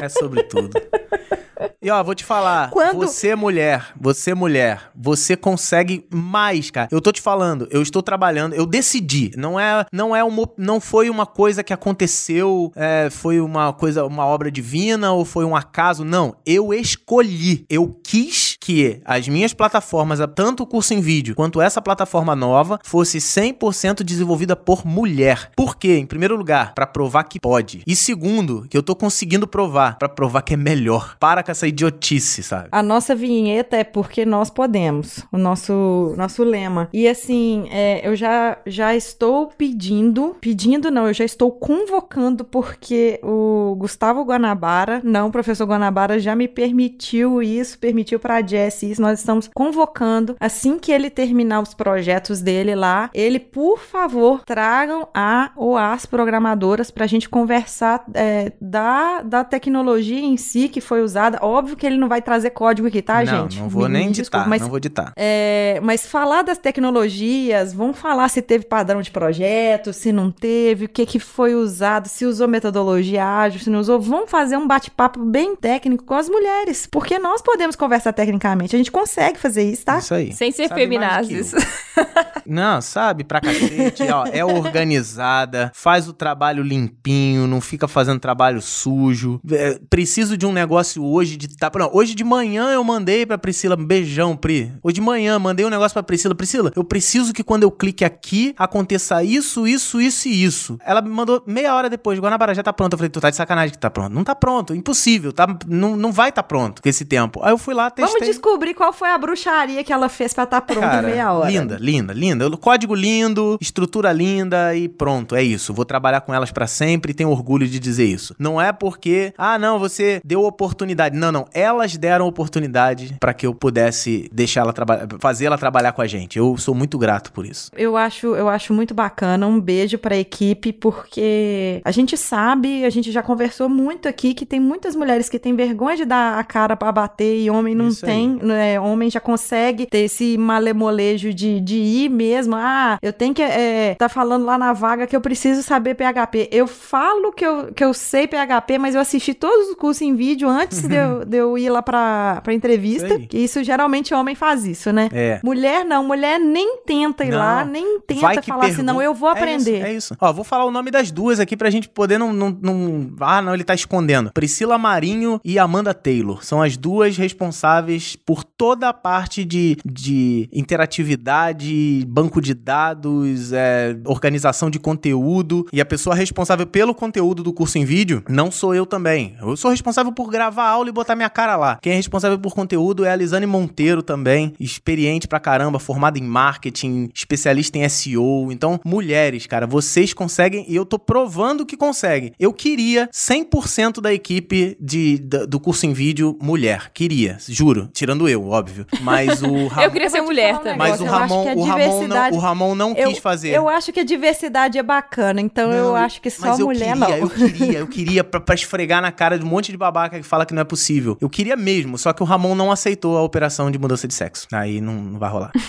É 0.00 0.08
sobre 0.08 0.42
tudo. 0.44 0.71
world. 0.74 1.44
E 1.80 1.90
ó, 1.90 2.02
vou 2.02 2.14
te 2.14 2.24
falar, 2.24 2.70
Quando- 2.70 2.98
você 2.98 3.34
mulher, 3.34 3.92
você 4.00 4.34
mulher, 4.34 4.90
você 4.94 5.36
consegue 5.36 6.06
mais, 6.10 6.70
cara. 6.70 6.88
Eu 6.90 7.00
tô 7.00 7.10
te 7.12 7.20
falando, 7.20 7.66
eu 7.70 7.82
estou 7.82 8.02
trabalhando, 8.02 8.54
eu 8.54 8.66
decidi. 8.66 9.32
Não 9.36 9.58
é, 9.58 9.84
não 9.92 10.14
é 10.14 10.22
uma, 10.24 10.48
não 10.56 10.80
foi 10.80 11.10
uma 11.10 11.26
coisa 11.26 11.62
que 11.62 11.72
aconteceu, 11.72 12.72
é, 12.76 13.08
foi 13.10 13.40
uma 13.40 13.72
coisa, 13.72 14.04
uma 14.04 14.26
obra 14.26 14.50
divina 14.50 15.12
ou 15.12 15.24
foi 15.24 15.44
um 15.44 15.54
acaso. 15.56 16.04
Não, 16.04 16.34
eu 16.46 16.72
escolhi, 16.72 17.64
eu 17.68 17.88
quis 18.04 18.56
que 18.60 19.00
as 19.04 19.26
minhas 19.28 19.52
plataformas, 19.52 20.18
tanto 20.34 20.62
o 20.62 20.66
curso 20.66 20.94
em 20.94 21.00
vídeo 21.00 21.34
quanto 21.34 21.60
essa 21.60 21.80
plataforma 21.82 22.34
nova, 22.36 22.78
fosse 22.84 23.18
100% 23.18 24.02
desenvolvida 24.04 24.54
por 24.54 24.86
mulher. 24.86 25.50
Por 25.56 25.76
quê? 25.76 25.96
Em 25.98 26.06
primeiro 26.06 26.36
lugar, 26.36 26.74
pra 26.74 26.86
provar 26.86 27.24
que 27.24 27.40
pode. 27.40 27.82
E 27.86 27.96
segundo, 27.96 28.66
que 28.68 28.76
eu 28.76 28.82
tô 28.82 28.94
conseguindo 28.94 29.46
provar, 29.46 29.98
pra 29.98 30.08
provar 30.08 30.42
que 30.42 30.54
é 30.54 30.56
melhor. 30.56 31.16
Para 31.18 31.42
essa 31.52 31.66
idiotice, 31.66 32.42
sabe? 32.42 32.68
A 32.72 32.82
nossa 32.82 33.14
vinheta 33.14 33.76
é 33.76 33.84
porque 33.84 34.24
nós 34.24 34.50
podemos, 34.50 35.24
o 35.32 35.38
nosso, 35.38 36.14
nosso 36.16 36.42
lema. 36.42 36.88
E 36.92 37.06
assim, 37.06 37.68
é, 37.70 38.06
eu 38.06 38.16
já, 38.16 38.58
já 38.66 38.94
estou 38.94 39.48
pedindo, 39.56 40.36
pedindo 40.40 40.90
não, 40.90 41.06
eu 41.06 41.14
já 41.14 41.24
estou 41.24 41.50
convocando 41.50 42.44
porque 42.44 43.20
o 43.22 43.74
Gustavo 43.78 44.24
Guanabara, 44.24 45.00
não, 45.04 45.28
o 45.28 45.32
professor 45.32 45.66
Guanabara 45.66 46.18
já 46.18 46.34
me 46.34 46.48
permitiu 46.48 47.42
isso, 47.42 47.78
permitiu 47.78 48.18
pra 48.18 48.44
Jess 48.44 48.82
isso, 48.82 49.02
nós 49.02 49.18
estamos 49.18 49.48
convocando, 49.54 50.36
assim 50.40 50.78
que 50.78 50.92
ele 50.92 51.10
terminar 51.10 51.60
os 51.60 51.74
projetos 51.74 52.40
dele 52.40 52.74
lá, 52.74 53.10
ele, 53.14 53.38
por 53.38 53.78
favor, 53.78 54.42
tragam 54.44 55.08
a 55.14 55.52
ou 55.56 55.76
as 55.76 56.06
programadoras 56.06 56.90
pra 56.90 57.06
gente 57.06 57.28
conversar 57.28 58.04
é, 58.14 58.52
da, 58.60 59.22
da 59.22 59.44
tecnologia 59.44 60.20
em 60.20 60.36
si 60.36 60.68
que 60.68 60.80
foi 60.80 61.02
usada. 61.02 61.38
Óbvio 61.42 61.76
que 61.76 61.84
ele 61.84 61.96
não 61.98 62.08
vai 62.08 62.22
trazer 62.22 62.50
código 62.50 62.88
aqui, 62.88 63.02
tá, 63.02 63.22
não, 63.24 63.42
gente? 63.50 63.58
não 63.60 63.68
vou 63.68 63.82
Me- 63.84 63.88
nem 63.98 64.06
me 64.06 64.12
ditar, 64.12 64.22
desculpa, 64.22 64.46
mas 64.48 64.62
não 64.62 64.68
vou 64.68 64.78
ditar. 64.80 65.12
é, 65.16 65.80
mas 65.82 66.06
falar 66.06 66.42
das 66.42 66.56
tecnologias, 66.58 67.72
vamos 67.74 67.98
falar 67.98 68.28
se 68.28 68.40
teve 68.40 68.64
padrão 68.64 69.02
de 69.02 69.10
projeto, 69.10 69.92
se 69.92 70.12
não 70.12 70.30
teve, 70.30 70.84
o 70.84 70.88
que, 70.88 71.04
que 71.04 71.18
foi 71.18 71.54
usado, 71.54 72.08
se 72.08 72.24
usou 72.24 72.46
metodologia 72.48 73.24
ágil, 73.24 73.60
se 73.60 73.68
não 73.70 73.80
usou. 73.80 74.00
Vamos 74.00 74.30
fazer 74.30 74.56
um 74.56 74.66
bate-papo 74.66 75.20
bem 75.24 75.56
técnico 75.56 76.04
com 76.04 76.14
as 76.14 76.28
mulheres, 76.28 76.86
porque 76.90 77.18
nós 77.18 77.42
podemos 77.42 77.74
conversar 77.76 78.12
tecnicamente, 78.12 78.74
a 78.74 78.78
gente 78.78 78.90
consegue 78.92 79.38
fazer 79.38 79.62
isso, 79.64 79.84
tá? 79.84 79.98
Isso 79.98 80.14
aí. 80.14 80.32
Sem 80.32 80.52
ser 80.52 80.68
Sabe 80.68 80.80
feminazes. 80.80 81.52
Não, 82.52 82.82
sabe, 82.82 83.24
pra 83.24 83.40
cacete, 83.40 84.02
ó, 84.12 84.26
é 84.30 84.44
organizada, 84.44 85.72
faz 85.74 86.06
o 86.06 86.12
trabalho 86.12 86.62
limpinho, 86.62 87.46
não 87.46 87.62
fica 87.62 87.88
fazendo 87.88 88.20
trabalho 88.20 88.60
sujo. 88.60 89.40
É, 89.50 89.80
preciso 89.88 90.36
de 90.36 90.44
um 90.44 90.52
negócio 90.52 91.02
hoje 91.02 91.38
de 91.38 91.56
tá, 91.56 91.70
não, 91.74 91.90
hoje 91.94 92.14
de 92.14 92.22
manhã 92.22 92.70
eu 92.70 92.84
mandei 92.84 93.24
pra 93.24 93.38
Priscila, 93.38 93.74
beijão, 93.74 94.36
Pri. 94.36 94.70
Hoje 94.82 94.96
de 94.96 95.00
manhã 95.00 95.38
mandei 95.38 95.64
um 95.64 95.70
negócio 95.70 95.94
pra 95.94 96.02
Priscila, 96.02 96.34
Priscila, 96.34 96.70
eu 96.76 96.84
preciso 96.84 97.32
que 97.32 97.42
quando 97.42 97.62
eu 97.62 97.70
clique 97.70 98.04
aqui 98.04 98.54
aconteça 98.58 99.24
isso, 99.24 99.66
isso, 99.66 99.98
isso 99.98 100.28
e 100.28 100.44
isso. 100.44 100.78
Ela 100.84 101.00
me 101.00 101.08
mandou 101.08 101.42
meia 101.46 101.74
hora 101.74 101.88
depois, 101.88 102.18
Guanabara 102.18 102.54
já 102.54 102.62
tá 102.62 102.72
pronto. 102.72 102.92
Eu 102.92 102.98
falei, 102.98 103.08
tu 103.08 103.20
tá 103.20 103.30
de 103.30 103.36
sacanagem 103.36 103.72
que 103.72 103.78
tá 103.78 103.90
pronto. 103.90 104.12
Não 104.12 104.24
tá 104.24 104.34
pronto, 104.34 104.74
impossível, 104.74 105.32
tá, 105.32 105.46
não, 105.66 105.96
não 105.96 106.12
vai 106.12 106.30
tá 106.30 106.42
pronto 106.42 106.82
com 106.82 106.88
esse 106.88 107.06
tempo. 107.06 107.40
Aí 107.42 107.52
eu 107.52 107.58
fui 107.58 107.72
lá, 107.72 107.90
testei. 107.90 108.12
Vamos 108.12 108.28
descobrir 108.28 108.74
qual 108.74 108.92
foi 108.92 109.08
a 109.08 109.16
bruxaria 109.16 109.82
que 109.82 109.92
ela 109.92 110.10
fez 110.10 110.34
pra 110.34 110.44
estar 110.44 110.60
pronta 110.60 110.80
Cara, 110.80 111.08
em 111.08 111.12
meia 111.12 111.32
hora. 111.32 111.50
Linda, 111.50 111.78
linda, 111.80 112.12
linda. 112.12 112.41
Código 112.50 112.94
lindo, 112.94 113.58
estrutura 113.60 114.12
linda 114.12 114.74
e 114.74 114.88
pronto, 114.88 115.34
é 115.34 115.42
isso. 115.42 115.72
Vou 115.72 115.84
trabalhar 115.84 116.20
com 116.22 116.32
elas 116.32 116.50
pra 116.50 116.66
sempre 116.66 117.12
e 117.12 117.14
tenho 117.14 117.30
orgulho 117.30 117.66
de 117.66 117.78
dizer 117.78 118.04
isso. 118.04 118.34
Não 118.38 118.60
é 118.60 118.72
porque, 118.72 119.32
ah, 119.36 119.58
não, 119.58 119.78
você 119.78 120.20
deu 120.24 120.44
oportunidade. 120.44 121.16
Não, 121.16 121.30
não. 121.30 121.46
Elas 121.52 121.96
deram 121.96 122.26
oportunidade 122.26 123.16
pra 123.20 123.34
que 123.34 123.46
eu 123.46 123.54
pudesse 123.54 124.28
deixar 124.32 124.62
ela 124.62 124.72
trabalhar, 124.72 125.06
fazer 125.20 125.46
ela 125.46 125.58
trabalhar 125.58 125.92
com 125.92 126.02
a 126.02 126.06
gente. 126.06 126.38
Eu 126.38 126.56
sou 126.56 126.74
muito 126.74 126.98
grato 126.98 127.32
por 127.32 127.46
isso. 127.46 127.70
Eu 127.76 127.96
acho, 127.96 128.34
eu 128.34 128.48
acho 128.48 128.72
muito 128.72 128.94
bacana. 128.94 129.46
Um 129.46 129.60
beijo 129.60 129.98
pra 129.98 130.16
equipe, 130.16 130.72
porque 130.72 131.80
a 131.84 131.90
gente 131.90 132.16
sabe, 132.16 132.84
a 132.84 132.90
gente 132.90 133.12
já 133.12 133.22
conversou 133.22 133.68
muito 133.68 134.08
aqui 134.08 134.34
que 134.34 134.46
tem 134.46 134.60
muitas 134.60 134.96
mulheres 134.96 135.28
que 135.28 135.38
têm 135.38 135.54
vergonha 135.54 135.96
de 135.96 136.04
dar 136.04 136.38
a 136.38 136.44
cara 136.44 136.76
pra 136.76 136.90
bater 136.90 137.40
e 137.40 137.50
homem 137.50 137.74
não 137.74 137.88
Isso 137.88 138.04
tem. 138.04 138.38
Né? 138.42 138.80
Homem 138.80 139.10
já 139.10 139.20
consegue 139.20 139.86
ter 139.86 139.98
esse 140.04 140.36
malemolejo 140.38 141.32
de, 141.32 141.60
de 141.60 141.76
ir 141.76 142.08
mesmo 142.08 142.31
mesmo. 142.32 142.56
Ah, 142.56 142.98
eu 143.02 143.12
tenho 143.12 143.34
que. 143.34 143.42
É, 143.42 143.94
tá 143.98 144.08
falando 144.08 144.44
lá 144.44 144.56
na 144.56 144.72
vaga 144.72 145.06
que 145.06 145.14
eu 145.14 145.20
preciso 145.20 145.62
saber 145.62 145.94
PHP. 145.94 146.48
Eu 146.50 146.66
falo 146.66 147.32
que 147.32 147.44
eu, 147.44 147.72
que 147.72 147.84
eu 147.84 147.92
sei 147.92 148.26
PHP, 148.26 148.78
mas 148.78 148.94
eu 148.94 149.00
assisti 149.00 149.34
todos 149.34 149.68
os 149.70 149.74
cursos 149.76 150.02
em 150.02 150.14
vídeo 150.14 150.48
antes 150.48 150.82
de, 150.82 150.94
eu, 150.94 151.24
de 151.26 151.36
eu 151.36 151.58
ir 151.58 151.68
lá 151.70 151.82
pra, 151.82 152.40
pra 152.42 152.52
entrevista. 152.54 153.20
Isso 153.32 153.62
geralmente 153.62 154.14
homem 154.14 154.34
faz 154.34 154.64
isso, 154.64 154.92
né? 154.92 155.08
É. 155.12 155.40
Mulher 155.44 155.84
não, 155.84 156.04
mulher 156.04 156.38
nem 156.38 156.78
tenta 156.86 157.24
ir 157.24 157.30
Não. 157.30 157.38
lá, 157.38 157.64
nem 157.64 158.00
tenta 158.00 158.20
falar 158.42 158.64
assim, 158.64 158.76
pergunta. 158.76 158.82
não, 158.82 159.02
eu 159.02 159.14
vou 159.14 159.28
É 159.28 159.32
aprender. 159.32 159.76
isso, 159.78 159.86
É 159.86 159.92
isso, 159.92 160.16
Ó, 160.20 160.32
vou 160.32 160.44
falar 160.44 160.64
o 160.64 160.70
nome 160.70 160.90
das 160.90 161.10
duas 161.10 161.38
aqui 161.40 161.56
pra 161.56 161.70
gente 161.70 161.88
poder 161.88 162.18
não, 162.18 162.32
não, 162.32 162.50
não- 162.60 163.10
Ah, 163.20 163.42
não, 163.42 163.52
ele 163.54 163.64
tá 163.64 163.74
escondendo. 163.74 164.30
Priscila 164.32 164.78
Marinho 164.78 165.40
e 165.44 165.58
Amanda 165.58 165.92
Taylor. 165.94 166.44
São 166.44 166.62
as 166.62 166.76
duas 166.76 167.16
responsáveis 167.16 168.16
por 168.16 168.44
toda 168.44 168.88
a 168.88 168.92
parte 168.92 169.44
de, 169.44 169.76
de 169.84 170.48
interatividade, 170.52 172.04
banco 172.12 172.40
de 172.40 172.52
dados, 172.54 173.52
é, 173.52 173.96
organização 174.04 174.68
de 174.70 174.78
conteúdo. 174.78 175.66
E 175.72 175.80
a 175.80 175.84
pessoa 175.84 176.14
responsável 176.14 176.66
pelo 176.66 176.94
conteúdo 176.94 177.42
do 177.42 177.52
curso 177.52 177.78
em 177.78 177.84
vídeo 177.84 178.22
não 178.28 178.50
sou 178.50 178.74
eu 178.74 178.84
também. 178.84 179.34
Eu 179.40 179.56
sou 179.56 179.70
responsável 179.70 180.12
por 180.12 180.30
gravar 180.30 180.68
aula 180.68 180.88
e 180.88 180.92
botar 180.92 181.16
minha 181.16 181.30
cara 181.30 181.56
lá. 181.56 181.78
Quem 181.80 181.92
é 181.92 181.96
responsável 181.96 182.38
por 182.38 182.54
conteúdo 182.54 183.04
é 183.04 183.10
a 183.10 183.16
Lisane 183.16 183.46
Monteiro 183.46 184.02
também, 184.02 184.52
experiente 184.60 185.26
pra 185.26 185.40
caramba, 185.40 185.78
formada 185.78 186.18
em 186.18 186.22
marketing, 186.22 187.08
especialista 187.14 187.78
em 187.78 187.88
SEO. 187.88 188.52
Então, 188.52 188.78
mulheres, 188.84 189.46
cara, 189.46 189.66
vocês 189.66 190.12
conseguem 190.12 190.64
e 190.68 190.76
eu 190.76 190.84
tô 190.84 190.98
provando 190.98 191.64
que 191.64 191.76
conseguem. 191.76 192.32
Eu 192.38 192.52
queria 192.52 193.08
100% 193.12 194.00
da 194.00 194.12
equipe 194.12 194.76
de, 194.80 195.18
da- 195.18 195.44
do 195.46 195.58
curso 195.58 195.86
em 195.86 195.92
vídeo 195.92 196.36
mulher. 196.40 196.90
Queria, 196.92 197.38
juro. 197.48 197.88
Tirando 197.92 198.28
eu, 198.28 198.48
óbvio. 198.48 198.86
Mas 199.00 199.42
o 199.42 199.66
Ramon. 199.68 199.82
Eu 199.82 199.90
queria 199.90 200.10
ser 200.10 200.20
mulher 200.20 200.58
também. 200.58 200.76
Mas 200.78 201.00
o 201.00 201.04
Eu 201.06 201.14
acho 201.14 201.18
Ramon, 201.34 201.42
que 201.44 201.48
a 201.50 201.54
o, 201.54 201.62
Ramon 201.64 202.01
não, 202.08 202.30
o 202.32 202.38
Ramon 202.38 202.74
não 202.74 202.92
Eu- 202.94 203.08
quis 203.08 203.18
fazer. 203.18 203.50
Eu 203.50 203.68
acho 203.68 203.92
que 203.92 204.00
a 204.00 204.04
diversidade 204.04 204.78
é 204.78 204.82
bacana, 204.82 205.40
então 205.40 205.70
eu 205.72 205.84
Não, 205.88 205.96
acho 205.96 206.20
que 206.20 206.30
só 206.30 206.48
mas 206.48 206.58
eu 206.58 206.66
mulher 206.66 206.94
queria, 206.96 206.96
não. 206.96 207.10
Eu 207.16 207.28
queria, 207.30 207.78
eu 207.78 207.86
queria 207.86 208.24
pra, 208.24 208.40
pra 208.40 208.54
esfregar 208.54 209.00
na 209.02 209.12
cara 209.12 209.38
de 209.38 209.44
um 209.44 209.48
monte 209.48 209.70
de 209.70 209.76
babaca 209.78 210.16
que 210.18 210.22
fala 210.24 210.44
que 210.46 210.54
não 210.54 210.62
é 210.62 210.64
possível. 210.64 211.16
Eu 211.20 211.28
queria 211.30 211.56
mesmo, 211.56 211.96
só 211.98 212.12
que 212.12 212.22
o 212.22 212.26
Ramon 212.26 212.54
não 212.54 212.70
aceitou 212.72 213.16
a 213.16 213.22
operação 213.22 213.70
de 213.70 213.78
mudança 213.78 214.06
de 214.08 214.14
sexo. 214.14 214.46
Aí 214.52 214.80
não, 214.80 214.94
não 214.94 215.18
vai 215.18 215.30
rolar. 215.30 215.52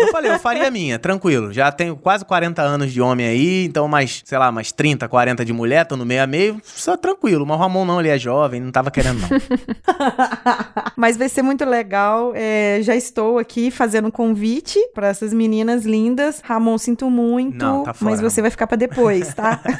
Eu 0.00 0.08
falei, 0.12 0.30
eu 0.32 0.38
faria 0.38 0.66
a 0.68 0.70
minha, 0.70 0.98
tranquilo. 0.98 1.52
Já 1.52 1.70
tenho 1.70 1.96
quase 1.96 2.24
40 2.24 2.62
anos 2.62 2.92
de 2.92 3.00
homem 3.00 3.26
aí, 3.26 3.64
então 3.66 3.86
mais, 3.88 4.22
sei 4.24 4.38
lá, 4.38 4.50
mais 4.50 4.72
30, 4.72 5.08
40 5.08 5.44
de 5.44 5.52
mulher, 5.52 5.84
tô 5.86 5.96
no 5.96 6.04
meio 6.06 6.22
a 6.22 6.26
meio, 6.26 6.60
só 6.64 6.96
tranquilo. 6.96 7.44
Mas 7.46 7.56
o 7.56 7.60
Ramon 7.60 7.84
não, 7.84 8.00
ele 8.00 8.08
é 8.08 8.18
jovem, 8.18 8.60
não 8.60 8.70
tava 8.72 8.90
querendo 8.90 9.20
não. 9.20 9.28
Mas 10.96 11.16
vai 11.16 11.28
ser 11.28 11.42
muito 11.42 11.64
legal. 11.64 12.32
é, 12.34 12.78
já 12.82 12.94
estou 12.94 13.38
aqui 13.38 13.70
fazendo 13.70 14.08
um 14.08 14.10
convite 14.10 14.78
para 14.94 15.08
essas 15.08 15.32
meninas 15.32 15.84
lindas. 15.84 16.40
Ramon, 16.44 16.78
sinto 16.78 17.10
muito, 17.10 17.58
Não, 17.64 17.82
tá 17.84 17.94
fora, 17.94 18.10
mas 18.10 18.20
você 18.20 18.40
Ramon. 18.40 18.44
vai 18.44 18.50
ficar 18.50 18.66
para 18.66 18.76
depois, 18.76 19.34
tá? 19.34 19.60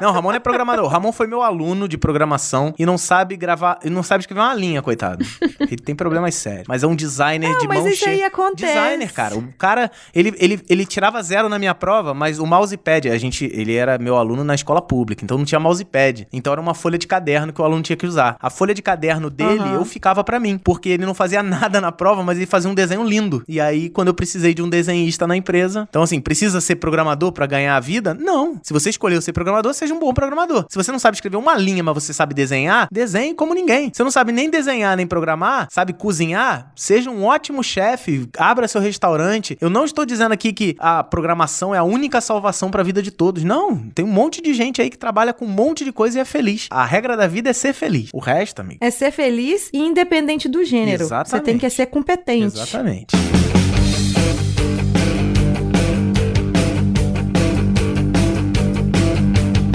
Não, 0.00 0.08
o 0.10 0.12
Ramon 0.12 0.30
não 0.30 0.36
é 0.36 0.40
programador. 0.40 0.84
O 0.84 0.88
Ramon 0.88 1.12
foi 1.12 1.28
meu 1.28 1.42
aluno 1.42 1.86
de 1.86 1.96
programação 1.96 2.74
e 2.76 2.84
não 2.84 2.98
sabe 2.98 3.36
gravar, 3.36 3.78
e 3.84 3.90
não 3.90 4.02
sabe 4.02 4.22
escrever 4.22 4.40
uma 4.40 4.52
linha, 4.54 4.82
coitado. 4.82 5.24
Ele 5.60 5.76
tem 5.76 5.94
problemas 5.94 6.34
sérios. 6.34 6.64
Mas 6.66 6.82
é 6.82 6.88
um 6.88 6.96
designer 6.96 7.56
de 7.58 7.68
mas 7.68 7.78
mão 7.78 7.86
isso 7.86 8.08
aí 8.08 8.16
cheia. 8.16 8.26
acontece. 8.26 8.72
Designer, 8.72 9.12
cara. 9.12 9.36
O 9.36 9.41
cara, 9.58 9.90
ele, 10.14 10.34
ele, 10.38 10.60
ele 10.68 10.86
tirava 10.86 11.22
zero 11.22 11.48
na 11.48 11.58
minha 11.58 11.74
prova, 11.74 12.14
mas 12.14 12.38
o 12.38 12.46
mousepad, 12.46 13.08
a 13.08 13.18
gente, 13.18 13.44
ele 13.52 13.74
era 13.74 13.98
meu 13.98 14.16
aluno 14.16 14.44
na 14.44 14.54
escola 14.54 14.80
pública, 14.80 15.24
então 15.24 15.38
não 15.38 15.44
tinha 15.44 15.60
mousepad. 15.60 16.26
Então 16.32 16.52
era 16.52 16.60
uma 16.60 16.74
folha 16.74 16.98
de 16.98 17.06
caderno 17.06 17.52
que 17.52 17.60
o 17.60 17.64
aluno 17.64 17.82
tinha 17.82 17.96
que 17.96 18.06
usar. 18.06 18.36
A 18.40 18.50
folha 18.50 18.74
de 18.74 18.82
caderno 18.82 19.30
dele, 19.30 19.60
Aham. 19.60 19.74
eu 19.74 19.84
ficava 19.84 20.22
pra 20.22 20.38
mim, 20.38 20.58
porque 20.58 20.90
ele 20.90 21.06
não 21.06 21.14
fazia 21.14 21.42
nada 21.42 21.80
na 21.80 21.92
prova, 21.92 22.22
mas 22.22 22.36
ele 22.36 22.46
fazia 22.46 22.70
um 22.70 22.74
desenho 22.74 23.04
lindo. 23.04 23.42
E 23.48 23.60
aí, 23.60 23.88
quando 23.88 24.08
eu 24.08 24.14
precisei 24.14 24.54
de 24.54 24.62
um 24.62 24.68
desenhista 24.68 25.26
na 25.26 25.36
empresa, 25.36 25.86
então 25.88 26.02
assim, 26.02 26.20
precisa 26.20 26.60
ser 26.60 26.76
programador 26.76 27.32
pra 27.32 27.46
ganhar 27.46 27.76
a 27.76 27.80
vida? 27.80 28.14
Não. 28.14 28.60
Se 28.62 28.72
você 28.72 28.90
escolheu 28.90 29.20
ser 29.20 29.32
programador, 29.32 29.72
seja 29.74 29.94
um 29.94 29.98
bom 29.98 30.12
programador. 30.12 30.66
Se 30.68 30.76
você 30.76 30.92
não 30.92 30.98
sabe 30.98 31.16
escrever 31.16 31.36
uma 31.36 31.56
linha, 31.56 31.82
mas 31.82 31.94
você 31.94 32.12
sabe 32.12 32.34
desenhar, 32.34 32.88
desenhe 32.90 33.34
como 33.34 33.54
ninguém. 33.54 33.88
Se 33.88 33.96
você 33.96 34.04
não 34.04 34.10
sabe 34.10 34.32
nem 34.32 34.50
desenhar 34.50 34.96
nem 34.96 35.06
programar, 35.06 35.68
sabe 35.70 35.92
cozinhar, 35.92 36.72
seja 36.76 37.10
um 37.10 37.24
ótimo 37.24 37.62
chefe, 37.62 38.28
abra 38.36 38.68
seu 38.68 38.80
restaurante. 38.80 39.31
Eu 39.60 39.70
não 39.70 39.84
estou 39.84 40.04
dizendo 40.04 40.32
aqui 40.32 40.52
que 40.52 40.76
a 40.78 41.02
programação 41.02 41.74
é 41.74 41.78
a 41.78 41.84
única 41.84 42.20
salvação 42.20 42.70
pra 42.70 42.82
vida 42.82 43.02
de 43.02 43.10
todos. 43.10 43.44
Não, 43.44 43.76
tem 43.94 44.04
um 44.04 44.08
monte 44.08 44.42
de 44.42 44.54
gente 44.54 44.80
aí 44.80 44.90
que 44.90 44.98
trabalha 44.98 45.32
com 45.32 45.44
um 45.44 45.48
monte 45.48 45.84
de 45.84 45.92
coisa 45.92 46.18
e 46.18 46.20
é 46.20 46.24
feliz. 46.24 46.66
A 46.70 46.84
regra 46.84 47.16
da 47.16 47.26
vida 47.26 47.50
é 47.50 47.52
ser 47.52 47.72
feliz. 47.72 48.10
O 48.12 48.18
resto, 48.18 48.60
amigo. 48.60 48.78
É 48.80 48.90
ser 48.90 49.10
feliz 49.10 49.70
e 49.72 49.78
independente 49.78 50.48
do 50.48 50.64
gênero. 50.64 50.98
Você 50.98 51.04
Exatamente. 51.04 51.44
tem 51.44 51.58
que 51.58 51.70
ser 51.70 51.86
competente. 51.86 52.56
Exatamente. 52.56 53.41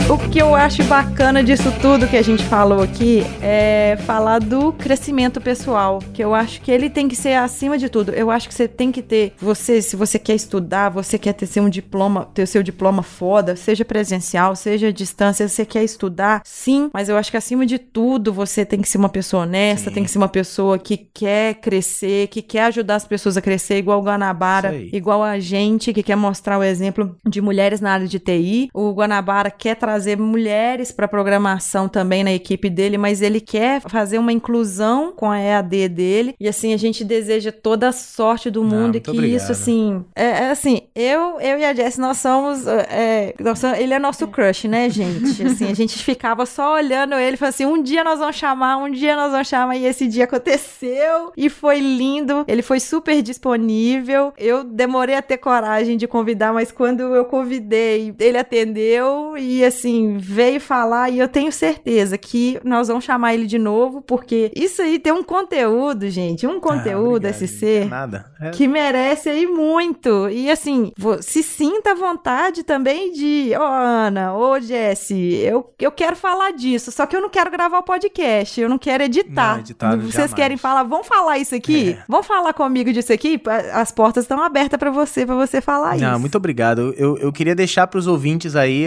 O 0.10 0.18
que 0.18 0.42
eu 0.42 0.56
acho 0.56 0.86
bacana 0.86 1.44
disso 1.44 1.70
tudo 1.82 2.08
que 2.08 2.16
a 2.16 2.22
gente 2.22 2.42
falou 2.46 2.82
aqui 2.82 3.24
é 3.42 3.98
falar 4.06 4.40
do 4.40 4.72
crescimento 4.72 5.42
pessoal, 5.42 6.00
que 6.14 6.24
eu 6.24 6.34
acho 6.34 6.62
que 6.62 6.72
ele 6.72 6.90
tem 6.90 7.10
que 7.10 7.16
ser 7.16 7.34
acima 7.34 7.78
de 7.78 7.90
tudo. 7.90 8.14
Eu 8.14 8.32
acho 8.32 8.48
que 8.48 8.54
você 8.54 8.70
tem 8.70 8.90
que 8.90 9.02
ter, 9.02 9.34
você, 9.38 9.82
se 9.82 9.98
você 9.98 10.18
quer 10.18 10.34
estudar, 10.34 10.88
você 10.88 11.18
quer 11.18 11.34
ter 11.34 11.46
seu 11.46 11.62
um 11.62 11.70
diploma, 11.70 12.30
ter 12.34 12.44
o 12.44 12.48
seu 12.48 12.64
diploma 12.64 13.04
foda, 13.04 13.58
seja 13.58 13.84
presencial, 13.84 14.56
seja 14.56 14.88
à 14.88 14.92
distância, 14.92 15.46
você 15.46 15.66
quer 15.66 15.84
estudar, 15.84 16.42
sim, 16.46 16.90
mas 16.94 17.10
eu 17.10 17.18
acho 17.18 17.30
que 17.30 17.36
acima 17.36 17.66
de 17.66 17.78
tudo 17.78 18.32
você 18.32 18.64
tem 18.64 18.80
que 18.80 18.88
ser 18.88 18.98
uma 18.98 19.10
pessoa 19.10 19.44
honesta, 19.44 19.90
Sim. 19.90 19.96
tem 19.96 20.04
que 20.06 20.12
ser 20.12 20.20
uma 20.20 20.30
pessoa 20.30 20.80
que 20.80 20.96
quer 20.96 21.56
crescer, 21.56 22.28
que 22.28 22.42
quer 22.42 22.64
ajudar 22.68 22.96
as 22.96 23.06
pessoas 23.06 23.36
a 23.36 23.42
crescer, 23.42 23.80
igual 23.80 24.00
o 24.00 24.04
Guanabara, 24.04 24.74
igual 24.74 25.22
a 25.22 25.38
gente 25.38 25.92
que 25.92 26.02
quer 26.02 26.16
mostrar 26.16 26.58
o 26.58 26.64
exemplo 26.64 27.18
de 27.28 27.42
mulheres 27.42 27.82
na 27.82 27.92
área 27.92 28.08
de 28.08 28.20
TI. 28.20 28.70
O 28.74 28.94
Guanabara 28.94 29.52
quer 29.52 29.76
trazer 29.76 29.97
mulheres 30.18 30.92
para 30.92 31.08
programação 31.08 31.88
também 31.88 32.24
na 32.24 32.32
equipe 32.34 32.70
dele, 32.70 32.98
mas 32.98 33.22
ele 33.22 33.40
quer 33.42 33.82
fazer 33.82 34.18
uma 34.18 34.32
inclusão 34.32 35.12
com 35.16 35.30
a 35.32 35.40
EAD 35.40 35.90
dele. 35.90 36.36
E 36.40 36.48
assim, 36.48 36.74
a 36.74 36.78
gente 36.78 37.04
deseja 37.04 37.52
toda 37.52 37.90
a 37.90 37.92
sorte 37.92 38.50
do 38.50 38.62
Ah, 38.62 38.66
mundo 38.66 38.78
e 38.96 39.00
muito 39.00 39.12
que 39.12 39.18
obrigado. 39.18 39.42
isso, 39.42 39.52
assim, 39.52 40.04
é, 40.16 40.26
é 40.26 40.50
assim, 40.52 40.82
eu, 40.96 41.40
eu 41.40 41.58
e 41.60 41.66
a 41.66 41.74
Jess, 41.74 41.98
nós 41.98 42.18
somos, 42.18 42.66
é, 42.68 43.34
nós 43.40 43.60
somos- 43.60 43.78
ele 43.80 43.94
é 43.94 44.00
nosso 44.00 44.28
crush, 44.28 44.68
né, 44.68 44.90
gente? 44.90 45.42
Assim, 45.46 45.70
a 45.70 45.74
gente 45.74 45.98
ficava 46.04 46.46
só 46.46 46.76
olhando 46.76 47.16
ele 47.16 47.36
e 47.36 47.38
falando 47.38 47.50
assim, 47.54 47.66
um 47.66 47.82
dia 47.82 48.04
nós 48.04 48.20
vamos 48.20 48.36
chamar, 48.36 48.78
um 48.78 48.92
dia 48.92 49.16
nós 49.16 49.32
vamos 49.32 49.48
chamar, 49.48 49.76
e 49.78 49.86
esse 49.86 50.08
dia 50.08 50.26
aconteceu, 50.26 51.32
e 51.36 51.50
foi 51.50 51.80
lindo, 51.80 52.44
ele 52.48 52.62
foi 52.62 52.80
super 52.80 53.22
disponível, 53.22 54.34
eu 54.38 54.64
demorei 54.64 55.16
a 55.16 55.22
ter 55.22 55.38
coragem 55.38 55.98
de 55.98 56.08
convidar, 56.08 56.54
mas 56.54 56.72
quando 56.72 57.02
eu 57.16 57.26
convidei, 57.26 58.14
ele 58.20 58.38
atendeu, 58.38 59.38
e 59.38 59.64
assim, 59.64 59.87
veio 60.18 60.60
falar, 60.60 61.10
e 61.10 61.20
eu 61.20 61.28
tenho 61.28 61.52
certeza 61.52 62.18
que 62.18 62.60
nós 62.64 62.88
vamos 62.88 63.04
chamar 63.04 63.34
ele 63.34 63.46
de 63.46 63.58
novo, 63.58 64.02
porque 64.02 64.52
isso 64.56 64.82
aí 64.82 65.00
tem 65.00 65.14
um 65.14 65.24
conteúdo, 65.24 66.10
gente, 66.10 66.46
um 66.48 66.60
conteúdo, 66.60 67.26
Ah, 67.26 67.30
obrigado, 67.30 67.48
SC, 67.48 67.86
Nada. 67.90 68.26
É, 68.40 68.50
que 68.52 68.68
merece 68.68 69.30
aí 69.30 69.48
muito. 69.48 70.30
E 70.30 70.50
assim, 70.52 70.92
se 71.22 71.42
sinta 71.44 71.92
à 71.92 71.96
vontade 71.96 72.64
também 72.64 73.12
de, 73.12 73.52
ó, 73.58 73.68
Ana, 73.68 74.36
ô 74.36 74.60
Jesse, 74.60 75.16
eu, 75.36 75.74
eu 75.80 75.92
quero 75.92 76.16
falar 76.16 76.52
disso, 76.52 76.92
só 76.92 77.06
que 77.06 77.16
eu 77.16 77.22
não 77.22 77.30
quero 77.30 77.50
gravar 77.52 77.80
o 77.80 77.84
podcast, 77.84 78.60
eu 78.60 78.70
não 78.70 78.78
quero 78.78 79.04
editar. 79.04 79.54
Não, 79.54 79.60
editar 79.62 79.96
Vocês 79.98 80.14
jamais. 80.14 80.34
querem 80.34 80.58
falar, 80.58 80.84
vamos 80.84 81.08
falar 81.08 81.38
isso 81.38 81.56
aqui? 81.56 81.92
É. 82.00 82.04
Vamos 82.08 82.26
falar 82.28 82.54
comigo 82.54 82.92
disso 82.92 83.14
aqui? 83.14 83.42
As 83.74 83.92
portas 83.92 84.24
estão 84.24 84.42
abertas 84.42 84.78
pra 84.80 84.92
você, 84.92 85.26
pra 85.26 85.36
você 85.36 85.62
falar 85.62 85.98
Não, 85.98 86.12
isso. 86.12 86.20
muito 86.20 86.36
obrigado. 86.36 86.94
Eu, 86.98 87.18
eu 87.18 87.32
queria 87.32 87.56
deixar 87.56 87.88
pros 87.88 88.08
ouvintes 88.08 88.56
aí 88.56 88.86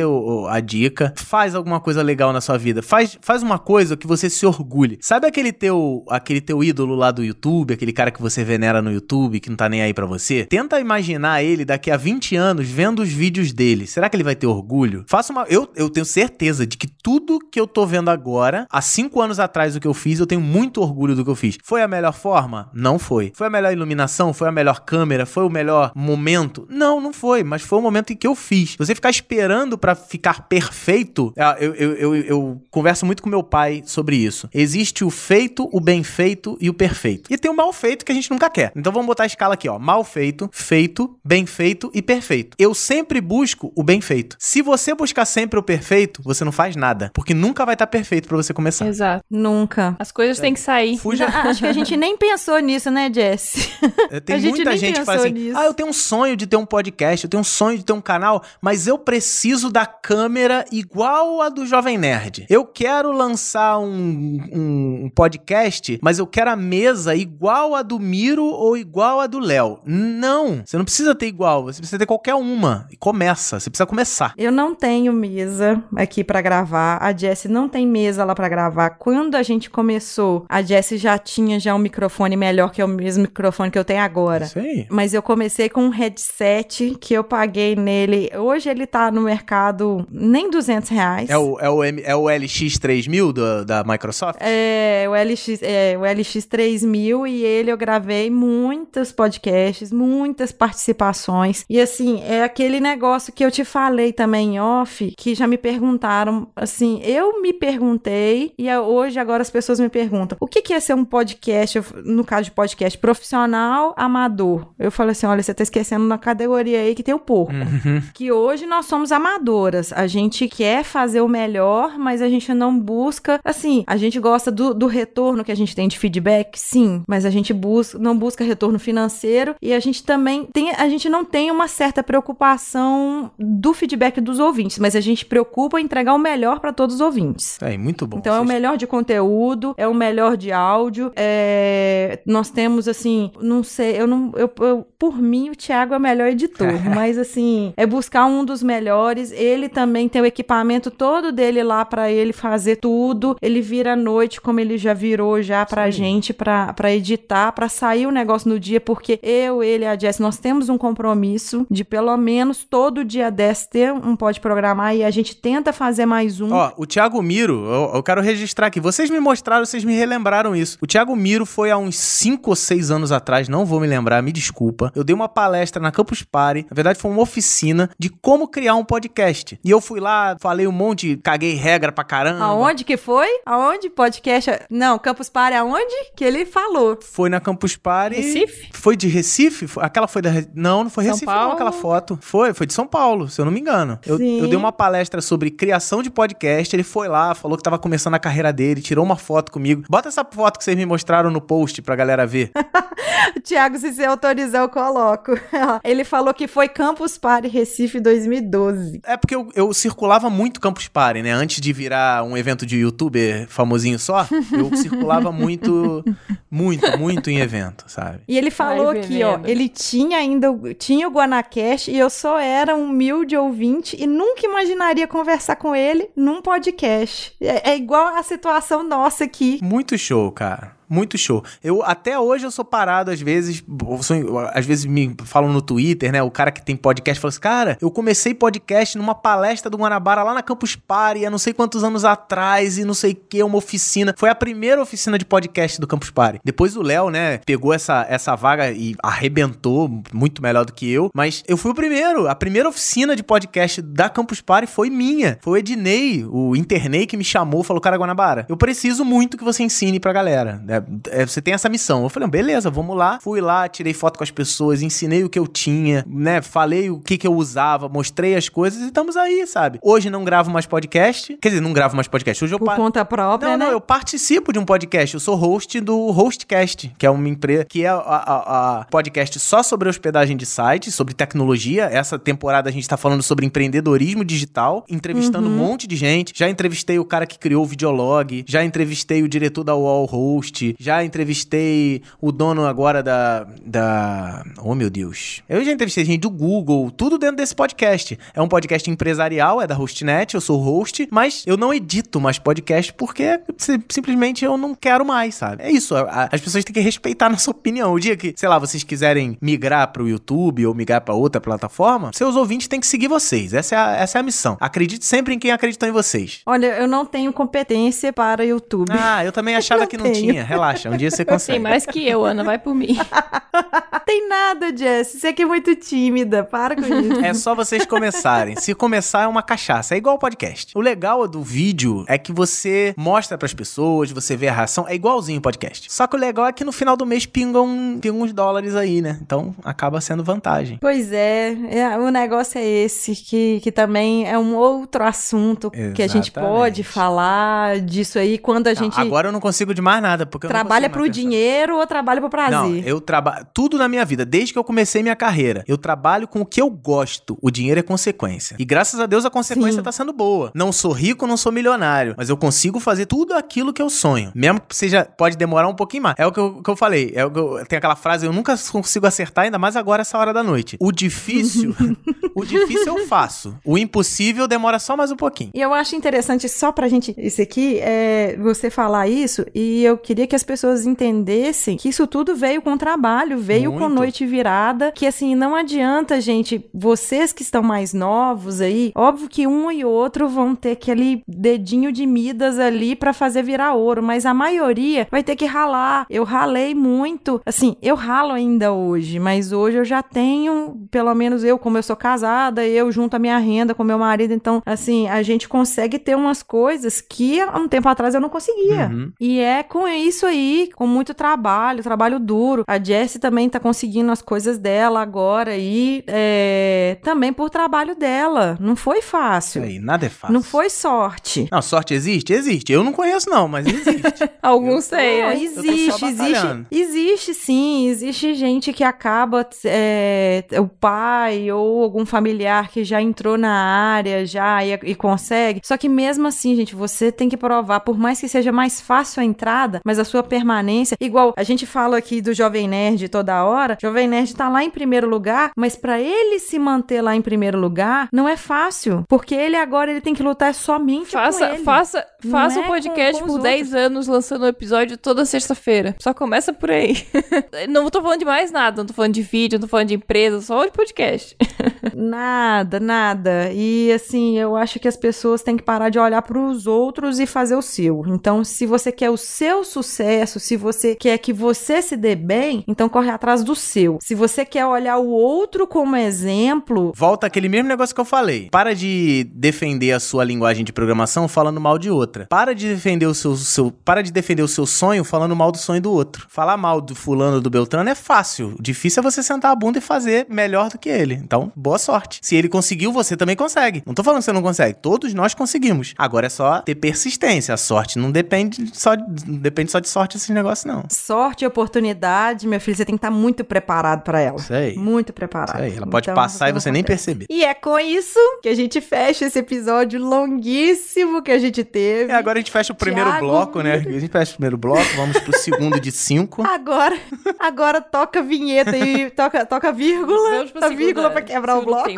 a 0.49 0.61
dica. 0.61 0.90
Faz 1.17 1.55
alguma 1.55 1.81
coisa 1.81 2.03
legal 2.03 2.33
na 2.33 2.41
sua 2.41 2.59
vida. 2.59 2.83
Faz, 2.83 3.19
faz 3.21 3.43
uma 3.43 3.59
coisa 3.59 3.97
que 3.97 4.07
você 4.07 4.29
se 4.29 4.45
orgulhe. 4.47 4.99
Sabe 5.01 5.27
aquele 5.27 5.53
teu, 5.53 6.05
aquele 6.09 6.41
teu 6.41 6.63
ídolo 6.63 6.95
lá 6.95 7.11
do 7.11 7.25
YouTube, 7.25 7.75
aquele 7.75 7.93
cara 7.93 8.11
que 8.11 8.21
você 8.21 8.45
venera 8.45 8.83
no 8.83 8.93
YouTube, 8.93 9.41
que 9.41 9.51
não 9.51 9.57
tá 9.57 9.69
nem 9.69 9.83
aí 9.83 9.95
pra 9.95 10.07
você? 10.07 10.45
Tenta 10.47 10.81
imaginar 10.81 11.43
ele 11.43 11.65
daqui 11.65 11.91
a 11.91 11.97
20 11.97 12.37
anos 12.37 12.69
vendo 12.69 13.01
os 13.01 13.09
vídeos 13.09 13.53
dele. 13.53 13.87
Será 13.87 14.09
que 14.09 14.17
ele 14.17 14.25
vai 14.25 14.35
ter 14.35 14.47
orgulho? 14.47 15.05
Faça 15.07 15.33
uma. 15.33 15.45
Eu, 15.49 15.69
eu 15.77 15.89
tenho 15.89 16.07
certeza 16.07 16.67
de 16.67 16.77
que 16.77 16.87
tudo 16.87 17.39
que 17.39 17.61
eu 17.61 17.67
tô 17.67 17.87
vendo 17.87 18.11
agora, 18.11 18.67
há 18.71 18.81
5 18.81 19.21
anos 19.21 19.39
atrás 19.39 19.75
do 19.75 19.81
que 19.81 19.87
eu 19.87 19.95
fiz, 19.95 20.19
eu 20.19 20.27
tenho 20.27 20.41
muito 20.41 20.81
orgulho 20.81 21.15
do 21.15 21.25
que 21.25 21.31
eu 21.31 21.35
fiz. 21.35 21.59
Foi 21.63 21.83
a 21.83 21.89
melhor 21.89 22.13
forma? 22.13 22.71
Não 22.73 22.99
foi. 22.99 23.33
Foi 23.35 23.47
a 23.47 23.51
melhor 23.51 23.73
iluminação? 23.73 24.33
Foi 24.33 24.49
a 24.49 24.53
melhor 24.53 24.81
câmera? 24.81 25.27
Foi 25.27 25.45
o 25.45 25.51
melhor 25.51 25.93
momento? 25.95 26.67
Não, 26.71 27.01
não 27.01 27.13
foi. 27.13 27.43
Mas 27.43 27.63
foi 27.63 27.79
o 27.79 27.83
momento 27.83 28.13
em 28.13 28.17
que 28.17 28.27
eu 28.27 28.35
fiz. 28.35 28.77
Você 28.77 28.95
ficar 28.95 29.11
esperando 29.11 29.79
pra 29.79 29.95
ficar 29.95 30.47
feito. 30.81 31.33
ah, 31.39 31.57
Eu, 31.61 31.75
eu, 31.75 31.95
eu, 31.97 32.15
eu 32.17 32.63
converso 32.71 33.05
muito 33.07 33.23
com 33.23 33.29
meu 33.29 33.43
pai 33.43 33.83
sobre 33.87 34.17
isso. 34.17 34.49
Existe 34.55 35.05
o 35.05 35.11
feito, 35.11 35.69
o 35.73 35.81
bem 35.81 36.03
feito 36.03 36.57
e 36.61 36.69
o 36.71 36.75
perfeito. 36.75 37.33
E 37.33 37.37
tem 37.39 37.51
o 37.51 37.55
mal 37.57 37.73
feito 37.73 38.05
que 38.05 38.13
a 38.13 38.15
gente 38.15 38.31
nunca 38.31 38.49
quer. 38.49 38.73
Então 38.75 38.93
vamos 38.93 39.07
botar 39.07 39.25
a 39.25 39.27
escala 39.27 39.55
aqui, 39.55 39.69
ó. 39.69 39.79
Mal 39.79 40.03
feito, 40.05 40.49
feito, 40.53 41.19
bem 41.25 41.45
feito 41.47 41.91
e 41.95 42.01
perfeito. 42.01 42.57
Eu 42.59 42.75
sempre 42.75 43.21
busco 43.21 43.73
o 43.77 43.83
bem 43.83 44.01
feito. 44.01 44.37
Se 44.39 44.63
você 44.63 44.95
buscar 44.95 45.25
sempre 45.25 45.59
o 45.59 45.63
perfeito, 45.63 46.23
você 46.25 46.45
não 46.45 46.53
faz 46.53 46.75
nada. 46.77 47.11
Porque 47.15 47.35
nunca 47.35 47.65
vai 47.67 47.75
estar 47.75 47.87
perfeito 47.87 48.27
pra 48.29 48.37
você 48.37 48.55
começar. 48.55 48.87
Exato. 48.87 49.25
Nunca. 49.31 49.97
As 49.99 50.11
coisas 50.11 50.39
têm 50.39 50.55
que 50.55 50.61
sair. 50.61 50.97
Fuja. 50.99 51.29
Já- 51.31 51.43
acho 51.43 51.61
que 51.61 51.67
a 51.67 51.73
gente 51.73 51.97
nem 51.97 52.17
pensou 52.17 52.59
nisso, 52.61 52.91
né, 52.91 53.11
Jess? 53.13 53.71
É, 54.11 54.21
Tem 54.21 54.37
A 54.37 54.39
gente 54.39 54.51
muita 54.57 54.71
nem 54.71 54.79
gente 54.79 54.99
que 55.01 55.05
fala 55.05 55.19
pensou 55.19 55.33
assim: 55.33 55.45
nisso. 55.47 55.59
ah, 55.59 55.65
eu 55.67 55.75
tenho 55.75 55.89
um 55.89 55.93
sonho 55.93 56.37
de 56.37 56.47
ter 56.47 56.57
um 56.57 56.65
podcast, 56.67 57.25
eu 57.25 57.31
tenho 57.31 57.41
um 57.41 57.45
sonho 57.45 57.77
de 57.79 57.85
ter 57.85 57.93
um 57.93 58.01
canal, 58.01 58.43
mas 58.63 58.87
eu 58.87 58.99
preciso 58.99 59.71
da 59.71 59.85
câmera 59.87 60.65
igual 60.73 61.41
a 61.43 61.49
do 61.49 61.67
Jovem 61.67 61.99
Nerd. 61.99 62.47
Eu 62.49 62.65
quero 62.65 63.13
lançar 63.13 63.79
um, 63.79 64.41
um- 64.53 65.11
podcast, 65.15 65.99
mas 66.03 66.19
eu 66.19 66.27
quero 66.27 66.51
a 66.51 66.57
mesa 66.57 67.15
igual 67.15 67.75
a 67.75 67.83
do 67.83 67.99
Miro 67.99 68.45
ou 68.45 68.77
igual 68.77 69.21
a 69.21 69.27
do 69.27 69.39
Léo. 69.39 69.81
Não, 69.85 70.63
você 70.65 70.77
não 70.77 70.85
precisa 70.85 71.15
ter 71.15 71.27
igual, 71.27 71.65
você 71.65 71.79
precisa 71.79 71.99
ter 71.99 72.07
qualquer 72.07 72.35
uma. 72.35 72.87
E 72.91 72.97
começa, 72.97 73.59
você 73.59 73.69
precisa 73.71 73.87
começar. 73.87 74.35
Eu 74.37 74.53
não 74.53 74.75
tenho 74.75 75.13
mesa 75.13 75.83
aqui 75.97 76.23
pra 76.25 76.41
gravar. 76.41 76.99
A 77.03 77.17
Jess 77.17 77.47
não 77.47 77.69
tem 77.69 77.87
mesa 77.87 78.25
lá 78.25 78.35
pra 78.35 78.49
gravar. 78.49 78.91
Quando 78.91 79.35
a 79.35 79.43
gente 79.43 79.69
começou, 79.71 80.45
a 80.49 80.63
Jess 80.63 80.91
já 81.01 81.19
tinha 81.19 81.59
já 81.59 81.75
um 81.75 81.79
microfone 81.79 82.37
melhor 82.37 82.71
que 82.71 82.83
o 82.83 82.89
mesmo 82.89 83.23
microfone 83.23 83.71
que 83.71 83.79
eu 83.79 83.85
tenho 83.85 84.03
agora. 84.03 84.49
Aí. 84.57 84.87
Mas 84.91 85.13
eu 85.15 85.23
comecei 85.23 85.69
com 85.69 85.83
um 85.85 85.91
headset 85.91 86.97
que 87.01 87.15
eu 87.15 87.25
paguei 87.25 87.75
nele. 87.77 88.31
Hoje 88.37 88.69
ele 88.69 88.87
tá 88.87 89.11
no 89.11 89.23
mercado 89.23 90.07
nem 90.11 90.51
200 90.61 90.89
reais. 90.91 91.31
É 91.31 91.39
o, 91.39 91.59
é 91.59 91.71
o, 91.71 91.83
M- 91.83 92.03
é 92.05 92.15
o 92.15 92.25
LX3000 92.25 93.33
do- 93.33 93.65
da 93.65 93.83
Microsoft? 93.85 94.39
É, 94.41 95.07
o 95.09 95.13
LX, 95.15 95.63
é, 95.63 95.97
o 95.99 96.03
LX3000 96.03 97.27
e 97.29 97.43
ele 97.45 97.71
eu 97.71 97.77
gravei 97.77 98.31
muitos 98.31 99.13
podcasts, 99.13 99.91
muitas 99.93 100.53
participações. 100.53 101.65
E 101.69 101.81
assim, 101.81 102.23
é 102.25 102.43
aquele 102.45 102.81
negócio 102.81 103.33
que 103.33 103.45
eu 103.45 103.51
te 103.51 103.65
falei 103.65 104.13
também 104.13 104.57
em 104.57 104.61
off, 104.61 105.13
que 105.17 105.35
já 105.35 105.47
me 105.47 105.57
perguntaram, 105.57 106.49
assim, 106.55 107.01
eu 107.05 107.41
me 107.41 107.53
perguntei 107.53 108.53
e 108.59 108.71
hoje 108.77 109.19
agora 109.19 109.43
as 109.43 109.51
pessoas 109.51 109.81
me 109.81 109.89
perguntam, 109.89 110.37
o 110.41 110.47
que 110.47 110.61
que 110.63 110.73
é 110.75 110.81
ser 110.81 110.95
um 110.95 111.05
podcast, 111.05 111.81
no 112.05 112.25
caso 112.25 112.45
de 112.45 112.51
podcast, 112.51 112.99
profissional, 112.99 113.95
amador? 113.97 114.67
Eu 114.79 114.91
falei 114.91 115.13
assim, 115.13 115.27
olha, 115.27 115.43
você 115.43 115.55
tá 115.55 115.63
esquecendo 115.63 116.05
na 116.05 116.19
categoria 116.19 116.81
aí 116.81 116.95
que 116.95 117.03
tem 117.03 117.15
o 117.15 117.19
porco 117.19 117.53
Uhum. 117.55 118.03
que 118.15 118.31
hoje 118.31 118.67
nós 118.67 118.87
somos 118.87 119.11
amadoras. 119.13 119.93
A 119.93 120.07
gente 120.07 120.49
quer 120.51 120.83
fazer 120.85 121.21
o 121.21 121.29
melhor, 121.29 121.97
mas 121.99 122.21
a 122.21 122.29
gente 122.29 122.53
não 122.53 122.79
busca. 122.79 123.39
Assim, 123.45 123.85
a 123.87 123.97
gente 123.97 124.19
gosta 124.19 124.51
do, 124.51 124.75
do 124.75 124.87
retorno 124.87 125.45
que 125.45 125.53
a 125.53 125.57
gente 125.57 125.75
tem 125.77 125.87
de 125.89 125.99
feedback, 125.99 126.59
sim, 126.59 127.03
mas 127.07 127.25
a 127.25 127.31
gente 127.31 127.53
busca, 127.55 127.99
não 127.99 128.17
busca 128.19 128.43
retorno 128.45 128.79
financeiro 128.79 129.55
e 129.63 129.73
a 129.73 129.81
gente 129.81 130.03
também 130.05 130.47
tem. 130.53 130.71
A 130.75 130.89
gente 130.89 131.09
não 131.09 131.25
tem 131.25 131.51
uma 131.51 131.69
certa 131.69 132.03
preocupação 132.03 133.31
do 133.39 133.73
feedback 133.73 134.21
dos 134.21 134.39
ouvintes, 134.39 134.79
mas 134.79 134.97
a 134.97 135.01
gente 135.01 135.25
preocupa 135.25 135.81
em 135.81 135.85
entregar 135.85 136.15
o 136.15 136.19
melhor 136.19 136.61
para 136.61 136.73
todos 136.73 136.97
os 136.97 137.01
ouvintes. 137.01 137.59
É, 137.63 137.77
muito 137.79 138.07
bom. 138.07 138.19
Então 138.19 138.35
é 138.35 138.41
o 138.41 138.45
melhor 138.45 138.77
de 138.77 138.87
conteúdo, 138.87 139.75
é 139.77 139.87
o 139.87 139.95
melhor 139.95 140.37
de 140.37 140.53
áudio. 140.53 141.13
é, 141.17 142.21
Nós 142.27 142.51
temos 142.51 142.89
assim, 142.89 143.31
não 143.41 143.63
sei, 143.63 144.01
eu 144.01 144.07
não, 144.07 144.33
eu, 144.37 144.51
eu- 144.61 144.87
por 144.99 145.17
mim 145.21 145.49
o 145.51 145.57
Thiago 145.57 145.95
é 145.95 145.97
o 145.97 146.01
melhor 146.01 146.29
editor, 146.29 146.73
mas 146.95 147.17
assim 147.19 147.73
é 147.77 147.87
buscar 147.87 148.27
um 148.27 148.45
dos 148.45 148.63
melhores. 148.63 149.33
Ele 149.33 149.69
também 149.69 150.09
tem 150.09 150.21
o 150.21 150.27
equipamento 150.31 150.91
todo 150.91 151.33
dele 151.33 151.63
lá 151.63 151.85
pra 151.85 152.11
ele 152.11 152.33
fazer 152.33 152.77
tudo. 152.77 153.37
Ele 153.43 153.61
vira 153.61 153.93
à 153.93 153.97
noite 153.97 154.41
como 154.41 154.61
ele 154.61 154.79
já 154.79 154.95
virou 154.95 155.43
já 155.43 155.67
pra 155.67 155.91
gente 155.91 156.33
pra 156.33 156.73
pra 156.73 156.93
editar, 156.93 157.53
pra 157.53 157.69
sair 157.69 158.07
o 158.07 158.11
negócio 158.11 158.49
no 158.49 158.59
dia, 158.59 158.81
porque 158.81 159.19
eu, 159.23 159.63
ele 159.63 159.85
e 159.85 159.87
a 159.87 159.99
Jess 159.99 160.19
nós 160.19 160.39
temos 160.39 160.69
um 160.69 160.79
compromisso 160.79 161.67
de 161.71 161.85
pelo 161.85 162.17
menos 162.17 162.65
todo 162.65 163.05
dia 163.05 163.31
10 163.31 163.67
ter 163.67 163.93
um 163.93 164.17
pode 164.17 164.41
programar 164.41 164.95
e 164.95 165.05
a 165.05 165.11
gente 165.11 165.37
tenta 165.37 165.73
fazer 165.73 166.07
mais 166.07 166.41
um. 166.41 166.53
Ó, 166.53 166.73
o 166.77 166.87
Thiago 166.87 167.23
Miro, 167.23 167.65
eu, 167.67 167.95
eu 167.95 168.03
quero 168.03 168.21
registrar 168.21 168.67
aqui. 168.67 168.81
Vocês 168.81 169.11
me 169.11 169.21
mostraram, 169.21 169.65
vocês 169.65 169.85
me 169.85 169.95
relembraram 169.95 170.55
isso. 170.55 170.79
O 170.81 170.87
Thiago 170.87 171.15
Miro 171.17 171.47
foi 171.47 171.71
há 171.71 171.79
uns 171.79 171.97
5 171.97 172.51
ou 172.51 172.57
6 172.57 172.91
anos 172.91 173.13
atrás, 173.13 173.49
não 173.49 173.65
vou 173.65 173.81
me 173.81 173.87
lembrar, 173.87 174.23
me 174.23 174.33
desculpa. 174.33 174.93
Eu 174.95 175.05
dei 175.05 175.15
uma 175.15 175.29
palestra 175.29 175.83
na 175.83 175.91
Campus 175.91 176.23
Party, 176.23 176.67
na 176.71 176.75
verdade 176.75 176.99
foi 176.99 177.11
uma 177.11 177.23
oficina 177.23 177.91
de 177.99 178.09
como 178.09 178.49
criar 178.49 178.75
um 178.75 178.85
podcast. 178.85 179.59
E 179.65 179.71
eu 179.71 179.81
fui 179.81 180.01
lá, 180.01 180.20
falei 180.41 180.67
um 180.67 180.73
monte, 180.73 181.17
caguei 181.17 181.55
regra 181.55 181.93
pra 181.93 182.05
caramba. 182.05 182.45
Aonde 182.45 182.85
que 182.85 182.97
foi? 182.97 183.29
Aonde? 183.45 183.91
Podcast? 183.91 184.51
Não, 184.71 184.99
Campus 184.99 185.29
Party 185.29 185.57
aonde? 185.57 185.95
Que 186.17 186.25
ele 186.25 186.45
falou. 186.45 186.99
Foi 187.03 187.29
na 187.29 187.41
Campus 187.41 187.77
Party. 187.77 188.17
Recife? 188.17 188.71
Foi 188.73 188.97
de 188.97 189.09
Recife? 189.09 189.67
Aquela 189.79 190.07
foi 190.09 190.23
da. 190.23 190.31
Não, 190.55 190.85
não 190.85 190.91
foi 190.91 191.05
São 191.05 191.13
Recife, 191.13 191.27
não, 191.27 191.33
Paulo? 191.33 191.53
aquela 191.53 191.73
foto. 191.73 192.19
Foi, 192.21 192.53
foi 192.55 192.67
de 192.67 192.73
São 192.73 192.87
Paulo, 192.87 193.29
se 193.29 193.41
eu 193.41 193.45
não 193.45 193.53
me 193.53 193.61
engano. 193.61 193.99
Eu, 194.07 194.21
eu 194.21 194.49
dei 194.49 194.57
uma 194.57 194.73
palestra 194.73 195.21
sobre 195.21 195.51
criação 195.51 196.03
de 196.03 196.11
podcast. 196.11 196.75
Ele 196.75 196.83
foi 196.83 197.09
lá, 197.09 197.35
falou 197.35 197.57
que 197.57 197.63
tava 197.63 197.79
começando 197.79 198.15
a 198.15 198.19
carreira 198.19 198.53
dele, 198.53 198.81
tirou 198.81 199.05
uma 199.05 199.17
foto 199.17 199.53
comigo. 199.53 199.85
Bota 199.89 200.09
essa 200.09 200.25
foto 200.25 200.59
que 200.59 200.65
vocês 200.65 200.77
me 200.77 200.87
mostraram 200.87 201.31
no 201.31 201.41
post 201.41 201.81
pra 201.83 201.97
galera 201.97 202.27
ver. 202.27 202.51
Tiago, 203.45 203.79
se 203.79 203.93
você 203.93 204.05
autorizar, 204.05 204.63
eu 204.63 204.69
coloco. 204.69 205.33
ele 205.85 206.05
falou 206.05 206.35
que 206.35 206.47
foi 206.47 206.69
Campus 206.69 207.17
Party 207.17 207.49
Recife 207.49 208.01
2012. 208.01 209.01
É 209.05 209.17
porque 209.17 209.35
eu, 209.35 209.49
eu 209.55 209.73
circulava 209.73 210.10
muito 210.31 210.61
Campus 210.61 210.89
Party, 210.89 211.23
né? 211.23 211.31
Antes 211.33 211.61
de 211.61 211.73
virar 211.73 212.25
um 212.25 212.37
evento 212.37 212.67
de 212.67 212.79
youtuber 212.79 213.47
famosinho 213.49 213.99
só, 213.99 214.27
eu 214.53 214.75
circulava 214.77 215.31
muito, 215.31 216.03
muito, 216.51 216.99
muito 216.99 217.31
em 217.31 217.39
evento, 217.39 217.85
sabe? 217.87 218.21
E 218.27 218.37
ele 218.37 218.51
falou 218.51 218.89
Ai, 218.91 218.99
aqui, 218.99 219.23
ó, 219.23 219.39
ele 219.45 219.69
tinha 219.69 220.19
ainda, 220.19 220.51
o- 220.51 220.75
tinha 220.75 221.07
o 221.07 221.11
Guanacash 221.13 221.89
e 221.89 221.97
eu 221.97 222.11
só 222.11 222.39
era 222.39 222.75
um 222.75 222.85
humilde 222.91 223.37
ouvinte 223.37 223.97
e 224.01 224.07
nunca 224.07 224.45
imaginaria 224.47 225.07
conversar 225.07 225.57
com 225.57 225.77
ele 225.77 226.09
num 226.17 226.43
podcast. 226.43 227.33
É, 227.41 227.71
é 227.73 227.77
igual 227.77 228.17
a 228.17 228.23
situação 228.23 228.83
nossa 228.83 229.25
aqui. 229.25 229.61
Muito 229.63 229.97
show, 229.99 230.33
cara. 230.33 230.80
Muito 230.91 231.17
show. 231.17 231.43
Eu 231.63 231.83
até 231.85 232.19
hoje 232.19 232.45
eu 232.45 232.51
sou 232.51 232.65
parado 232.65 233.13
às 233.13 233.21
vezes, 233.21 233.63
sou- 234.03 234.39
às 234.53 234.67
vezes 234.67 234.85
me 234.85 235.15
falam 235.25 235.53
no 235.53 235.63
Twitter, 235.63 236.11
né? 236.11 236.21
O 236.23 236.31
cara 236.31 236.51
que 236.51 236.61
tem 236.61 236.77
podcast 236.77 237.21
fala 237.21 237.29
assim: 237.31 237.41
"Cara, 237.41 237.79
eu 237.81 237.91
comecei 237.93 238.35
podcast 238.35 238.99
numa 238.99 239.15
palestra 239.15 239.71
do 239.71 239.77
Guanabara 239.79 240.23
lá 240.25 240.35
na 240.35 240.43
Campus 240.43 240.75
Party, 240.75 241.25
há 241.25 241.31
não 241.31 241.39
sei 241.39 241.53
quantos 241.53 241.85
anos 241.85 242.05
atrás 242.05 242.77
e 242.77 242.85
não 242.85 242.93
sei 242.95 243.15
que, 243.15 243.41
uma 243.43 243.57
oficina. 243.59 244.15
Foi 244.19 244.29
a 244.29 244.35
primeira 244.35 244.83
oficina 244.83 245.17
de 245.17 245.25
podcast 245.25 245.81
do 245.81 245.87
Campus 245.87 246.11
Party. 246.11 246.41
Depois 246.45 246.77
o 246.77 246.83
Léo, 246.83 247.09
né, 247.09 247.39
pegou 247.47 247.73
essa 247.73 248.05
essa 248.09 248.35
vaga 248.35 248.73
e 248.73 248.97
arrebentou 249.03 249.89
muito 250.13 250.43
melhor 250.43 250.65
do 250.65 250.73
que 250.73 250.91
eu, 250.91 251.11
mas 251.15 251.45
eu 251.47 251.57
fui 251.57 251.71
o 251.71 251.75
primeiro. 251.75 252.29
A 252.29 252.35
primeira 252.35 252.69
oficina 252.69 253.15
de 253.15 253.23
podcast 253.23 253.81
da 253.81 254.09
Campus 254.09 254.41
Party 254.41 254.67
foi 254.67 254.91
minha. 254.91 255.39
Foi 255.41 255.53
o 255.53 255.57
Ednei, 255.61 256.25
o 256.29 256.57
Internei 256.57 257.07
que 257.07 257.17
me 257.17 257.23
chamou, 257.25 257.63
falou: 257.63 257.81
"Cara, 257.81 257.97
Guanabara, 257.97 258.45
eu 258.49 258.57
preciso 258.57 259.05
muito 259.05 259.37
que 259.39 259.45
você 259.45 259.63
ensine 259.63 260.01
pra 260.01 260.13
galera. 260.13 260.61
né? 260.65 260.80
É, 261.11 261.25
você 261.27 261.41
tem 261.41 261.55
essa 261.55 261.69
missão. 261.69 262.03
Eu 262.03 262.09
falei, 262.09 262.29
beleza, 262.29 262.71
vamos 262.71 262.97
lá. 262.97 263.19
Fui 263.21 263.41
lá, 263.41 263.69
tirei 263.69 263.93
foto 263.93 264.17
com 264.19 264.25
as 264.25 264.31
pessoas, 264.31 264.83
ensinei 264.83 265.25
o 265.25 265.29
que 265.29 265.39
eu 265.39 265.47
tinha, 265.47 266.05
né? 266.09 266.41
Falei 266.43 266.91
o 266.91 266.99
que, 267.01 267.17
que 267.19 267.27
eu 267.27 267.35
usava, 267.35 267.89
mostrei 267.89 268.35
as 268.37 268.49
coisas 268.49 268.81
e 268.83 268.87
estamos 268.87 269.17
aí, 269.17 269.47
sabe? 269.47 269.79
Hoje 269.83 270.11
não 270.11 270.25
gravo 270.25 270.51
mais 270.51 270.67
podcast. 270.67 271.37
Quer 271.41 271.49
dizer, 271.51 271.61
não 271.61 271.73
gravo 271.73 271.95
mais 271.97 272.09
podcast. 272.09 272.45
Hoje 272.45 272.55
eu 272.55 272.59
Por 272.59 272.75
conta 272.77 273.05
própria, 273.05 273.51
não, 273.53 273.59
né? 273.59 273.65
não, 273.67 273.73
eu 273.73 273.81
participo 273.81 274.53
de 274.53 274.59
um 274.59 274.65
podcast. 274.65 275.15
Eu 275.15 275.21
sou 275.21 275.35
host 275.37 275.81
do 275.81 276.11
Hostcast, 276.11 276.93
que 276.99 277.07
é 277.07 277.11
uma 277.11 277.29
empresa 277.29 277.65
que 277.65 277.85
é 277.85 277.89
a, 277.89 277.97
a- 277.97 278.81
a 278.81 278.85
podcast 278.85 279.39
só 279.41 279.63
sobre 279.63 279.89
hospedagem 279.89 280.37
de 280.37 280.47
sites, 280.47 280.95
sobre 280.95 281.15
tecnologia. 281.15 281.85
Essa 281.85 282.19
temporada 282.19 282.69
a 282.69 282.73
gente 282.73 282.89
tá 282.89 282.97
falando 282.97 283.23
sobre 283.23 283.45
empreendedorismo 283.47 284.25
digital, 284.25 284.85
entrevistando 284.89 285.49
Uhum. 285.49 285.55
um 285.55 285.59
monte 285.59 285.87
de 285.87 285.97
gente. 285.97 286.33
Já 286.37 286.49
entrevistei 286.49 286.99
o 286.99 287.05
cara 287.05 287.27
que 287.27 287.39
criou 287.39 287.63
o 287.65 287.67
Videolog, 287.67 288.45
já 288.47 288.65
entrevistei 288.65 289.23
o 289.23 289.29
diretor 289.29 289.65
da 289.65 289.75
Wall 289.75 290.05
Host, 290.07 290.70
já 290.79 291.05
entrevistei 291.05 292.03
o 292.21 292.31
dono 292.33 292.67
agora 292.67 293.03
da 293.03 293.47
da, 293.65 294.45
oh 294.63 294.75
meu 294.75 294.91
Deus. 294.91 295.43
Eu 295.49 295.65
já 295.65 295.73
entrevistei 295.73 296.05
gente 296.05 296.21
do 296.21 296.31
Google, 296.31 296.91
tudo 296.91 297.19
dentro 297.19 297.37
desse 297.37 297.55
podcast. 297.55 298.19
É 298.35 298.41
um 298.43 298.49
podcast 298.49 298.91
empresarial, 298.91 299.61
é 299.63 299.67
da 299.67 299.75
Hostnet, 299.75 300.35
eu 300.35 300.41
sou 300.41 300.59
host, 300.59 301.09
mas 301.11 301.43
eu 301.47 301.57
não 301.57 301.73
edito 301.73 302.21
mais 302.21 302.39
podcast 302.39 302.93
porque 302.95 303.41
si- 303.57 303.81
simplesmente 303.89 304.45
eu 304.45 304.57
não 304.57 304.75
quero 304.75 305.05
mais, 305.05 305.35
sabe? 305.37 305.63
É 305.63 305.71
isso, 305.71 305.95
as 305.97 306.41
pessoas 306.41 306.65
têm 306.65 306.75
que 306.75 306.81
respeitar 306.81 307.27
a 307.27 307.31
nossa 307.31 307.51
opinião. 307.51 307.93
O 307.93 308.01
dia 308.01 308.17
que, 308.17 308.35
sei 308.37 308.49
lá, 308.49 308.59
vocês 308.59 308.83
quiserem 308.83 309.37
migrar 309.41 309.93
pro 309.93 310.09
YouTube 310.09 310.67
ou 310.67 310.75
migrar 310.75 311.01
pra 311.01 311.15
outra 311.15 311.41
plataforma, 311.41 312.11
seus 312.15 312.37
ouvintes 312.37 312.69
têm 312.69 312.81
que 312.81 312.87
seguir 312.87 313.09
vocês. 313.09 313.53
Essa 313.55 313.75
é 313.75 313.79
a, 313.79 313.97
essa 313.97 314.19
é 314.19 314.21
a 314.21 314.23
missão. 314.23 314.57
Acredite 314.61 315.05
sempre 315.05 315.35
em 315.35 315.39
quem 315.39 315.53
acreditou 315.53 315.89
em 315.89 315.93
vocês. 315.93 316.41
Olha, 316.47 316.67
eu 316.79 316.89
não 316.89 317.05
tenho 317.07 317.33
competência 317.33 318.13
para 318.13 318.45
YouTube. 318.45 318.91
Ah, 318.91 319.25
eu 319.25 319.33
também 319.33 319.57
achava 319.57 319.81
Não 319.83 319.87
que 319.89 319.97
não 319.97 320.05
tenho. 320.05 320.17
tinha. 320.17 320.45
Relaxa, 320.61 320.91
um 320.91 320.97
dia 320.97 321.11
você 321.11 321.25
Tem 321.25 321.35
consegue. 321.35 321.59
mais 321.59 321.87
que 321.87 322.07
eu, 322.07 322.23
Ana, 322.23 322.45
vai 322.45 322.59
por 322.59 322.75
mim. 322.75 322.95
Tem 324.05 324.29
nada, 324.29 324.77
Jess. 324.77 325.13
Você 325.19 325.33
que 325.33 325.43
é 325.43 325.47
muito 325.47 325.75
tímida. 325.75 326.45
Para 326.45 326.75
com 326.77 326.83
isso. 326.83 327.25
É 327.25 327.33
só 327.33 327.55
vocês 327.55 327.87
começarem. 327.87 328.57
Se 328.57 328.75
começar 328.75 329.23
é 329.23 329.27
uma 329.27 329.43
cachaça, 329.43 329.95
é 329.95 329.99
igual 329.99 330.17
o 330.17 330.19
podcast. 330.19 330.77
O 330.77 330.81
legal 330.81 331.27
do 331.27 331.43
vídeo 331.43 332.05
é 332.09 332.19
que 332.19 332.33
você 332.33 332.93
mostra 332.97 333.39
pras 333.39 333.55
pessoas, 333.55 334.11
você 334.11 334.37
vê 334.37 334.49
a 334.49 334.53
reação, 334.53 334.87
é 334.87 334.95
igualzinho 334.95 335.39
o 335.39 335.43
podcast. 335.43 335.91
Só 335.91 336.07
que 336.07 336.17
o 336.17 336.19
legal 336.19 336.47
é 336.47 336.53
que 336.53 336.65
no 336.65 336.73
final 336.73 336.97
do 336.97 337.07
mês 337.07 337.25
pingam, 337.25 337.99
pingam 338.01 338.21
uns 338.21 338.33
dólares 338.33 338.75
aí, 338.77 339.01
né? 339.01 339.19
Então 339.23 339.55
acaba 339.65 340.01
sendo 340.01 340.23
vantagem. 340.23 340.77
Pois 340.81 341.11
é, 341.13 341.57
é, 341.71 341.99
o 341.99 342.11
negócio 342.11 342.59
é 342.59 342.65
esse, 342.65 343.15
que, 343.15 343.61
que 343.63 343.73
também 343.73 344.29
é 344.29 344.39
um 344.39 344.55
outro 344.57 345.05
assunto 345.05 345.71
que 345.71 346.03
a 346.03 346.07
gente 346.07 346.31
Exatamente. 346.31 346.33
pode 346.33 346.85
falar 346.85 347.81
disso 347.81 348.19
aí 348.19 348.37
quando 348.39 348.67
a 348.67 348.75
Não, 348.75 348.83
gente 348.83 349.01
agora 349.01 349.29
eu 349.29 349.33
não 349.33 349.41
consigo 349.41 349.73
de 349.73 349.81
mais 349.81 350.03
nada, 350.03 350.27
porque 350.27 350.40
eu 350.47 350.49
não 350.49 350.55
trabalha 350.55 350.91
pro 350.91 351.09
dinheiro 351.09 351.77
ou 351.77 351.87
trabalha 351.87 352.21
pro 352.21 352.31
prazer. 352.31 352.53
Não, 352.53 352.77
eu 352.77 353.01
trabalho. 353.01 353.47
Tudo 353.53 353.79
na 353.79 353.89
minha 353.89 354.05
vida, 354.05 354.25
desde 354.25 354.53
que 354.53 354.59
eu 354.59 354.65
comecei 354.65 355.03
minha 355.03 355.17
carreira, 355.17 355.65
eu 355.67 355.77
trabalho 355.77 356.27
com 356.29 356.41
o 356.41 356.47
que 356.47 356.61
eu 356.61 356.71
gosto. 356.71 357.39
O 357.41 357.51
dinheiro 357.51 357.81
é 357.81 357.83
consequência. 357.83 358.57
E 358.59 358.65
graças 358.65 359.01
a 359.01 359.07
Deus 359.07 359.25
a 359.25 359.31
consequência 359.31 359.79
Sim. 359.79 359.83
tá 359.83 359.93
sendo 359.93 360.13
boa. 360.13 360.51
Não 360.55 360.73
sou 360.73 360.93
rico, 360.93 361.27
não 361.27 361.37
sou 361.37 361.53
milionário, 361.53 362.15
mas 362.17 362.29
eu 362.29 362.37
consigo 362.37 362.81
fazer 362.81 363.07
tudo 363.07 363.35
aquilo 363.35 363.73
que 363.73 363.83
eu 363.83 363.91
sonho. 363.91 364.33
Mesmo 364.35 364.61
que 364.61 364.77
seja, 364.77 365.05
pode 365.05 365.37
demorar 365.37 365.69
um 365.69 365.75
pouquinho 365.75 366.05
mais. 366.05 366.17
É 366.19 366.27
o 366.27 366.33
que 366.33 366.41
eu, 366.41 366.63
que 366.63 366.71
eu 366.71 366.77
falei. 366.77 367.13
É 367.15 367.25
o 367.25 367.31
que 367.31 367.39
eu, 367.39 367.67
tem 367.67 367.77
aquela 367.77 367.97
frase, 367.97 368.27
eu 368.27 368.33
nunca 368.33 368.57
consigo 368.71 369.07
acertar, 369.07 369.45
ainda 369.45 369.59
mais 369.59 369.77
agora 369.77 370.03
essa 370.03 370.19
hora 370.19 370.33
da 370.33 370.43
noite. 370.43 370.77
O 370.81 370.93
difícil, 370.93 371.75
o 372.35 372.45
difícil 372.45 372.99
eu 372.99 373.07
faço. 373.07 373.57
O 373.65 373.77
impossível 373.79 374.47
demora 374.47 374.79
só 374.79 374.97
mais 374.97 375.11
um 375.11 375.17
pouquinho. 375.17 375.51
E 375.55 375.61
eu 375.61 375.73
acho 375.75 375.95
interessante, 375.97 376.49
só 376.49 376.73
pra 376.73 376.89
gente, 376.89 377.15
isso 377.19 377.41
aqui, 377.43 377.79
é 377.81 378.37
você 378.41 378.71
falar 378.71 379.09
isso, 379.09 379.45
e 379.55 379.85
eu 379.85 379.97
queria 379.99 380.27
que 380.31 380.37
as 380.37 380.45
pessoas 380.45 380.87
entendessem 380.87 381.77
que 381.77 381.89
isso 381.89 382.07
tudo 382.07 382.37
veio 382.37 382.63
com 382.63 382.77
trabalho, 382.77 383.37
veio 383.37 383.73
com 383.73 383.81
Muito. 383.81 383.95
noite 383.95 384.25
virada, 384.25 384.93
que 384.93 385.05
assim, 385.05 385.35
não 385.35 385.57
adianta, 385.57 386.21
gente, 386.21 386.65
vocês 386.73 387.33
que 387.33 387.43
estão 387.43 387.63
mais 387.63 387.93
novos 387.93 388.61
aí, 388.61 388.93
óbvio 388.95 389.29
que 389.29 389.47
um 389.47 389.71
e 389.73 389.85
outro 389.85 390.29
vão 390.29 390.55
ter 390.55 390.73
aquele 390.73 391.23
dedinho 391.27 391.91
de 391.91 392.07
Midas 392.07 392.61
ali 392.61 392.95
pra 392.95 393.13
fazer 393.13 393.43
virar 393.43 393.75
ouro, 393.75 394.03
mas 394.03 394.25
a 394.25 394.33
maioria 394.33 395.09
vai 395.11 395.25
ter 395.25 395.35
que 395.35 395.45
ralar. 395.45 396.07
Eu 396.09 396.23
ralei 396.23 396.77
muito, 396.77 397.43
assim, 397.45 397.77
eu 397.83 397.97
ralo 397.97 398.31
ainda 398.31 398.73
hoje, 398.73 399.19
mas 399.19 399.51
hoje 399.51 399.79
eu 399.79 399.85
já 399.85 400.01
tenho, 400.01 400.87
pelo 400.93 401.13
menos 401.13 401.43
eu, 401.43 401.59
como 401.59 401.77
eu 401.77 401.83
sou 401.83 401.97
casada, 401.97 402.65
eu 402.65 402.93
junto 402.93 403.17
a 403.17 403.19
minha 403.19 403.39
renda 403.39 403.75
com 403.75 403.83
meu 403.83 403.99
marido, 403.99 404.33
então, 404.33 404.63
assim, 404.65 405.09
a 405.09 405.23
gente 405.23 405.49
consegue 405.49 405.99
ter 405.99 406.17
umas 406.17 406.41
coisas 406.41 407.01
que 407.01 407.41
há 407.41 407.59
um 407.59 407.67
tempo 407.67 407.89
atrás 407.89 408.15
eu 408.15 408.21
não 408.21 408.29
conseguia. 408.29 408.87
Uhum. 408.87 409.13
E 409.19 409.41
é 409.41 409.65
com 409.65 409.89
isso 409.89 410.20
aí, 410.27 410.71
com 410.75 410.87
muito 410.87 411.15
trabalho, 411.15 411.83
trabalho 411.83 412.19
duro. 412.19 412.65
A 412.67 412.83
Jessie 412.83 413.21
também 413.21 413.49
tá 413.49 413.61
conseguindo 413.61 414.11
as 414.11 414.23
coisas 414.23 414.59
dela 414.59 415.01
agora 415.01 415.57
e 415.57 416.03
é, 416.07 416.99
também 417.03 417.33
por 417.33 417.51
trabalho 417.51 417.95
dela. 417.95 418.57
Não 418.61 418.77
foi 418.77 418.99
Isso 418.99 419.09
fácil. 419.09 419.63
aí, 419.63 419.79
nada 419.79 420.07
é 420.07 420.09
fácil. 420.09 420.35
Não 420.35 420.43
foi 420.43 420.71
sorte. 420.71 421.49
Não, 421.51 421.63
sorte 421.63 421.95
existe? 421.95 422.33
Existe. 422.33 422.73
Eu 422.73 422.83
não 422.83 422.93
conheço, 422.93 423.29
não, 423.29 423.49
mas 423.49 423.67
existe. 423.67 424.31
Alguns 424.43 424.89
têm, 424.89 425.23
Não, 425.23 425.29
né? 425.29 425.37
só 425.37 425.43
existe, 425.43 426.05
existe, 426.05 426.67
existe 426.71 427.35
sim, 427.35 427.89
existe 427.89 428.35
gente 428.35 428.73
que 428.73 428.85
acaba, 428.85 429.47
é, 429.65 430.45
o 430.59 430.67
pai 430.69 431.51
ou 431.51 431.83
algum 431.83 432.07
familiar 432.07 432.69
que 432.69 432.85
já 432.85 433.01
entrou 433.01 433.37
na 433.37 433.53
área 433.53 434.25
já 434.27 434.65
e, 434.65 434.79
e 434.85 434.95
consegue. 434.95 435.61
Só 435.65 435.77
que 435.77 435.89
mesmo 435.89 436.27
assim, 436.27 436.55
gente, 436.57 436.75
você 436.75 437.11
tem 437.13 437.29
que 437.29 437.37
provar, 437.37 437.81
por 437.81 437.99
mais 437.99 438.21
que 438.21 438.29
seja 438.29 438.53
mais 438.53 438.81
fácil 438.81 439.23
a 439.23 439.25
entrada, 439.25 439.81
mas 439.85 439.99
a 439.99 440.05
sua 440.11 440.23
permanência, 440.23 440.97
igual 441.01 441.33
a 441.37 441.43
gente 441.43 441.67
fala 441.67 441.97
aqui 441.99 442.21
do 442.21 442.33
Jovem 442.35 442.67
Nerd 442.69 443.09
toda 443.09 443.45
hora, 443.45 443.79
Jovem 443.81 444.09
Nerd 444.09 444.35
tá 444.35 444.49
lá 444.49 444.65
em 444.65 444.71
primeiro 444.71 445.09
lugar, 445.09 445.53
mas 445.57 445.77
pra 445.77 446.01
ele 446.01 446.39
se 446.39 446.59
manter 446.59 447.01
lá 447.01 447.15
em 447.15 447.23
primeiro 447.23 447.59
lugar, 447.59 448.09
não 448.13 448.29
é 448.29 448.37
fácil, 448.37 449.05
porque 449.09 449.35
ele 449.35 449.57
agora 449.57 449.91
ele 449.91 450.01
tem 450.01 450.15
que 450.15 450.23
lutar 450.23 450.55
somente 450.55 451.07
com 451.07 451.19
Faça, 451.19 451.47
ele. 451.51 451.63
faça, 451.65 452.07
Não 452.25 452.31
faça 452.31 452.59
é 452.59 452.63
um 452.63 452.65
com- 452.65 452.69
podcast 452.73 453.21
com 453.23 453.29
os 453.29 453.33
por 453.37 453.43
10 453.43 453.75
anos 453.75 454.07
lançando 454.09 454.45
um 454.45 454.49
episódio 454.49 454.97
toda 454.99 455.25
sexta-feira. 455.25 455.95
Só 456.01 456.13
começa 456.13 456.53
por 456.53 456.71
aí. 456.71 456.97
não 457.69 457.89
tô 457.91 458.03
falando 458.03 458.19
de 458.19 458.25
mais 458.25 458.51
nada, 458.51 458.79
não 458.79 458.87
tô 458.87 458.93
falando 458.95 459.15
de 459.15 459.23
vídeo, 459.23 459.59
não 459.59 459.67
tô 459.67 459.71
falando 459.71 459.89
de 459.89 459.95
empresa, 459.95 460.41
só 460.41 460.65
de 460.65 460.73
podcast. 460.73 461.37
Nada, 461.95 462.79
nada. 462.79 463.51
E 463.53 463.91
assim, 463.93 464.39
eu 464.39 464.57
acho 464.57 464.79
que 464.79 464.87
as 464.89 464.97
pessoas 464.97 465.43
têm 465.43 465.57
que 465.57 465.63
parar 465.63 465.89
de 465.89 465.99
olhar 465.99 466.23
para 466.23 466.39
os 466.39 466.67
outros 466.67 467.19
e 467.19 467.27
fazer 467.27 467.57
o 467.57 467.63
seu. 467.63 468.03
Então, 468.07 468.45
se 468.45 468.67
você 468.67 468.93
quer 468.93 469.11
o 469.11 469.17
seu 469.17 469.65
sucesso, 469.65 470.00
se 470.07 470.57
você 470.57 470.95
quer 470.95 471.19
que 471.19 471.33
você 471.33 471.83
se 471.83 471.97
dê 471.97 472.15
bem, 472.15 472.65
então 472.67 472.89
corre 472.89 473.11
atrás 473.11 473.43
do 473.45 473.55
seu. 473.55 473.99
Se 474.03 474.15
você 474.15 474.45
quer 474.45 474.67
olhar 474.67 474.99
o 474.99 475.09
outro 475.09 475.67
como 475.67 475.97
exemplo, 475.97 476.93
Volta 476.97 477.27
aquele 477.27 477.49
mesmo 477.49 477.69
negócio 477.69 477.95
que 477.95 478.01
eu 478.01 478.05
falei. 478.05 478.49
Para 478.51 478.75
de 478.75 479.25
defender 479.35 479.93
a 479.93 480.01
sua 480.01 480.25
linguagem 480.25 480.65
de 480.65 480.73
programação 480.73 481.27
falando 481.29 481.61
mal 481.61 481.79
de 481.79 481.91
outra. 481.91 482.27
Para 482.29 482.55
de 482.55 482.69
defender 482.75 483.07
o 483.07 483.15
seu, 483.15 483.37
seu- 483.37 483.71
para 483.71 484.03
de 484.03 484.13
defender 484.13 484.43
o 484.43 484.49
seu 484.49 484.67
sonho 484.67 485.05
falando 485.05 485.35
mal 485.37 485.51
do 485.53 485.59
sonho 485.59 485.81
do 485.81 485.93
outro. 485.93 486.27
Falar 486.29 486.57
mal 486.57 486.81
do 486.81 486.95
fulano 486.95 487.41
do 487.41 487.51
Beltrano 487.51 487.89
é 487.91 487.95
fácil. 487.95 488.55
O 488.59 488.63
difícil 488.63 489.01
é 489.01 489.03
você 489.05 489.23
sentar 489.23 489.51
a 489.53 489.57
bunda 489.57 489.79
e 489.79 489.81
fazer 489.81 490.27
melhor 490.29 490.69
do 490.71 490.79
que 490.79 490.89
ele. 490.89 491.15
Então, 491.15 491.53
boa 491.57 491.79
sorte. 491.79 492.19
Se 492.23 492.35
ele 492.37 492.49
conseguiu, 492.49 492.93
você 492.93 493.17
também 493.17 493.37
consegue. 493.37 493.83
Não 493.87 493.95
tô 493.95 494.03
falando 494.05 494.21
que 494.21 494.25
você 494.25 494.33
não 494.33 494.43
consegue. 494.43 494.75
Todos 494.81 495.13
nós 495.15 495.35
conseguimos. 495.35 495.95
Agora 495.99 496.27
é 496.27 496.31
só 496.31 496.61
ter 496.63 496.75
persistência. 496.75 497.55
A 497.55 497.57
sorte 497.57 497.99
não 497.99 498.11
depende 498.11 498.71
só, 498.73 498.97
não 498.97 499.39
depende 499.39 499.71
só 499.71 499.79
de 499.79 499.89
sorte 499.91 500.17
esses 500.17 500.29
negócios 500.31 500.65
não. 500.65 500.85
sorte 500.91 501.45
e 501.45 501.47
oportunidade, 501.47 502.47
meu 502.47 502.61
filho, 502.61 502.77
você 502.77 502.85
tem 502.85 502.95
que 502.95 502.99
estar 502.99 503.11
muito 503.11 503.45
preparado 503.45 504.03
para 504.03 504.21
ela. 504.21 504.37
Isso 504.39 504.53
aí. 504.55 504.77
Muito 504.77 505.13
preparado. 505.13 505.57
Isso 505.57 505.65
aí. 505.65 505.77
Ela 505.77 505.87
pode 505.87 506.05
Então, 506.07 506.15
passar 506.15 506.49
e 506.49 506.53
você 506.53 506.71
nem 506.71 506.83
perceber. 506.85 507.27
E 507.29 507.45
é 507.45 507.53
com 507.55 507.79
isso 507.79 508.19
que 508.43 508.49
a 508.49 508.55
gente 508.55 508.81
fecha 508.81 509.25
esse 509.27 509.39
episódio 509.39 510.01
longuíssimo 510.01 511.23
que 511.23 511.31
a 511.31 511.39
gente 511.39 511.65
teve. 511.65 512.13
É, 512.13 512.15
agora 512.15 512.39
a 512.39 512.41
gente 512.41 512.51
fecha 512.51 512.73
o 512.73 512.77
primeiro 512.77 513.11
Thiago, 513.11 513.27
bloco, 513.27 513.63
né? 513.63 513.75
A 513.75 513.79
gente 514.01 514.09
fecha 514.09 514.33
o 514.33 514.35
primeiro 514.35 514.57
bloco, 514.57 514.85
vamos 514.97 515.19
pro 515.21 515.37
segundo 515.39 515.79
de 515.81 515.91
cinco. 515.93 516.43
Agora, 516.43 516.97
agora 517.39 517.81
toca 517.81 518.23
vinheta 518.23 518.77
e 518.77 519.11
toca, 519.11 519.45
toca 519.45 519.73
vírgula. 519.73 520.31
Vamos 520.31 520.49
segunda- 520.49 520.69
vírgula 520.71 521.11
pra 521.11 521.23
quebrar 521.23 521.57
o 521.59 521.63
bloco. 521.65 521.91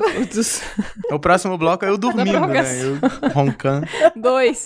O 1.11 1.19
próximo 1.19 1.57
bloco 1.59 1.85
é 1.85 1.89
eu 1.89 1.99
dormindo, 1.99 2.41
né? 2.47 2.65
Eu 2.83 3.31
roncando. 3.31 3.87
dois. 4.17 4.65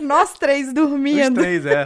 Nós 0.00 0.32
três 0.38 0.68
Os 0.68 0.74
dormindo. 0.74 1.40
três, 1.40 1.64
é. 1.66 1.84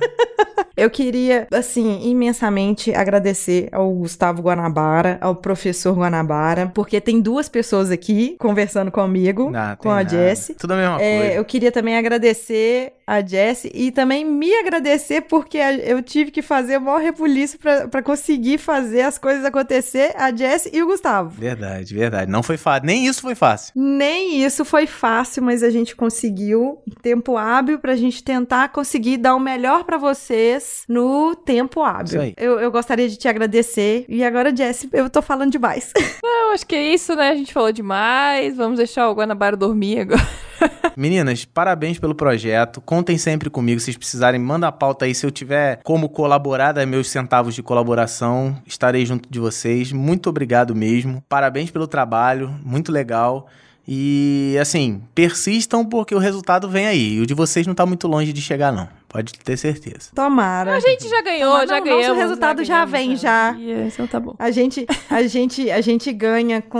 Eu 0.78 0.88
queria, 0.90 1.46
assim, 1.52 2.08
imensamente 2.08 2.94
agradecer 2.94 3.68
ao 3.72 3.90
Gustavo 3.92 4.42
Guanabara, 4.42 5.18
ao 5.20 5.34
professor 5.34 5.92
Guanabara, 5.96 6.70
porque 6.74 7.00
tem 7.00 7.20
duas 7.20 7.48
pessoas 7.48 7.90
aqui 7.90 8.36
conversando 8.38 8.90
comigo, 8.90 9.50
Não, 9.50 9.76
com 9.76 9.82
tem 9.84 9.92
a 9.92 9.94
nada. 9.96 10.08
Jessie. 10.08 10.54
Tudo 10.54 10.74
a 10.74 10.76
mesma 10.76 11.02
É, 11.02 11.18
coisa. 11.20 11.34
eu 11.34 11.44
queria 11.44 11.72
também 11.72 11.96
agradecer 11.96 12.92
a 13.08 13.22
Jessie 13.24 13.70
e 13.72 13.90
também 13.90 14.22
me 14.22 14.54
agradecer 14.54 15.22
porque 15.22 15.56
eu 15.56 16.02
tive 16.02 16.30
que 16.30 16.42
fazer 16.42 16.76
o 16.76 16.80
maior 16.82 17.00
rebuliço 17.00 17.58
pra, 17.58 17.88
pra 17.88 18.02
conseguir 18.02 18.58
fazer 18.58 19.00
as 19.00 19.16
coisas 19.16 19.46
acontecer, 19.46 20.12
a 20.14 20.30
Jessie 20.30 20.70
e 20.74 20.82
o 20.82 20.86
Gustavo. 20.86 21.30
Verdade, 21.30 21.94
verdade. 21.94 22.30
Não 22.30 22.42
foi 22.42 22.58
fácil. 22.58 22.84
Nem 22.84 23.06
isso 23.06 23.22
foi 23.22 23.34
fácil. 23.34 23.72
Nem 23.74 24.44
isso 24.44 24.62
foi 24.62 24.86
fácil, 24.86 25.42
mas 25.42 25.62
a 25.62 25.70
gente 25.70 25.96
conseguiu 25.96 26.82
tempo 27.00 27.38
hábil 27.38 27.78
pra 27.78 27.96
gente 27.96 28.22
tentar 28.22 28.68
conseguir 28.68 29.16
dar 29.16 29.34
o 29.34 29.40
melhor 29.40 29.84
pra 29.84 29.96
vocês 29.96 30.82
no 30.86 31.34
tempo 31.34 31.80
Isso 31.80 31.88
hábil. 31.88 32.20
aí. 32.20 32.34
Eu, 32.36 32.60
eu 32.60 32.70
gostaria 32.70 33.08
de 33.08 33.16
te 33.16 33.26
agradecer. 33.26 34.04
E 34.06 34.22
agora, 34.22 34.54
Jessie, 34.54 34.90
eu 34.92 35.08
tô 35.08 35.22
falando 35.22 35.50
demais. 35.50 35.92
Eu 36.22 36.52
acho 36.52 36.66
que 36.66 36.74
é 36.76 36.92
isso, 36.92 37.14
né? 37.14 37.30
A 37.30 37.36
gente 37.36 37.54
falou 37.54 37.72
demais. 37.72 38.56
Vamos 38.56 38.76
deixar 38.76 39.08
o 39.08 39.14
Guanabara 39.14 39.56
dormir 39.56 40.00
agora. 40.00 40.20
Meninas, 40.96 41.44
parabéns 41.44 41.98
pelo 41.98 42.14
projeto. 42.14 42.80
Contem 42.80 43.16
sempre 43.18 43.48
comigo. 43.50 43.80
Se 43.80 43.86
vocês 43.86 43.96
precisarem, 43.96 44.40
manda 44.40 44.68
a 44.68 44.72
pauta 44.72 45.04
aí. 45.04 45.14
Se 45.14 45.24
eu 45.24 45.30
tiver 45.30 45.80
como 45.84 46.08
colaborar, 46.08 46.72
dar 46.72 46.86
meus 46.86 47.08
centavos 47.08 47.54
de 47.54 47.62
colaboração, 47.62 48.60
estarei 48.66 49.04
junto 49.06 49.28
de 49.30 49.38
vocês. 49.38 49.92
Muito 49.92 50.28
obrigado 50.28 50.74
mesmo. 50.74 51.22
Parabéns 51.28 51.70
pelo 51.70 51.86
trabalho. 51.86 52.54
Muito 52.64 52.90
legal. 52.92 53.46
E 53.86 54.56
assim, 54.60 55.02
persistam 55.14 55.84
porque 55.84 56.14
o 56.14 56.18
resultado 56.18 56.68
vem 56.68 56.86
aí. 56.86 57.14
E 57.14 57.20
o 57.20 57.26
de 57.26 57.34
vocês 57.34 57.66
não 57.66 57.74
tá 57.74 57.86
muito 57.86 58.06
longe 58.06 58.32
de 58.32 58.42
chegar, 58.42 58.72
não. 58.72 58.97
Pode 59.08 59.32
ter 59.32 59.56
certeza. 59.56 60.10
Tomara. 60.14 60.76
A 60.76 60.80
gente 60.80 61.08
já 61.08 61.22
ganhou, 61.22 61.54
Mas 61.54 61.68
já 61.70 61.80
não, 61.80 61.86
nosso 61.86 61.96
ganhamos. 61.98 62.18
resultado 62.18 62.62
já 62.64 62.84
ganhamos, 62.84 62.92
vem, 62.92 63.16
já. 63.16 63.54
E, 63.58 63.72
Então 63.88 64.06
tá 64.06 64.20
bom. 64.20 64.34
A 64.38 64.50
gente, 64.50 64.86
a 65.08 65.22
gente, 65.22 65.70
a 65.70 65.80
gente 65.80 66.12
ganha 66.12 66.60
com 66.60 66.78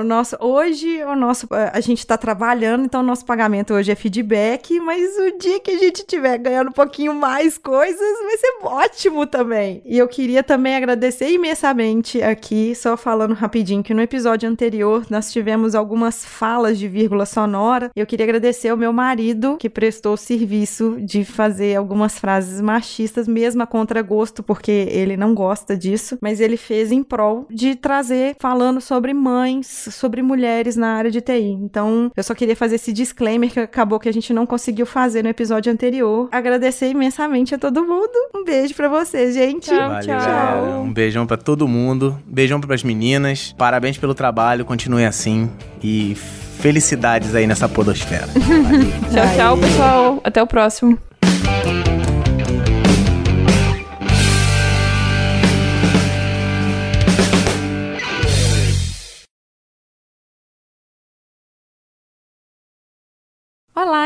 o 0.00 0.02
nosso. 0.02 0.36
Hoje 0.40 1.04
o 1.04 1.14
nosso, 1.14 1.46
a 1.72 1.80
gente 1.80 2.04
tá 2.04 2.18
trabalhando, 2.18 2.84
então 2.84 3.00
o 3.00 3.04
nosso 3.04 3.24
pagamento 3.24 3.74
hoje 3.74 3.92
é 3.92 3.94
feedback, 3.94 4.80
mas 4.80 5.16
o 5.18 5.38
dia 5.38 5.60
que 5.60 5.70
a 5.70 5.78
gente 5.78 6.04
tiver 6.04 6.36
ganhando 6.38 6.70
um 6.70 6.72
pouquinho 6.72 7.14
mais 7.14 7.56
coisas, 7.56 8.00
vai 8.24 8.36
ser 8.36 8.54
ótimo 8.62 9.24
também. 9.26 9.80
E 9.84 9.96
eu 9.98 10.08
queria 10.08 10.42
também 10.42 10.74
agradecer 10.74 11.30
imensamente 11.30 12.20
aqui, 12.22 12.74
só 12.74 12.96
falando 12.96 13.34
rapidinho 13.34 13.82
que 13.84 13.94
no 13.94 14.02
episódio 14.02 14.48
anterior 14.48 15.06
nós 15.08 15.32
tivemos 15.32 15.76
algumas 15.76 16.24
falas 16.24 16.76
de 16.76 16.88
vírgula 16.88 17.24
sonora. 17.24 17.90
Eu 17.94 18.06
queria 18.06 18.24
agradecer 18.24 18.68
ao 18.68 18.76
meu 18.76 18.92
marido 18.92 19.56
que 19.58 19.70
prestou 19.70 20.14
o 20.14 20.16
serviço 20.16 20.96
de 21.00 21.24
fazer 21.24 21.67
fazer 21.68 21.76
algumas 21.76 22.18
frases 22.18 22.60
machistas, 22.60 23.28
mesmo 23.28 23.62
a 23.62 23.66
contragosto, 23.66 24.42
porque 24.42 24.88
ele 24.90 25.16
não 25.16 25.34
gosta 25.34 25.76
disso, 25.76 26.18
mas 26.20 26.40
ele 26.40 26.56
fez 26.56 26.90
em 26.90 27.02
prol 27.02 27.46
de 27.50 27.74
trazer 27.74 28.36
falando 28.38 28.80
sobre 28.80 29.12
mães, 29.12 29.66
sobre 29.66 30.22
mulheres 30.22 30.76
na 30.76 30.94
área 30.94 31.10
de 31.10 31.20
TI. 31.20 31.56
Então, 31.62 32.10
eu 32.16 32.22
só 32.22 32.34
queria 32.34 32.56
fazer 32.56 32.76
esse 32.76 32.92
disclaimer 32.92 33.50
que 33.50 33.60
acabou 33.60 33.98
que 33.98 34.08
a 34.08 34.12
gente 34.12 34.32
não 34.32 34.46
conseguiu 34.46 34.86
fazer 34.86 35.22
no 35.22 35.28
episódio 35.28 35.72
anterior. 35.72 36.28
Agradecer 36.32 36.88
imensamente 36.90 37.54
a 37.54 37.58
todo 37.58 37.84
mundo. 37.84 38.12
Um 38.34 38.44
beijo 38.44 38.74
pra 38.74 38.88
vocês, 38.88 39.34
gente. 39.34 39.68
Tchau, 39.68 39.76
Valeu, 39.76 40.00
tchau. 40.02 40.18
galera. 40.18 40.78
Um 40.80 40.92
beijão 40.92 41.26
pra 41.26 41.36
todo 41.36 41.68
mundo. 41.68 42.18
Beijão 42.26 42.60
pras 42.60 42.82
meninas. 42.82 43.54
Parabéns 43.58 43.98
pelo 43.98 44.14
trabalho. 44.14 44.64
Continue 44.64 45.04
assim. 45.04 45.50
E 45.82 46.14
felicidades 46.14 47.34
aí 47.34 47.46
nessa 47.46 47.68
podosfera. 47.68 48.26
Tchau, 49.12 49.36
tchau, 49.36 49.58
pessoal. 49.58 50.20
Até 50.24 50.42
o 50.42 50.46
próximo. 50.46 50.98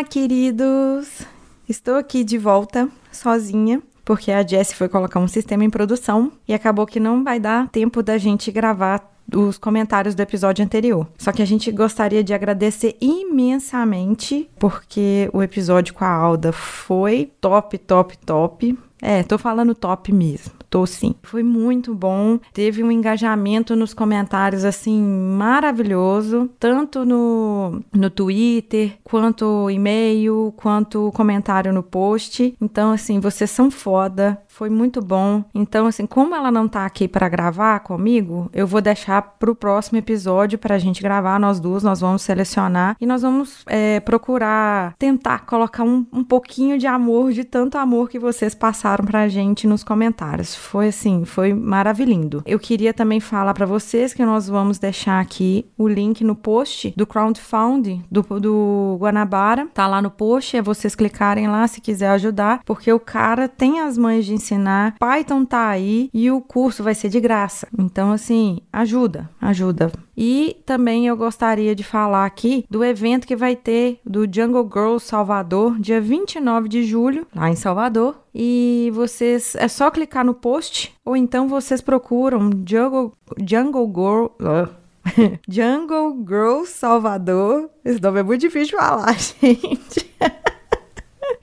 Olá, 0.02 0.08
queridos! 0.08 1.24
Estou 1.68 1.94
aqui 1.94 2.24
de 2.24 2.36
volta, 2.36 2.88
sozinha, 3.12 3.80
porque 4.04 4.32
a 4.32 4.44
Jessie 4.44 4.74
foi 4.74 4.88
colocar 4.88 5.20
um 5.20 5.28
sistema 5.28 5.64
em 5.64 5.70
produção 5.70 6.32
e 6.46 6.52
acabou 6.52 6.86
que 6.86 6.98
não 6.98 7.22
vai 7.22 7.38
dar 7.38 7.68
tempo 7.68 8.02
da 8.02 8.18
gente 8.18 8.50
gravar 8.50 9.08
os 9.32 9.58
comentários 9.58 10.16
do 10.16 10.20
episódio 10.20 10.64
anterior. 10.64 11.06
Só 11.16 11.30
que 11.30 11.40
a 11.40 11.44
gente 11.44 11.70
gostaria 11.70 12.24
de 12.24 12.34
agradecer 12.34 12.96
imensamente, 13.00 14.50
porque 14.58 15.30
o 15.32 15.40
episódio 15.40 15.94
com 15.94 16.04
a 16.04 16.10
Alda 16.10 16.50
foi 16.50 17.30
top, 17.40 17.78
top, 17.78 18.18
top. 18.18 18.76
É, 19.00 19.22
tô 19.22 19.38
falando 19.38 19.72
top 19.72 20.12
mesmo. 20.12 20.61
Tô 20.72 20.86
sim. 20.86 21.14
Foi 21.22 21.42
muito 21.42 21.94
bom. 21.94 22.38
Teve 22.50 22.82
um 22.82 22.90
engajamento 22.90 23.76
nos 23.76 23.92
comentários 23.92 24.64
assim 24.64 25.02
maravilhoso, 25.02 26.48
tanto 26.58 27.04
no, 27.04 27.82
no 27.92 28.08
Twitter, 28.08 28.94
quanto 29.04 29.68
e-mail, 29.68 30.50
quanto 30.56 31.12
comentário 31.12 31.74
no 31.74 31.82
post. 31.82 32.56
Então, 32.58 32.90
assim, 32.90 33.20
vocês 33.20 33.50
são 33.50 33.70
foda. 33.70 34.40
Foi 34.52 34.68
muito 34.68 35.00
bom. 35.00 35.42
Então, 35.54 35.86
assim, 35.86 36.04
como 36.04 36.34
ela 36.34 36.50
não 36.50 36.68
tá 36.68 36.84
aqui 36.84 37.08
para 37.08 37.26
gravar 37.26 37.80
comigo, 37.80 38.50
eu 38.52 38.66
vou 38.66 38.82
deixar 38.82 39.22
pro 39.22 39.54
próximo 39.54 39.96
episódio 39.98 40.58
pra 40.58 40.78
gente 40.78 41.02
gravar 41.02 41.40
nós 41.40 41.58
duas. 41.58 41.82
Nós 41.82 42.00
vamos 42.00 42.20
selecionar 42.20 42.94
e 43.00 43.06
nós 43.06 43.22
vamos 43.22 43.64
é, 43.66 43.98
procurar 44.00 44.94
tentar 44.98 45.46
colocar 45.46 45.84
um, 45.84 46.06
um 46.12 46.22
pouquinho 46.22 46.76
de 46.78 46.86
amor, 46.86 47.32
de 47.32 47.44
tanto 47.44 47.78
amor 47.78 48.10
que 48.10 48.18
vocês 48.18 48.54
passaram 48.54 49.06
pra 49.06 49.26
gente 49.26 49.66
nos 49.66 49.82
comentários. 49.82 50.54
Foi 50.54 50.88
assim, 50.88 51.24
foi 51.24 51.54
maravilhoso. 51.54 52.02
Eu 52.44 52.58
queria 52.58 52.92
também 52.92 53.20
falar 53.20 53.54
pra 53.54 53.64
vocês 53.64 54.12
que 54.12 54.24
nós 54.24 54.48
vamos 54.48 54.78
deixar 54.78 55.20
aqui 55.20 55.64
o 55.78 55.88
link 55.88 56.22
no 56.22 56.34
post 56.34 56.92
do 56.96 57.06
crowdfunding 57.06 58.04
do, 58.10 58.22
do 58.40 58.98
Guanabara. 59.00 59.66
Tá 59.72 59.86
lá 59.86 60.02
no 60.02 60.10
post, 60.10 60.56
é 60.56 60.60
vocês 60.60 60.94
clicarem 60.94 61.48
lá 61.48 61.66
se 61.66 61.80
quiser 61.80 62.10
ajudar, 62.10 62.60
porque 62.66 62.92
o 62.92 63.00
cara 63.00 63.48
tem 63.48 63.80
as 63.80 63.96
mães 63.96 64.26
de 64.26 64.34
ensinar, 64.42 64.96
Python 64.98 65.44
tá 65.44 65.68
aí 65.68 66.10
e 66.12 66.30
o 66.30 66.40
curso 66.40 66.82
vai 66.82 66.94
ser 66.94 67.08
de 67.08 67.20
graça. 67.20 67.68
Então, 67.78 68.10
assim, 68.10 68.58
ajuda, 68.72 69.30
ajuda. 69.40 69.92
E 70.16 70.56
também 70.66 71.06
eu 71.06 71.16
gostaria 71.16 71.74
de 71.74 71.84
falar 71.84 72.26
aqui 72.26 72.66
do 72.68 72.84
evento 72.84 73.26
que 73.26 73.36
vai 73.36 73.56
ter 73.56 74.00
do 74.04 74.26
Jungle 74.30 74.68
Girls 74.72 75.06
Salvador, 75.06 75.78
dia 75.78 76.00
29 76.00 76.68
de 76.68 76.84
julho, 76.84 77.26
lá 77.34 77.48
em 77.48 77.56
Salvador. 77.56 78.20
E 78.34 78.90
vocês 78.94 79.54
é 79.54 79.68
só 79.68 79.90
clicar 79.90 80.24
no 80.24 80.34
post 80.34 80.94
ou 81.04 81.16
então 81.16 81.48
vocês 81.48 81.80
procuram 81.80 82.50
Jungle 82.66 83.12
Jungle 83.46 83.92
Girl 83.94 84.26
ah. 84.40 84.68
Jungle 85.48 86.24
Girls 86.26 86.72
Salvador. 86.72 87.70
Esse 87.84 88.00
nome 88.00 88.20
é 88.20 88.22
muito 88.22 88.40
difícil 88.40 88.76
de 88.76 88.82
falar, 88.82 89.14
gente. 89.18 90.14